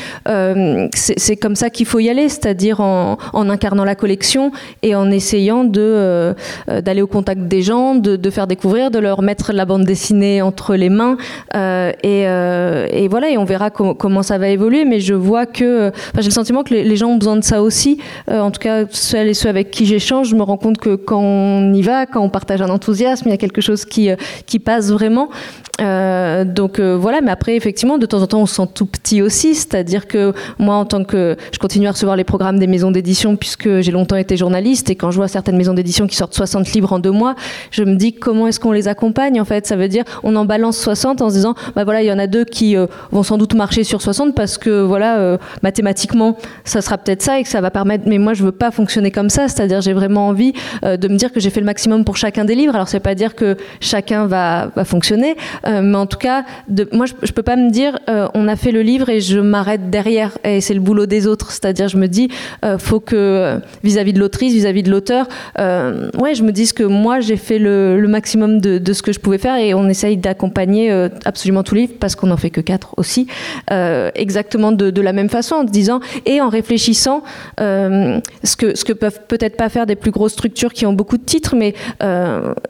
c'est 0.95 1.26
c'est 1.27 1.37
comme 1.37 1.57
ça 1.57 1.71
qu'il 1.71 1.87
faut 1.87 1.99
y 1.99 2.09
aller, 2.09 2.29
c'est-à-dire 2.29 2.81
en, 2.81 3.17
incarnant 3.35 3.85
la 3.85 3.95
collection 3.95 4.53
et 4.83 4.95
en 4.95 5.11
essayant 5.11 5.65
de 5.65 6.35
d'aller 6.69 7.03
au 7.03 7.07
contact 7.07 7.43
des 7.43 7.63
gens, 7.63 7.95
de, 7.95 8.31
faire 8.31 8.47
découvrir, 8.47 8.91
de 8.91 8.99
leur 8.99 9.23
mettre 9.23 9.53
la 9.53 9.65
bande 9.65 9.85
dessinée 9.85 10.43
entre 10.43 10.75
les 10.75 10.89
mains 10.89 11.17
et, 11.55 12.23
et, 12.23 13.09
voilà 13.09 13.31
et 13.31 13.39
on 13.39 13.45
verra 13.45 13.71
comment 13.71 14.23
ça 14.23 14.39
va 14.39 14.49
évoluer. 14.49 14.85
Mais 14.85 15.01
je 15.01 15.15
vois 15.15 15.47
que 15.47 15.93
j'ai 16.19 16.25
le 16.25 16.31
sentiment 16.31 16.63
que 16.63 16.75
les, 16.75 16.97
gens 16.97 17.09
ont 17.09 17.17
besoin 17.17 17.37
de 17.37 17.45
ça 17.45 17.63
aussi. 17.63 17.99
en 18.29 18.51
tout 18.51 18.61
cas, 18.61 18.85
celles 18.91 19.29
et 19.29 19.35
ceux 19.35 19.49
avec 19.49 19.71
qui 19.71 19.87
j'échange, 19.87 20.29
je 20.29 20.37
me 20.37 20.43
rends 20.43 20.57
compte 20.57 20.79
que 20.79 20.97
quand 20.97 21.21
on 21.21 21.73
y 21.73 21.83
va, 21.83 22.07
quand 22.07 22.21
on 22.21 22.29
partage 22.29 22.63
un 22.63 22.71
enthousiasme, 22.71 23.29
il 23.29 23.31
y 23.31 23.35
a 23.35 23.39
quelque 23.39 23.61
chose 23.61 23.85
qui, 23.85 24.11
euh, 24.11 24.17
passe 24.65 24.91
vraiment. 24.91 25.29
Euh, 25.81 26.45
donc 26.45 26.79
euh, 26.79 26.97
voilà, 26.97 27.21
mais 27.21 27.31
après 27.31 27.57
effectivement, 27.57 27.99
de 27.99 28.07
temps 28.07 28.23
en 28.23 28.27
temps, 28.27 28.41
on 28.41 28.47
se 28.47 28.55
sent 28.55 28.69
tout 28.75 28.87
petit 28.87 29.21
aussi, 29.21 29.55
c'est-à-dire 29.55 30.07
que 30.07 30.33
moi, 30.59 30.77
en 30.77 30.87
tant 30.87 31.05
que, 31.07 31.37
je 31.53 31.59
continue 31.59 31.89
à 31.89 31.93
recevoir 31.93 32.17
les 32.17 32.25
programmes 32.25 32.59
des 32.59 32.67
maisons 32.67 32.91
d'édition 32.91 33.37
puisque 33.37 33.81
j'ai 33.81 33.93
longtemps 33.93 34.17
été 34.17 34.37
journaliste 34.37 34.91
et 34.91 34.97
quand 34.97 35.11
je 35.11 35.17
vois 35.17 35.29
certaines 35.29 35.57
maisons 35.57 35.75
d'édition 35.75 36.07
qui 36.07 36.17
sortent 36.17 36.35
60 36.35 36.73
livres 36.73 36.93
en 36.93 36.99
deux 36.99 37.11
mois, 37.11 37.35
je 37.71 37.85
me 37.85 37.95
dis 37.95 38.13
comment 38.13 38.47
est-ce 38.47 38.61
qu'on 38.61 38.73
les 38.73 38.89
accompagne 38.89 39.41
en 39.41 39.45
fait. 39.45 39.67
Ça 39.67 39.77
veut 39.77 39.89
dire 39.89 40.05
on 40.23 40.37
en 40.37 40.45
balance 40.45 40.79
60 40.79 41.23
en 41.23 41.31
se 41.31 41.35
disant 41.35 41.55
bah 41.75 41.85
voilà, 41.85 42.03
il 42.03 42.07
y 42.07 42.13
en 42.13 42.19
a 42.19 42.27
deux 42.27 42.45
qui 42.45 42.77
vont 43.11 43.23
sans 43.23 43.39
doute 43.39 43.55
marcher 43.55 43.85
sur 43.85 44.03
60 44.03 44.35
parce 44.35 44.59
que 44.59 44.83
voilà, 44.83 45.39
mathématiquement, 45.63 46.37
ça 46.65 46.83
sera 46.83 46.99
peut-être 46.99 47.23
ça 47.23 47.39
et 47.39 47.43
que 47.43 47.49
ça 47.49 47.61
va 47.61 47.71
permettre. 47.71 48.05
Mais 48.07 48.19
moi, 48.19 48.35
je 48.35 48.43
veux 48.43 48.53
pas 48.53 48.71
fonctionner 48.71 49.11
comme 49.11 49.31
ça, 49.31 49.49
c'est-à-dire 49.49 49.81
j'ai 49.81 49.93
vraiment 49.93 50.29
envie 50.29 50.53
de 50.83 51.09
me 51.09 51.17
dire 51.17 51.33
que 51.33 51.41
j'ai 51.41 51.51
fait 51.51 51.61
le 51.61 51.67
maximum 51.67 52.05
pour 52.05 52.17
chacun 52.17 52.45
des 52.45 52.55
livres. 52.55 52.75
Alors 52.75 52.89
c'est 52.89 53.01
pas 53.01 53.15
dire 53.15 53.35
que 53.35 53.57
chacun 53.81 54.27
va, 54.27 54.71
fonctionner. 54.85 55.37
Euh, 55.67 55.83
mais 55.83 55.97
en 55.97 56.07
tout 56.07 56.19
cas, 56.19 56.45
moi, 56.93 57.07
je, 57.07 57.15
ne 57.15 57.33
peux 57.33 57.43
pas 57.43 57.57
me 57.57 57.71
dire, 57.71 57.99
euh, 58.09 58.29
on 58.35 58.49
a 58.49 58.57
fait 58.57 58.73
le 58.73 58.83
livre 58.83 59.09
et 59.09 59.21
je 59.21 59.39
m'arrête 59.39 59.91
derrière 59.91 60.39
et 60.45 60.61
c'est 60.61 60.75
le 60.75 60.81
boulot 60.81 60.96
des 61.05 61.27
autres. 61.27 61.51
C'est-à-dire, 61.51 61.89
je 61.89 61.99
me 61.99 62.09
dis, 62.09 62.31
euh, 62.65 62.79
faut 62.79 63.01
que 63.01 63.61
vis-à-vis 63.85 64.15
de 64.15 64.19
l'autrice, 64.19 64.55
vis-à-vis 64.55 64.83
de 64.83 64.91
l'auteur, 64.91 65.29
ouais, 65.59 66.35
je 66.35 66.43
me 66.43 66.53
dis 66.53 66.73
que 66.73 66.83
moi, 66.83 67.21
j'ai 67.21 67.37
fait 67.37 67.59
le, 67.59 68.07
maximum 68.09 68.61
de, 68.61 68.93
ce 68.93 69.03
que 69.03 69.13
je 69.13 69.21
pouvais 69.21 69.39
faire 69.39 69.57
et 69.57 69.75
on 69.75 69.89
essaye 69.89 70.17
d'accompagner 70.17 70.91
absolument 71.25 71.63
tout 71.63 71.75
livre 71.75 71.93
parce 72.01 72.15
qu'on 72.15 72.29
n'en 72.29 72.37
fait 72.37 72.51
que 72.51 72.61
quatre 72.61 72.95
aussi, 72.97 73.27
exactement 74.15 74.73
de, 74.73 75.01
la 75.01 75.13
même 75.13 75.29
façon, 75.29 75.57
en 75.57 75.65
disant 75.65 76.01
et 76.25 76.41
en 76.41 76.49
réfléchissant 76.49 77.23
ce 77.59 78.57
que 78.57 78.77
ce 78.77 78.85
que 78.85 78.93
peuvent 78.93 79.21
peut-être 79.29 79.57
pas 79.57 79.69
faire 79.69 79.87
des 79.87 79.97
plus 79.97 80.11
grosses 80.11 80.33
structures 80.33 80.73
qui 80.73 80.87
ont 80.87 80.93
beaucoup 80.93 81.19
de 81.19 81.25
titres, 81.25 81.57
mais 81.57 81.75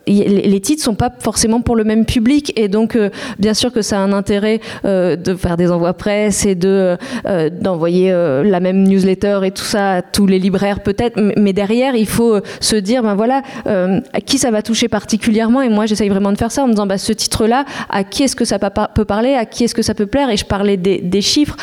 les 0.06 0.60
titres 0.60 0.82
sont 0.82 0.94
pas 0.94 1.12
forcément 1.20 1.60
pour 1.60 1.76
le 1.76 1.84
même 1.84 2.04
public 2.06 2.52
et 2.56 2.68
donc 2.68 2.98
bien 3.38 3.54
sûr 3.54 3.72
que 3.72 3.82
ça 3.82 3.98
a 3.98 4.00
un 4.00 4.12
intérêt 4.12 4.60
euh, 4.84 5.16
de 5.16 5.34
faire 5.34 5.56
des 5.56 5.70
envois 5.70 5.94
presse 5.94 6.46
et 6.46 6.54
de 6.54 6.96
euh, 7.26 7.50
d'envoyer 7.50 8.10
euh, 8.16 8.42
la 8.42 8.60
même 8.60 8.82
newsletter 8.82 9.40
et 9.44 9.50
tout 9.50 9.64
ça 9.64 10.02
tous 10.02 10.26
les 10.26 10.38
libraires 10.38 10.80
peut-être. 10.80 11.20
Mais 11.36 11.52
derrière, 11.52 11.94
il 11.94 12.06
faut 12.06 12.40
se 12.60 12.76
dire, 12.76 13.02
ben 13.02 13.14
voilà, 13.14 13.42
à 13.66 14.20
qui 14.20 14.38
ça 14.38 14.50
va 14.50 14.62
toucher 14.62 14.88
particulièrement. 14.88 15.62
Et 15.62 15.68
moi, 15.68 15.86
j'essaye 15.86 16.08
vraiment 16.08 16.32
de 16.32 16.38
faire 16.38 16.50
ça 16.50 16.62
en 16.62 16.66
me 16.66 16.72
disant, 16.72 16.86
bah, 16.86 16.98
ce 16.98 17.12
titre-là, 17.12 17.64
à 17.88 18.04
qui 18.04 18.22
est-ce 18.22 18.36
que 18.36 18.44
ça 18.44 18.58
peut 18.58 19.04
parler, 19.04 19.34
à 19.34 19.44
qui 19.44 19.64
est-ce 19.64 19.74
que 19.74 19.82
ça 19.82 19.94
peut 19.94 20.06
plaire? 20.06 20.30
Et 20.30 20.36
je 20.36 20.44
parlais 20.44 20.76
des, 20.76 21.20
chiffres. 21.20 21.56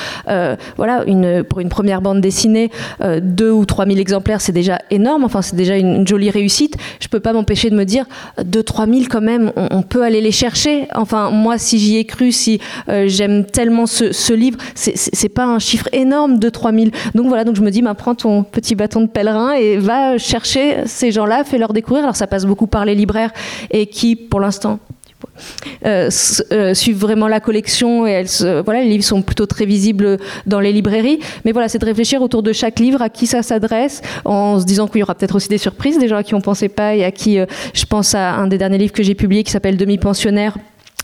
voilà, 0.78 1.04
une, 1.08 1.44
pour 1.44 1.60
une 1.60 1.70
première 1.70 2.02
bande 2.02 2.22
dessinée, 2.22 2.70
deux 3.22 3.52
ou 3.52 3.66
trois 3.66 3.86
mille 3.86 4.00
exemplaires, 4.00 4.42
c'est 4.42 4.52
déjà 4.52 4.80
énorme. 4.92 5.24
Enfin, 5.24 5.42
c'est 5.42 5.56
déjà 5.56 5.78
une, 5.78 6.08
jolie 6.08 6.30
réussite. 6.30 6.76
Je 7.00 7.08
peux 7.08 7.20
pas 7.20 7.34
m'empêcher 7.34 7.70
de 7.70 7.76
me 7.76 7.86
dire, 7.86 8.06
deux, 8.44 8.64
trois 8.64 8.86
mille 8.86 9.08
quand 9.08 9.22
même, 9.22 9.52
on, 9.56 9.82
peut 9.84 10.04
aller 10.04 10.22
les 10.22 10.32
chercher. 10.32 10.88
Enfin, 10.96 11.30
moi, 11.30 11.58
si 11.58 11.80
j'y 11.80 11.98
ai 11.98 12.06
cru, 12.06 12.32
si 12.32 12.60
euh, 12.90 13.06
j'aime 13.08 13.46
tellement 13.46 13.86
ce, 13.86 14.34
livre, 14.34 14.58
c'est 14.76 15.30
pas 15.30 15.46
un 15.46 15.60
chiffre 15.60 15.88
énorme 15.92 16.40
de 16.44 16.50
3000. 16.50 16.92
Donc 17.16 17.28
voilà, 17.28 17.44
donc 17.44 17.56
je 17.56 17.62
me 17.62 17.72
dis, 17.72 17.82
bah, 17.82 17.94
prends 17.94 18.16
ton 18.16 18.44
petit 18.44 18.76
bâton 18.76 19.02
de 19.02 19.08
pèlerin 19.08 19.54
et 19.54 19.78
va 19.78 20.18
chercher 20.18 20.86
ces 20.86 21.12
gens-là, 21.12 21.44
fais-leur 21.44 21.74
découvrir. 21.74 22.04
Alors 22.04 22.16
ça 22.16 22.28
passe 22.28 22.46
beaucoup 22.46 22.68
par 22.68 22.86
les 22.86 22.96
libraires 22.96 23.32
et 23.72 23.88
qui, 23.88 24.16
pour 24.16 24.40
l'instant, 24.40 24.80
euh, 25.86 26.10
euh, 26.52 26.74
suivent 26.74 26.98
vraiment 26.98 27.28
la 27.28 27.40
collection 27.40 28.06
et 28.06 28.12
elles, 28.12 28.62
voilà, 28.64 28.82
les 28.82 28.90
livres 28.90 29.04
sont 29.04 29.22
plutôt 29.22 29.46
très 29.46 29.66
visibles 29.66 30.18
dans 30.46 30.60
les 30.60 30.74
librairies. 30.74 31.20
Mais 31.46 31.52
voilà, 31.52 31.70
c'est 31.70 31.80
de 31.80 31.86
réfléchir 31.86 32.22
autour 32.22 32.44
de 32.44 32.52
chaque 32.52 32.80
livre 32.80 33.02
à 33.02 33.10
qui 33.10 33.26
ça 33.26 33.42
s'adresse, 33.42 34.02
en 34.26 34.60
se 34.60 34.66
disant 34.66 34.88
qu'il 34.88 35.00
y 35.00 35.04
aura 35.04 35.16
peut-être 35.16 35.36
aussi 35.36 35.50
des 35.50 35.58
surprises, 35.58 35.98
des 35.98 36.08
gens 36.08 36.18
à 36.18 36.24
qui 36.24 36.36
on 36.36 36.42
pensait 36.42 36.70
pas 36.70 36.96
et 36.96 37.04
à 37.06 37.12
qui 37.12 37.38
je 37.74 37.86
pense 37.86 38.16
à 38.16 38.34
un 38.34 38.48
des 38.48 38.58
derniers 38.58 38.78
livres 38.78 38.94
que 38.94 39.04
j'ai 39.04 39.16
publié 39.16 39.44
qui 39.44 39.52
s'appelle 39.52 39.78
Demi-pensionnaire 39.78 40.58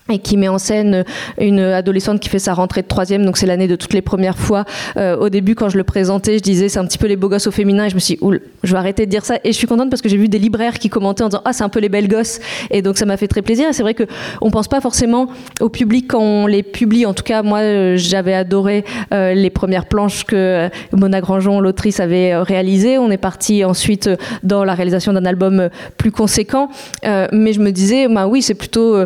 et 0.10 0.20
qui 0.20 0.38
met 0.38 0.48
en 0.48 0.58
scène 0.58 1.04
une 1.40 1.60
adolescente 1.60 2.20
qui 2.20 2.30
fait 2.30 2.40
sa 2.40 2.54
rentrée 2.54 2.82
de 2.82 2.88
troisième, 2.88 3.26
donc 3.26 3.38
c'est 3.38 3.46
l'année 3.46 3.68
de 3.68 3.76
toutes 3.76 3.94
les 3.94 4.02
premières 4.02 4.38
fois. 4.38 4.66
Euh, 4.98 5.16
au 5.18 5.30
début, 5.30 5.56
quand 5.56 5.70
je 5.70 5.78
le 5.78 5.84
présentais, 5.84 6.38
je 6.38 6.44
disais 6.44 6.70
c'est 6.70 6.80
un 6.80 6.86
petit 6.86 6.98
peu 6.98 7.08
les 7.08 7.16
beaux 7.16 7.30
gosses 7.30 7.48
au 7.48 7.52
féminin, 7.52 7.86
et 7.86 7.90
je 7.90 7.96
me 7.96 8.00
suis 8.00 8.16
dit, 8.16 8.22
je 8.64 8.72
vais 8.72 8.78
arrêter 8.78 9.06
de 9.06 9.12
dire 9.12 9.26
ça. 9.26 9.36
Et 9.44 9.52
je 9.52 9.58
suis 9.58 9.68
contente 9.68 9.90
parce 9.90 10.02
que 10.02 10.10
j'ai 10.10 10.18
vu 10.18 10.28
des 10.28 10.40
libraires 10.40 10.80
qui 10.80 10.90
commentaient 10.90 11.24
en 11.24 11.30
disant 11.30 11.42
ah 11.46 11.54
c'est 11.54 11.64
un 11.64 11.70
peu 11.70 11.80
les 11.80 11.90
belles 11.90 12.08
gosses, 12.08 12.40
et 12.72 12.82
donc 12.82 12.98
ça 12.98 13.06
m'a 13.06 13.18
fait 13.18 13.28
très 13.28 13.42
plaisir. 13.42 13.70
Et 13.70 13.74
c'est 13.74 13.84
vrai 13.84 13.94
que 13.94 14.04
on 14.42 14.52
pense 14.52 14.68
pas 14.68 14.82
forcément 14.82 15.28
au 15.62 15.70
public 15.70 16.08
quand 16.10 16.22
on 16.22 16.48
les 16.48 16.64
publie. 16.64 17.06
En 17.06 17.14
tout 17.14 17.24
cas, 17.24 17.44
moi, 17.44 17.60
euh, 17.60 17.98
j'avais 17.98 18.34
adoré 18.34 18.84
euh, 19.14 19.34
les 19.34 19.50
premières 19.50 19.86
planches 19.86 20.24
que 20.24 20.70
Mona 20.92 21.22
Grangeon, 21.22 21.60
l'autrice, 21.60 22.00
avait 22.00 22.36
réalisées. 22.38 22.98
On 22.98 23.12
est 23.12 23.18
parti 23.18 23.64
ensuite 23.64 24.10
dans 24.44 24.64
la 24.64 24.74
réalisation 24.74 25.14
d'un 25.14 25.26
album 25.26 25.70
plus 25.98 26.12
conséquent, 26.12 26.70
mais 27.04 27.54
je 27.54 27.60
me 27.60 27.72
disais, 27.72 28.08
bah 28.08 28.28
oui, 28.28 28.42
c'est 28.42 28.54
plutôt 28.54 28.98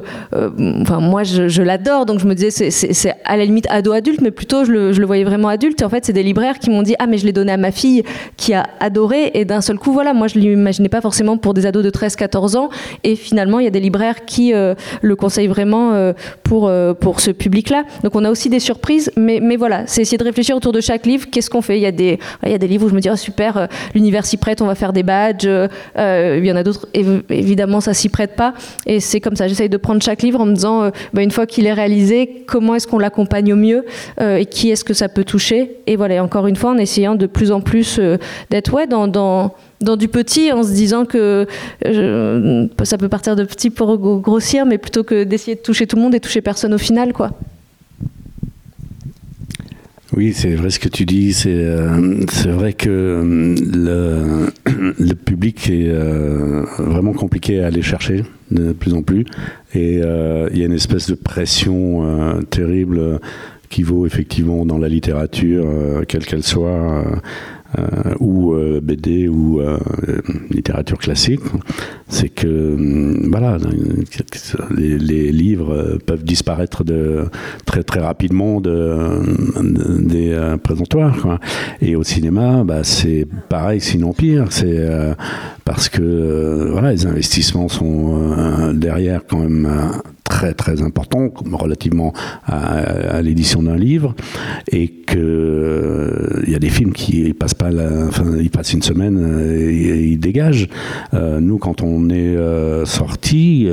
moi, 1.02 1.24
je, 1.24 1.61
l'adore, 1.61 2.06
donc 2.06 2.20
je 2.20 2.26
me 2.26 2.36
disais, 2.36 2.72
c'est 2.72 3.15
à 3.26 3.38
la 3.38 3.45
limite 3.45 3.68
ado-adulte, 3.70 4.22
mais 4.22 4.32
plutôt, 4.32 4.65
je 4.65 4.72
le, 4.72 5.06
voyais 5.06 5.24
vraiment 5.24 5.48
adulte. 5.48 5.82
En 5.84 5.90
fait, 5.90 6.06
c'est 6.06 6.14
des 6.14 6.24
libraires 6.24 6.60
qui 6.60 6.70
m'ont 6.70 6.82
dit, 6.82 6.95
ah, 6.99 7.07
mais 7.07 7.18
je 7.18 7.26
l'ai 7.26 7.32
donné 7.34 7.52
à 7.52 7.57
ma 7.57 7.72
fille 7.72 8.03
qui 8.38 8.53
a 8.53 8.68
adoré. 8.80 9.32
Et 9.34 9.45
d'un 9.45 9.61
seul 9.61 9.78
coup, 9.78 9.91
voilà, 9.91 10.14
moi, 10.14 10.28
je 10.28 10.40
l'imaginais 10.40 10.90
pas 10.90 11.02
forcément 11.02 11.38
pour 11.38 11.53
des 11.53 11.65
ados 11.65 11.84
de 11.84 11.90
13-14 11.90 12.57
ans. 12.57 12.70
Et 13.03 13.15
finalement, 13.15 13.60
il 13.60 13.65
y 13.65 13.68
a 13.68 13.72
des 13.72 13.80
libraires 13.80 14.26
qui 14.26 14.53
euh, 14.53 14.76
le 15.02 15.15
conseillent 15.15 15.48
vraiment 15.48 15.94
euh, 15.94 16.14
pour, 16.44 16.68
euh, 16.68 16.94
pour 16.94 17.20
ce 17.20 17.32
public-là. 17.32 17.84
Donc, 18.03 18.15
on 18.15 18.24
a 18.24 18.30
aussi 18.30 18.49
des 18.49 18.60
surprises, 18.60 19.11
mais, 19.18 19.40
mais 19.41 19.56
voilà, 19.56 19.84
c'est 19.88 20.02
essayer 20.02 20.18
de 20.18 20.24
réfléchir 20.24 20.56
autour 20.56 20.72
de 20.72 20.82
chaque 20.82 21.06
livre. 21.06 21.28
Qu'est-ce 21.32 21.49
qu'on 21.49 21.61
fait? 21.61 21.78
Il 21.78 21.82
y, 21.82 21.86
a 21.86 21.91
des, 21.91 22.20
il 22.45 22.52
y 22.52 22.56
a 22.56 22.57
des 22.57 22.68
livres 22.68 22.86
où 22.86 22.90
je 22.90 22.95
me 22.95 22.99
dis, 22.99 23.10
oh, 23.10 23.15
super, 23.15 23.68
l'univers 23.94 24.26
s'y 24.26 24.38
prête, 24.38 24.61
on 24.61 24.68
va 24.68 24.76
faire 24.76 24.94
des 24.94 25.03
badges. 25.03 25.45
il 25.45 26.45
y 26.45 26.52
en 26.52 26.56
a 26.56 26.64
d'autres, 26.64 26.88
évidemment, 26.94 27.82
ça 27.82 27.94
s'y 27.94 28.10
prête 28.10 28.36
pas. 28.36 28.53
Et 28.86 28.99
c'est 28.99 29.20
comme 29.20 29.36
ça, 29.36 29.48
j'essaye 29.48 29.70
de 29.70 29.78
prendre 29.78 30.02
chaque 30.02 30.22
livre 30.22 30.40
en 30.41 30.45
me 30.45 30.53
disant, 30.53 30.82
euh, 30.84 30.91
bah, 31.14 31.22
une 31.22 31.31
fois 31.31 31.45
qu'il 31.45 31.65
est 31.65 31.73
réalisé, 31.73 32.43
comment 32.47 32.76
est-ce 32.76 32.88
qu'on 32.88 32.99
l'accompagne 32.99 33.53
au 33.53 33.55
mieux 33.55 33.85
euh, 34.22 34.38
et 34.38 34.45
qui 34.45 34.69
est-ce 34.69 34.84
que 34.84 34.93
ça 34.93 35.10
peut 35.10 35.23
toucher. 35.23 35.77
Et 35.88 35.95
voilà, 35.95 36.23
encore 36.23 36.47
une 36.47 36.55
fois, 36.55 36.72
en 36.72 36.77
essayant 36.77 37.15
de 37.15 37.26
plus 37.26 37.51
en 37.51 37.61
plus 37.61 37.99
euh, 37.99 38.18
d'être 38.49 38.73
ouais, 38.73 38.88
dans, 38.88 39.51
du 39.97 40.07
petit, 40.07 40.51
en 40.51 40.64
se 40.64 40.72
disant 40.72 41.05
que 41.05 41.47
ça 42.84 42.97
peut 42.97 43.10
partir 43.10 43.35
de 43.35 43.43
petit 43.43 43.69
pour 43.69 43.97
grossir, 43.97 44.65
mais 44.65 44.77
plutôt 44.77 45.03
que 45.03 45.23
d'essayer 45.23 45.55
de 45.55 45.61
toucher 45.61 45.88
tout 45.88 45.95
le 45.95 46.01
monde 46.01 46.15
et 46.15 46.19
toucher 46.19 46.41
personne 46.41 46.73
au 46.73 46.77
final. 46.77 47.14
quoi. 47.14 47.31
Oui, 50.15 50.31
c'est 50.34 50.53
vrai 50.53 50.69
ce 50.69 50.80
que 50.80 50.90
tu 50.90 51.06
dis. 51.06 51.34
C'est 51.34 51.49
euh, 51.49 52.26
vrai 52.45 52.73
que 52.73 52.90
euh, 52.90 54.48
le, 54.99 55.14
public 55.15 55.69
est 55.72 55.90
euh, 55.90 56.64
vraiment 56.77 57.14
compliqué 57.14 57.64
à 57.64 57.68
aller 57.68 57.81
chercher 57.81 58.23
de 58.52 58.73
plus 58.73 58.94
en 58.94 59.02
plus. 59.02 59.26
Et 59.73 59.95
il 59.95 60.57
y 60.57 60.61
a 60.61 60.65
une 60.65 60.73
espèce 60.73 61.10
de 61.10 61.15
pression 61.15 62.40
terrible 62.52 63.19
qui 63.69 63.81
vaut 63.81 64.06
effectivement 64.06 64.68
dans 64.68 64.77
la 64.77 64.88
littérature, 64.88 65.65
quelle 66.07 66.26
qu'elle 66.26 66.44
soit. 66.44 67.03
Euh, 67.80 68.14
ou 68.20 68.54
euh, 68.54 68.80
BD 68.82 69.28
ou 69.28 69.60
euh, 69.60 69.80
littérature 70.52 71.00
classique, 71.00 71.41
c'est 72.08 72.30
que 72.30 72.78
voilà, 73.30 73.58
les, 74.76 75.32
livres 75.32 75.98
peuvent 76.06 76.24
disparaître 76.24 76.84
très 77.66 77.84
très 77.84 78.00
rapidement 78.00 78.62
de, 78.62 79.22
des 80.00 80.56
présentoirs. 80.62 81.40
Et 81.82 81.95
au 81.95 82.04
cinéma, 82.04 82.64
bah, 82.64 82.84
c'est 82.84 83.28
pareil, 83.50 83.82
sinon 83.82 84.14
pire. 84.14 84.48
C'est 84.52 84.88
parce 85.66 85.90
que 85.90 86.70
voilà, 86.72 86.91
les 86.91 87.08
investissements 87.08 87.70
sont 87.70 88.74
derrière 88.74 89.22
quand 89.28 89.40
même 89.40 89.68
très 90.34 90.55
très 90.55 90.81
important 90.81 91.31
relativement 91.51 92.11
à, 92.47 93.22
l'édition 93.22 93.61
d'un 93.61 93.76
livre 93.76 94.15
et 94.72 94.88
que 94.88 96.41
il 96.43 96.49
euh, 96.49 96.51
y 96.51 96.55
a 96.55 96.60
des 96.60 96.72
films 96.72 96.91
qui 96.91 97.31
passent 97.35 97.53
pas 97.53 97.69
la, 97.69 98.07
enfin 98.07 98.26
ils 98.39 98.49
passent 98.49 98.73
une 98.73 98.81
semaine 98.81 99.18
euh, 99.22 99.69
et, 99.69 100.05
ils 100.14 100.19
dégagent. 100.19 100.69
Euh, 101.14 101.39
nous 101.39 101.60
quand 101.60 101.84
on 101.84 102.10
est 102.10 102.35
sorti 102.85 103.69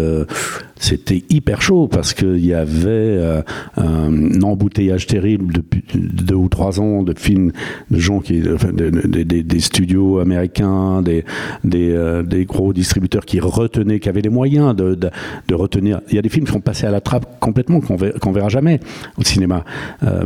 c'était 0.81 1.23
hyper 1.28 1.61
chaud 1.61 1.89
parce 1.89 2.15
qu'il 2.15 2.44
y 2.44 2.55
avait 2.55 2.89
euh, 2.89 3.43
un 3.77 4.40
embouteillage 4.40 5.07
terrible 5.07 5.52
depuis 5.52 5.85
deux 5.94 6.35
ou 6.35 6.48
trois 6.48 6.81
ans 6.81 7.02
de 7.02 7.12
films 7.16 7.52
de 7.90 7.98
gens 7.98 8.20
qui, 8.20 8.40
des, 8.40 9.61
studios 9.61 10.19
américains, 10.19 11.02
des, 11.02 11.24
des, 11.65 12.23
des, 12.24 12.47
gros 12.47 12.73
distributeurs 12.73 13.27
qui 13.27 13.40
retenaient, 13.40 14.01
qui 14.01 14.09
avaient 14.09 14.23
les 14.23 14.31
moyens 14.31 14.74
de, 14.74 14.94
de, 14.94 15.55
retenir. 15.55 16.01
Il 16.09 16.15
y 16.15 16.19
a 16.19 16.23
des 16.23 16.31
films 16.31 16.47
qui 16.47 16.52
sont 16.52 16.61
passés 16.61 16.86
à 16.86 16.90
la 16.90 17.02
trappe 17.02 17.39
complètement 17.40 17.81
qu'on 17.81 17.97
verra, 17.97 18.32
verra 18.32 18.48
jamais 18.48 18.81
au 19.19 19.23
cinéma 19.23 19.65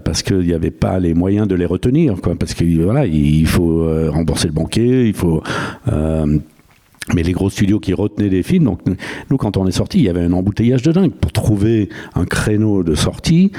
parce 0.05 0.23
qu'il 0.23 0.39
n'y 0.39 0.53
avait 0.53 0.71
pas 0.71 1.01
les 1.01 1.15
moyens 1.15 1.49
de 1.49 1.57
les 1.57 1.67
retenir, 1.67 2.15
quoi, 2.23 2.37
parce 2.37 2.55
que 2.55 2.65
voilà, 2.81 3.07
il 3.07 3.47
faut 3.47 3.89
rembourser 4.11 4.47
le 4.47 4.55
banquier, 4.55 5.09
il 5.09 5.15
faut 5.15 5.43
mais 7.13 7.23
les 7.23 7.33
gros 7.33 7.51
studios 7.51 7.81
qui 7.81 7.93
retenaient 7.93 8.31
des 8.31 8.43
films, 8.43 8.65
donc 8.65 8.81
nous 9.31 9.37
quand 9.37 9.57
on 9.57 9.67
est 9.67 9.73
sorti, 9.73 9.99
il 9.99 10.05
y 10.05 10.09
avait 10.09 10.23
un 10.23 10.33
embouteillage 10.33 10.83
de 10.83 10.93
dingue 10.93 11.13
pour 11.13 11.33
trouver 11.33 11.89
un 12.15 12.25
créneau 12.25 12.83
de 12.83 12.95
sortie. 12.95 13.53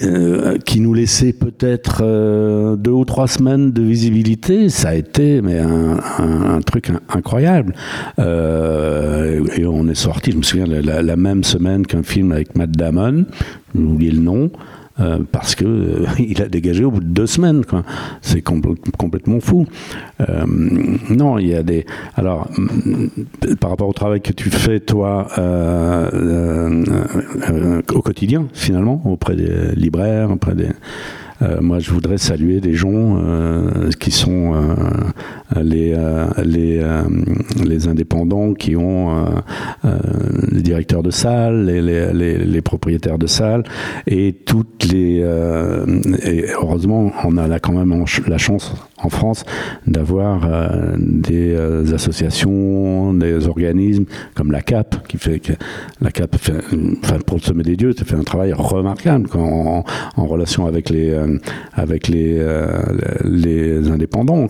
Euh, 0.00 0.56
qui 0.56 0.80
nous 0.80 0.94
laissait 0.94 1.34
peut-être 1.34 2.00
euh, 2.00 2.76
deux 2.76 2.90
ou 2.90 3.04
trois 3.04 3.28
semaines 3.28 3.72
de 3.72 3.82
visibilité, 3.82 4.70
ça 4.70 4.88
a 4.88 4.94
été 4.94 5.42
mais 5.42 5.58
un, 5.58 6.60
truc 6.62 6.90
incroyable. 7.10 7.74
Euh, 8.18 9.44
et 9.54 9.66
on 9.66 9.86
est 9.88 9.94
sorti, 9.94 10.32
je 10.32 10.38
me 10.38 10.42
souviens, 10.42 10.64
la, 10.64 11.02
la 11.02 11.16
même 11.16 11.44
semaine 11.44 11.86
qu'un 11.86 12.02
film 12.02 12.32
avec 12.32 12.56
Matt 12.56 12.70
Damon, 12.70 13.26
j'ai 13.74 13.82
oublié 13.82 14.12
le 14.12 14.20
nom, 14.20 14.50
euh, 15.02 15.18
parce 15.30 15.54
que 15.54 15.64
euh, 15.64 16.06
il 16.18 16.40
a 16.42 16.48
dégagé 16.48 16.84
au 16.84 16.90
bout 16.90 17.00
de 17.00 17.06
deux 17.06 17.26
semaines. 17.26 17.62
C'est 18.20 18.42
complètement 18.42 19.40
fou. 19.40 19.66
Euh, 20.20 20.44
non, 20.46 21.38
il 21.38 21.48
y 21.48 21.54
a 21.54 21.62
des. 21.62 21.86
Alors, 22.14 22.48
par 23.60 23.70
rapport 23.70 23.88
au 23.88 23.92
travail 23.92 24.20
que 24.20 24.32
tu 24.32 24.50
fais 24.50 24.80
toi 24.80 25.26
au 27.94 28.02
quotidien, 28.02 28.46
finalement, 28.52 29.02
auprès 29.04 29.36
des 29.36 29.74
libraires, 29.74 30.30
auprès 30.30 30.54
des 30.54 30.68
moi, 31.60 31.78
je 31.78 31.90
voudrais 31.90 32.18
saluer 32.18 32.60
des 32.60 32.74
gens 32.74 33.18
euh, 33.18 33.90
qui 33.98 34.10
sont 34.10 34.54
euh, 34.54 35.62
les, 35.62 35.96
les, 36.44 36.82
les, 37.64 37.88
indépendants, 37.88 38.54
qui 38.54 38.76
ont 38.76 39.26
les 40.50 40.62
directeurs 40.62 41.02
de 41.02 41.10
salles, 41.10 41.66
les, 41.66 41.80
les, 42.12 42.38
les, 42.38 42.62
propriétaires 42.62 43.18
de 43.18 43.26
salles, 43.26 43.64
et 44.06 44.34
toutes 44.46 44.84
les. 44.92 45.18
et 46.24 46.44
heureusement, 46.52 47.12
on 47.24 47.36
a 47.36 47.48
là 47.48 47.58
quand 47.58 47.72
même 47.72 48.04
la 48.28 48.38
chance 48.38 48.74
en 49.02 49.08
France 49.08 49.44
d'avoir 49.86 50.48
des 50.98 51.56
associations, 51.92 53.14
des 53.14 53.46
organismes 53.46 54.04
comme 54.34 54.52
la 54.52 54.62
CAP, 54.62 55.06
qui 55.08 55.18
fait 55.18 55.40
que 55.40 55.52
la 56.00 56.10
CAP, 56.10 56.36
pour 57.26 57.36
le 57.36 57.42
sommet 57.42 57.62
des 57.62 57.76
dieux, 57.76 57.92
ça 57.96 58.04
fait 58.04 58.16
un 58.16 58.22
travail 58.22 58.52
remarquable 58.52 59.28
en, 59.34 59.84
relation 60.16 60.66
avec 60.66 60.88
les 60.88 61.12
avec 61.74 62.08
les, 62.08 62.38
euh, 62.38 63.92
indépendants. 63.92 64.48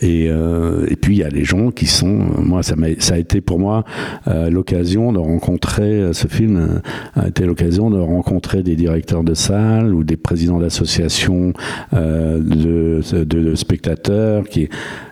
Et, 0.00 0.28
euh, 0.28 0.86
et, 0.88 0.96
puis 0.96 1.16
il 1.16 1.18
y 1.20 1.24
a 1.24 1.28
les 1.28 1.44
gens 1.44 1.70
qui 1.70 1.86
sont, 1.86 2.18
moi 2.38 2.62
ça, 2.62 2.74
a, 2.74 3.00
ça 3.00 3.14
a 3.14 3.18
été 3.18 3.40
pour 3.40 3.58
moi 3.58 3.84
euh, 4.26 4.50
l'occasion 4.50 5.12
de 5.12 5.18
rencontrer, 5.18 6.12
ce 6.12 6.26
film 6.26 6.80
a 7.14 7.28
été 7.28 7.44
l'occasion 7.44 7.90
de 7.90 7.98
rencontrer 7.98 8.62
des 8.62 8.74
directeurs 8.74 9.22
de 9.22 9.34
salles 9.34 9.94
ou 9.94 10.02
des 10.02 10.16
présidents 10.16 10.58
d'associations 10.58 11.52
de, 11.92 13.00
spectateurs 13.54 14.44
qui 14.48 14.68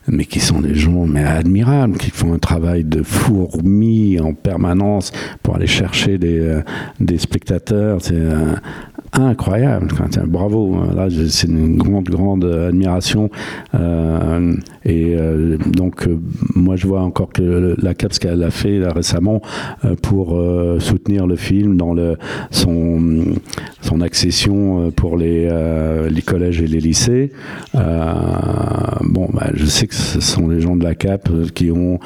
mais 0.08 0.24
qui 0.24 0.40
sont 0.40 0.60
des 0.60 0.74
gens 0.74 1.06
mais 1.06 1.22
admirables, 1.22 1.96
qui 1.96 2.10
font 2.10 2.32
un 2.32 2.38
travail 2.38 2.82
de 2.84 3.02
fourmi 3.02 4.18
en 4.18 4.34
permanence 4.34 5.12
pour 5.42 5.54
aller 5.56 5.68
chercher 5.68 6.18
des, 6.18 6.60
des 6.98 7.18
spectateurs. 7.18 7.98
C'est 8.00 8.16
incroyable. 9.12 9.88
Bravo. 10.26 10.76
Là, 10.94 11.08
c'est 11.28 11.48
une 11.48 11.76
grande, 11.76 12.08
grande 12.08 12.44
admiration. 12.44 13.30
Euh, 13.74 14.39
et 14.84 15.14
euh, 15.16 15.56
donc, 15.58 16.06
euh, 16.06 16.18
moi, 16.54 16.76
je 16.76 16.86
vois 16.86 17.02
encore 17.02 17.32
que 17.32 17.76
la 17.80 17.94
CAP, 17.94 18.12
ce 18.12 18.20
qu'elle 18.20 18.42
a 18.42 18.50
fait 18.50 18.80
récemment 18.88 19.42
pour 20.02 20.40
soutenir 20.78 21.26
le 21.26 21.36
film 21.36 21.76
dans 21.76 21.94
son, 22.50 23.36
accession 24.02 24.90
pour 24.92 25.16
les, 25.16 25.48
les 26.10 26.22
collèges 26.22 26.62
et 26.62 26.66
les 26.66 26.80
lycées. 26.80 27.32
bon, 27.74 29.28
bah, 29.32 29.50
je 29.54 29.66
sais 29.66 29.86
que 29.86 29.94
ce 29.94 30.20
sont 30.20 30.48
les 30.48 30.60
gens 30.60 30.76
de 30.76 30.84
la 30.84 30.94
CAP 30.94 31.28
qui 31.54 31.70
ont 31.70 31.98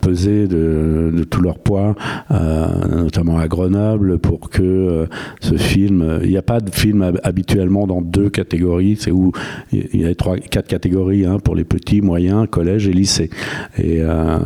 pesé 0.00 0.48
de, 0.48 1.12
de, 1.14 1.24
tout 1.24 1.42
leur 1.42 1.58
poids, 1.58 1.94
notamment 2.30 3.38
à 3.38 3.48
Grenoble, 3.48 4.18
pour 4.18 4.50
que 4.50 5.06
ce 5.40 5.56
film 5.56 6.20
il 6.22 6.30
n'y 6.30 6.36
a 6.36 6.42
pas 6.42 6.60
de 6.60 6.70
film 6.70 7.12
habituellement 7.22 7.86
dans 7.86 8.02
deux 8.02 8.30
catégories. 8.30 8.96
C'est 8.98 9.10
où 9.10 9.32
il 9.72 10.00
y 10.00 10.06
a 10.06 10.14
trois, 10.14 10.36
quatre 10.38 10.68
catégories 10.68 11.09
hein, 11.26 11.38
pour 11.42 11.54
les 11.54 11.64
petits, 11.64 12.00
moyens, 12.00 12.46
collège 12.50 12.88
et 12.88 12.92
lycée. 12.92 13.30
Et, 13.78 14.00
euh, 14.00 14.38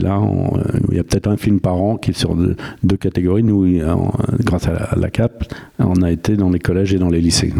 là, 0.00 0.20
il 0.90 0.96
y 0.96 1.00
a 1.00 1.04
peut-être 1.04 1.28
un 1.28 1.36
film 1.36 1.60
par 1.60 1.76
an 1.76 1.96
qui 1.96 2.10
est 2.10 2.18
sur 2.18 2.34
deux, 2.34 2.96
catégories. 2.96 3.42
Nous, 3.42 3.80
grâce 4.40 4.66
à 4.68 4.96
la 4.96 5.10
CAP, 5.10 5.52
on 5.78 6.02
a 6.02 6.10
été 6.10 6.36
dans 6.36 6.50
les 6.50 6.58
collèges 6.58 6.94
et 6.94 6.98
dans 6.98 7.10
les 7.10 7.20
lycées. 7.20 7.52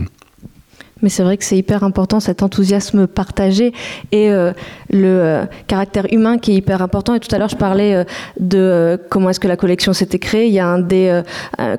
Mais 1.02 1.08
c'est 1.08 1.22
vrai 1.22 1.36
que 1.36 1.44
c'est 1.44 1.56
hyper 1.56 1.84
important 1.84 2.20
cet 2.20 2.42
enthousiasme 2.42 3.06
partagé 3.06 3.72
et 4.12 4.30
euh, 4.30 4.52
le 4.90 5.06
euh, 5.06 5.44
caractère 5.66 6.06
humain 6.12 6.38
qui 6.38 6.52
est 6.52 6.56
hyper 6.56 6.82
important. 6.82 7.14
Et 7.14 7.20
tout 7.20 7.32
à 7.34 7.38
l'heure, 7.38 7.48
je 7.48 7.56
parlais 7.56 7.94
euh, 7.94 8.04
de 8.40 8.98
comment 9.08 9.30
est-ce 9.30 9.40
que 9.40 9.48
la 9.48 9.56
collection 9.56 9.92
s'était 9.92 10.18
créée. 10.18 10.46
Il 10.46 10.52
y 10.52 10.58
a 10.58 10.66
un 10.66 10.78
des, 10.78 11.22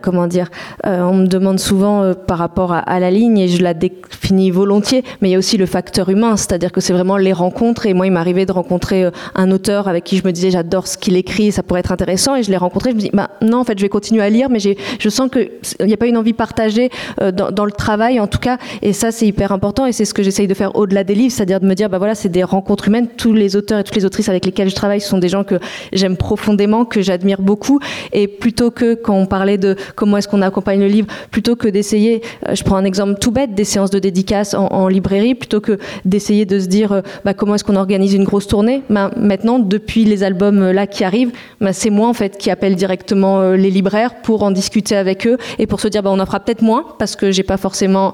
comment 0.01 0.27
dire, 0.27 0.49
on 0.83 1.13
me 1.13 1.27
demande 1.27 1.59
souvent 1.59 2.13
par 2.13 2.37
rapport 2.37 2.73
à, 2.73 2.99
la 2.99 3.11
ligne 3.11 3.37
et 3.37 3.47
je 3.47 3.61
la 3.61 3.73
définis 3.73 4.51
volontiers, 4.51 5.03
mais 5.21 5.29
il 5.29 5.31
y 5.31 5.35
a 5.35 5.37
aussi 5.37 5.57
le 5.57 5.65
facteur 5.65 6.09
humain, 6.09 6.37
c'est-à-dire 6.37 6.71
que 6.71 6.81
c'est 6.81 6.93
vraiment 6.93 7.17
les 7.17 7.33
rencontres. 7.33 7.85
Et 7.85 7.93
moi, 7.93 8.07
il 8.07 8.11
m'arrivait 8.11 8.45
de 8.45 8.51
rencontrer 8.51 9.09
un 9.35 9.51
auteur 9.51 9.87
avec 9.87 10.03
qui 10.03 10.17
je 10.17 10.25
me 10.25 10.31
disais 10.31 10.51
j'adore 10.51 10.87
ce 10.87 10.97
qu'il 10.97 11.15
écrit, 11.15 11.51
ça 11.51 11.63
pourrait 11.63 11.79
être 11.81 11.91
intéressant. 11.91 12.35
Et 12.35 12.43
je 12.43 12.51
l'ai 12.51 12.57
rencontré, 12.57 12.91
je 12.91 12.95
me 12.95 13.01
dis 13.01 13.09
bah 13.13 13.29
non, 13.41 13.59
en 13.59 13.63
fait, 13.63 13.77
je 13.77 13.83
vais 13.83 13.89
continuer 13.89 14.21
à 14.21 14.29
lire, 14.29 14.49
mais 14.49 14.59
je 14.59 15.09
sens 15.09 15.29
qu'il 15.29 15.87
n'y 15.87 15.93
a 15.93 15.97
pas 15.97 16.07
une 16.07 16.17
envie 16.17 16.33
partagée 16.33 16.89
dans, 17.19 17.51
dans 17.51 17.65
le 17.65 17.71
travail, 17.71 18.19
en 18.19 18.27
tout 18.27 18.39
cas. 18.39 18.57
Et 18.81 18.93
ça, 18.93 19.09
c'est 19.11 19.27
hyper 19.27 19.52
important 19.52 19.86
et 19.86 19.91
c'est 19.91 20.06
ce 20.06 20.14
que 20.14 20.23
j'essaye 20.23 20.48
de 20.48 20.53
faire 20.53 20.76
au-delà 20.76 21.03
des 21.03 21.15
livres, 21.15 21.31
c'est-à-dire 21.31 21.60
de 21.60 21.65
me 21.65 21.73
dire, 21.73 21.90
bah 21.90 21.98
voilà, 21.98 22.15
c'est 22.15 22.30
des 22.30 22.44
rencontres 22.44 22.88
humaines. 22.88 23.07
Tous 23.18 23.34
les 23.34 23.56
auteurs 23.56 23.80
et 23.80 23.84
toutes 23.84 23.95
les 23.95 24.06
autrices 24.06 24.30
avec 24.30 24.45
lesquels 24.45 24.69
je 24.69 24.76
travaille 24.76 25.02
sont 25.02 25.18
des 25.18 25.30
gens 25.30 25.44
que 25.44 25.56
j'aime 25.94 26.18
profondément, 26.18 26.86
que 26.86 27.02
j'admire 27.02 27.41
beaucoup. 27.41 27.80
Et 28.14 28.27
plutôt 28.27 28.72
que, 28.72 28.95
quand 28.95 29.15
on 29.15 29.26
parlait 29.26 29.57
de 29.57 29.76
comment 29.95 30.18
est-ce 30.18 30.27
qu'on 30.27 30.41
accompagne 30.41 30.80
le 30.80 30.88
livre, 30.88 31.07
plutôt 31.31 31.56
que 31.56 31.68
d'essayer, 31.68 32.22
euh, 32.48 32.56
je 32.56 32.64
prends 32.64 32.77
un 32.77 32.86
exemple 32.86 33.19
tout 33.19 33.31
bête, 33.31 33.53
des 33.53 33.64
séances 33.64 33.90
de 33.90 33.99
dédicace 33.99 34.53
en, 34.53 34.88
librairie, 34.88 35.36
plutôt 35.36 35.61
que 35.61 35.77
d'essayer 36.06 36.45
de 36.45 36.60
se 36.60 36.68
dire, 36.68 36.91
euh, 36.91 37.02
bah, 37.26 37.34
comment 37.34 37.56
est-ce 37.56 37.64
qu'on 37.64 37.76
organise 37.76 38.14
une 38.14 38.23
grosse 38.23 38.48
tournée, 38.48 38.81
bah, 38.90 39.11
maintenant, 39.18 39.60
depuis 39.60 40.06
les 40.06 40.23
albums 40.23 40.61
euh, 40.61 40.73
là 40.73 40.88
qui 40.88 41.03
arrivent, 41.03 41.31
bah, 41.61 41.73
c'est 41.73 41.90
moi 41.90 42.07
en 42.07 42.14
fait 42.14 42.38
qui 42.38 42.49
appelle 42.49 42.76
directement 42.76 43.52
les 43.52 43.69
libraires 43.69 44.22
pour 44.22 44.44
en 44.44 44.52
discuter 44.52 44.95
avec 44.95 45.27
eux 45.27 45.38
et 45.57 45.68
pour 45.68 45.80
se 45.80 45.88
dire, 45.88 46.03
bah, 46.03 46.11
on 46.11 46.19
en 46.19 46.26
fera 46.26 46.40
peut-être 46.40 46.61
moins 46.61 46.86
parce 46.98 47.15
que 47.15 47.31
j'ai 47.31 47.44
pas 47.44 47.57
forcément 47.57 48.14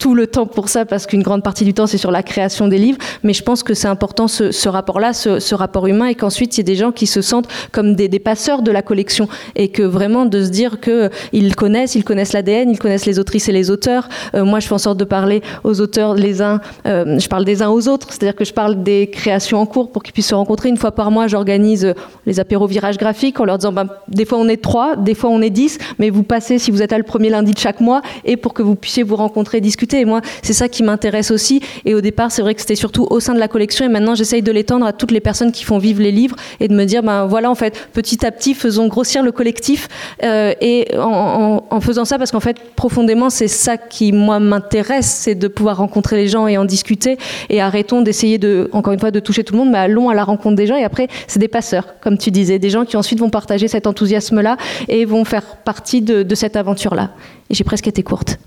tout 0.00 0.14
le 0.14 0.26
temps 0.26 0.46
pour 0.46 0.68
ça 0.68 0.84
parce 0.84 1.06
qu'une 1.06 1.22
grande 1.22 1.44
partie 1.44 1.64
du 1.64 1.74
temps 1.74 1.86
c'est 1.86 1.98
sur 1.98 2.10
la 2.10 2.24
création 2.24 2.66
des 2.66 2.78
livres, 2.78 2.98
mais 3.22 3.34
je 3.34 3.42
pense 3.42 3.62
que 3.62 3.74
c'est 3.74 3.86
important 3.86 4.26
ce, 4.26 4.68
rapport-là, 4.68 5.12
ce, 5.12 5.54
rapport 5.54 5.86
humain, 5.86 6.06
et 6.06 6.14
qu'ensuite 6.14 6.56
il 6.56 6.60
y 6.60 6.62
a 6.62 6.64
des 6.64 6.74
gens 6.74 6.90
qui 6.90 7.06
se 7.06 7.20
sentent 7.20 7.48
comme 7.70 7.94
des, 7.94 8.08
passeurs 8.18 8.62
de 8.62 8.72
la 8.72 8.82
collection, 8.82 9.28
et 9.54 9.68
que 9.68 9.82
vraiment 9.82 10.24
de 10.24 10.42
se 10.42 10.48
dire 10.48 10.80
que 10.80 11.10
ils 11.32 11.54
connaissent, 11.54 11.94
ils 11.94 12.04
connaissent 12.04 12.32
l'ADN, 12.32 12.70
ils 12.70 12.78
connaissent 12.78 13.06
les 13.06 13.18
autrices 13.18 13.48
et 13.48 13.52
les 13.52 13.70
auteurs. 13.70 14.08
Euh, 14.34 14.44
moi, 14.44 14.60
je 14.60 14.66
fais 14.66 14.74
en 14.74 14.78
sorte 14.78 14.98
de 14.98 15.04
parler 15.04 15.42
aux 15.64 15.80
auteurs 15.80 16.14
les 16.14 16.40
uns, 16.40 16.60
euh, 16.86 17.18
je 17.18 17.28
parle 17.28 17.44
des 17.44 17.62
uns 17.62 17.68
aux 17.68 17.86
autres, 17.88 18.08
c'est-à-dire 18.10 18.34
que 18.34 18.44
je 18.44 18.54
parle 18.54 18.82
des 18.82 19.08
créations 19.08 19.60
en 19.60 19.66
cours 19.66 19.92
pour 19.92 20.02
qu'ils 20.02 20.14
puissent 20.14 20.28
se 20.28 20.34
rencontrer. 20.34 20.70
Une 20.70 20.78
fois 20.78 20.92
par 20.92 21.10
mois, 21.10 21.26
j'organise 21.26 21.84
euh, 21.84 21.94
les 22.24 22.40
apéros 22.40 22.66
virage 22.66 22.96
graphique 22.96 23.38
en 23.38 23.44
leur 23.44 23.58
disant, 23.58 23.72
ben, 23.72 23.88
des 24.08 24.24
fois 24.24 24.38
on 24.38 24.48
est 24.48 24.62
trois, 24.62 24.96
des 24.96 25.14
fois 25.14 25.28
on 25.28 25.42
est 25.42 25.50
dix, 25.50 25.78
mais 25.98 26.08
vous 26.08 26.22
passez 26.22 26.58
si 26.58 26.70
vous 26.70 26.80
êtes 26.80 26.92
là 26.92 26.98
le 26.98 27.04
premier 27.04 27.28
lundi 27.28 27.52
de 27.52 27.58
chaque 27.58 27.80
mois, 27.80 28.00
et 28.24 28.38
pour 28.38 28.54
que 28.54 28.62
vous 28.62 28.76
puissiez 28.76 29.02
vous 29.02 29.16
rencontrer, 29.16 29.60
discuter 29.60 29.89
et 29.98 30.04
moi, 30.04 30.20
c'est 30.42 30.52
ça 30.52 30.68
qui 30.68 30.82
m'intéresse 30.82 31.30
aussi. 31.30 31.60
Et 31.84 31.94
au 31.94 32.00
départ, 32.00 32.30
c'est 32.30 32.42
vrai 32.42 32.54
que 32.54 32.60
c'était 32.60 32.74
surtout 32.74 33.06
au 33.10 33.20
sein 33.20 33.34
de 33.34 33.38
la 33.38 33.48
collection. 33.48 33.84
Et 33.84 33.88
maintenant, 33.88 34.14
j'essaye 34.14 34.42
de 34.42 34.52
l'étendre 34.52 34.86
à 34.86 34.92
toutes 34.92 35.10
les 35.10 35.20
personnes 35.20 35.52
qui 35.52 35.64
font 35.64 35.78
vivre 35.78 36.02
les 36.02 36.12
livres 36.12 36.36
et 36.60 36.68
de 36.68 36.74
me 36.74 36.84
dire, 36.84 37.02
ben 37.02 37.26
voilà, 37.26 37.50
en 37.50 37.54
fait, 37.54 37.88
petit 37.92 38.24
à 38.24 38.30
petit, 38.30 38.54
faisons 38.54 38.88
grossir 38.88 39.22
le 39.22 39.32
collectif. 39.32 39.88
Euh, 40.22 40.54
et 40.60 40.88
en, 40.96 41.80
faisant 41.80 42.04
ça, 42.04 42.18
parce 42.18 42.30
qu'en 42.30 42.40
fait, 42.40 42.56
profondément, 42.76 43.30
c'est 43.30 43.48
ça 43.48 43.76
qui, 43.76 44.12
moi, 44.12 44.38
m'intéresse, 44.38 45.06
c'est 45.06 45.34
de 45.34 45.48
pouvoir 45.48 45.78
rencontrer 45.78 46.16
les 46.16 46.28
gens 46.28 46.46
et 46.46 46.58
en 46.58 46.64
discuter. 46.64 47.18
Et 47.48 47.60
arrêtons 47.60 48.02
d'essayer 48.02 48.38
de, 48.38 48.68
encore 48.72 48.92
une 48.92 49.00
fois, 49.00 49.10
de 49.10 49.20
toucher 49.20 49.44
tout 49.44 49.54
le 49.54 49.60
monde, 49.60 49.70
mais 49.70 49.78
allons 49.78 50.08
à 50.08 50.14
la 50.14 50.24
rencontre 50.24 50.56
des 50.56 50.66
gens. 50.66 50.76
Et 50.76 50.84
après, 50.84 51.08
c'est 51.26 51.38
des 51.38 51.48
passeurs, 51.48 52.00
comme 52.00 52.18
tu 52.18 52.30
disais, 52.30 52.58
des 52.58 52.70
gens 52.70 52.84
qui 52.84 52.96
ensuite 52.96 53.18
vont 53.18 53.30
partager 53.30 53.68
cet 53.68 53.86
enthousiasme-là 53.86 54.56
et 54.88 55.04
vont 55.04 55.24
faire 55.24 55.56
partie 55.64 56.02
de, 56.02 56.22
de 56.22 56.34
cette 56.34 56.56
aventure-là. 56.56 57.10
Et 57.48 57.54
j'ai 57.54 57.64
presque 57.64 57.88
été 57.88 58.02
courte. 58.02 58.38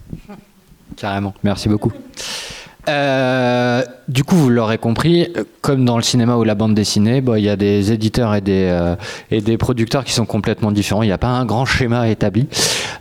Carrément, 0.96 1.34
merci 1.44 1.70
beaucoup. 1.70 1.92
Euh, 2.90 3.82
du 4.10 4.24
coup, 4.24 4.36
vous 4.36 4.50
l'aurez 4.50 4.78
compris, 4.78 5.30
comme 5.62 5.86
dans 5.86 5.96
le 5.96 6.04
cinéma 6.04 6.36
ou 6.36 6.44
la 6.44 6.56
bande 6.56 6.74
dessinée, 6.74 7.22
bah, 7.22 7.40
il 7.40 7.46
y 7.46 7.50
a 7.50 7.56
des 7.56 7.94
éditeurs 7.94 8.36
et 8.36 8.42
des, 8.42 8.68
euh, 8.70 8.96
et 9.32 9.40
des 9.40 9.58
producteurs 9.58 10.04
qui 10.04 10.12
sont 10.12 10.26
complètement 10.26 10.72
différents. 10.72 11.02
Il 11.02 11.08
n'y 11.08 11.14
a 11.14 11.18
pas 11.18 11.30
un 11.30 11.46
grand 11.46 11.66
schéma 11.66 12.10
établi. 12.10 12.48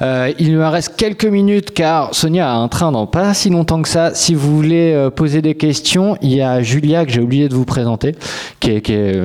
Euh, 0.00 0.32
il 0.38 0.56
me 0.56 0.66
reste 0.66 0.96
quelques 0.96 1.24
minutes 1.24 1.72
car 1.72 2.14
Sonia 2.14 2.52
a 2.52 2.54
un 2.54 2.68
train 2.68 2.92
dans 2.92 3.06
pas 3.06 3.34
si 3.34 3.50
longtemps 3.50 3.82
que 3.82 3.88
ça. 3.88 4.14
Si 4.14 4.34
vous 4.34 4.54
voulez 4.54 5.08
poser 5.16 5.42
des 5.42 5.56
questions, 5.56 6.16
il 6.22 6.32
y 6.32 6.42
a 6.42 6.62
Julia 6.62 7.04
que 7.04 7.12
j'ai 7.12 7.20
oublié 7.20 7.48
de 7.48 7.54
vous 7.54 7.64
présenter, 7.64 8.14
qui 8.60 8.70
est, 8.70 8.80
qui 8.82 8.92
est 8.92 9.20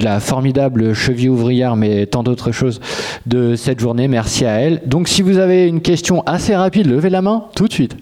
la 0.00 0.20
formidable 0.20 0.94
cheville 0.94 1.28
ouvrière, 1.28 1.76
mais 1.76 2.06
tant 2.06 2.22
d'autres 2.22 2.52
choses 2.52 2.80
de 3.26 3.56
cette 3.56 3.80
journée. 3.80 4.08
Merci 4.08 4.46
à 4.46 4.60
elle. 4.60 4.80
Donc, 4.86 5.08
si 5.08 5.20
vous 5.20 5.36
avez 5.36 5.66
une 5.66 5.82
question 5.82 6.22
assez 6.24 6.56
rapide, 6.56 6.86
levez 6.86 7.10
la 7.10 7.20
main 7.20 7.44
tout 7.54 7.68
de 7.68 7.72
suite. 7.72 7.96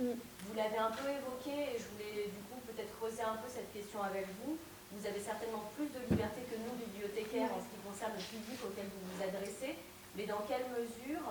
Vous 0.00 0.54
l'avez 0.56 0.78
un 0.78 0.90
peu 0.90 1.08
évoqué 1.08 1.74
et 1.74 1.78
je 1.78 1.86
voulais 1.94 2.28
du 2.28 2.40
coup 2.50 2.60
peut-être 2.66 2.92
creuser 2.98 3.22
un 3.22 3.38
peu 3.38 3.48
cette 3.48 3.72
question 3.72 4.02
avec 4.02 4.26
vous. 4.42 4.58
Vous 4.94 5.06
avez 5.06 5.18
certainement 5.18 5.66
plus 5.74 5.90
de 5.90 5.98
liberté 6.10 6.46
que 6.46 6.56
nous, 6.58 6.74
bibliothécaires, 6.78 7.50
en 7.50 7.58
ce 7.58 7.68
qui 7.70 7.80
concerne 7.82 8.14
le 8.14 8.22
public 8.22 8.58
auquel 8.62 8.86
vous 8.86 9.02
vous 9.10 9.20
adressez, 9.22 9.74
mais 10.16 10.26
dans 10.26 10.42
quelle 10.48 10.64
mesure 10.70 11.22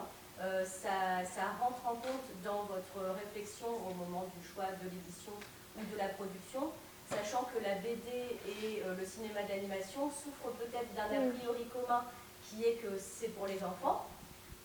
euh, 0.42 0.66
ça, 0.66 1.56
rentre 1.60 1.86
en 1.86 1.96
compte 1.96 2.28
dans 2.44 2.64
votre 2.64 3.16
réflexion 3.16 3.68
au 3.68 3.94
moment 3.94 4.26
du 4.36 4.46
choix 4.46 4.66
de 4.84 4.90
l'édition 4.90 5.32
ou 5.78 5.82
de 5.94 5.98
la 5.98 6.10
production, 6.10 6.72
sachant 7.10 7.48
que 7.54 7.64
la 7.64 7.76
BD 7.76 8.36
et 8.46 8.84
euh, 8.84 8.96
le 8.98 9.06
cinéma 9.06 9.44
d'animation 9.44 10.10
souffrent 10.10 10.52
peut-être 10.60 10.92
d'un 10.96 11.06
a 11.06 11.32
priori 11.32 11.66
commun 11.72 12.04
qui 12.44 12.64
est 12.66 12.76
que 12.76 12.98
c'est 13.00 13.30
pour 13.30 13.48
les 13.48 13.64
enfants, 13.64 14.08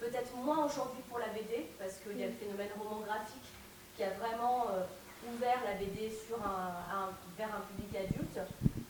peut-être 0.00 0.34
moins 0.36 0.64
aujourd'hui 0.64 1.02
pour 1.08 1.18
la 1.18 1.28
BD, 1.28 1.70
parce 1.78 1.98
qu'il 2.02 2.18
y 2.18 2.24
a 2.24 2.26
le 2.26 2.32
phénomène 2.32 2.70
romographique 2.78 3.48
qui 3.96 4.02
a 4.02 4.10
vraiment 4.10 4.66
euh, 4.70 4.82
ouvert 5.30 5.58
la 5.64 5.74
BD 5.74 6.10
sur 6.10 6.38
un, 6.42 7.10
vers 7.36 7.54
un 7.54 7.62
public 7.70 7.94
adulte. 7.94 8.40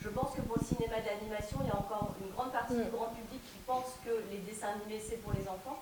Je 0.01 0.09
pense 0.09 0.35
que 0.35 0.41
pour 0.43 0.57
le 0.59 0.65
cinéma 0.65 1.01
d'animation, 1.01 1.59
il 1.63 1.69
y 1.69 1.71
a 1.71 1.77
encore 1.77 2.15
une 2.21 2.31
grande 2.33 2.53
partie 2.53 2.77
du 2.77 2.91
grand 2.91 3.09
public 3.13 3.38
pense 3.69 4.01
que 4.01 4.25
les 4.33 4.41
dessins 4.49 4.73
animés, 4.73 4.99
c'est 4.99 5.21
pour 5.21 5.37
les 5.37 5.45
enfants. 5.45 5.79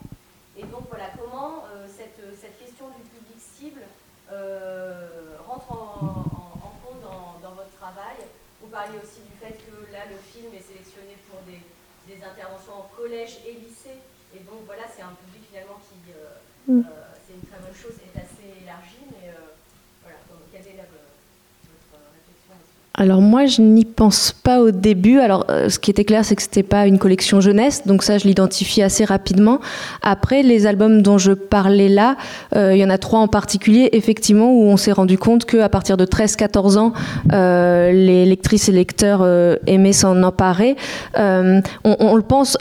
Et 0.59 0.67
donc 0.67 0.91
voilà, 0.91 1.15
comment 1.15 1.63
euh, 1.71 1.87
cette, 1.87 2.19
cette, 2.35 2.59
question 2.59 2.91
du 2.99 3.03
public 3.07 3.39
cible 3.39 3.87
euh, 4.33 5.39
rentre 5.47 5.71
en, 5.71 6.75
compte 6.83 7.01
dans, 7.01 7.39
dans, 7.39 7.55
votre 7.55 7.71
travail? 7.79 8.19
Vous 8.61 8.67
parliez 8.67 8.99
aussi 8.99 9.23
du 9.23 9.35
fait 9.39 9.55
que 9.55 9.93
là, 9.93 10.03
le 10.11 10.19
film 10.19 10.51
est 10.51 10.67
sélectionné 10.67 11.15
pour 11.31 11.39
des, 11.47 11.63
des 12.11 12.19
interventions 12.25 12.75
en 12.75 12.91
collège 12.97 13.39
et 13.47 13.55
lycée. 13.55 14.03
Et 14.35 14.41
donc 14.43 14.67
voilà, 14.67 14.83
c'est 14.91 15.03
un 15.03 15.15
public 15.23 15.47
finalement 15.47 15.79
qui, 15.87 15.95
mm. 16.67 16.83
c'est 17.23 17.35
une 17.39 17.47
très 17.47 17.61
bonne 17.63 17.77
chose, 17.77 17.95
est 18.03 18.19
assez 18.19 18.65
élargi. 18.65 19.07
Alors 22.99 23.21
moi, 23.21 23.45
je 23.45 23.61
n'y 23.61 23.85
pense 23.85 24.33
pas 24.33 24.61
au 24.61 24.71
début. 24.71 25.19
Alors 25.19 25.45
euh, 25.51 25.69
ce 25.69 25.79
qui 25.79 25.91
était 25.91 26.05
clair, 26.05 26.25
c'est 26.25 26.35
que 26.35 26.43
c'était 26.43 26.63
pas 26.63 26.87
une 26.87 26.99
collection 26.99 27.41
jeunesse, 27.41 27.87
donc 27.87 28.03
ça, 28.03 28.17
je 28.17 28.27
l'identifie 28.27 28.83
assez 28.83 29.05
rapidement. 29.05 29.61
Après, 30.03 30.43
les 30.43 30.67
albums 30.67 31.03
dont 31.03 31.19
je 31.19 31.33
parlais 31.33 31.91
là, 31.91 32.17
euh, 32.55 32.75
il 32.75 32.79
y 32.79 32.85
en 32.85 32.91
a 32.91 32.97
trois 32.97 33.21
en 33.21 33.29
particulier, 33.29 33.91
effectivement, 33.93 34.51
où 34.51 34.63
on 34.65 34.79
s'est 34.79 34.93
rendu 34.93 35.19
compte 35.19 35.45
qu'à 35.45 35.69
partir 35.69 35.99
de 35.99 36.07
13-14 36.07 36.79
ans, 36.79 36.93
euh, 37.33 37.93
les 37.93 38.25
lectrices 38.25 38.71
et 38.71 38.73
lecteurs 38.73 39.27
aimaient 39.67 39.93
s'en 39.93 40.23
emparer. 40.23 40.77
On, 41.17 41.63
on, 41.85 42.17
le 42.17 42.23
pense 42.23 42.57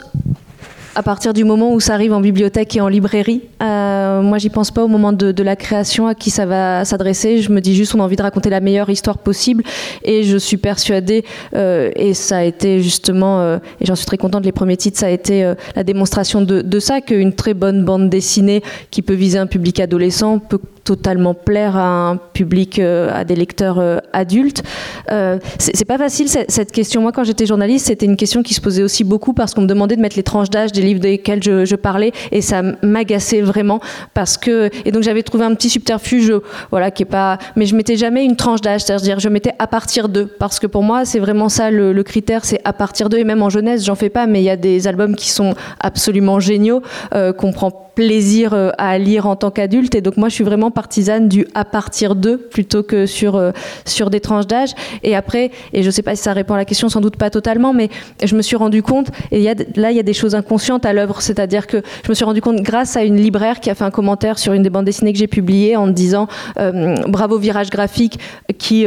à 0.96 1.02
partir 1.02 1.34
du 1.34 1.44
moment 1.44 1.74
où 1.74 1.78
ça 1.78 1.92
arrive 1.92 2.14
en 2.14 2.20
bibliothèque 2.20 2.74
et 2.74 2.80
en 2.80 2.88
librairie. 2.88 3.42
Euh, 3.62 4.22
moi, 4.22 4.38
j'y 4.38 4.48
pense 4.48 4.70
pas 4.70 4.82
au 4.82 4.88
moment 4.88 5.12
de, 5.12 5.42
la 5.42 5.54
création 5.54 6.06
à 6.06 6.14
qui 6.14 6.30
ça 6.30 6.46
va 6.46 6.86
s'adresser. 6.86 7.42
Je 7.42 7.52
me 7.52 7.60
dis 7.60 7.76
juste, 7.76 7.94
on 7.94 8.00
a 8.00 8.02
envie 8.02 8.16
de 8.16 8.22
raconter 8.22 8.48
la 8.48 8.60
meilleure 8.60 8.88
histoire 8.88 9.18
possible. 9.18 9.62
Et 10.02 10.22
je 10.22 10.38
suis 10.38 10.56
persuadée, 10.56 11.24
euh, 11.54 11.90
et 11.96 12.14
ça 12.14 12.38
a 12.38 12.44
été 12.44 12.80
justement, 12.80 13.40
euh, 13.40 13.58
et 13.78 13.84
j'en 13.84 13.94
suis 13.94 14.06
très 14.06 14.16
contente, 14.16 14.46
les 14.46 14.52
premiers 14.52 14.78
titres, 14.78 14.98
ça 14.98 15.06
a 15.06 15.10
été 15.10 15.52
la 15.74 15.84
démonstration 15.84 16.40
de, 16.40 16.80
ça, 16.80 17.02
qu'une 17.02 17.34
très 17.34 17.52
bonne 17.52 17.84
bande 17.84 18.08
dessinée 18.08 18.62
qui 18.90 19.02
peut 19.02 19.14
viser 19.14 19.38
un 19.38 19.46
public 19.46 19.80
adolescent 19.80 20.38
peut 20.38 20.60
totalement 20.86 21.34
plaire 21.34 21.76
à 21.76 22.10
un 22.10 22.16
public, 22.16 22.78
euh, 22.78 23.10
à 23.12 23.24
des 23.24 23.34
lecteurs 23.34 23.78
euh, 23.80 23.98
adultes. 24.12 24.62
Euh, 25.10 25.38
c'est 25.58 25.84
pas 25.84 25.98
facile 25.98 26.28
cette, 26.28 26.72
question. 26.72 27.02
Moi, 27.02 27.12
quand 27.12 27.24
j'étais 27.24 27.44
journaliste, 27.44 27.86
c'était 27.86 28.06
une 28.06 28.16
question 28.16 28.42
qui 28.42 28.54
se 28.54 28.60
posait 28.60 28.84
aussi 28.84 29.02
beaucoup 29.02 29.32
parce 29.32 29.52
qu'on 29.52 29.62
me 29.62 29.66
demandait 29.66 29.96
de 29.96 30.00
mettre 30.00 30.16
les 30.16 30.22
tranches 30.22 30.48
d'âge 30.48 30.72
des 30.72 30.82
livres 30.86 31.00
desquels 31.00 31.42
je, 31.42 31.76
parlais 31.76 32.12
et 32.32 32.40
ça 32.40 32.62
m'agaçait 32.82 33.42
vraiment 33.42 33.80
parce 34.14 34.38
que 34.38 34.70
et 34.84 34.92
donc 34.92 35.02
j'avais 35.02 35.22
trouvé 35.22 35.44
un 35.44 35.54
petit 35.54 35.68
subterfuge, 35.68 36.32
voilà, 36.70 36.90
qui 36.90 37.02
est 37.02 37.06
pas. 37.06 37.38
Mais 37.54 37.66
je 37.66 37.76
mettais 37.76 37.96
jamais 37.96 38.24
une 38.24 38.36
tranche 38.36 38.62
d'âge, 38.62 38.82
c'est-à-dire 38.82 39.20
je 39.20 39.28
mettais 39.28 39.52
à 39.58 39.66
partir 39.66 40.08
de 40.08 40.24
parce 40.24 40.58
que 40.58 40.66
pour 40.66 40.82
moi 40.82 41.04
c'est 41.04 41.18
vraiment 41.18 41.48
ça 41.48 41.70
le, 41.70 42.02
critère, 42.02 42.44
c'est 42.44 42.60
à 42.64 42.72
partir 42.72 43.08
de 43.08 43.18
et 43.18 43.24
même 43.24 43.42
en 43.42 43.50
jeunesse 43.50 43.84
j'en 43.84 43.94
fais 43.94 44.10
pas, 44.10 44.26
mais 44.26 44.40
il 44.40 44.44
y 44.44 44.50
a 44.50 44.56
des 44.56 44.86
albums 44.86 45.16
qui 45.16 45.30
sont 45.30 45.54
absolument 45.80 46.40
géniaux 46.40 46.82
qu'on 47.12 47.52
prend 47.52 47.86
plaisir 47.96 48.52
euh, 48.52 48.70
à 48.78 48.96
lire 48.98 49.26
en 49.26 49.34
tant 49.34 49.50
qu'adulte. 49.50 49.96
Et 49.96 50.00
donc 50.00 50.16
moi, 50.16 50.28
je 50.28 50.34
suis 50.34 50.44
vraiment 50.44 50.70
partisane 50.70 51.28
du 51.28 51.48
à 51.54 51.64
partir 51.64 52.14
de 52.14 52.36
plutôt 52.36 52.84
que 52.84 53.06
sur, 53.06 53.34
euh, 53.34 53.50
sur 53.84 54.10
des 54.10 54.20
tranches 54.20 54.46
d'âge. 54.46 54.70
Et 55.02 55.16
après, 55.16 55.50
et 55.72 55.82
je 55.82 55.90
sais 55.90 56.02
pas 56.02 56.14
si 56.14 56.22
ça 56.22 56.32
répond 56.32 56.54
à 56.54 56.58
la 56.58 56.64
question, 56.64 56.88
sans 56.88 57.00
doute 57.00 57.16
pas 57.16 57.30
totalement, 57.30 57.72
mais 57.72 57.88
je 58.22 58.36
me 58.36 58.42
suis 58.42 58.54
rendu 58.54 58.82
compte, 58.82 59.08
et 59.32 59.40
y 59.40 59.48
a, 59.48 59.54
là, 59.74 59.90
il 59.90 59.96
y 59.96 60.00
a 60.00 60.04
des 60.04 60.12
choses 60.12 60.34
inconscientes 60.34 60.75
à 60.78 60.92
l'œuvre. 60.92 61.20
C'est-à-dire 61.20 61.66
que 61.66 61.82
je 62.04 62.08
me 62.08 62.14
suis 62.14 62.24
rendu 62.24 62.40
compte 62.40 62.60
grâce 62.62 62.96
à 62.96 63.04
une 63.04 63.16
libraire 63.16 63.60
qui 63.60 63.70
a 63.70 63.74
fait 63.74 63.84
un 63.84 63.90
commentaire 63.90 64.38
sur 64.38 64.52
une 64.52 64.62
des 64.62 64.70
bandes 64.70 64.84
dessinées 64.84 65.12
que 65.12 65.18
j'ai 65.18 65.26
publiées 65.26 65.76
en 65.76 65.88
disant 65.88 66.28
euh, 66.58 66.94
bravo 67.08 67.38
virage 67.38 67.70
graphique 67.70 68.18
qui 68.58 68.86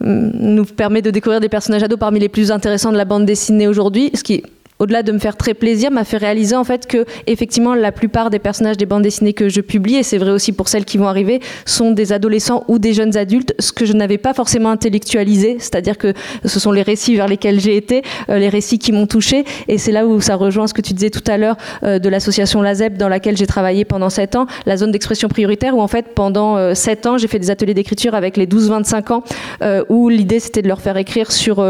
nous 0.00 0.64
permet 0.64 1.02
de 1.02 1.10
découvrir 1.10 1.40
des 1.40 1.48
personnages 1.48 1.82
ados 1.82 1.98
parmi 1.98 2.20
les 2.20 2.28
plus 2.28 2.50
intéressants 2.50 2.92
de 2.92 2.98
la 2.98 3.04
bande 3.04 3.24
dessinée 3.24 3.66
aujourd'hui, 3.66 4.10
ce 4.14 4.22
qui 4.22 4.42
au-delà 4.78 5.02
de 5.02 5.12
me 5.12 5.18
faire 5.18 5.36
très 5.36 5.54
plaisir, 5.54 5.90
m'a 5.90 6.04
fait 6.04 6.16
réaliser 6.16 6.56
en 6.56 6.64
fait 6.64 6.86
que 6.86 7.04
effectivement 7.26 7.74
la 7.74 7.92
plupart 7.92 8.30
des 8.30 8.38
personnages 8.38 8.76
des 8.76 8.86
bandes 8.86 9.02
dessinées 9.02 9.32
que 9.32 9.48
je 9.48 9.60
publie, 9.60 9.96
et 9.96 10.02
c'est 10.02 10.18
vrai 10.18 10.30
aussi 10.30 10.52
pour 10.52 10.68
celles 10.68 10.84
qui 10.84 10.98
vont 10.98 11.08
arriver, 11.08 11.40
sont 11.64 11.92
des 11.92 12.12
adolescents 12.12 12.64
ou 12.68 12.78
des 12.78 12.92
jeunes 12.92 13.16
adultes, 13.16 13.54
ce 13.58 13.72
que 13.72 13.86
je 13.86 13.92
n'avais 13.92 14.18
pas 14.18 14.34
forcément 14.34 14.70
intellectualisé, 14.70 15.56
c'est-à-dire 15.58 15.98
que 15.98 16.12
ce 16.44 16.60
sont 16.60 16.72
les 16.72 16.82
récits 16.82 17.16
vers 17.16 17.28
lesquels 17.28 17.60
j'ai 17.60 17.76
été, 17.76 18.02
euh, 18.28 18.38
les 18.38 18.48
récits 18.48 18.78
qui 18.78 18.92
m'ont 18.92 19.06
touché, 19.06 19.44
et 19.68 19.78
c'est 19.78 19.92
là 19.92 20.06
où 20.06 20.20
ça 20.20 20.36
rejoint 20.36 20.66
ce 20.66 20.74
que 20.74 20.82
tu 20.82 20.92
disais 20.92 21.10
tout 21.10 21.24
à 21.26 21.38
l'heure 21.38 21.56
euh, 21.82 21.98
de 21.98 22.08
l'association 22.08 22.62
LAZEP 22.62 22.96
dans 22.96 23.08
laquelle 23.08 23.36
j'ai 23.36 23.46
travaillé 23.46 23.84
pendant 23.84 24.10
7 24.10 24.36
ans, 24.36 24.46
la 24.66 24.76
zone 24.76 24.90
d'expression 24.90 25.28
prioritaire, 25.28 25.76
où 25.76 25.80
en 25.80 25.88
fait 25.88 26.14
pendant 26.14 26.74
7 26.74 27.06
euh, 27.06 27.10
ans 27.10 27.18
j'ai 27.18 27.28
fait 27.28 27.38
des 27.38 27.50
ateliers 27.50 27.74
d'écriture 27.74 28.14
avec 28.14 28.36
les 28.36 28.46
12-25 28.46 29.12
ans, 29.12 29.22
où 29.88 30.08
l'idée 30.08 30.40
c'était 30.40 30.62
de 30.62 30.68
leur 30.68 30.80
faire 30.80 30.96
écrire 30.96 31.32
sur, 31.32 31.64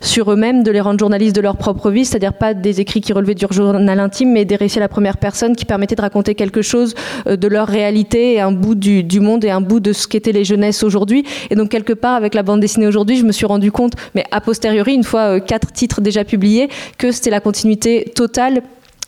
sur 0.00 0.32
eux-mêmes, 0.32 0.62
de 0.62 0.70
les 0.70 0.80
rendre 0.80 0.98
journalistes 0.98 1.34
de 1.34 1.40
leur 1.40 1.56
propre 1.56 1.90
vie, 1.90 2.04
c'est-à-dire 2.04 2.32
pas 2.32 2.51
des 2.60 2.80
écrits 2.80 3.00
qui 3.00 3.12
relevaient 3.12 3.34
du 3.34 3.46
journal 3.50 4.00
intime, 4.00 4.32
mais 4.32 4.44
des 4.44 4.56
récits 4.56 4.78
à 4.78 4.80
la 4.80 4.88
première 4.88 5.16
personne 5.16 5.56
qui 5.56 5.64
permettaient 5.64 5.94
de 5.94 6.00
raconter 6.00 6.34
quelque 6.34 6.62
chose 6.62 6.94
euh, 7.26 7.36
de 7.36 7.48
leur 7.48 7.68
réalité 7.68 8.40
un 8.40 8.52
bout 8.52 8.74
du, 8.74 9.20
monde 9.20 9.44
et 9.44 9.50
un 9.50 9.60
bout 9.60 9.80
de 9.80 9.92
ce 9.92 10.06
qu'étaient 10.06 10.32
les 10.32 10.44
jeunesses 10.44 10.82
aujourd'hui. 10.82 11.24
Et 11.50 11.54
donc, 11.54 11.68
quelque 11.68 11.92
part, 11.92 12.14
avec 12.14 12.34
la 12.34 12.42
bande 12.42 12.60
dessinée 12.60 12.86
aujourd'hui, 12.86 13.16
je 13.16 13.24
me 13.24 13.32
suis 13.32 13.46
rendu 13.46 13.72
compte, 13.72 13.92
mais 14.14 14.24
a 14.30 14.40
posteriori, 14.40 14.94
une 14.94 15.04
fois 15.04 15.36
euh, 15.36 15.40
quatre 15.40 15.72
titres 15.72 16.00
déjà 16.00 16.24
publiés, 16.24 16.68
que 16.98 17.12
c'était 17.12 17.30
la 17.30 17.40
continuité 17.40 18.10
totale 18.14 18.62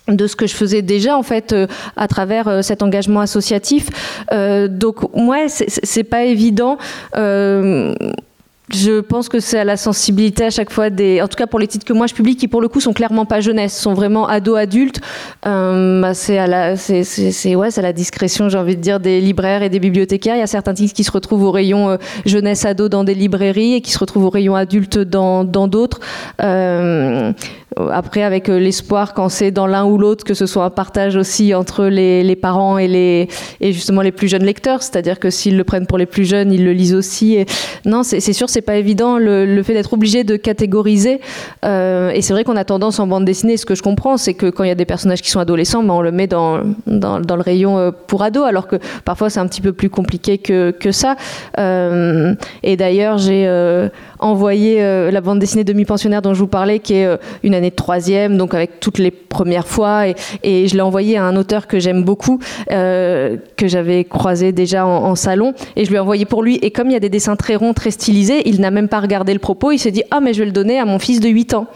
de 0.08 0.26
ce 0.26 0.36
que 0.36 0.46
je 0.46 0.54
faisais 0.54 0.82
déjà 0.82 1.16
en 1.16 1.22
fait 1.22 1.54
euh, 1.54 1.66
à 1.96 2.08
travers 2.08 2.62
cet 2.62 2.82
engagement 2.82 3.20
associatif 3.20 3.88
donc 4.68 4.96
ouais 5.14 5.46
c'est 5.48 6.04
pas 6.04 6.24
évident 6.24 6.76
je 8.72 9.00
pense 9.00 9.28
que 9.28 9.40
c'est 9.40 9.58
à 9.58 9.64
la 9.64 9.76
sensibilité 9.76 10.44
à 10.44 10.50
chaque 10.50 10.70
fois 10.70 10.88
des, 10.88 11.20
en 11.20 11.28
tout 11.28 11.36
cas 11.36 11.46
pour 11.46 11.58
les 11.58 11.66
titres 11.66 11.84
que 11.84 11.92
moi 11.92 12.06
je 12.06 12.14
publie, 12.14 12.34
qui 12.34 12.48
pour 12.48 12.62
le 12.62 12.68
coup 12.68 12.80
sont 12.80 12.94
clairement 12.94 13.26
pas 13.26 13.40
jeunesse, 13.40 13.78
sont 13.78 13.92
vraiment 13.92 14.26
ados 14.26 14.58
adultes. 14.58 15.00
Euh, 15.46 16.00
bah 16.00 16.14
c'est 16.14 16.38
à 16.38 16.46
la, 16.46 16.76
c'est, 16.76 17.04
c'est, 17.04 17.54
ouais, 17.54 17.70
c'est 17.70 17.80
à 17.80 17.82
la 17.82 17.92
discrétion, 17.92 18.48
j'ai 18.48 18.56
envie 18.58 18.76
de 18.76 18.80
dire, 18.80 19.00
des 19.00 19.20
libraires 19.20 19.62
et 19.62 19.68
des 19.68 19.80
bibliothécaires. 19.80 20.36
Il 20.36 20.40
y 20.40 20.42
a 20.42 20.46
certains 20.46 20.72
titres 20.72 20.94
qui 20.94 21.04
se 21.04 21.12
retrouvent 21.12 21.44
au 21.44 21.50
rayon 21.50 21.90
euh, 21.90 21.96
jeunesse 22.24 22.64
ado 22.64 22.88
dans 22.88 23.04
des 23.04 23.14
librairies 23.14 23.74
et 23.74 23.80
qui 23.82 23.90
se 23.90 23.98
retrouvent 23.98 24.24
au 24.24 24.30
rayon 24.30 24.54
adulte 24.54 24.98
dans, 24.98 25.44
dans 25.44 25.68
d'autres. 25.68 26.00
Euh, 26.42 27.32
après, 27.76 28.22
avec 28.22 28.48
l'espoir, 28.48 29.14
quand 29.14 29.28
c'est 29.28 29.50
dans 29.50 29.66
l'un 29.66 29.84
ou 29.84 29.98
l'autre, 29.98 30.24
que 30.24 30.34
ce 30.34 30.46
soit 30.46 30.64
un 30.64 30.70
partage 30.70 31.16
aussi 31.16 31.54
entre 31.54 31.86
les, 31.86 32.36
parents 32.36 32.78
et, 32.78 33.28
justement 33.60 34.02
les 34.02 34.12
plus 34.12 34.28
jeunes 34.28 34.44
lecteurs. 34.44 34.82
C'est-à-dire 34.82 35.18
que 35.18 35.30
s'ils 35.30 35.56
le 35.56 35.64
prennent 35.64 35.86
pour 35.86 35.98
les 35.98 36.06
plus 36.06 36.24
jeunes, 36.24 36.52
ils 36.52 36.64
le 36.64 36.72
lisent 36.72 36.94
aussi. 36.94 37.44
Non, 37.84 38.02
c'est 38.02 38.20
sûr, 38.32 38.48
c'est 38.48 38.62
pas 38.62 38.76
évident 38.76 39.18
le, 39.18 39.62
fait 39.62 39.74
d'être 39.74 39.92
obligé 39.92 40.24
de 40.24 40.36
catégoriser. 40.36 41.20
et 41.64 42.20
c'est 42.20 42.32
vrai 42.32 42.44
qu'on 42.44 42.56
a 42.56 42.64
tendance 42.64 42.98
en 43.00 43.06
bande 43.06 43.24
dessinée, 43.24 43.56
ce 43.56 43.66
que 43.66 43.74
je 43.74 43.82
comprends, 43.82 44.16
c'est 44.16 44.34
que 44.34 44.50
quand 44.50 44.64
il 44.64 44.68
y 44.68 44.72
a 44.72 44.76
des 44.76 44.84
personnages 44.84 45.22
qui 45.22 45.30
sont 45.30 45.40
adolescents, 45.40 45.82
ben, 45.82 45.94
on 45.94 46.02
le 46.02 46.12
met 46.12 46.26
dans, 46.26 46.60
le 46.86 47.42
rayon 47.42 47.92
pour 48.06 48.22
ados, 48.22 48.46
alors 48.46 48.68
que 48.68 48.76
parfois 49.04 49.30
c'est 49.30 49.40
un 49.40 49.46
petit 49.46 49.60
peu 49.60 49.72
plus 49.72 49.90
compliqué 49.90 50.38
que 50.38 50.92
ça. 50.92 51.16
et 51.58 52.76
d'ailleurs, 52.76 53.18
j'ai 53.18 53.48
envoyé 54.24 54.80
la 55.10 55.20
bande 55.20 55.38
dessinée 55.38 55.64
demi-pensionnaire 55.64 56.22
dont 56.22 56.34
je 56.34 56.40
vous 56.40 56.48
parlais, 56.48 56.78
qui 56.78 56.94
est 56.94 57.18
une 57.42 57.54
année 57.54 57.70
de 57.70 57.74
troisième, 57.74 58.36
donc 58.36 58.54
avec 58.54 58.80
toutes 58.80 58.98
les 58.98 59.10
premières 59.34 59.66
fois. 59.66 60.06
Et, 60.42 60.68
je 60.68 60.74
l'ai 60.74 60.80
envoyé 60.80 61.18
à 61.18 61.24
un 61.24 61.36
auteur 61.36 61.66
que 61.66 61.78
j'aime 61.78 62.04
beaucoup, 62.04 62.38
euh, 62.70 63.36
que 63.56 63.66
j'avais 63.68 64.04
croisé 64.04 64.52
déjà 64.52 64.86
en, 64.86 65.14
salon. 65.14 65.52
Et 65.76 65.84
je 65.84 65.90
lui 65.90 65.96
ai 65.96 65.98
envoyé 65.98 66.24
pour 66.24 66.42
lui. 66.42 66.56
Et 66.62 66.70
comme 66.70 66.88
il 66.88 66.92
y 66.92 66.96
a 66.96 67.00
des 67.00 67.10
dessins 67.10 67.36
très 67.36 67.56
ronds, 67.56 67.74
très 67.74 67.90
stylisés, 67.90 68.48
il 68.48 68.60
n'a 68.60 68.70
même 68.70 68.88
pas 68.88 69.00
regardé 69.00 69.32
le 69.32 69.38
propos. 69.38 69.72
Il 69.72 69.78
s'est 69.78 69.90
dit 69.90 70.02
Ah, 70.10 70.20
mais 70.20 70.32
je 70.32 70.40
vais 70.40 70.46
le 70.46 70.52
donner 70.52 70.78
à 70.78 70.84
mon 70.84 70.98
fils 70.98 71.20
de 71.20 71.28
8 71.28 71.54
ans. 71.54 71.66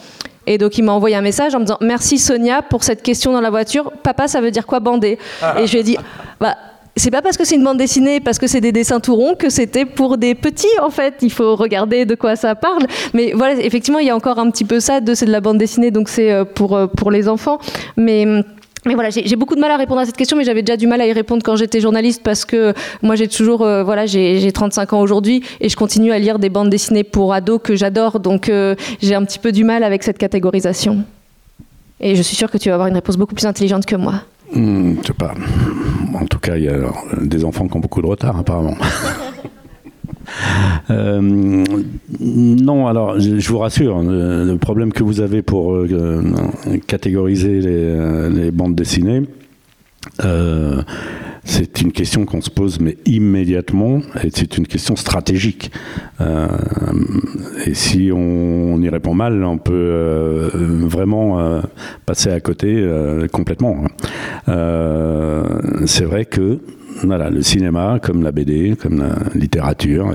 Et 0.47 0.57
donc 0.57 0.79
il 0.79 0.83
m'a 0.83 0.93
envoyé 0.93 1.15
un 1.15 1.21
message 1.21 1.55
en 1.55 1.59
me 1.59 1.65
disant 1.65 1.77
merci 1.83 2.17
Sonia 2.17 2.63
pour 2.63 2.83
cette 2.83 3.03
question 3.03 3.33
dans 3.33 3.43
la 3.43 3.51
voiture. 3.51 3.93
Papa, 4.03 4.29
ça 4.29 4.41
veut 4.41 4.51
dire 4.51 4.67
quoi 4.67 4.81
bander? 4.81 5.19
Et 5.59 5.67
je 5.67 5.73
lui 5.73 5.81
ai 5.81 5.83
dit 5.83 5.99
bah 6.41 6.57
c'est 6.99 7.11
pas 7.11 7.23
parce 7.23 7.37
que 7.37 7.45
c'est 7.45 7.55
une 7.55 7.65
bande 7.65 7.79
dessinée, 7.79 8.21
parce 8.21 8.39
que 8.39 8.47
c'est 8.47 8.61
des 8.61 8.73
dessins 8.73 9.01
tout 9.01 9.15
ronds, 9.15 9.35
que 9.35 9.51
c'était 9.51 9.85
pour 9.85 10.19
des 10.19 10.35
petits, 10.35 10.67
en 10.83 10.91
fait. 10.91 11.17
Il 11.23 11.31
faut 11.31 11.57
regarder 11.57 12.05
de 12.05 12.15
quoi 12.15 12.37
ça 12.37 12.55
parle. 12.55 12.87
Mais 13.15 13.33
voilà, 13.35 13.61
effectivement, 13.61 13.99
il 13.99 14.07
y 14.07 14.11
a 14.11 14.17
encore 14.17 14.39
un 14.39 14.51
petit 14.51 14.65
peu 14.65 14.81
ça, 14.81 15.01
de 15.01 15.15
c'est 15.15 15.27
de 15.27 15.33
la 15.33 15.41
bande 15.41 15.59
dessinée, 15.59 15.91
donc 15.91 16.09
c'est 16.09 16.33
euh, 16.33 16.45
pour, 16.45 16.77
euh, 16.77 16.87
pour 16.87 17.11
les 17.11 17.29
enfants. 17.29 17.59
Mais. 17.97 18.27
Mais 18.87 18.95
voilà, 18.95 19.11
j'ai 19.11 19.37
beaucoup 19.37 19.57
de 19.57 19.61
mal 19.61 19.73
à 19.73 19.77
répondre 19.77 20.01
à 20.01 20.07
cette 20.07 20.17
question, 20.17 20.37
mais 20.37 20.45
j'avais 20.45 20.63
déjà 20.63 20.77
du 20.77 20.87
mal 20.87 21.01
à 21.01 21.07
y 21.07 21.13
répondre 21.13 21.43
quand 21.45 21.57
j'étais 21.57 21.81
journaliste 21.81 22.23
parce 22.23 22.45
que 22.45 22.73
moi 23.03 23.17
j'ai 23.17 23.27
toujours, 23.27 23.63
euh, 23.63 23.83
voilà, 23.83 24.07
j'ai 24.07 24.51
35 24.51 24.93
ans 24.93 25.01
aujourd'hui 25.01 25.43
et 25.61 25.69
je 25.69 25.77
continue 25.77 26.13
à 26.13 26.19
lire 26.19 26.39
des 26.39 26.49
bandes 26.49 26.71
dessinées 26.71 27.03
pour 27.03 27.35
ados 27.35 27.61
que 27.63 27.75
j'adore, 27.75 28.21
donc 28.21 28.51
j'ai 29.03 29.15
un 29.15 29.25
petit 29.25 29.41
peu 29.41 29.51
du 29.51 29.65
mal 29.65 29.83
avec 29.83 30.05
cette 30.05 30.17
catégorisation. 30.17 31.05
Et 32.01 32.15
je 32.15 32.23
suis 32.23 32.37
sûre 32.37 32.51
que 32.51 32.57
tu 32.57 32.69
vas 32.69 32.77
avoir 32.77 32.89
une 32.89 32.95
réponse 32.95 33.17
beaucoup 33.17 33.35
plus 33.35 33.47
intelligente 33.47 33.85
que 33.85 33.97
moi. 33.97 34.23
Hmm, 34.55 34.95
je 35.03 35.07
sais 35.07 35.13
pas. 35.13 35.35
En 36.15 36.27
tout 36.27 36.39
cas, 36.39 36.57
il 36.57 36.65
y 36.65 36.69
a 36.69 36.91
des 37.21 37.45
enfants 37.45 37.69
qui 37.69 37.77
ont 37.77 37.81
beaucoup 37.81 38.03
de 38.03 38.07
retard, 38.07 38.37
apparemment. 38.37 38.77
Euh, 40.91 41.21
non, 42.21 42.87
alors 42.87 43.19
je, 43.19 43.49
vous 43.49 43.59
rassure, 43.59 44.03
le, 44.03 44.57
problème 44.57 44.93
que 44.93 45.03
vous 45.03 45.21
avez 45.21 45.43
pour 45.43 45.75
euh, 45.75 46.23
catégoriser 46.87 47.61
les, 47.61 47.69
euh, 47.71 48.29
les, 48.31 48.51
bandes 48.51 48.75
dessinées, 48.75 49.23
c'est 51.49 51.81
une 51.81 51.93
question 51.93 52.27
qu'on 52.27 52.43
se 52.43 52.51
pose, 52.51 52.79
mais 52.79 52.99
immédiatement, 53.07 54.01
et 54.23 54.29
c'est 54.31 54.59
une 54.59 54.67
question 54.67 54.97
stratégique. 54.97 55.73
Euh, 56.21 56.47
et 57.65 57.73
si 57.73 58.11
on, 58.13 58.79
y 58.83 58.89
répond 58.91 59.15
mal, 59.15 59.43
on 59.43 59.57
peut 59.57 59.73
euh, 59.73 60.51
vraiment 60.53 61.41
euh, 61.41 61.63
passer 62.05 62.31
à 62.31 62.41
côté 62.41 62.87
complètement. 63.33 63.85
c'est 64.47 66.05
vrai 66.05 66.27
que 66.27 66.59
voilà, 67.03 67.31
le 67.31 67.41
cinéma, 67.41 67.99
comme 68.03 68.23
la 68.23 68.33
BD, 68.33 68.77
comme 68.77 68.99
la 68.99 69.17
littérature, 69.35 70.15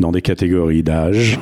dans 0.00 0.12
des 0.12 0.22
catégories 0.22 0.82
d'âge 0.82 1.38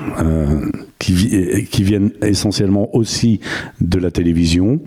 qui, 0.99 1.83
viennent 1.83 2.11
essentiellement 2.23 2.95
aussi 2.95 3.41
de 3.81 3.99
la 3.99 4.11
télévision. 4.11 4.81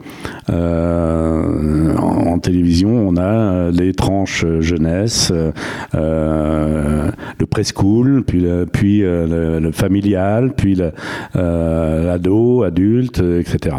Euh, 0.50 1.96
en, 1.98 2.40
télévision, 2.40 3.08
on 3.08 3.18
a 3.18 3.70
les 3.72 3.94
tranches 3.94 4.46
jeunesse, 4.60 5.32
euh, 5.96 7.12
le 7.40 7.46
preschool, 7.46 8.24
puis, 8.26 8.40
le, 8.40 8.66
puis 8.66 9.00
le, 9.02 9.72
familial, 9.72 10.54
puis 10.56 10.76
l'ado, 11.36 12.64
adulte, 12.64 13.22
etc. 13.40 13.78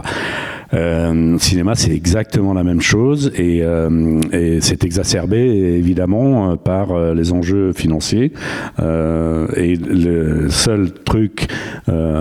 Euh, 0.72 1.36
cinéma, 1.38 1.74
c'est 1.74 1.90
exactement 1.90 2.54
la 2.54 2.62
même 2.62 2.80
chose 2.80 3.32
et, 3.36 3.62
euh, 3.62 4.20
c'est 4.60 4.84
exacerbé 4.84 5.38
évidemment 5.38 6.56
par 6.56 6.92
euh, 6.92 7.14
les 7.14 7.32
enjeux 7.32 7.72
financiers. 7.72 8.32
Euh, 8.78 9.48
et 9.56 9.74
le 9.74 10.48
seul 10.48 10.92
truc 10.92 11.48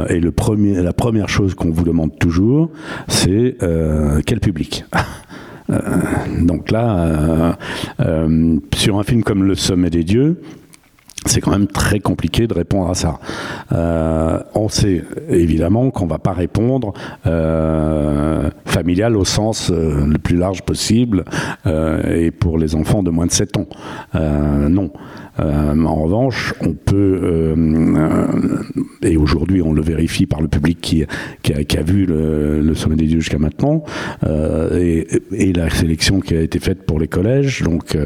et 0.08 0.20
le 0.20 0.32
premier, 0.32 0.82
la 0.82 0.94
première 0.94 1.30
chose 1.30 1.56
qu'on 1.56 1.72
vous 1.72 1.84
demande 1.84 2.18
toujours, 2.18 2.70
c'est 3.08 3.58
quel 4.26 4.40
public? 4.40 4.86
donc 6.42 6.72
là, 6.72 7.58
sur 8.74 9.00
un 9.00 9.04
film 9.04 9.24
comme 9.24 9.44
Le 9.44 9.56
Sommet 9.56 9.90
des 9.90 10.04
Dieux, 10.04 10.42
c'est 11.26 11.42
quand 11.42 11.52
même 11.52 11.68
très 11.68 12.00
compliqué 12.00 12.48
de 12.48 12.54
répondre 12.54 12.90
à 12.90 12.96
ça. 12.96 13.20
Euh, 13.74 14.40
on 14.56 14.70
sait 14.70 15.04
évidemment 15.30 15.92
qu'on 15.92 16.08
va 16.08 16.18
pas 16.18 16.32
répondre 16.32 16.94
euh, 17.28 18.50
familial 18.66 19.18
au 19.18 19.26
sens 19.26 19.70
euh, 19.70 20.06
le 20.06 20.18
plus 20.18 20.38
large 20.38 20.62
possible 20.62 21.26
euh, 21.66 22.24
et 22.26 22.32
pour 22.32 22.58
les 22.58 22.76
enfants 22.76 23.04
de 23.04 23.10
moins 23.10 23.26
de 23.26 23.32
7 23.32 23.58
ans. 23.58 23.68
Euh, 24.16 24.70
non. 24.70 24.92
Euh, 25.40 25.86
en 25.86 25.95
revanche, 25.95 26.53
on 26.61 26.74
peut, 26.74 27.20
euh, 27.24 27.56
et 29.02 29.18
aujourd'hui 29.18 29.61
on 29.61 29.74
le 29.74 29.82
vérifie 29.82 30.26
par 30.26 30.41
le 30.41 30.48
public 30.48 30.80
qui, 30.80 31.03
a, 31.53 31.82
vu 31.82 32.06
le, 32.06 32.74
sommet 32.76 32.95
des 32.95 33.06
dieux 33.06 33.20
jusqu'à 33.20 33.38
maintenant, 33.38 33.84
euh, 34.26 35.03
et, 35.32 35.53
la 35.53 35.70
sélection 35.70 36.20
qui 36.20 36.36
a 36.36 36.41
été 36.41 36.60
faite 36.60 36.84
pour 36.84 36.99
les 36.99 37.07
collèges. 37.07 37.64
Donc, 37.64 37.98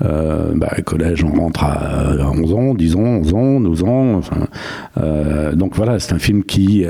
bah, 0.00 0.70
collège, 0.84 1.24
on 1.24 1.32
rentre 1.32 1.64
à, 1.64 2.14
11 2.30 2.54
ans, 2.54 2.74
10 2.74 2.96
ans, 2.96 3.00
11 3.00 3.34
ans, 3.34 3.60
12 3.60 3.84
ans. 3.84 4.20
Donc 5.54 5.74
voilà, 5.74 5.98
c'est 5.98 6.14
un 6.14 6.18
film 6.18 6.44
qui, 6.44 6.84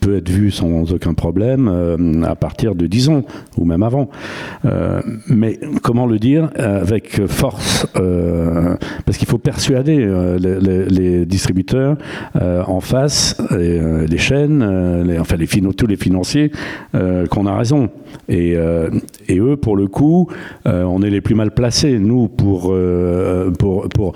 peut 0.00 0.16
être 0.16 0.28
vu 0.28 0.50
sans 0.50 0.92
aucun 0.92 1.14
problème 1.14 2.24
à 2.26 2.36
partir 2.36 2.74
de 2.74 2.86
10 2.86 3.08
ans, 3.08 3.22
ou 3.56 3.64
même 3.64 3.82
avant. 3.82 4.08
mais 5.28 5.58
comment 5.82 6.06
le 6.06 6.18
dire 6.18 6.50
avec 6.56 7.26
force 7.26 7.86
euh, 7.96 8.33
parce 9.04 9.18
qu'il 9.18 9.28
faut 9.28 9.38
persuader 9.38 9.98
euh, 10.00 10.38
les, 10.38 11.26
distributeurs 11.26 11.96
euh, 12.36 12.62
en 12.66 12.80
face, 12.80 13.36
les, 13.50 14.18
chaînes, 14.18 14.62
enfin 15.20 15.36
les 15.36 15.46
tous 15.46 15.86
les 15.86 15.96
financiers, 15.96 16.50
qu'on 16.92 17.46
a 17.46 17.56
raison. 17.56 17.90
Et, 18.28 18.54
eux, 18.56 19.56
pour 19.56 19.76
le 19.76 19.86
coup, 19.86 20.28
on 20.64 21.02
est 21.02 21.10
les 21.10 21.20
plus 21.20 21.34
mal 21.34 21.50
placés, 21.52 21.98
nous, 21.98 22.28
pour, 22.28 22.74
pour, 23.58 23.88
pour, 23.88 24.12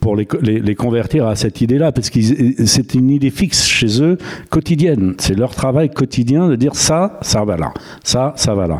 pour 0.00 0.16
les, 0.16 0.26
les, 0.42 0.74
convertir 0.74 1.26
à 1.26 1.36
cette 1.36 1.60
idée-là, 1.60 1.92
parce 1.92 2.10
que 2.10 2.20
c'est 2.66 2.94
une 2.94 3.10
idée 3.10 3.30
fixe 3.30 3.64
chez 3.64 4.02
eux, 4.02 4.18
quotidienne. 4.50 5.14
C'est 5.18 5.36
leur 5.36 5.54
travail 5.54 5.90
quotidien 5.90 6.48
de 6.48 6.56
dire 6.56 6.74
ça, 6.74 7.18
ça 7.22 7.44
va 7.44 7.56
là, 7.56 7.72
ça, 8.02 8.32
ça 8.36 8.54
va 8.54 8.66
là. 8.66 8.78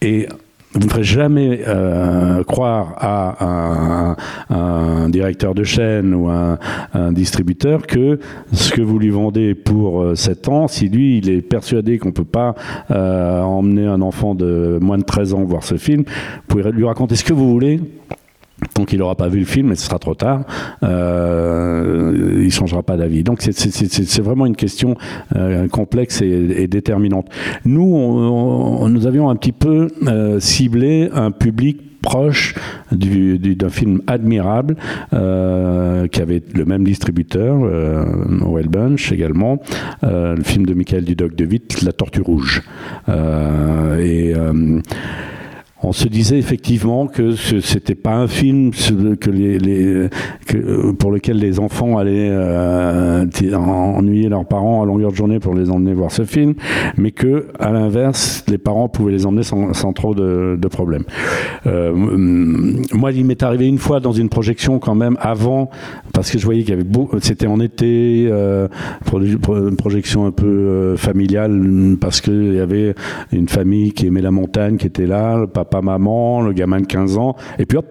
Et 0.00 0.28
vous 0.74 0.80
ne 0.80 0.90
ferez 0.90 1.04
jamais 1.04 1.60
euh, 1.68 2.42
croire 2.42 2.94
à 2.96 4.16
un, 4.50 5.08
directeur 5.08 5.54
de 5.54 5.62
chaîne 5.62 6.14
ou 6.14 6.28
un, 6.28 6.58
un, 6.94 7.12
distributeur 7.12 7.86
que 7.86 8.18
ce 8.52 8.72
que 8.72 8.82
vous 8.82 8.98
lui 8.98 9.10
vendez 9.10 9.54
pour 9.54 10.16
7 10.16 10.48
euh, 10.48 10.50
ans, 10.50 10.68
si 10.68 10.88
lui 10.88 11.18
il 11.18 11.30
est 11.30 11.42
persuadé 11.42 11.98
qu'on 11.98 12.08
ne 12.08 12.14
peut 12.14 12.24
pas 12.24 12.54
euh, 12.90 13.40
emmener 13.42 13.86
un 13.86 14.00
enfant 14.00 14.34
de 14.34 14.78
moins 14.80 14.98
de 14.98 15.04
13 15.04 15.34
ans 15.34 15.44
voir 15.44 15.62
ce 15.62 15.76
film, 15.76 16.02
vous 16.06 16.42
pouvez 16.48 16.72
lui 16.72 16.84
raconter 16.84 17.14
ce 17.14 17.24
que 17.24 17.32
vous 17.32 17.50
voulez. 17.50 17.80
Donc 18.74 18.92
il 18.92 18.98
n'aura 18.98 19.14
pas 19.14 19.28
vu 19.28 19.40
le 19.40 19.44
film 19.44 19.72
et 19.72 19.76
ce 19.76 19.86
sera 19.86 19.98
trop 19.98 20.14
tard. 20.14 20.44
Euh, 20.82 22.42
il 22.42 22.52
changera 22.52 22.82
pas 22.82 22.96
d'avis. 22.96 23.22
Donc 23.22 23.40
c'est 23.40 24.22
vraiment 24.22 24.46
une 24.46 24.56
question 24.56 24.96
euh, 25.36 25.68
complexe 25.68 26.22
et, 26.22 26.66
déterminante. 26.66 27.28
Nous, 27.64 28.88
nous 28.88 29.06
avions 29.06 29.28
un 29.30 29.36
petit 29.36 29.52
peu 29.52 29.88
euh, 30.06 30.40
ciblé 30.40 31.10
un 31.12 31.30
public 31.30 31.80
proche 32.02 32.54
d'un 32.92 33.70
film 33.70 34.02
admirable 34.06 34.76
euh, 35.14 36.06
qui 36.06 36.20
avait 36.20 36.42
le 36.54 36.66
même 36.66 36.84
distributeur, 36.84 37.56
euh, 37.62 38.04
Bunch 38.68 39.10
également, 39.12 39.58
le 40.02 40.42
film 40.42 40.66
de 40.66 40.74
Michael 40.74 41.04
Dudoc 41.04 41.34
de 41.34 41.46
Witt, 41.46 41.82
La 41.82 41.92
Tortue 41.92 42.20
Rouge. 42.20 42.62
et 43.08 44.34
on 45.84 45.92
se 45.92 46.08
disait 46.08 46.38
effectivement 46.38 47.06
que 47.06 47.32
c'était 47.32 47.94
pas 47.94 48.14
un 48.14 48.26
film 48.26 48.70
que 48.70 50.08
que, 50.46 50.92
pour 50.92 51.10
lequel 51.10 51.38
les 51.38 51.60
enfants 51.60 51.98
allaient 51.98 52.30
euh, 52.30 53.26
ennuyer 53.52 54.28
leurs 54.28 54.46
parents 54.46 54.82
à 54.82 54.86
longueur 54.86 55.10
de 55.10 55.16
journée 55.16 55.40
pour 55.40 55.54
les 55.54 55.70
emmener 55.70 55.94
voir 55.94 56.10
ce 56.10 56.24
film, 56.24 56.54
mais 56.96 57.10
que 57.10 57.48
à 57.58 57.70
l'inverse, 57.70 58.44
les 58.48 58.58
parents 58.58 58.88
pouvaient 58.88 59.12
les 59.12 59.26
emmener 59.26 59.42
sans, 59.42 59.92
trop 59.92 60.14
de, 60.14 60.58
problèmes. 60.68 61.04
Euh, 61.66 61.92
moi, 61.94 63.12
il 63.12 63.24
m'est 63.24 63.42
arrivé 63.42 63.66
une 63.68 63.78
fois 63.78 64.00
dans 64.00 64.12
une 64.12 64.28
projection 64.28 64.78
quand 64.78 64.94
même 64.94 65.16
avant, 65.20 65.70
parce 66.12 66.30
que 66.30 66.38
je 66.38 66.44
voyais 66.44 66.62
qu'il 66.62 66.70
y 66.70 66.72
avait 66.72 66.84
c'était 67.20 67.46
en 67.46 67.60
été, 67.60 68.26
euh, 68.30 68.68
une 69.12 69.76
projection 69.76 70.26
un 70.26 70.30
peu 70.30 70.46
euh, 70.46 70.96
familiale, 70.96 71.96
parce 72.00 72.20
qu'il 72.20 72.54
y 72.54 72.60
avait 72.60 72.94
une 73.32 73.48
famille 73.48 73.92
qui 73.92 74.06
aimait 74.06 74.22
la 74.22 74.30
montagne, 74.30 74.76
qui 74.76 74.86
était 74.86 75.06
là, 75.06 75.38
le 75.38 75.46
papa, 75.46 75.73
maman, 75.82 76.42
le 76.42 76.52
gamin 76.52 76.80
de 76.80 76.86
15 76.86 77.18
ans, 77.18 77.36
et 77.58 77.66
puis 77.66 77.78
hop, 77.78 77.86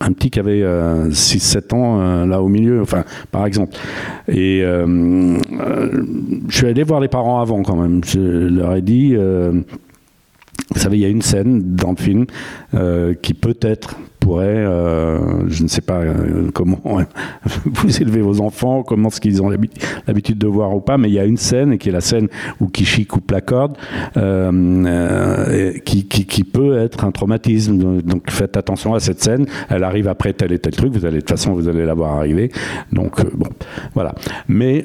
un 0.00 0.12
petit 0.12 0.30
qui 0.30 0.38
avait 0.38 0.62
6-7 0.62 1.74
ans 1.74 2.24
là 2.24 2.40
au 2.40 2.48
milieu, 2.48 2.80
enfin, 2.80 3.04
par 3.32 3.46
exemple. 3.46 3.76
Et 4.28 4.62
je 4.62 6.56
suis 6.56 6.66
allé 6.66 6.84
voir 6.84 7.00
les 7.00 7.08
parents 7.08 7.40
avant 7.40 7.62
quand 7.62 7.74
même. 7.76 8.02
Je 8.04 8.20
leur 8.20 8.76
ai 8.76 8.82
dit, 8.82 9.16
vous 9.16 9.64
savez, 10.76 10.98
il 10.98 11.00
y 11.00 11.04
a 11.04 11.08
une 11.08 11.22
scène 11.22 11.74
dans 11.74 11.90
le 11.90 11.96
film 11.96 12.26
qui 13.22 13.34
peut-être 13.34 13.96
pourrait, 14.18 14.46
euh, 14.46 15.48
je 15.48 15.62
ne 15.62 15.68
sais 15.68 15.80
pas 15.80 16.00
euh, 16.00 16.50
comment 16.52 16.80
vous 17.64 18.02
élevez 18.02 18.20
vos 18.20 18.40
enfants, 18.40 18.82
comment 18.82 19.10
ce 19.10 19.20
qu'ils 19.20 19.42
ont 19.42 19.48
l'habitude 19.48 20.38
de 20.38 20.46
voir 20.46 20.74
ou 20.74 20.80
pas, 20.80 20.98
mais 20.98 21.08
il 21.08 21.14
y 21.14 21.18
a 21.18 21.24
une 21.24 21.36
scène 21.36 21.78
qui 21.78 21.88
est 21.88 21.92
la 21.92 22.00
scène 22.00 22.28
où 22.60 22.68
Kishi 22.68 23.06
coupe 23.06 23.30
la 23.30 23.40
corde, 23.40 23.76
euh, 24.16 25.72
qui, 25.84 26.44
peut 26.44 26.78
être 26.78 27.04
un 27.04 27.10
traumatisme. 27.10 28.02
Donc 28.02 28.30
faites 28.30 28.56
attention 28.56 28.94
à 28.94 29.00
cette 29.00 29.22
scène. 29.22 29.46
Elle 29.68 29.84
arrive 29.84 30.08
après 30.08 30.32
tel 30.32 30.52
et 30.52 30.58
tel 30.58 30.74
truc. 30.74 30.92
Vous 30.92 31.04
allez 31.04 31.16
de 31.16 31.20
toute 31.20 31.30
façon 31.30 31.52
vous 31.52 31.68
allez 31.68 31.84
la 31.84 31.94
voir 31.94 32.12
arriver. 32.12 32.50
Donc 32.92 33.22
bon, 33.34 33.48
voilà. 33.94 34.14
Mais 34.48 34.84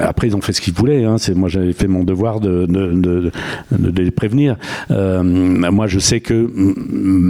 après 0.00 0.28
ils 0.28 0.36
ont 0.36 0.40
fait 0.40 0.52
ce 0.52 0.60
qu'ils 0.60 0.74
voulaient. 0.74 1.04
Hein. 1.04 1.16
Moi 1.34 1.48
j'avais 1.48 1.72
fait 1.72 1.88
mon 1.88 2.04
devoir 2.04 2.40
de, 2.40 2.66
de, 2.66 3.30
de, 3.72 4.02
les 4.02 4.10
prévenir. 4.10 4.56
moi 4.90 5.86
je 5.86 5.98
sais 5.98 6.20
que 6.20 6.50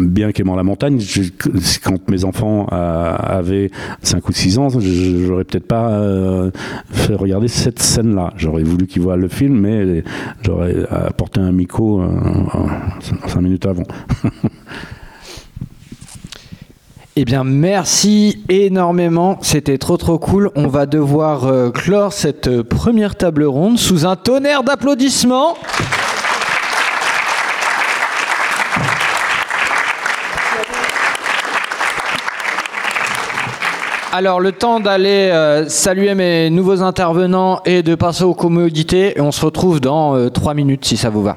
bien 0.09 0.33
qu'aimant 0.33 0.57
la 0.57 0.63
montagne 0.63 0.84
quand 1.83 2.09
mes 2.09 2.25
enfants 2.25 2.67
euh, 2.73 3.17
avaient 3.19 3.71
5 4.03 4.29
ou 4.29 4.33
6 4.33 4.59
ans, 4.59 4.69
j'aurais 4.71 5.45
peut-être 5.45 5.67
pas 5.67 5.91
euh, 5.91 6.51
fait 6.91 7.15
regarder 7.15 7.49
cette 7.49 7.81
scène-là. 7.81 8.33
J'aurais 8.37 8.63
voulu 8.63 8.87
qu'ils 8.87 9.03
voient 9.03 9.17
le 9.17 9.29
film, 9.29 9.61
mais 9.61 10.03
j'aurais 10.43 10.87
apporté 10.91 11.41
un 11.41 11.53
micro 11.53 12.03
5 13.01 13.37
euh, 13.37 13.41
minutes 13.41 13.67
avant. 13.67 13.85
Eh 17.17 17.25
bien, 17.25 17.45
merci 17.45 18.43
énormément. 18.49 19.39
C'était 19.41 19.79
trop 19.79 19.97
trop 19.97 20.19
cool. 20.19 20.51
On 20.57 20.67
va 20.67 20.85
devoir 20.85 21.71
clore 21.71 22.13
cette 22.13 22.63
première 22.63 23.15
table 23.15 23.45
ronde 23.45 23.79
sous 23.79 24.05
un 24.05 24.17
tonnerre 24.17 24.65
d'applaudissements. 24.65 25.55
Alors, 34.17 34.39
le 34.39 34.53
temps 34.53 34.79
d'aller 34.79 35.31
euh, 35.33 35.69
saluer 35.69 36.15
mes 36.15 36.49
nouveaux 36.49 36.85
intervenants 36.85 37.61
et 37.65 37.83
de 37.83 37.97
passer 37.97 38.23
aux 38.23 38.33
commodités. 38.33 39.19
Et 39.19 39.21
on 39.21 39.33
se 39.33 39.45
retrouve 39.45 39.81
dans 39.81 40.15
euh, 40.15 40.29
trois 40.29 40.55
minutes 40.55 40.85
si 40.85 40.97
ça 40.97 41.11
vous 41.11 41.25
va. 41.25 41.37